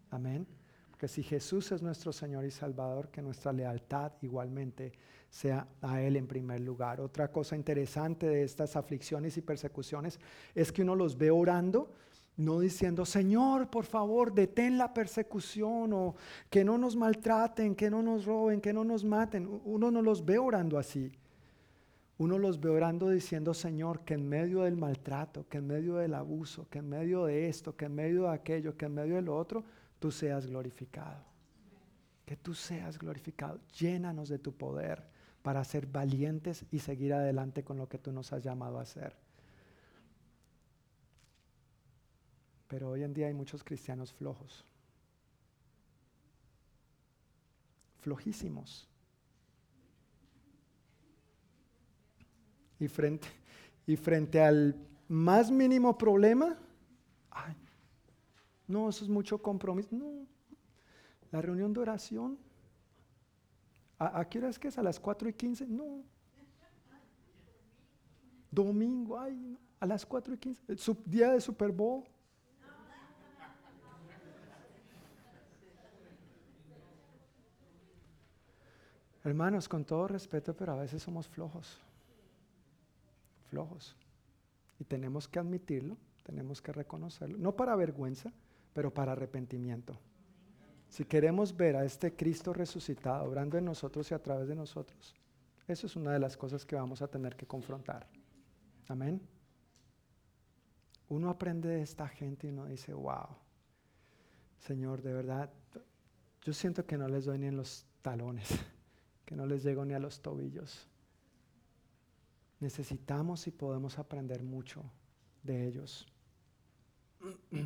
Amén. 0.10 0.46
Porque 0.90 1.08
si 1.08 1.24
Jesús 1.24 1.72
es 1.72 1.82
nuestro 1.82 2.14
Señor 2.14 2.46
y 2.46 2.52
Salvador, 2.52 3.10
que 3.10 3.22
nuestra 3.22 3.52
lealtad 3.52 4.14
igualmente 4.22 4.94
sea 5.30 5.68
a 5.82 6.02
Él 6.02 6.16
en 6.16 6.28
primer 6.28 6.62
lugar. 6.62 7.02
Otra 7.02 7.30
cosa 7.32 7.56
interesante 7.56 8.28
de 8.28 8.44
estas 8.44 8.76
aflicciones 8.76 9.36
y 9.36 9.42
persecuciones 9.42 10.20
es 10.54 10.72
que 10.72 10.84
uno 10.84 10.96
los 10.96 11.18
ve 11.18 11.32
orando, 11.32 11.92
no 12.38 12.60
diciendo, 12.60 13.06
Señor, 13.06 13.70
por 13.70 13.86
favor, 13.86 14.34
detén 14.34 14.78
la 14.78 14.94
persecución 14.94 15.92
o 15.94 16.16
que 16.50 16.64
no 16.64 16.78
nos 16.78 16.96
maltraten, 16.96 17.76
que 17.76 17.90
no 17.90 18.02
nos 18.02 18.26
roben, 18.26 18.62
que 18.62 18.72
no 18.72 18.84
nos 18.84 19.04
maten. 19.04 19.62
Uno 19.66 19.92
no 19.92 20.02
los 20.02 20.24
ve 20.24 20.38
orando 20.38 20.78
así 20.78 21.12
uno 22.18 22.38
los 22.38 22.62
ve 22.62 22.70
orando 22.70 23.10
diciendo, 23.10 23.54
Señor, 23.54 24.06
que 24.06 24.14
en 24.14 24.28
medio 24.28 24.62
del 24.62 24.78
maltrato, 24.78 25.48
que 25.50 25.58
en 25.58 25.68
medio 25.68 25.96
del 25.96 26.14
abuso, 26.14 26.68
que 26.70 26.80
en 26.80 26.88
medio 26.88 27.26
de 27.26 27.50
esto, 27.50 27.76
que 27.76 27.86
en 27.86 27.96
medio 27.96 28.24
de 28.24 28.30
aquello, 28.30 28.78
que 28.78 28.86
en 28.86 28.94
medio 28.94 29.16
de 29.16 29.22
lo 29.22 29.36
otro, 29.36 29.66
tú 30.00 30.12
seas 30.12 30.46
glorificado. 30.48 31.26
Que 32.26 32.38
tú 32.38 32.54
seas 32.54 32.98
glorificado. 32.98 33.60
Llénanos 33.78 34.30
de 34.30 34.40
tu 34.40 34.54
poder 34.54 35.04
para 35.42 35.64
ser 35.66 35.88
valientes 35.88 36.66
y 36.72 36.80
seguir 36.80 37.14
adelante 37.14 37.64
con 37.64 37.78
lo 37.78 37.90
que 37.90 37.98
tú 37.98 38.14
nos 38.14 38.32
has 38.32 38.44
llamado 38.44 38.80
a 38.80 38.84
hacer. 38.84 39.16
Pero 42.70 42.92
hoy 42.92 43.04
en 43.04 43.14
día 43.14 43.28
hay 43.28 43.34
muchos 43.34 43.64
cristianos 43.64 44.14
flojos. 44.14 44.66
Flojísimos 48.00 48.88
Y 52.80 52.88
frente, 52.88 53.28
y 53.88 53.96
frente 53.96 54.42
al 54.42 54.76
más 55.08 55.52
mínimo 55.52 55.98
problema, 55.98 56.58
ay, 57.32 57.56
no, 58.68 58.90
eso 58.90 59.04
es 59.04 59.10
mucho 59.10 59.42
compromiso. 59.42 59.90
No, 59.92 60.26
la 61.32 61.42
reunión 61.42 61.74
de 61.74 61.80
oración, 61.80 62.38
¿a, 64.00 64.26
qué 64.26 64.40
hora 64.40 64.50
es 64.50 64.60
que 64.60 64.68
es? 64.68 64.78
¿A 64.78 64.84
las 64.84 65.00
4 65.00 65.30
y 65.30 65.34
15? 65.34 65.68
No. 65.68 66.04
Domingo, 68.52 69.20
ay, 69.20 69.58
a 69.80 69.86
las 69.86 70.06
4 70.06 70.34
y 70.34 70.38
15, 70.38 70.64
el 70.68 70.80
día 71.06 71.32
de 71.32 71.42
Super 71.42 71.72
Bowl. 71.72 72.04
Hermanos, 79.24 79.68
con 79.68 79.84
todo 79.84 80.08
respeto, 80.08 80.56
pero 80.56 80.74
a 80.74 80.76
veces 80.76 81.02
somos 81.02 81.28
flojos 81.28 81.82
flojos. 83.56 83.96
Y 84.80 84.84
tenemos 84.84 85.30
que 85.30 85.40
admitirlo, 85.40 85.98
tenemos 86.24 86.62
que 86.62 86.74
reconocerlo, 86.74 87.38
no 87.38 87.56
para 87.56 87.78
vergüenza, 87.78 88.34
pero 88.74 88.94
para 88.94 89.14
arrepentimiento. 89.14 89.98
Si 90.90 91.06
queremos 91.06 91.56
ver 91.56 91.78
a 91.78 91.86
este 91.86 92.14
Cristo 92.14 92.52
resucitado 92.52 93.24
obrando 93.24 93.58
en 93.58 93.64
nosotros 93.64 94.12
y 94.12 94.14
a 94.14 94.22
través 94.22 94.50
de 94.50 94.56
nosotros, 94.56 95.16
eso 95.70 95.88
es 95.88 95.96
una 95.96 96.12
de 96.12 96.20
las 96.20 96.36
cosas 96.36 96.66
que 96.66 96.76
vamos 96.76 97.02
a 97.02 97.08
tener 97.08 97.38
que 97.38 97.48
confrontar. 97.48 98.06
Amén. 98.90 99.22
Uno 101.08 101.30
aprende 101.30 101.70
de 101.70 101.82
esta 101.82 102.10
gente 102.10 102.48
y 102.48 102.50
uno 102.50 102.66
dice, 102.66 102.94
wow, 102.94 103.30
Señor, 104.60 105.02
de 105.02 105.14
verdad, 105.14 105.50
yo 106.42 106.52
siento 106.52 106.86
que 106.86 106.98
no 106.98 107.08
les 107.08 107.24
doy 107.24 107.40
ni 107.40 107.48
en 107.48 107.56
los 107.56 107.86
talones, 108.02 108.50
que 109.26 109.36
no 109.36 109.46
les 109.46 109.64
llego 109.64 109.86
ni 109.86 109.94
a 109.94 110.00
los 110.00 110.22
tobillos 110.22 110.90
necesitamos 112.60 113.48
y 113.48 113.52
podemos 113.52 114.00
aprender 114.00 114.44
mucho 114.44 114.84
de 115.44 115.68
ellos. 115.68 116.08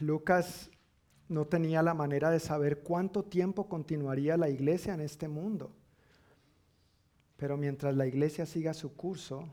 Lucas 0.00 0.70
no 1.28 1.46
tenía 1.46 1.82
la 1.82 1.94
manera 1.94 2.30
de 2.30 2.40
saber 2.40 2.80
cuánto 2.80 3.24
tiempo 3.24 3.68
continuaría 3.68 4.36
la 4.36 4.48
iglesia 4.48 4.94
en 4.94 5.00
este 5.00 5.28
mundo. 5.28 5.72
Pero 7.36 7.56
mientras 7.56 7.94
la 7.94 8.06
iglesia 8.06 8.46
siga 8.46 8.74
su 8.74 8.96
curso, 8.96 9.48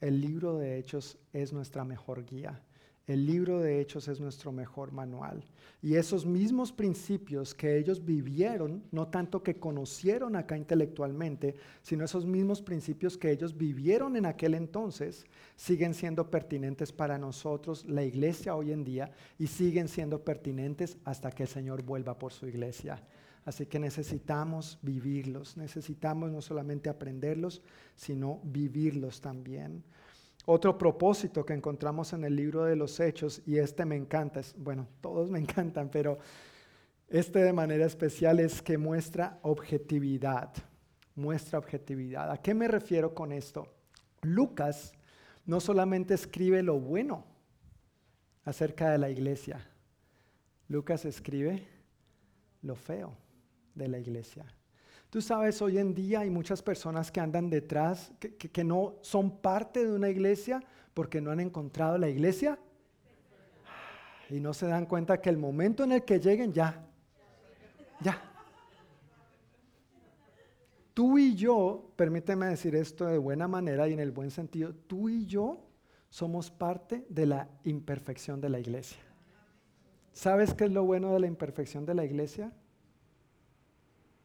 el 0.00 0.20
libro 0.20 0.56
de 0.56 0.78
Hechos 0.78 1.18
es 1.32 1.52
nuestra 1.52 1.84
mejor 1.84 2.24
guía. 2.24 2.62
El 3.10 3.26
libro 3.26 3.58
de 3.58 3.80
Hechos 3.80 4.06
es 4.06 4.20
nuestro 4.20 4.52
mejor 4.52 4.92
manual. 4.92 5.42
Y 5.82 5.96
esos 5.96 6.24
mismos 6.24 6.70
principios 6.70 7.56
que 7.56 7.76
ellos 7.76 8.04
vivieron, 8.04 8.84
no 8.92 9.08
tanto 9.08 9.42
que 9.42 9.58
conocieron 9.58 10.36
acá 10.36 10.56
intelectualmente, 10.56 11.56
sino 11.82 12.04
esos 12.04 12.24
mismos 12.24 12.62
principios 12.62 13.18
que 13.18 13.32
ellos 13.32 13.56
vivieron 13.56 14.14
en 14.14 14.26
aquel 14.26 14.54
entonces, 14.54 15.26
siguen 15.56 15.92
siendo 15.92 16.30
pertinentes 16.30 16.92
para 16.92 17.18
nosotros, 17.18 17.84
la 17.88 18.04
iglesia 18.04 18.54
hoy 18.54 18.70
en 18.70 18.84
día, 18.84 19.10
y 19.40 19.48
siguen 19.48 19.88
siendo 19.88 20.22
pertinentes 20.22 20.96
hasta 21.04 21.32
que 21.32 21.42
el 21.42 21.48
Señor 21.48 21.82
vuelva 21.82 22.16
por 22.16 22.32
su 22.32 22.46
iglesia. 22.46 23.02
Así 23.44 23.66
que 23.66 23.80
necesitamos 23.80 24.78
vivirlos, 24.82 25.56
necesitamos 25.56 26.30
no 26.30 26.40
solamente 26.40 26.88
aprenderlos, 26.88 27.60
sino 27.96 28.40
vivirlos 28.44 29.20
también. 29.20 29.82
Otro 30.46 30.78
propósito 30.78 31.44
que 31.44 31.52
encontramos 31.52 32.12
en 32.12 32.24
el 32.24 32.34
libro 32.34 32.64
de 32.64 32.76
los 32.76 32.98
Hechos, 32.98 33.42
y 33.46 33.58
este 33.58 33.84
me 33.84 33.96
encanta, 33.96 34.40
es, 34.40 34.54
bueno, 34.56 34.88
todos 35.00 35.30
me 35.30 35.38
encantan, 35.40 35.90
pero 35.90 36.18
este 37.08 37.40
de 37.40 37.52
manera 37.52 37.84
especial 37.84 38.40
es 38.40 38.62
que 38.62 38.78
muestra 38.78 39.38
objetividad, 39.42 40.52
muestra 41.14 41.58
objetividad. 41.58 42.30
¿A 42.30 42.38
qué 42.38 42.54
me 42.54 42.68
refiero 42.68 43.14
con 43.14 43.32
esto? 43.32 43.66
Lucas 44.22 44.92
no 45.44 45.60
solamente 45.60 46.14
escribe 46.14 46.62
lo 46.62 46.78
bueno 46.78 47.26
acerca 48.44 48.90
de 48.90 48.98
la 48.98 49.10
iglesia, 49.10 49.66
Lucas 50.68 51.04
escribe 51.04 51.66
lo 52.62 52.76
feo 52.76 53.16
de 53.74 53.88
la 53.88 53.98
iglesia. 53.98 54.46
Tú 55.10 55.20
sabes, 55.20 55.60
hoy 55.60 55.78
en 55.78 55.92
día 55.92 56.20
hay 56.20 56.30
muchas 56.30 56.62
personas 56.62 57.10
que 57.10 57.18
andan 57.18 57.50
detrás, 57.50 58.12
que, 58.20 58.64
no 58.64 58.94
son 59.00 59.38
parte 59.38 59.84
de 59.84 59.92
una 59.92 60.08
iglesia 60.08 60.62
porque 60.94 61.20
no 61.20 61.32
han 61.32 61.40
encontrado 61.40 61.98
la 61.98 62.08
iglesia 62.08 62.60
y 64.28 64.38
no 64.38 64.54
se 64.54 64.68
dan 64.68 64.86
cuenta 64.86 65.20
que 65.20 65.28
el 65.28 65.36
momento 65.36 65.82
en 65.82 65.90
el 65.90 66.04
que 66.04 66.20
lleguen 66.20 66.52
ya, 66.52 66.86
ya. 68.00 68.22
Tú 70.94 71.18
y 71.18 71.34
yo, 71.34 71.90
permíteme 71.96 72.46
decir 72.46 72.76
esto 72.76 73.06
de 73.06 73.18
buena 73.18 73.48
manera 73.48 73.88
y 73.88 73.92
en 73.92 74.00
el 74.00 74.12
buen 74.12 74.30
sentido, 74.30 74.72
tú 74.86 75.08
y 75.08 75.26
yo 75.26 75.66
somos 76.08 76.52
parte 76.52 77.04
de 77.08 77.26
la 77.26 77.48
imperfección 77.64 78.40
de 78.40 78.48
la 78.48 78.60
iglesia. 78.60 79.00
¿Sabes 80.12 80.54
qué 80.54 80.64
es 80.64 80.70
lo 80.70 80.84
bueno 80.84 81.12
de 81.12 81.18
la 81.18 81.26
imperfección 81.26 81.84
de 81.84 81.94
la 81.94 82.04
iglesia? 82.04 82.52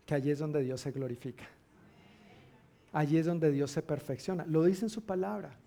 Que 0.06 0.16
allí 0.16 0.32
es 0.32 0.40
donde 0.40 0.62
Dios 0.62 0.82
se 0.82 0.92
glorifica. 0.92 1.46
Allí 2.92 3.18
es 3.18 3.26
donde 3.26 3.52
Dios 3.52 3.72
se 3.72 3.82
perfecciona. 3.82 4.46
Lo 4.46 4.64
dice 4.64 4.86
en 4.86 4.90
su 4.90 5.04
palabra. 5.04 5.58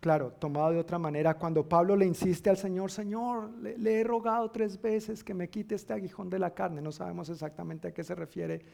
Claro, 0.00 0.32
tomado 0.32 0.70
de 0.70 0.78
otra 0.78 0.98
manera, 0.98 1.38
cuando 1.38 1.68
Pablo 1.68 1.96
le 1.96 2.06
insiste 2.06 2.50
al 2.50 2.56
Señor, 2.56 2.90
Señor, 2.90 3.50
le, 3.58 4.00
he 4.00 4.04
rogado 4.04 4.50
tres 4.50 4.80
veces 4.80 5.24
que 5.24 5.34
me 5.34 5.48
quite 5.48 5.74
este 5.74 5.92
aguijón 5.92 6.30
de 6.30 6.38
la 6.38 6.54
carne, 6.54 6.80
no 6.80 6.92
sabemos 6.92 7.28
exactamente 7.30 7.88
a 7.88 7.92
qué 7.92 8.04
se 8.04 8.14
refiere. 8.14 8.64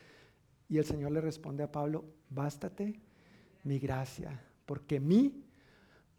Y 0.69 0.79
el 0.79 0.85
Señor 0.85 1.13
le 1.13 1.21
responde 1.21 1.63
a 1.63 1.71
Pablo, 1.71 2.05
bástate 2.29 3.01
mi 3.63 3.79
gracia, 3.79 4.43
porque 4.67 5.01
mi 5.01 5.45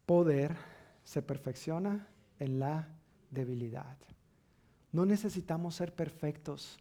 poder 0.06 0.56
se 1.04 1.22
perfecciona 1.22 2.08
en 2.40 2.60
la 2.60 2.88
debilidad. 3.30 3.98
No 4.92 5.06
necesitamos 5.06 5.76
ser 5.76 5.94
perfectos 5.94 6.80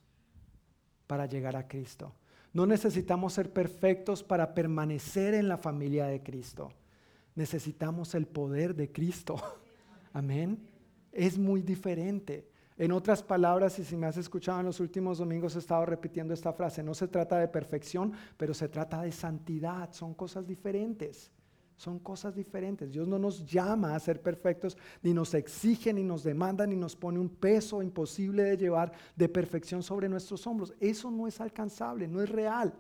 para 1.06 1.26
llegar 1.26 1.56
a 1.56 1.66
Cristo. 1.68 2.12
No 2.52 2.66
necesitamos 2.66 3.32
ser 3.32 3.52
perfectos 3.52 4.22
para 4.22 4.54
permanecer 4.54 5.34
en 5.34 5.48
la 5.48 5.58
familia 5.58 6.06
de 6.06 6.22
Cristo. 6.22 6.70
Necesitamos 7.34 8.14
el 8.14 8.26
poder 8.26 8.74
de 8.74 8.92
Cristo. 8.92 9.36
Amén. 10.12 10.58
Es 11.10 11.36
muy 11.36 11.62
diferente. 11.62 12.48
En 12.76 12.92
otras 12.92 13.22
palabras, 13.22 13.78
y 13.78 13.84
si 13.84 13.96
me 13.96 14.06
has 14.06 14.16
escuchado 14.16 14.60
en 14.60 14.66
los 14.66 14.80
últimos 14.80 15.18
domingos, 15.18 15.54
he 15.54 15.60
estado 15.60 15.86
repitiendo 15.86 16.34
esta 16.34 16.52
frase, 16.52 16.82
no 16.82 16.94
se 16.94 17.06
trata 17.06 17.38
de 17.38 17.46
perfección, 17.46 18.12
pero 18.36 18.52
se 18.52 18.68
trata 18.68 19.02
de 19.02 19.12
santidad, 19.12 19.92
son 19.92 20.14
cosas 20.14 20.46
diferentes. 20.46 21.30
Son 21.76 21.98
cosas 21.98 22.34
diferentes. 22.34 22.90
Dios 22.90 23.08
no 23.08 23.18
nos 23.18 23.44
llama 23.44 23.94
a 23.94 24.00
ser 24.00 24.22
perfectos, 24.22 24.76
ni 25.02 25.12
nos 25.12 25.34
exige, 25.34 25.92
ni 25.92 26.04
nos 26.04 26.22
demanda, 26.22 26.66
ni 26.66 26.76
nos 26.76 26.94
pone 26.94 27.18
un 27.18 27.28
peso 27.28 27.82
imposible 27.82 28.44
de 28.44 28.56
llevar 28.56 28.92
de 29.16 29.28
perfección 29.28 29.82
sobre 29.82 30.08
nuestros 30.08 30.46
hombros. 30.46 30.72
Eso 30.78 31.10
no 31.10 31.26
es 31.26 31.40
alcanzable, 31.40 32.06
no 32.06 32.22
es 32.22 32.28
real. 32.28 32.72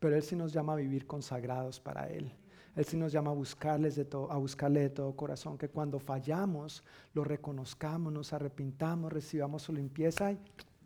Pero 0.00 0.16
Él 0.16 0.22
sí 0.22 0.36
nos 0.36 0.52
llama 0.52 0.72
a 0.74 0.76
vivir 0.76 1.06
consagrados 1.06 1.80
para 1.80 2.08
Él. 2.08 2.32
Él 2.74 2.84
sí 2.84 2.96
nos 2.96 3.10
llama 3.10 3.30
a, 3.30 3.34
buscarles 3.34 3.96
de 3.96 4.06
a 4.30 4.36
buscarle 4.36 4.80
de 4.80 4.90
todo 4.90 5.16
corazón, 5.16 5.58
que 5.58 5.68
cuando 5.68 5.98
fallamos 5.98 6.84
lo 7.12 7.24
reconozcamos, 7.24 8.12
nos 8.12 8.32
arrepintamos, 8.32 9.12
recibamos 9.12 9.62
su 9.62 9.72
limpieza 9.72 10.30
y 10.30 10.38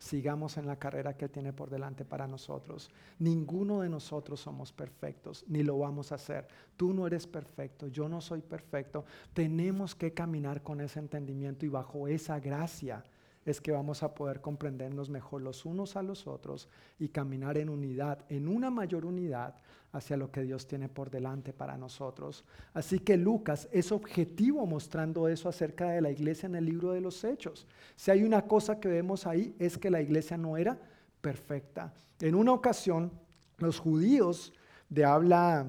sigamos 0.03 0.57
en 0.57 0.67
la 0.67 0.81
carrera 0.81 1.17
que 1.17 1.29
tiene 1.29 1.53
por 1.53 1.71
delante 1.71 2.05
para 2.05 2.27
nosotros. 2.27 2.91
Ninguno 3.21 3.83
de 3.83 3.89
nosotros 3.89 4.41
somos 4.41 4.73
perfectos, 4.73 5.45
ni 5.47 5.63
lo 5.63 5.79
vamos 5.79 6.11
a 6.11 6.17
hacer. 6.17 6.49
Tú 6.77 6.93
no 6.93 7.07
eres 7.07 7.29
perfecto, 7.29 7.87
yo 7.87 8.09
no 8.09 8.21
soy 8.21 8.43
perfecto. 8.43 9.05
Tenemos 9.33 9.95
que 9.95 10.13
caminar 10.13 10.63
con 10.65 10.81
ese 10.81 10.99
entendimiento 10.99 11.65
y 11.67 11.69
bajo 11.69 12.09
esa 12.09 12.41
gracia 12.41 13.05
es 13.45 13.61
que 13.61 13.71
vamos 13.71 14.03
a 14.03 14.13
poder 14.15 14.41
comprendernos 14.41 15.09
mejor 15.09 15.43
los 15.43 15.65
unos 15.65 15.95
a 15.95 16.03
los 16.03 16.27
otros 16.27 16.69
y 16.99 17.09
caminar 17.09 17.57
en 17.57 17.69
unidad, 17.69 18.25
en 18.29 18.49
una 18.49 18.71
mayor 18.71 19.05
unidad 19.05 19.55
hacia 19.93 20.17
lo 20.17 20.31
que 20.31 20.43
Dios 20.43 20.67
tiene 20.67 20.89
por 20.89 21.11
delante 21.11 21.53
para 21.53 21.77
nosotros. 21.77 22.45
Así 22.73 22.99
que 22.99 23.17
Lucas 23.17 23.69
es 23.73 23.93
objetivo 23.93 24.67
mostrando 24.67 25.29
eso 25.29 25.49
acerca 25.49 25.91
de 25.91 26.01
la 26.01 26.11
iglesia 26.11 26.47
en 26.47 26.55
el 26.55 26.65
libro 26.65 26.93
de 26.93 27.03
los 27.03 27.23
Hechos. 27.25 27.67
Si 27.95 28.11
hay 28.11 28.25
una 28.25 28.43
cosa 28.47 28.81
que 28.81 28.89
vemos 28.89 29.27
ahí 29.27 29.55
es 29.59 29.77
que 29.77 29.91
la 29.91 30.01
iglesia 30.01 30.39
no 30.39 30.57
era 30.57 30.79
perfecta. 31.21 31.93
En 32.21 32.35
una 32.35 32.53
ocasión, 32.53 33.13
los 33.59 33.79
judíos 33.79 34.55
de 34.89 35.05
habla, 35.05 35.67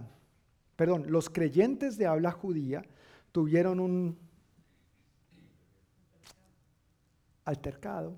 perdón, 0.76 1.06
los 1.08 1.30
creyentes 1.30 1.98
de 1.98 2.08
habla 2.08 2.32
judía 2.32 2.84
tuvieron 3.32 3.80
un 3.80 4.18
altercado, 7.44 8.18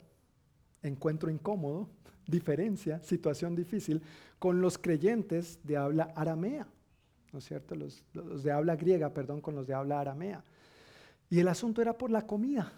encuentro 0.84 1.32
incómodo, 1.32 1.90
diferencia, 2.28 3.02
situación 3.02 3.56
difícil 3.56 4.04
con 4.46 4.62
los 4.62 4.78
creyentes 4.78 5.58
de 5.64 5.76
habla 5.76 6.14
aramea, 6.16 6.68
¿no 7.34 7.40
es 7.40 7.46
cierto? 7.46 7.74
Los, 7.74 8.06
de 8.14 8.52
habla 8.52 8.76
griega, 8.76 9.12
perdón, 9.12 9.42
con 9.42 9.56
los 9.56 9.66
de 9.66 9.74
habla 9.74 10.00
aramea. 10.00 10.44
Y 11.32 11.40
el 11.40 11.48
asunto 11.48 11.82
era 11.82 11.98
por 11.98 12.12
la 12.12 12.28
comida, 12.28 12.72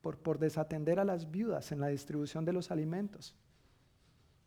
por, 0.00 0.38
desatender 0.38 1.00
a 1.00 1.04
las 1.04 1.32
viudas 1.32 1.72
en 1.72 1.80
la 1.80 1.88
distribución 1.88 2.44
de 2.44 2.52
los 2.52 2.70
alimentos. 2.70 3.34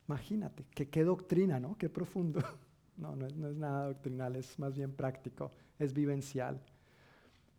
Imagínate, 0.07 0.63
que 0.73 0.87
qué 0.87 1.03
doctrina, 1.03 1.59
¿no? 1.59 1.77
Qué 1.77 1.89
profundo. 1.89 2.39
No, 2.95 3.13
no 3.15 3.25
es, 3.25 3.35
no 3.35 3.49
es 3.49 3.57
nada 3.57 3.87
doctrinal, 3.87 4.37
es 4.37 4.57
más 4.59 4.75
bien 4.75 4.93
práctico, 4.93 5.51
es 5.79 5.93
vivencial. 5.93 6.61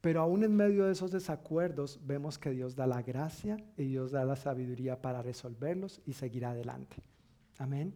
Pero 0.01 0.23
aún 0.23 0.45
en 0.45 0.57
medio 0.57 0.87
de 0.87 0.93
esos 0.93 1.11
desacuerdos 1.11 2.01
vemos 2.07 2.39
que 2.39 2.53
Dios 2.53 2.75
da 2.75 2.87
la 2.87 3.03
gracia 3.03 3.57
y 3.77 3.85
Dios 3.85 4.13
da 4.13 4.25
la 4.25 4.37
sabiduría 4.37 5.03
para 5.03 5.23
resolverlos 5.23 6.01
y 6.07 6.13
seguir 6.13 6.47
adelante. 6.47 7.03
Amén. 7.59 7.93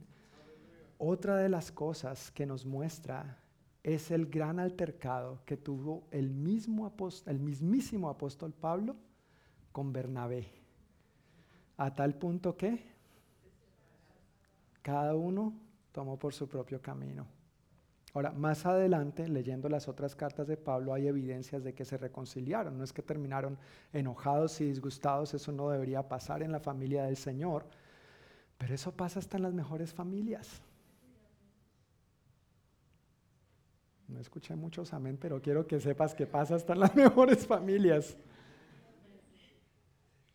Otra 0.99 1.37
de 1.37 1.49
las 1.49 1.71
cosas 1.71 2.31
que 2.33 2.45
nos 2.45 2.67
muestra 2.67 3.39
es 3.85 4.11
el 4.11 4.27
gran 4.27 4.59
altercado 4.59 5.41
que 5.47 5.57
tuvo 5.57 6.09
el, 6.11 6.31
mismo 6.31 6.93
el 7.27 7.39
mismísimo 7.39 8.11
apóstol 8.11 8.53
Pablo 8.53 8.97
con 9.71 9.93
Bernabé. 9.93 10.49
A 11.77 11.95
tal 11.95 12.15
punto 12.15 12.57
que 12.57 12.85
cada 14.83 15.15
uno 15.15 15.55
tomó 15.93 16.19
por 16.19 16.35
su 16.35 16.49
propio 16.49 16.83
camino. 16.83 17.27
Ahora, 18.15 18.33
más 18.33 18.67
adelante, 18.67 19.29
leyendo 19.29 19.69
las 19.69 19.87
otras 19.87 20.17
cartas 20.17 20.49
de 20.49 20.57
Pablo, 20.57 20.95
hay 20.95 21.07
evidencias 21.07 21.63
de 21.63 21.75
que 21.75 21.85
se 21.85 21.99
reconciliaron. 21.99 22.77
No 22.77 22.83
es 22.83 22.93
que 22.93 23.03
terminaron 23.03 23.59
enojados 23.93 24.61
y 24.61 24.65
disgustados, 24.65 25.35
eso 25.35 25.53
no 25.53 25.71
debería 25.71 26.09
pasar 26.09 26.43
en 26.43 26.51
la 26.51 26.59
familia 26.59 27.05
del 27.05 27.17
Señor, 27.17 27.67
pero 28.57 28.75
eso 28.75 28.91
pasa 28.93 29.21
hasta 29.21 29.37
en 29.37 29.45
las 29.45 29.55
mejores 29.55 29.95
familias. 29.95 30.63
No 34.09 34.19
escuché 34.19 34.57
muchos 34.57 34.93
amén, 34.95 35.19
pero 35.21 35.41
quiero 35.41 35.67
que 35.67 35.79
sepas 35.79 36.15
que 36.15 36.27
pasa 36.27 36.55
hasta 36.55 36.73
en 36.73 36.81
las 36.81 36.97
mejores 36.97 37.47
familias. 37.47 38.17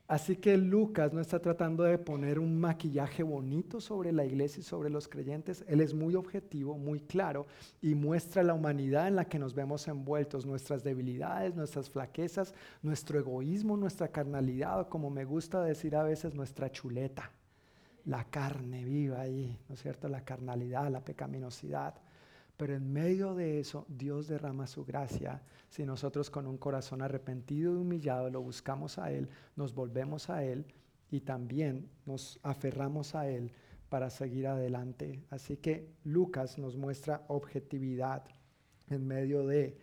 Así 0.06 0.36
que 0.36 0.58
Lucas 0.58 1.12
no 1.12 1.22
está 1.22 1.40
tratando 1.40 1.82
de 1.82 1.98
poner 1.98 2.38
un 2.38 2.60
maquillaje 2.60 3.24
bonito 3.24 3.82
sobre 3.82 4.12
la 4.12 4.24
iglesia 4.24 4.60
y 4.60 4.64
sobre 4.64 4.92
los 4.92 5.08
creyentes. 5.08 5.66
Él 5.68 5.82
es 5.82 5.96
muy 5.96 6.14
objetivo, 6.14 6.78
muy 6.78 7.00
claro 7.00 7.48
y 7.82 7.96
muestra 7.96 8.44
la 8.44 8.54
humanidad 8.54 9.08
en 9.08 9.16
la 9.16 9.26
que 9.26 9.40
nos 9.40 9.56
vemos 9.56 9.88
envueltos, 9.88 10.46
nuestras 10.46 10.84
debilidades, 10.84 11.56
nuestras 11.56 11.90
flaquezas, 11.90 12.54
nuestro 12.84 13.18
egoísmo, 13.18 13.76
nuestra 13.76 14.10
carnalidad 14.10 14.82
o 14.82 14.88
como 14.88 15.10
me 15.10 15.26
gusta 15.26 15.64
decir 15.64 15.96
a 15.96 16.04
veces 16.04 16.36
nuestra 16.36 16.70
chuleta, 16.70 17.32
la 18.06 18.26
carne 18.26 18.84
viva 18.84 19.22
ahí, 19.22 19.58
¿no 19.68 19.74
es 19.74 19.82
cierto? 19.82 20.10
La 20.10 20.24
carnalidad, 20.24 20.92
la 20.92 21.04
pecaminosidad. 21.04 21.96
Pero 22.58 22.76
en 22.76 22.92
medio 22.92 23.34
de 23.34 23.60
eso, 23.60 23.86
Dios 23.90 24.28
derrama 24.28 24.68
su 24.68 24.86
gracia. 24.86 25.42
Si 25.70 25.86
nosotros 25.86 26.30
con 26.30 26.46
un 26.46 26.58
corazón 26.58 27.02
arrepentido 27.02 27.74
y 27.74 27.78
humillado 27.78 28.30
lo 28.30 28.42
buscamos 28.42 28.98
a 29.00 29.12
Él, 29.12 29.30
nos 29.56 29.74
volvemos 29.74 30.30
a 30.30 30.44
Él 30.44 30.66
y 31.10 31.22
también 31.22 31.90
nos 32.06 32.40
aferramos 32.44 33.16
a 33.16 33.28
Él 33.28 33.52
para 33.90 34.10
seguir 34.10 34.48
adelante. 34.48 35.24
Así 35.30 35.58
que 35.58 35.88
Lucas 36.04 36.58
nos 36.58 36.78
muestra 36.78 37.26
objetividad 37.28 38.24
en 38.90 39.08
medio 39.08 39.46
de 39.46 39.78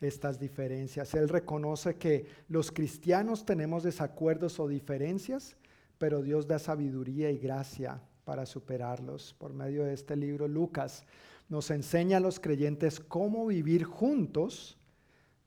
estas 0.00 0.38
diferencias. 0.38 1.14
Él 1.14 1.28
reconoce 1.28 1.96
que 1.96 2.26
los 2.48 2.70
cristianos 2.70 3.44
tenemos 3.44 3.82
desacuerdos 3.82 4.60
o 4.60 4.68
diferencias, 4.68 5.56
pero 5.98 6.22
Dios 6.22 6.46
da 6.46 6.58
sabiduría 6.58 7.30
y 7.30 7.38
gracia 7.38 8.00
para 8.24 8.46
superarlos. 8.46 9.34
Por 9.34 9.52
medio 9.52 9.84
de 9.84 9.94
este 9.94 10.14
libro, 10.14 10.46
Lucas 10.46 11.04
nos 11.48 11.70
enseña 11.70 12.18
a 12.18 12.20
los 12.20 12.40
creyentes 12.40 13.00
cómo 13.00 13.46
vivir 13.46 13.84
juntos 13.84 14.78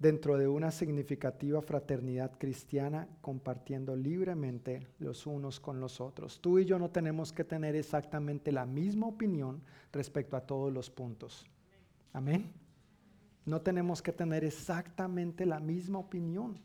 dentro 0.02 0.40
de 0.40 0.48
una 0.48 0.72
significativa 0.72 1.62
fraternidad 1.62 2.32
cristiana, 2.40 3.08
compartiendo 3.22 3.96
libremente 3.96 4.88
los 4.98 5.28
unos 5.28 5.60
con 5.60 5.80
los 5.80 6.02
otros. 6.02 6.42
Tú 6.42 6.58
y 6.58 6.66
yo 6.66 6.80
no 6.80 6.90
tenemos 6.90 7.32
que 7.32 7.44
tener 7.44 7.76
exactamente 7.76 8.52
la 8.52 8.66
misma 8.66 9.06
opinión 9.06 9.62
respecto 9.92 10.36
a 10.36 10.42
todos 10.42 10.74
los 10.74 10.90
puntos. 10.90 11.46
Amén. 12.14 12.52
No 13.46 13.62
tenemos 13.62 14.02
que 14.02 14.12
tener 14.12 14.44
exactamente 14.44 15.46
la 15.46 15.60
misma 15.60 16.00
opinión. 16.00 16.60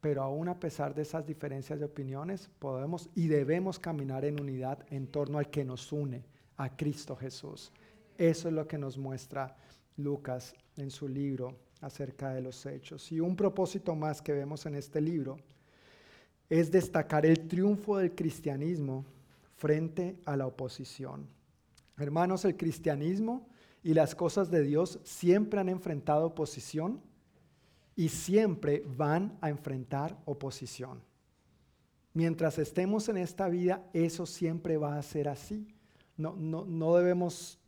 Pero 0.00 0.22
aún 0.22 0.48
a 0.48 0.58
pesar 0.58 0.92
de 0.92 1.02
esas 1.02 1.24
diferencias 1.24 1.78
de 1.78 1.84
opiniones, 1.84 2.50
podemos 2.58 3.08
y 3.14 3.28
debemos 3.28 3.78
caminar 3.78 4.24
en 4.24 4.40
unidad 4.40 4.84
en 4.90 5.06
torno 5.06 5.38
al 5.38 5.50
que 5.50 5.64
nos 5.64 5.92
une, 5.92 6.24
a 6.56 6.76
Cristo 6.76 7.16
Jesús. 7.16 7.72
Eso 8.16 8.48
es 8.48 8.54
lo 8.54 8.66
que 8.66 8.78
nos 8.78 8.96
muestra 8.96 9.56
Lucas 9.96 10.54
en 10.76 10.90
su 10.90 11.08
libro 11.08 11.56
acerca 11.80 12.32
de 12.32 12.40
los 12.40 12.64
hechos. 12.66 13.10
Y 13.12 13.20
un 13.20 13.36
propósito 13.36 13.94
más 13.94 14.22
que 14.22 14.32
vemos 14.32 14.66
en 14.66 14.74
este 14.74 15.00
libro 15.00 15.36
es 16.48 16.70
destacar 16.70 17.26
el 17.26 17.48
triunfo 17.48 17.98
del 17.98 18.14
cristianismo 18.14 19.04
frente 19.56 20.16
a 20.24 20.36
la 20.36 20.46
oposición. 20.46 21.26
Hermanos, 21.98 22.44
el 22.44 22.56
cristianismo 22.56 23.46
y 23.82 23.94
las 23.94 24.14
cosas 24.14 24.50
de 24.50 24.62
Dios 24.62 24.98
siempre 25.04 25.60
han 25.60 25.68
enfrentado 25.68 26.26
oposición 26.26 27.00
y 27.96 28.08
siempre 28.08 28.82
van 28.96 29.36
a 29.40 29.50
enfrentar 29.50 30.18
oposición. 30.24 31.00
Mientras 32.12 32.58
estemos 32.58 33.08
en 33.08 33.16
esta 33.16 33.48
vida, 33.48 33.84
eso 33.92 34.26
siempre 34.26 34.76
va 34.76 34.98
a 34.98 35.02
ser 35.02 35.28
así. 35.28 35.73
No, 36.16 36.34
no, 36.36 36.64
no 36.64 36.96
debemos 36.96 37.58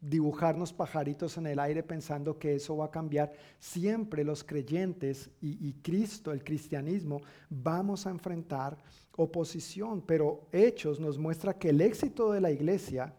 dibujarnos 0.00 0.72
pajaritos 0.72 1.36
en 1.36 1.46
el 1.46 1.58
aire 1.58 1.82
pensando 1.82 2.38
que 2.38 2.54
eso 2.54 2.76
va 2.76 2.86
a 2.86 2.90
cambiar. 2.90 3.32
Siempre 3.58 4.24
los 4.24 4.44
creyentes 4.44 5.30
y, 5.40 5.72
Cristo, 5.74 6.32
el 6.32 6.44
cristianismo, 6.44 7.20
vamos 7.48 8.06
a 8.06 8.10
enfrentar 8.10 8.76
oposición, 9.16 10.02
pero 10.02 10.46
Hechos 10.52 11.00
nos 11.00 11.18
muestra 11.18 11.54
que 11.54 11.70
el 11.70 11.80
éxito 11.80 12.32
de 12.32 12.40
la 12.40 12.50
iglesia 12.50 13.14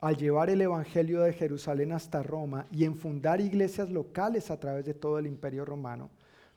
al 0.00 0.16
llevar 0.16 0.48
el 0.48 0.62
Evangelio 0.62 1.20
de 1.20 1.32
Jerusalén 1.32 1.92
hasta 1.92 2.22
Roma 2.22 2.66
y 2.70 2.84
en 2.84 2.96
fundar 2.96 3.40
iglesias 3.40 3.90
locales 3.90 4.50
a 4.50 4.58
través 4.58 4.86
de 4.86 4.94
todo 4.94 5.18
el 5.18 5.26
imperio 5.26 5.66
romano, 5.66 6.08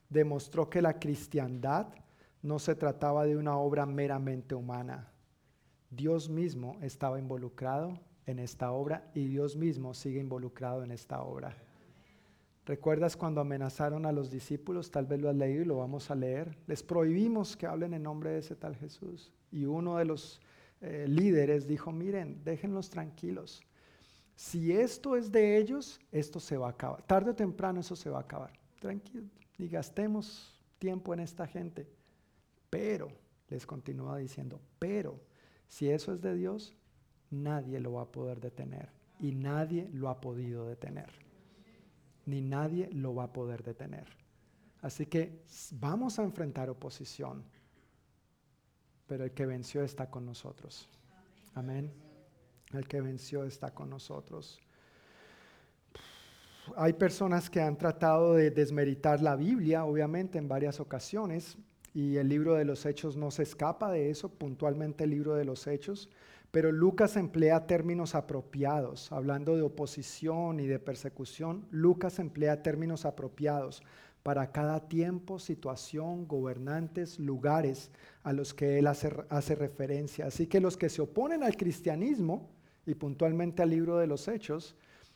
demostró 0.10 0.70
que 0.70 0.82
la 0.82 0.98
cristiandad 0.98 1.88
no 2.42 2.58
se 2.58 2.76
trataba 2.76 3.26
de 3.26 3.36
una 3.36 3.58
obra 3.58 3.86
meramente 3.86 4.56
humana. 4.56 5.13
Dios 5.96 6.30
mismo 6.30 6.78
estaba 6.82 7.20
involucrado 7.20 8.00
en 8.26 8.40
esta 8.40 8.72
obra 8.72 9.12
y 9.14 9.28
Dios 9.28 9.56
mismo 9.56 9.94
sigue 9.94 10.20
involucrado 10.20 10.84
en 10.84 10.92
esta 10.92 11.22
obra. 11.22 11.56
¿Recuerdas 12.66 13.18
cuando 13.18 13.42
amenazaron 13.42 14.06
a 14.06 14.14
los 14.14 14.32
discípulos? 14.32 14.90
Tal 14.90 15.06
vez 15.06 15.20
lo 15.20 15.30
has 15.30 15.36
leído 15.36 15.64
y 15.64 15.66
lo 15.66 15.78
vamos 15.78 16.10
a 16.10 16.16
leer. 16.16 16.58
Les 16.66 16.82
prohibimos 16.82 17.58
que 17.58 17.68
hablen 17.68 17.94
en 17.94 18.04
nombre 18.04 18.32
de 18.32 18.40
ese 18.40 18.56
tal 18.56 18.76
Jesús. 18.78 19.34
Y 19.52 19.66
uno 19.66 19.98
de 19.98 20.06
los 20.06 20.40
eh, 20.80 21.06
líderes 21.08 21.68
dijo, 21.68 21.92
miren, 21.92 22.42
déjenlos 22.46 22.90
tranquilos. 22.90 23.62
Si 24.36 24.72
esto 24.72 25.18
es 25.18 25.32
de 25.32 25.58
ellos, 25.58 26.00
esto 26.12 26.40
se 26.40 26.58
va 26.58 26.68
a 26.68 26.72
acabar. 26.72 27.04
Tarde 27.04 27.32
o 27.32 27.36
temprano 27.36 27.82
eso 27.82 27.96
se 27.96 28.10
va 28.10 28.20
a 28.20 28.22
acabar. 28.22 28.54
Tranquilo, 28.80 29.28
y 29.58 29.68
gastemos 29.68 30.60
tiempo 30.80 31.14
en 31.14 31.20
esta 31.20 31.46
gente. 31.46 31.88
Pero, 32.70 33.10
les 33.50 33.66
continúa 33.66 34.18
diciendo, 34.18 34.60
pero 34.80 35.20
si 35.74 35.90
eso 35.90 36.14
es 36.14 36.22
de 36.22 36.36
Dios, 36.36 36.76
nadie 37.32 37.80
lo 37.80 37.94
va 37.94 38.04
a 38.04 38.12
poder 38.12 38.40
detener. 38.40 38.90
Y 39.20 39.32
nadie 39.32 39.90
lo 39.92 40.08
ha 40.10 40.22
podido 40.22 40.68
detener. 40.68 41.10
Ni 42.28 42.42
nadie 42.42 42.92
lo 42.92 43.16
va 43.16 43.24
a 43.24 43.34
poder 43.34 43.64
detener. 43.64 44.06
Así 44.84 45.08
que 45.08 45.42
vamos 45.72 46.20
a 46.20 46.24
enfrentar 46.24 46.70
oposición. 46.70 47.44
Pero 49.08 49.24
el 49.24 49.32
que 49.32 49.48
venció 49.48 49.82
está 49.84 50.12
con 50.12 50.28
nosotros. 50.28 50.88
Amén. 51.56 51.92
El 52.72 52.88
que 52.88 53.02
venció 53.02 53.44
está 53.44 53.74
con 53.74 53.90
nosotros. 53.90 54.60
Hay 56.76 56.94
personas 56.94 57.50
que 57.50 57.62
han 57.62 57.80
tratado 57.80 58.36
de 58.36 58.52
desmeritar 58.52 59.22
la 59.22 59.36
Biblia, 59.36 59.86
obviamente, 59.86 60.38
en 60.38 60.48
varias 60.48 60.80
ocasiones, 60.80 61.58
y 61.94 62.18
el 62.18 62.30
libro 62.30 62.56
de 62.56 62.66
los 62.66 62.86
Hechos 62.86 63.18
no 63.18 63.32
se 63.32 63.44
escapa 63.44 63.92
de 63.92 64.10
eso, 64.10 64.30
puntualmente 64.30 65.04
el 65.04 65.12
libro 65.12 65.36
de 65.36 65.46
los 65.46 65.68
Hechos, 65.68 66.10
pero 66.52 66.72
Lucas 66.72 67.18
emplea 67.18 67.66
términos 67.66 68.14
apropiados, 68.14 69.12
hablando 69.12 69.56
de 69.56 69.64
oposición 69.64 70.60
y 70.60 70.68
de 70.68 70.80
persecución, 70.80 71.66
Lucas 71.72 72.20
emplea 72.20 72.62
términos 72.62 73.06
apropiados 73.06 73.82
para 74.24 74.52
cada 74.52 74.88
tiempo, 74.88 75.38
situación, 75.38 76.28
gobernantes, 76.28 77.20
lugares 77.20 77.92
a 78.24 78.34
los 78.34 78.54
que 78.54 78.80
él 78.80 78.88
hace, 78.88 79.56
referencia. 79.56 80.28
Así 80.28 80.48
que 80.48 80.62
los 80.62 80.78
que 80.78 80.90
se 80.90 81.02
oponen 81.02 81.44
al 81.44 81.58
cristianismo, 81.58 82.50
y 82.86 82.96
puntualmente 82.96 83.62
al 83.62 83.70
libro 83.70 83.98
de 83.98 84.08
los 84.08 84.28
Hechos, 84.28 84.76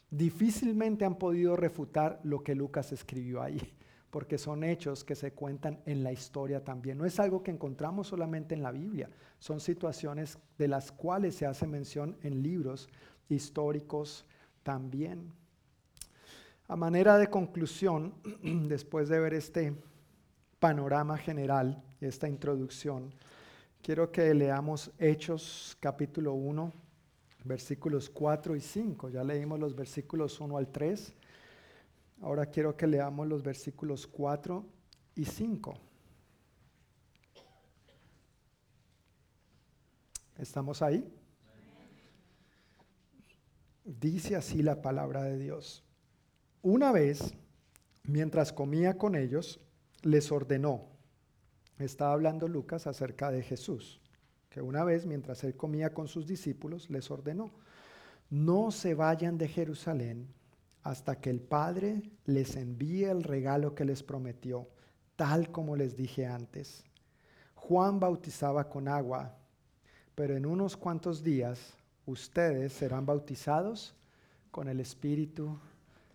difícilmente 0.09 1.05
han 1.05 1.19
podido 1.19 1.55
refutar 1.55 2.19
lo 2.23 2.43
que 2.43 2.55
Lucas 2.55 2.91
escribió 2.91 3.41
ahí, 3.41 3.61
porque 4.09 4.37
son 4.37 4.63
hechos 4.63 5.03
que 5.03 5.15
se 5.15 5.33
cuentan 5.33 5.81
en 5.85 6.03
la 6.03 6.11
historia 6.11 6.63
también. 6.63 6.97
No 6.97 7.05
es 7.05 7.19
algo 7.19 7.43
que 7.43 7.51
encontramos 7.51 8.07
solamente 8.07 8.55
en 8.55 8.63
la 8.63 8.71
Biblia, 8.71 9.09
son 9.39 9.59
situaciones 9.59 10.37
de 10.57 10.67
las 10.67 10.91
cuales 10.91 11.35
se 11.35 11.45
hace 11.45 11.67
mención 11.67 12.17
en 12.23 12.41
libros 12.41 12.89
históricos 13.29 14.25
también. 14.63 15.31
A 16.67 16.75
manera 16.75 17.17
de 17.17 17.27
conclusión, 17.27 18.13
después 18.67 19.09
de 19.09 19.19
ver 19.19 19.33
este 19.33 19.73
panorama 20.59 21.17
general, 21.17 21.83
esta 22.01 22.27
introducción, 22.27 23.13
quiero 23.81 24.11
que 24.11 24.33
leamos 24.33 24.91
Hechos 24.99 25.77
capítulo 25.79 26.33
1 26.33 26.87
versículos 27.47 28.09
4 28.09 28.55
y 28.55 28.61
5. 28.61 29.09
Ya 29.09 29.23
leímos 29.23 29.59
los 29.59 29.75
versículos 29.75 30.39
1 30.39 30.57
al 30.57 30.67
3. 30.67 31.13
Ahora 32.21 32.45
quiero 32.45 32.75
que 32.75 32.87
leamos 32.87 33.27
los 33.27 33.43
versículos 33.43 34.07
4 34.07 34.65
y 35.15 35.25
5. 35.25 35.79
¿Estamos 40.37 40.81
ahí? 40.81 41.11
Dice 43.83 44.35
así 44.35 44.61
la 44.61 44.81
palabra 44.81 45.23
de 45.23 45.37
Dios. 45.37 45.83
Una 46.61 46.91
vez, 46.91 47.33
mientras 48.03 48.51
comía 48.51 48.97
con 48.97 49.15
ellos, 49.15 49.59
les 50.01 50.31
ordenó, 50.31 50.89
está 51.79 52.11
hablando 52.11 52.47
Lucas 52.47 52.87
acerca 52.87 53.31
de 53.31 53.43
Jesús, 53.43 54.01
una 54.61 54.83
vez, 54.83 55.05
mientras 55.05 55.43
él 55.43 55.55
comía 55.55 55.93
con 55.93 56.07
sus 56.07 56.27
discípulos, 56.27 56.89
les 56.89 57.09
ordenó, 57.11 57.51
no 58.29 58.71
se 58.71 58.93
vayan 58.93 59.37
de 59.37 59.47
Jerusalén 59.47 60.27
hasta 60.87 61.19
que 61.19 61.29
el 61.29 61.41
Padre 61.41 62.01
les 62.23 62.55
envíe 62.55 63.03
el 63.03 63.21
regalo 63.21 63.75
que 63.75 63.83
les 63.83 64.03
prometió, 64.03 64.69
tal 65.17 65.51
como 65.51 65.75
les 65.75 65.97
dije 65.97 66.25
antes. 66.25 66.85
Juan 67.55 67.99
bautizaba 67.99 68.69
con 68.69 68.87
agua, 68.87 69.35
pero 70.15 70.37
en 70.37 70.45
unos 70.45 70.77
cuantos 70.77 71.21
días 71.21 71.73
ustedes 72.05 72.71
serán 72.71 73.05
bautizados 73.05 73.97
con 74.49 74.69
el 74.69 74.79
Espíritu 74.79 75.59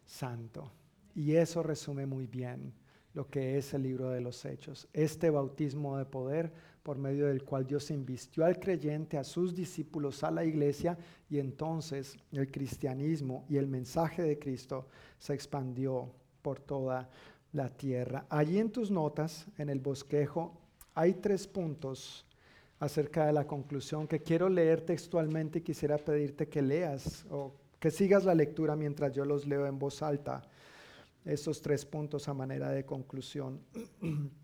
Santo. 0.06 0.72
Y 1.14 1.32
eso 1.32 1.62
resume 1.62 2.06
muy 2.06 2.26
bien 2.26 2.72
lo 3.12 3.28
que 3.28 3.58
es 3.58 3.74
el 3.74 3.82
libro 3.82 4.08
de 4.08 4.22
los 4.22 4.42
Hechos. 4.46 4.88
Este 4.94 5.28
bautismo 5.28 5.98
de 5.98 6.06
poder 6.06 6.50
por 6.82 6.98
medio 6.98 7.28
del 7.28 7.44
cual 7.44 7.66
Dios 7.66 7.90
invistió 7.90 8.44
al 8.44 8.58
creyente, 8.58 9.16
a 9.16 9.24
sus 9.24 9.54
discípulos, 9.54 10.24
a 10.24 10.30
la 10.30 10.44
iglesia, 10.44 10.98
y 11.30 11.38
entonces 11.38 12.16
el 12.32 12.50
cristianismo 12.50 13.44
y 13.48 13.56
el 13.56 13.68
mensaje 13.68 14.22
de 14.22 14.38
Cristo 14.38 14.86
se 15.18 15.34
expandió 15.34 16.12
por 16.42 16.60
toda 16.60 17.08
la 17.52 17.68
tierra. 17.68 18.26
Allí 18.28 18.58
en 18.58 18.70
tus 18.70 18.90
notas, 18.90 19.46
en 19.58 19.68
el 19.68 19.78
bosquejo, 19.78 20.58
hay 20.94 21.14
tres 21.14 21.46
puntos 21.46 22.26
acerca 22.80 23.26
de 23.26 23.32
la 23.32 23.46
conclusión 23.46 24.08
que 24.08 24.22
quiero 24.22 24.48
leer 24.48 24.80
textualmente 24.80 25.60
y 25.60 25.62
quisiera 25.62 25.98
pedirte 25.98 26.48
que 26.48 26.62
leas 26.62 27.24
o 27.30 27.54
que 27.78 27.92
sigas 27.92 28.24
la 28.24 28.34
lectura 28.34 28.74
mientras 28.74 29.12
yo 29.12 29.24
los 29.24 29.46
leo 29.46 29.66
en 29.66 29.78
voz 29.78 30.02
alta. 30.02 30.42
Estos 31.24 31.62
tres 31.62 31.84
puntos 31.84 32.28
a 32.28 32.34
manera 32.34 32.70
de 32.70 32.84
conclusión. 32.84 33.60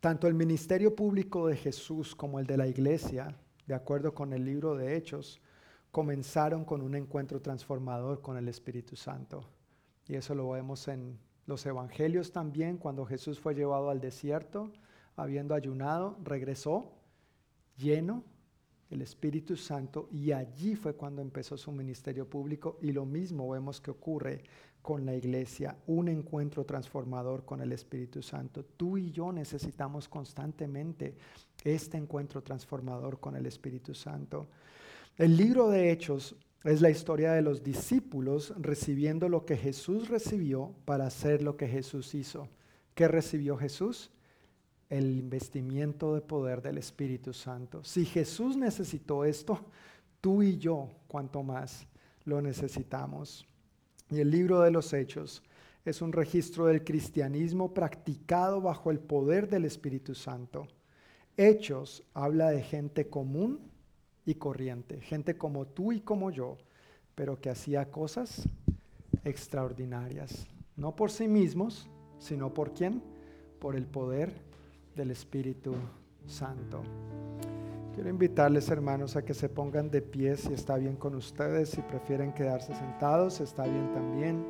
Tanto 0.00 0.28
el 0.28 0.34
ministerio 0.34 0.94
público 0.94 1.48
de 1.48 1.56
Jesús 1.56 2.14
como 2.14 2.38
el 2.38 2.46
de 2.46 2.56
la 2.56 2.68
iglesia, 2.68 3.36
de 3.66 3.74
acuerdo 3.74 4.14
con 4.14 4.32
el 4.32 4.44
libro 4.44 4.76
de 4.76 4.96
Hechos, 4.96 5.40
comenzaron 5.90 6.64
con 6.64 6.82
un 6.82 6.94
encuentro 6.94 7.42
transformador 7.42 8.20
con 8.20 8.36
el 8.36 8.46
Espíritu 8.46 8.94
Santo. 8.94 9.44
Y 10.06 10.14
eso 10.14 10.36
lo 10.36 10.50
vemos 10.50 10.86
en 10.86 11.18
los 11.46 11.66
evangelios 11.66 12.30
también, 12.30 12.76
cuando 12.76 13.06
Jesús 13.06 13.40
fue 13.40 13.56
llevado 13.56 13.90
al 13.90 14.00
desierto, 14.00 14.70
habiendo 15.16 15.54
ayunado, 15.54 16.16
regresó 16.22 16.92
lleno 17.76 18.22
del 18.88 19.02
Espíritu 19.02 19.56
Santo 19.56 20.08
y 20.12 20.30
allí 20.30 20.76
fue 20.76 20.94
cuando 20.94 21.22
empezó 21.22 21.56
su 21.56 21.72
ministerio 21.72 22.28
público 22.28 22.78
y 22.80 22.92
lo 22.92 23.04
mismo 23.04 23.48
vemos 23.48 23.80
que 23.80 23.90
ocurre 23.90 24.44
con 24.82 25.04
la 25.04 25.14
iglesia, 25.14 25.76
un 25.86 26.08
encuentro 26.08 26.64
transformador 26.64 27.44
con 27.44 27.60
el 27.60 27.72
Espíritu 27.72 28.22
Santo. 28.22 28.64
Tú 28.64 28.96
y 28.96 29.10
yo 29.10 29.32
necesitamos 29.32 30.08
constantemente 30.08 31.14
este 31.64 31.96
encuentro 31.96 32.42
transformador 32.42 33.20
con 33.20 33.36
el 33.36 33.46
Espíritu 33.46 33.94
Santo. 33.94 34.48
El 35.16 35.36
libro 35.36 35.68
de 35.68 35.90
Hechos 35.90 36.36
es 36.64 36.80
la 36.80 36.90
historia 36.90 37.32
de 37.32 37.42
los 37.42 37.62
discípulos 37.62 38.54
recibiendo 38.58 39.28
lo 39.28 39.44
que 39.44 39.56
Jesús 39.56 40.08
recibió 40.08 40.74
para 40.84 41.06
hacer 41.06 41.42
lo 41.42 41.56
que 41.56 41.68
Jesús 41.68 42.14
hizo. 42.14 42.48
¿Qué 42.94 43.08
recibió 43.08 43.56
Jesús? 43.56 44.10
El 44.90 45.16
investimiento 45.18 46.14
de 46.14 46.20
poder 46.20 46.62
del 46.62 46.78
Espíritu 46.78 47.32
Santo. 47.32 47.84
Si 47.84 48.04
Jesús 48.04 48.56
necesitó 48.56 49.24
esto, 49.24 49.58
tú 50.20 50.42
y 50.42 50.58
yo, 50.58 50.90
cuanto 51.06 51.42
más, 51.42 51.86
lo 52.24 52.42
necesitamos. 52.42 53.47
Y 54.10 54.20
el 54.20 54.30
libro 54.30 54.60
de 54.60 54.70
los 54.70 54.92
Hechos 54.92 55.42
es 55.84 56.02
un 56.02 56.12
registro 56.12 56.66
del 56.66 56.84
cristianismo 56.84 57.72
practicado 57.72 58.60
bajo 58.60 58.90
el 58.90 58.98
poder 58.98 59.48
del 59.48 59.64
Espíritu 59.64 60.14
Santo. 60.14 60.68
Hechos 61.36 62.02
habla 62.14 62.50
de 62.50 62.62
gente 62.62 63.08
común 63.08 63.60
y 64.24 64.34
corriente, 64.34 65.00
gente 65.00 65.36
como 65.36 65.66
tú 65.66 65.92
y 65.92 66.00
como 66.00 66.30
yo, 66.30 66.58
pero 67.14 67.40
que 67.40 67.50
hacía 67.50 67.90
cosas 67.90 68.48
extraordinarias, 69.24 70.46
no 70.76 70.94
por 70.94 71.10
sí 71.10 71.28
mismos, 71.28 71.88
sino 72.18 72.52
por 72.52 72.72
quién? 72.72 73.02
Por 73.58 73.76
el 73.76 73.86
poder 73.86 74.32
del 74.94 75.10
Espíritu 75.10 75.74
Santo. 76.26 76.82
Quiero 77.98 78.10
invitarles, 78.10 78.70
hermanos, 78.70 79.16
a 79.16 79.24
que 79.24 79.34
se 79.34 79.48
pongan 79.48 79.90
de 79.90 80.00
pie 80.00 80.36
si 80.36 80.52
está 80.52 80.76
bien 80.76 80.94
con 80.94 81.16
ustedes, 81.16 81.70
si 81.70 81.82
prefieren 81.82 82.32
quedarse 82.32 82.72
sentados, 82.72 83.40
está 83.40 83.64
bien 83.64 83.92
también. 83.92 84.46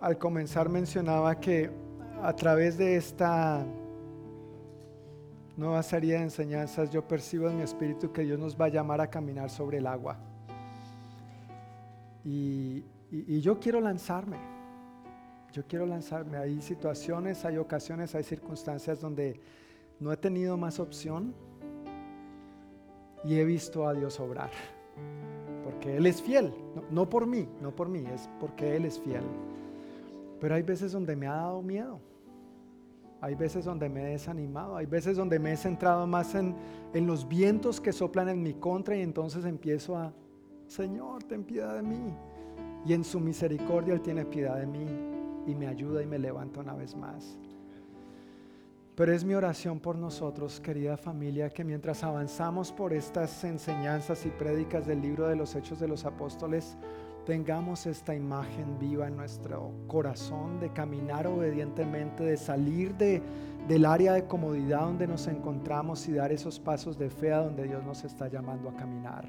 Al 0.00 0.16
comenzar 0.16 0.70
mencionaba 0.70 1.38
que 1.38 1.68
a 2.22 2.34
través 2.34 2.78
de 2.78 2.96
esta 2.96 3.66
nueva 5.60 5.82
serie 5.82 6.14
de 6.14 6.22
enseñanzas, 6.22 6.90
yo 6.90 7.06
percibo 7.06 7.46
en 7.46 7.58
mi 7.58 7.62
espíritu 7.62 8.10
que 8.10 8.22
Dios 8.22 8.38
nos 8.38 8.58
va 8.58 8.64
a 8.64 8.68
llamar 8.68 9.02
a 9.02 9.10
caminar 9.10 9.50
sobre 9.50 9.76
el 9.76 9.86
agua. 9.86 10.16
Y, 12.24 12.82
yo 13.42 13.60
quiero 13.60 13.78
lanzarme. 13.78 14.38
Yo 15.52 15.62
quiero 15.66 15.84
lanzarme. 15.84 16.38
Hay 16.38 16.62
situaciones, 16.62 17.44
hay 17.44 17.58
ocasiones, 17.58 18.14
hay 18.14 18.22
circunstancias 18.22 19.00
donde 19.00 19.38
no 19.98 20.10
he 20.10 20.16
tenido 20.16 20.56
más 20.56 20.80
opción 20.80 21.34
y 23.22 23.34
he 23.34 23.44
visto 23.44 23.86
a 23.86 23.92
Dios 23.92 24.18
obrar. 24.18 24.50
Porque 25.62 25.98
Él 25.98 26.06
es 26.06 26.22
fiel. 26.22 26.54
No, 26.74 26.84
no 26.90 27.10
por 27.10 27.26
mí, 27.26 27.46
no 27.60 27.76
por 27.76 27.90
mí, 27.90 28.06
es 28.14 28.30
porque 28.40 28.76
Él 28.76 28.86
es 28.86 28.98
fiel. 28.98 29.24
Pero 30.40 30.54
hay 30.54 30.62
veces 30.62 30.92
donde 30.92 31.14
me 31.16 31.26
ha 31.26 31.34
dado 31.34 31.60
miedo. 31.60 32.00
Hay 33.20 33.34
veces 33.34 33.64
donde 33.64 33.88
me 33.88 34.02
he 34.02 34.10
desanimado, 34.12 34.76
hay 34.76 34.86
veces 34.86 35.16
donde 35.16 35.38
me 35.38 35.52
he 35.52 35.56
centrado 35.56 36.06
más 36.06 36.34
en, 36.34 36.54
en 36.94 37.06
los 37.06 37.28
vientos 37.28 37.80
que 37.80 37.92
soplan 37.92 38.28
en 38.30 38.42
mi 38.42 38.54
contra 38.54 38.96
y 38.96 39.02
entonces 39.02 39.44
empiezo 39.44 39.96
a, 39.96 40.12
Señor, 40.66 41.24
ten 41.24 41.44
piedad 41.44 41.74
de 41.74 41.82
mí. 41.82 42.14
Y 42.86 42.94
en 42.94 43.04
su 43.04 43.20
misericordia 43.20 43.92
Él 43.92 44.00
tiene 44.00 44.24
piedad 44.24 44.56
de 44.56 44.66
mí 44.66 44.86
y 45.46 45.54
me 45.54 45.66
ayuda 45.66 46.02
y 46.02 46.06
me 46.06 46.18
levanta 46.18 46.60
una 46.60 46.74
vez 46.74 46.96
más. 46.96 47.36
Pero 48.94 49.12
es 49.12 49.24
mi 49.24 49.34
oración 49.34 49.80
por 49.80 49.96
nosotros, 49.96 50.60
querida 50.60 50.96
familia, 50.96 51.48
que 51.48 51.64
mientras 51.64 52.04
avanzamos 52.04 52.70
por 52.70 52.92
estas 52.92 53.44
enseñanzas 53.44 54.26
y 54.26 54.28
prédicas 54.28 54.86
del 54.86 55.00
libro 55.00 55.26
de 55.26 55.36
los 55.36 55.54
Hechos 55.54 55.80
de 55.80 55.88
los 55.88 56.04
Apóstoles, 56.04 56.76
tengamos 57.24 57.86
esta 57.86 58.14
imagen 58.14 58.78
viva 58.78 59.06
en 59.06 59.16
nuestro 59.16 59.72
corazón 59.86 60.60
de 60.60 60.72
caminar 60.72 61.26
obedientemente, 61.26 62.24
de 62.24 62.36
salir 62.36 62.94
de, 62.94 63.22
del 63.68 63.84
área 63.84 64.14
de 64.14 64.24
comodidad 64.26 64.80
donde 64.80 65.06
nos 65.06 65.26
encontramos 65.26 66.08
y 66.08 66.12
dar 66.12 66.32
esos 66.32 66.58
pasos 66.58 66.98
de 66.98 67.10
fe 67.10 67.32
a 67.32 67.38
donde 67.38 67.64
Dios 67.64 67.84
nos 67.84 68.04
está 68.04 68.28
llamando 68.28 68.68
a 68.68 68.74
caminar. 68.74 69.26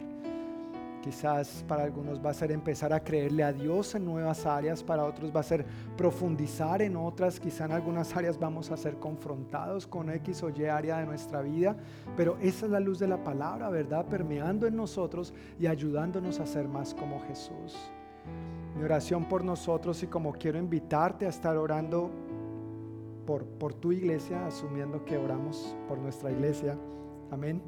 Quizás 1.02 1.66
para 1.68 1.84
algunos 1.84 2.24
va 2.24 2.30
a 2.30 2.34
ser 2.34 2.52
empezar 2.52 2.94
a 2.94 3.00
creerle 3.00 3.44
a 3.44 3.52
Dios 3.52 3.96
en 3.96 4.06
nuevas 4.06 4.46
áreas, 4.46 4.84
para 4.84 5.04
otros 5.04 5.36
va 5.36 5.40
a 5.40 5.44
ser 5.44 5.66
profundizar 5.98 6.82
en 6.84 6.96
otras, 6.96 7.40
quizá 7.40 7.66
en 7.66 7.72
algunas 7.72 8.16
áreas 8.16 8.38
vamos 8.38 8.70
a 8.70 8.78
ser 8.78 8.98
confrontados 8.98 9.88
con 9.88 10.12
X 10.12 10.44
o 10.44 10.52
Y 10.52 10.66
área 10.66 11.00
de 11.00 11.08
nuestra 11.08 11.42
vida, 11.42 11.76
pero 12.16 12.38
esa 12.40 12.68
es 12.68 12.72
la 12.72 12.80
luz 12.80 13.00
de 13.00 13.08
la 13.08 13.24
palabra, 13.24 13.70
¿verdad? 13.70 14.06
Permeando 14.06 14.68
en 14.68 14.76
nosotros 14.76 15.34
y 15.60 15.66
ayudándonos 15.66 16.40
a 16.40 16.46
ser 16.46 16.68
más 16.68 16.94
como 16.94 17.20
Jesús. 17.22 17.76
Mi 18.78 18.84
oración 18.84 19.26
por 19.26 19.44
nosotros 19.44 20.04
y 20.04 20.08
como 20.08 20.34
quiero 20.34 20.60
invitarte 20.60 21.26
a 21.26 21.30
estar 21.30 21.58
orando 21.58 22.12
por, 23.26 23.44
por 23.44 23.74
tu 23.74 23.92
iglesia, 23.92 24.46
asumiendo 24.46 25.04
que 25.04 25.18
oramos 25.18 25.76
por 25.88 25.98
nuestra 25.98 26.32
iglesia. 26.32 26.78
Amén. 27.32 27.62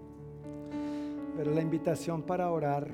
Pero 1.36 1.52
la 1.52 1.62
invitación 1.62 2.22
para 2.22 2.52
orar 2.52 2.88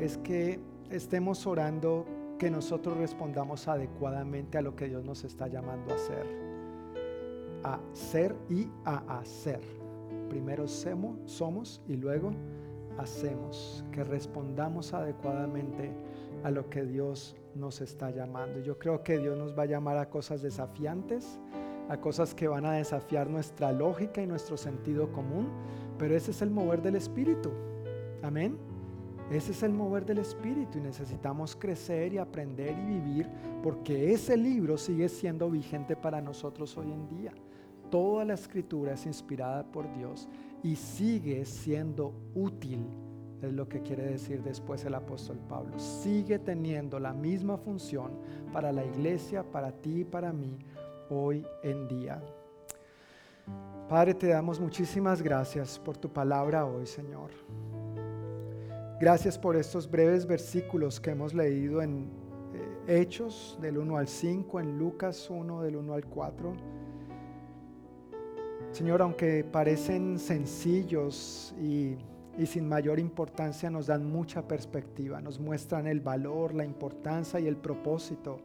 es 0.00 0.18
que 0.18 0.60
estemos 0.90 1.46
orando 1.46 2.06
que 2.38 2.50
nosotros 2.50 2.96
respondamos 2.96 3.68
adecuadamente 3.68 4.58
a 4.58 4.62
lo 4.62 4.74
que 4.74 4.88
Dios 4.88 5.04
nos 5.04 5.24
está 5.24 5.48
llamando 5.48 5.92
a 5.92 5.96
hacer. 5.96 6.26
A 7.62 7.80
ser 7.92 8.34
y 8.50 8.68
a 8.84 9.18
hacer. 9.18 9.60
Primero 10.28 10.66
somos 10.66 11.80
y 11.86 11.96
luego 11.96 12.32
hacemos. 12.98 13.84
Que 13.92 14.04
respondamos 14.04 14.92
adecuadamente 14.92 15.92
a 16.42 16.50
lo 16.50 16.68
que 16.68 16.84
Dios 16.84 17.36
nos 17.54 17.80
está 17.80 18.10
llamando. 18.10 18.60
Yo 18.60 18.78
creo 18.78 19.02
que 19.02 19.18
Dios 19.18 19.38
nos 19.38 19.56
va 19.56 19.62
a 19.62 19.66
llamar 19.66 19.96
a 19.96 20.10
cosas 20.10 20.42
desafiantes, 20.42 21.38
a 21.88 22.00
cosas 22.00 22.34
que 22.34 22.48
van 22.48 22.66
a 22.66 22.72
desafiar 22.72 23.30
nuestra 23.30 23.72
lógica 23.72 24.20
y 24.20 24.26
nuestro 24.26 24.56
sentido 24.56 25.12
común, 25.12 25.48
pero 25.98 26.16
ese 26.16 26.32
es 26.32 26.42
el 26.42 26.50
mover 26.50 26.82
del 26.82 26.96
Espíritu. 26.96 27.50
Amén. 28.22 28.73
Ese 29.30 29.52
es 29.52 29.62
el 29.62 29.72
mover 29.72 30.04
del 30.04 30.18
Espíritu 30.18 30.78
y 30.78 30.82
necesitamos 30.82 31.56
crecer 31.56 32.12
y 32.12 32.18
aprender 32.18 32.76
y 32.78 32.84
vivir 32.84 33.28
porque 33.62 34.12
ese 34.12 34.36
libro 34.36 34.76
sigue 34.76 35.08
siendo 35.08 35.50
vigente 35.50 35.96
para 35.96 36.20
nosotros 36.20 36.76
hoy 36.76 36.92
en 36.92 37.08
día. 37.08 37.32
Toda 37.90 38.24
la 38.24 38.34
escritura 38.34 38.94
es 38.94 39.06
inspirada 39.06 39.64
por 39.64 39.92
Dios 39.94 40.28
y 40.62 40.76
sigue 40.76 41.44
siendo 41.46 42.12
útil, 42.34 42.86
es 43.40 43.52
lo 43.52 43.68
que 43.68 43.82
quiere 43.82 44.04
decir 44.04 44.42
después 44.42 44.84
el 44.84 44.94
apóstol 44.94 45.38
Pablo. 45.48 45.78
Sigue 45.78 46.38
teniendo 46.38 46.98
la 46.98 47.12
misma 47.12 47.56
función 47.56 48.12
para 48.52 48.72
la 48.72 48.84
iglesia, 48.84 49.42
para 49.42 49.72
ti 49.72 50.00
y 50.00 50.04
para 50.04 50.32
mí 50.32 50.58
hoy 51.08 51.46
en 51.62 51.88
día. 51.88 52.22
Padre, 53.88 54.14
te 54.14 54.28
damos 54.28 54.58
muchísimas 54.60 55.20
gracias 55.20 55.78
por 55.78 55.96
tu 55.96 56.10
palabra 56.10 56.64
hoy, 56.64 56.86
Señor. 56.86 57.30
Gracias 59.04 59.38
por 59.38 59.54
estos 59.54 59.90
breves 59.90 60.26
versículos 60.26 60.98
que 60.98 61.10
hemos 61.10 61.34
leído 61.34 61.82
en 61.82 62.06
eh, 62.86 63.00
Hechos 63.02 63.58
del 63.60 63.76
1 63.76 63.98
al 63.98 64.08
5, 64.08 64.60
en 64.60 64.78
Lucas 64.78 65.28
1 65.28 65.60
del 65.60 65.76
1 65.76 65.92
al 65.92 66.06
4. 66.06 66.54
Señor, 68.72 69.02
aunque 69.02 69.44
parecen 69.44 70.18
sencillos 70.18 71.54
y, 71.60 71.96
y 72.38 72.46
sin 72.46 72.66
mayor 72.66 72.98
importancia, 72.98 73.68
nos 73.68 73.88
dan 73.88 74.10
mucha 74.10 74.48
perspectiva, 74.48 75.20
nos 75.20 75.38
muestran 75.38 75.86
el 75.86 76.00
valor, 76.00 76.54
la 76.54 76.64
importancia 76.64 77.38
y 77.38 77.46
el 77.46 77.58
propósito 77.58 78.38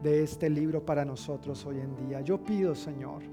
de 0.00 0.22
este 0.22 0.48
libro 0.48 0.86
para 0.86 1.04
nosotros 1.04 1.66
hoy 1.66 1.80
en 1.80 1.96
día. 1.96 2.20
Yo 2.20 2.38
pido, 2.44 2.76
Señor, 2.76 3.24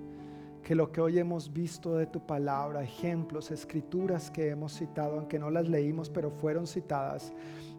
que 0.66 0.74
lo 0.74 0.92
que 0.92 1.00
hoy 1.00 1.20
hemos 1.20 1.54
visto 1.54 1.96
de 1.96 2.08
tu 2.08 2.26
palabra, 2.26 2.82
ejemplos, 2.82 3.52
escrituras 3.52 4.32
que 4.32 4.50
hemos 4.50 4.74
citado, 4.74 5.20
aunque 5.20 5.38
no 5.38 5.52
las 5.52 5.70
leímos, 5.70 6.10
pero 6.10 6.32
fueron 6.32 6.66
citadas, 6.66 7.32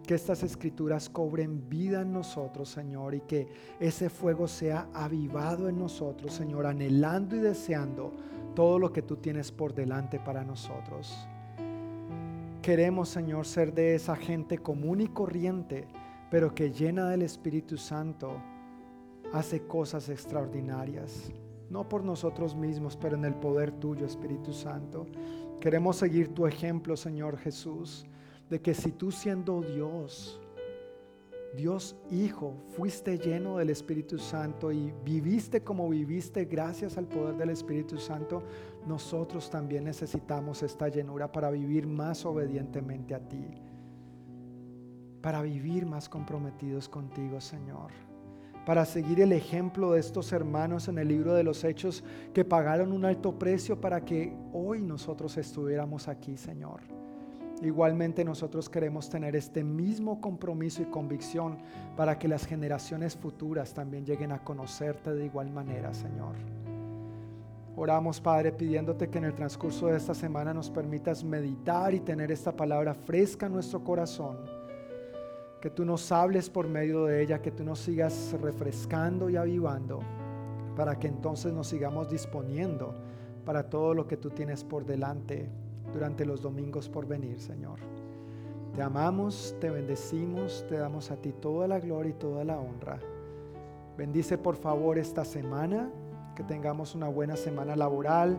que 0.06 0.14
estas 0.14 0.44
escrituras 0.44 1.10
cobren 1.10 1.68
vida 1.68 2.02
en 2.02 2.12
nosotros, 2.12 2.68
Señor, 2.68 3.16
y 3.16 3.22
que 3.22 3.48
ese 3.80 4.08
fuego 4.08 4.46
sea 4.46 4.86
avivado 4.94 5.68
en 5.68 5.80
nosotros, 5.80 6.32
Señor, 6.32 6.64
anhelando 6.64 7.34
y 7.34 7.40
deseando 7.40 8.12
todo 8.54 8.78
lo 8.78 8.92
que 8.92 9.02
tú 9.02 9.16
tienes 9.16 9.50
por 9.50 9.74
delante 9.74 10.20
para 10.20 10.44
nosotros. 10.44 11.28
Queremos, 12.62 13.08
Señor, 13.08 13.46
ser 13.46 13.74
de 13.74 13.96
esa 13.96 14.14
gente 14.14 14.58
común 14.58 15.00
y 15.00 15.08
corriente, 15.08 15.88
pero 16.30 16.54
que 16.54 16.70
llena 16.70 17.10
del 17.10 17.22
Espíritu 17.22 17.78
Santo 17.78 18.40
hace 19.32 19.66
cosas 19.66 20.08
extraordinarias 20.08 21.32
no 21.70 21.88
por 21.88 22.04
nosotros 22.04 22.54
mismos, 22.54 22.96
pero 22.96 23.16
en 23.16 23.24
el 23.24 23.34
poder 23.34 23.72
tuyo, 23.72 24.06
Espíritu 24.06 24.52
Santo. 24.52 25.06
Queremos 25.60 25.96
seguir 25.96 26.34
tu 26.34 26.46
ejemplo, 26.46 26.96
Señor 26.96 27.38
Jesús, 27.38 28.06
de 28.48 28.60
que 28.60 28.74
si 28.74 28.92
tú 28.92 29.10
siendo 29.10 29.62
Dios, 29.62 30.40
Dios 31.56 31.96
Hijo, 32.10 32.54
fuiste 32.76 33.18
lleno 33.18 33.56
del 33.56 33.70
Espíritu 33.70 34.18
Santo 34.18 34.70
y 34.70 34.92
viviste 35.04 35.62
como 35.64 35.88
viviste 35.88 36.44
gracias 36.44 36.98
al 36.98 37.06
poder 37.06 37.36
del 37.36 37.50
Espíritu 37.50 37.98
Santo, 37.98 38.42
nosotros 38.86 39.50
también 39.50 39.84
necesitamos 39.84 40.62
esta 40.62 40.88
llenura 40.88 41.32
para 41.32 41.50
vivir 41.50 41.86
más 41.86 42.24
obedientemente 42.26 43.14
a 43.14 43.20
ti, 43.20 43.44
para 45.22 45.42
vivir 45.42 45.86
más 45.86 46.08
comprometidos 46.08 46.88
contigo, 46.88 47.40
Señor 47.40 48.05
para 48.66 48.84
seguir 48.84 49.20
el 49.20 49.32
ejemplo 49.32 49.92
de 49.92 50.00
estos 50.00 50.32
hermanos 50.32 50.88
en 50.88 50.98
el 50.98 51.06
libro 51.06 51.34
de 51.34 51.44
los 51.44 51.62
Hechos 51.62 52.02
que 52.34 52.44
pagaron 52.44 52.90
un 52.90 53.04
alto 53.04 53.38
precio 53.38 53.80
para 53.80 54.04
que 54.04 54.36
hoy 54.52 54.82
nosotros 54.82 55.36
estuviéramos 55.36 56.08
aquí, 56.08 56.36
Señor. 56.36 56.80
Igualmente 57.62 58.24
nosotros 58.24 58.68
queremos 58.68 59.08
tener 59.08 59.36
este 59.36 59.62
mismo 59.62 60.20
compromiso 60.20 60.82
y 60.82 60.86
convicción 60.86 61.58
para 61.96 62.18
que 62.18 62.26
las 62.26 62.44
generaciones 62.44 63.16
futuras 63.16 63.72
también 63.72 64.04
lleguen 64.04 64.32
a 64.32 64.42
conocerte 64.42 65.14
de 65.14 65.26
igual 65.26 65.48
manera, 65.50 65.94
Señor. 65.94 66.34
Oramos, 67.76 68.20
Padre, 68.20 68.50
pidiéndote 68.50 69.08
que 69.08 69.18
en 69.18 69.26
el 69.26 69.34
transcurso 69.34 69.86
de 69.86 69.96
esta 69.96 70.12
semana 70.12 70.52
nos 70.52 70.70
permitas 70.70 71.22
meditar 71.22 71.94
y 71.94 72.00
tener 72.00 72.32
esta 72.32 72.50
palabra 72.50 72.94
fresca 72.94 73.46
en 73.46 73.52
nuestro 73.52 73.84
corazón 73.84 74.55
que 75.60 75.70
tú 75.70 75.84
nos 75.84 76.12
hables 76.12 76.50
por 76.50 76.68
medio 76.68 77.04
de 77.06 77.22
ella, 77.22 77.40
que 77.40 77.50
tú 77.50 77.64
nos 77.64 77.78
sigas 77.78 78.34
refrescando 78.40 79.30
y 79.30 79.36
avivando, 79.36 80.00
para 80.76 80.98
que 80.98 81.08
entonces 81.08 81.52
nos 81.52 81.68
sigamos 81.68 82.08
disponiendo 82.08 82.94
para 83.44 83.70
todo 83.70 83.94
lo 83.94 84.06
que 84.06 84.16
tú 84.16 84.30
tienes 84.30 84.64
por 84.64 84.84
delante 84.84 85.48
durante 85.92 86.26
los 86.26 86.42
domingos 86.42 86.88
por 86.88 87.06
venir, 87.06 87.40
Señor. 87.40 87.78
Te 88.74 88.82
amamos, 88.82 89.56
te 89.60 89.70
bendecimos, 89.70 90.66
te 90.68 90.76
damos 90.76 91.10
a 91.10 91.16
ti 91.16 91.32
toda 91.32 91.66
la 91.66 91.80
gloria 91.80 92.10
y 92.10 92.18
toda 92.18 92.44
la 92.44 92.58
honra. 92.58 92.98
Bendice 93.96 94.36
por 94.36 94.56
favor 94.56 94.98
esta 94.98 95.24
semana, 95.24 95.88
que 96.34 96.42
tengamos 96.42 96.94
una 96.94 97.08
buena 97.08 97.36
semana 97.36 97.74
laboral, 97.74 98.36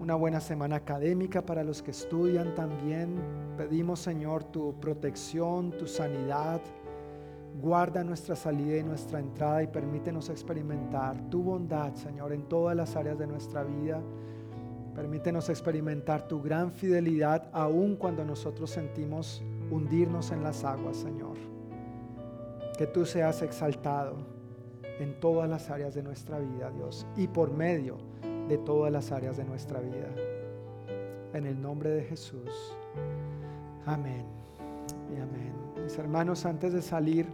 una 0.00 0.14
buena 0.14 0.40
semana 0.40 0.76
académica 0.76 1.42
para 1.42 1.64
los 1.64 1.82
que 1.82 1.90
estudian 1.90 2.54
también. 2.54 3.16
Pedimos, 3.56 4.00
Señor, 4.00 4.44
tu 4.44 4.78
protección, 4.80 5.72
tu 5.72 5.86
sanidad. 5.86 6.60
Guarda 7.60 8.04
nuestra 8.04 8.36
salida 8.36 8.76
y 8.76 8.84
nuestra 8.84 9.18
entrada 9.18 9.62
y 9.62 9.66
permítenos 9.66 10.28
experimentar 10.28 11.28
tu 11.28 11.42
bondad, 11.42 11.94
Señor, 11.94 12.32
en 12.32 12.48
todas 12.48 12.76
las 12.76 12.94
áreas 12.94 13.18
de 13.18 13.26
nuestra 13.26 13.64
vida. 13.64 14.00
Permítenos 14.94 15.48
experimentar 15.48 16.28
tu 16.28 16.40
gran 16.40 16.70
fidelidad 16.70 17.48
aun 17.52 17.96
cuando 17.96 18.24
nosotros 18.24 18.70
sentimos 18.70 19.42
hundirnos 19.70 20.30
en 20.30 20.44
las 20.44 20.64
aguas, 20.64 20.96
Señor. 20.96 21.36
Que 22.76 22.86
tú 22.86 23.04
seas 23.04 23.42
exaltado 23.42 24.16
en 25.00 25.18
todas 25.18 25.48
las 25.48 25.70
áreas 25.70 25.94
de 25.94 26.02
nuestra 26.02 26.38
vida, 26.38 26.70
Dios, 26.70 27.06
y 27.16 27.26
por 27.26 27.50
medio 27.50 27.96
de 28.48 28.58
todas 28.58 28.90
las 28.90 29.12
áreas 29.12 29.36
de 29.36 29.44
nuestra 29.44 29.80
vida. 29.80 30.08
En 31.34 31.46
el 31.46 31.60
nombre 31.60 31.90
de 31.90 32.02
Jesús. 32.04 32.74
Amén. 33.84 34.24
Y 35.10 35.20
amén. 35.20 35.52
Mis 35.82 35.98
hermanos, 35.98 36.46
antes 36.46 36.72
de 36.72 36.82
salir, 36.82 37.26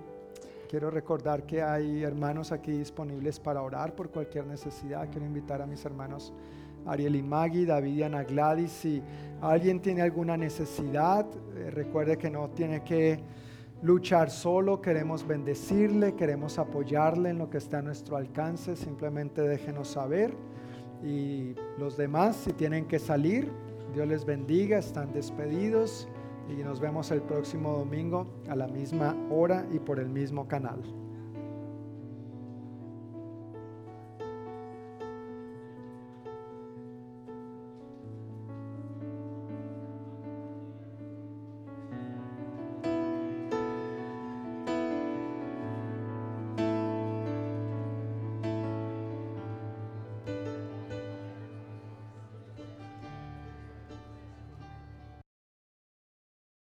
quiero 0.68 0.90
recordar 0.90 1.44
que 1.44 1.62
hay 1.62 2.02
hermanos 2.02 2.52
aquí 2.52 2.72
disponibles 2.72 3.38
para 3.38 3.62
orar 3.62 3.94
por 3.94 4.10
cualquier 4.10 4.46
necesidad. 4.46 5.08
Quiero 5.10 5.26
invitar 5.26 5.62
a 5.62 5.66
mis 5.66 5.84
hermanos 5.84 6.32
Ariel 6.86 7.16
y 7.16 7.22
Maggie, 7.22 7.66
David 7.66 7.94
y 7.94 8.02
Ana 8.02 8.24
Gladys. 8.24 8.72
Si 8.72 9.02
alguien 9.40 9.80
tiene 9.80 10.02
alguna 10.02 10.36
necesidad, 10.36 11.26
eh, 11.56 11.70
recuerde 11.70 12.18
que 12.18 12.30
no 12.30 12.50
tiene 12.50 12.82
que 12.82 13.20
luchar 13.82 14.30
solo, 14.30 14.80
queremos 14.80 15.26
bendecirle, 15.26 16.14
queremos 16.14 16.58
apoyarle 16.58 17.30
en 17.30 17.38
lo 17.38 17.50
que 17.50 17.58
está 17.58 17.78
a 17.78 17.82
nuestro 17.82 18.16
alcance, 18.16 18.76
simplemente 18.76 19.42
déjenos 19.42 19.88
saber. 19.88 20.34
Y 21.04 21.54
los 21.78 21.96
demás, 21.96 22.36
si 22.36 22.52
tienen 22.52 22.86
que 22.86 22.98
salir, 22.98 23.50
Dios 23.92 24.08
les 24.08 24.24
bendiga, 24.24 24.78
están 24.78 25.12
despedidos 25.12 26.08
y 26.48 26.62
nos 26.62 26.80
vemos 26.80 27.10
el 27.10 27.22
próximo 27.22 27.72
domingo 27.72 28.26
a 28.48 28.56
la 28.56 28.66
misma 28.66 29.16
hora 29.30 29.66
y 29.72 29.78
por 29.78 30.00
el 30.00 30.08
mismo 30.08 30.48
canal. 30.48 30.82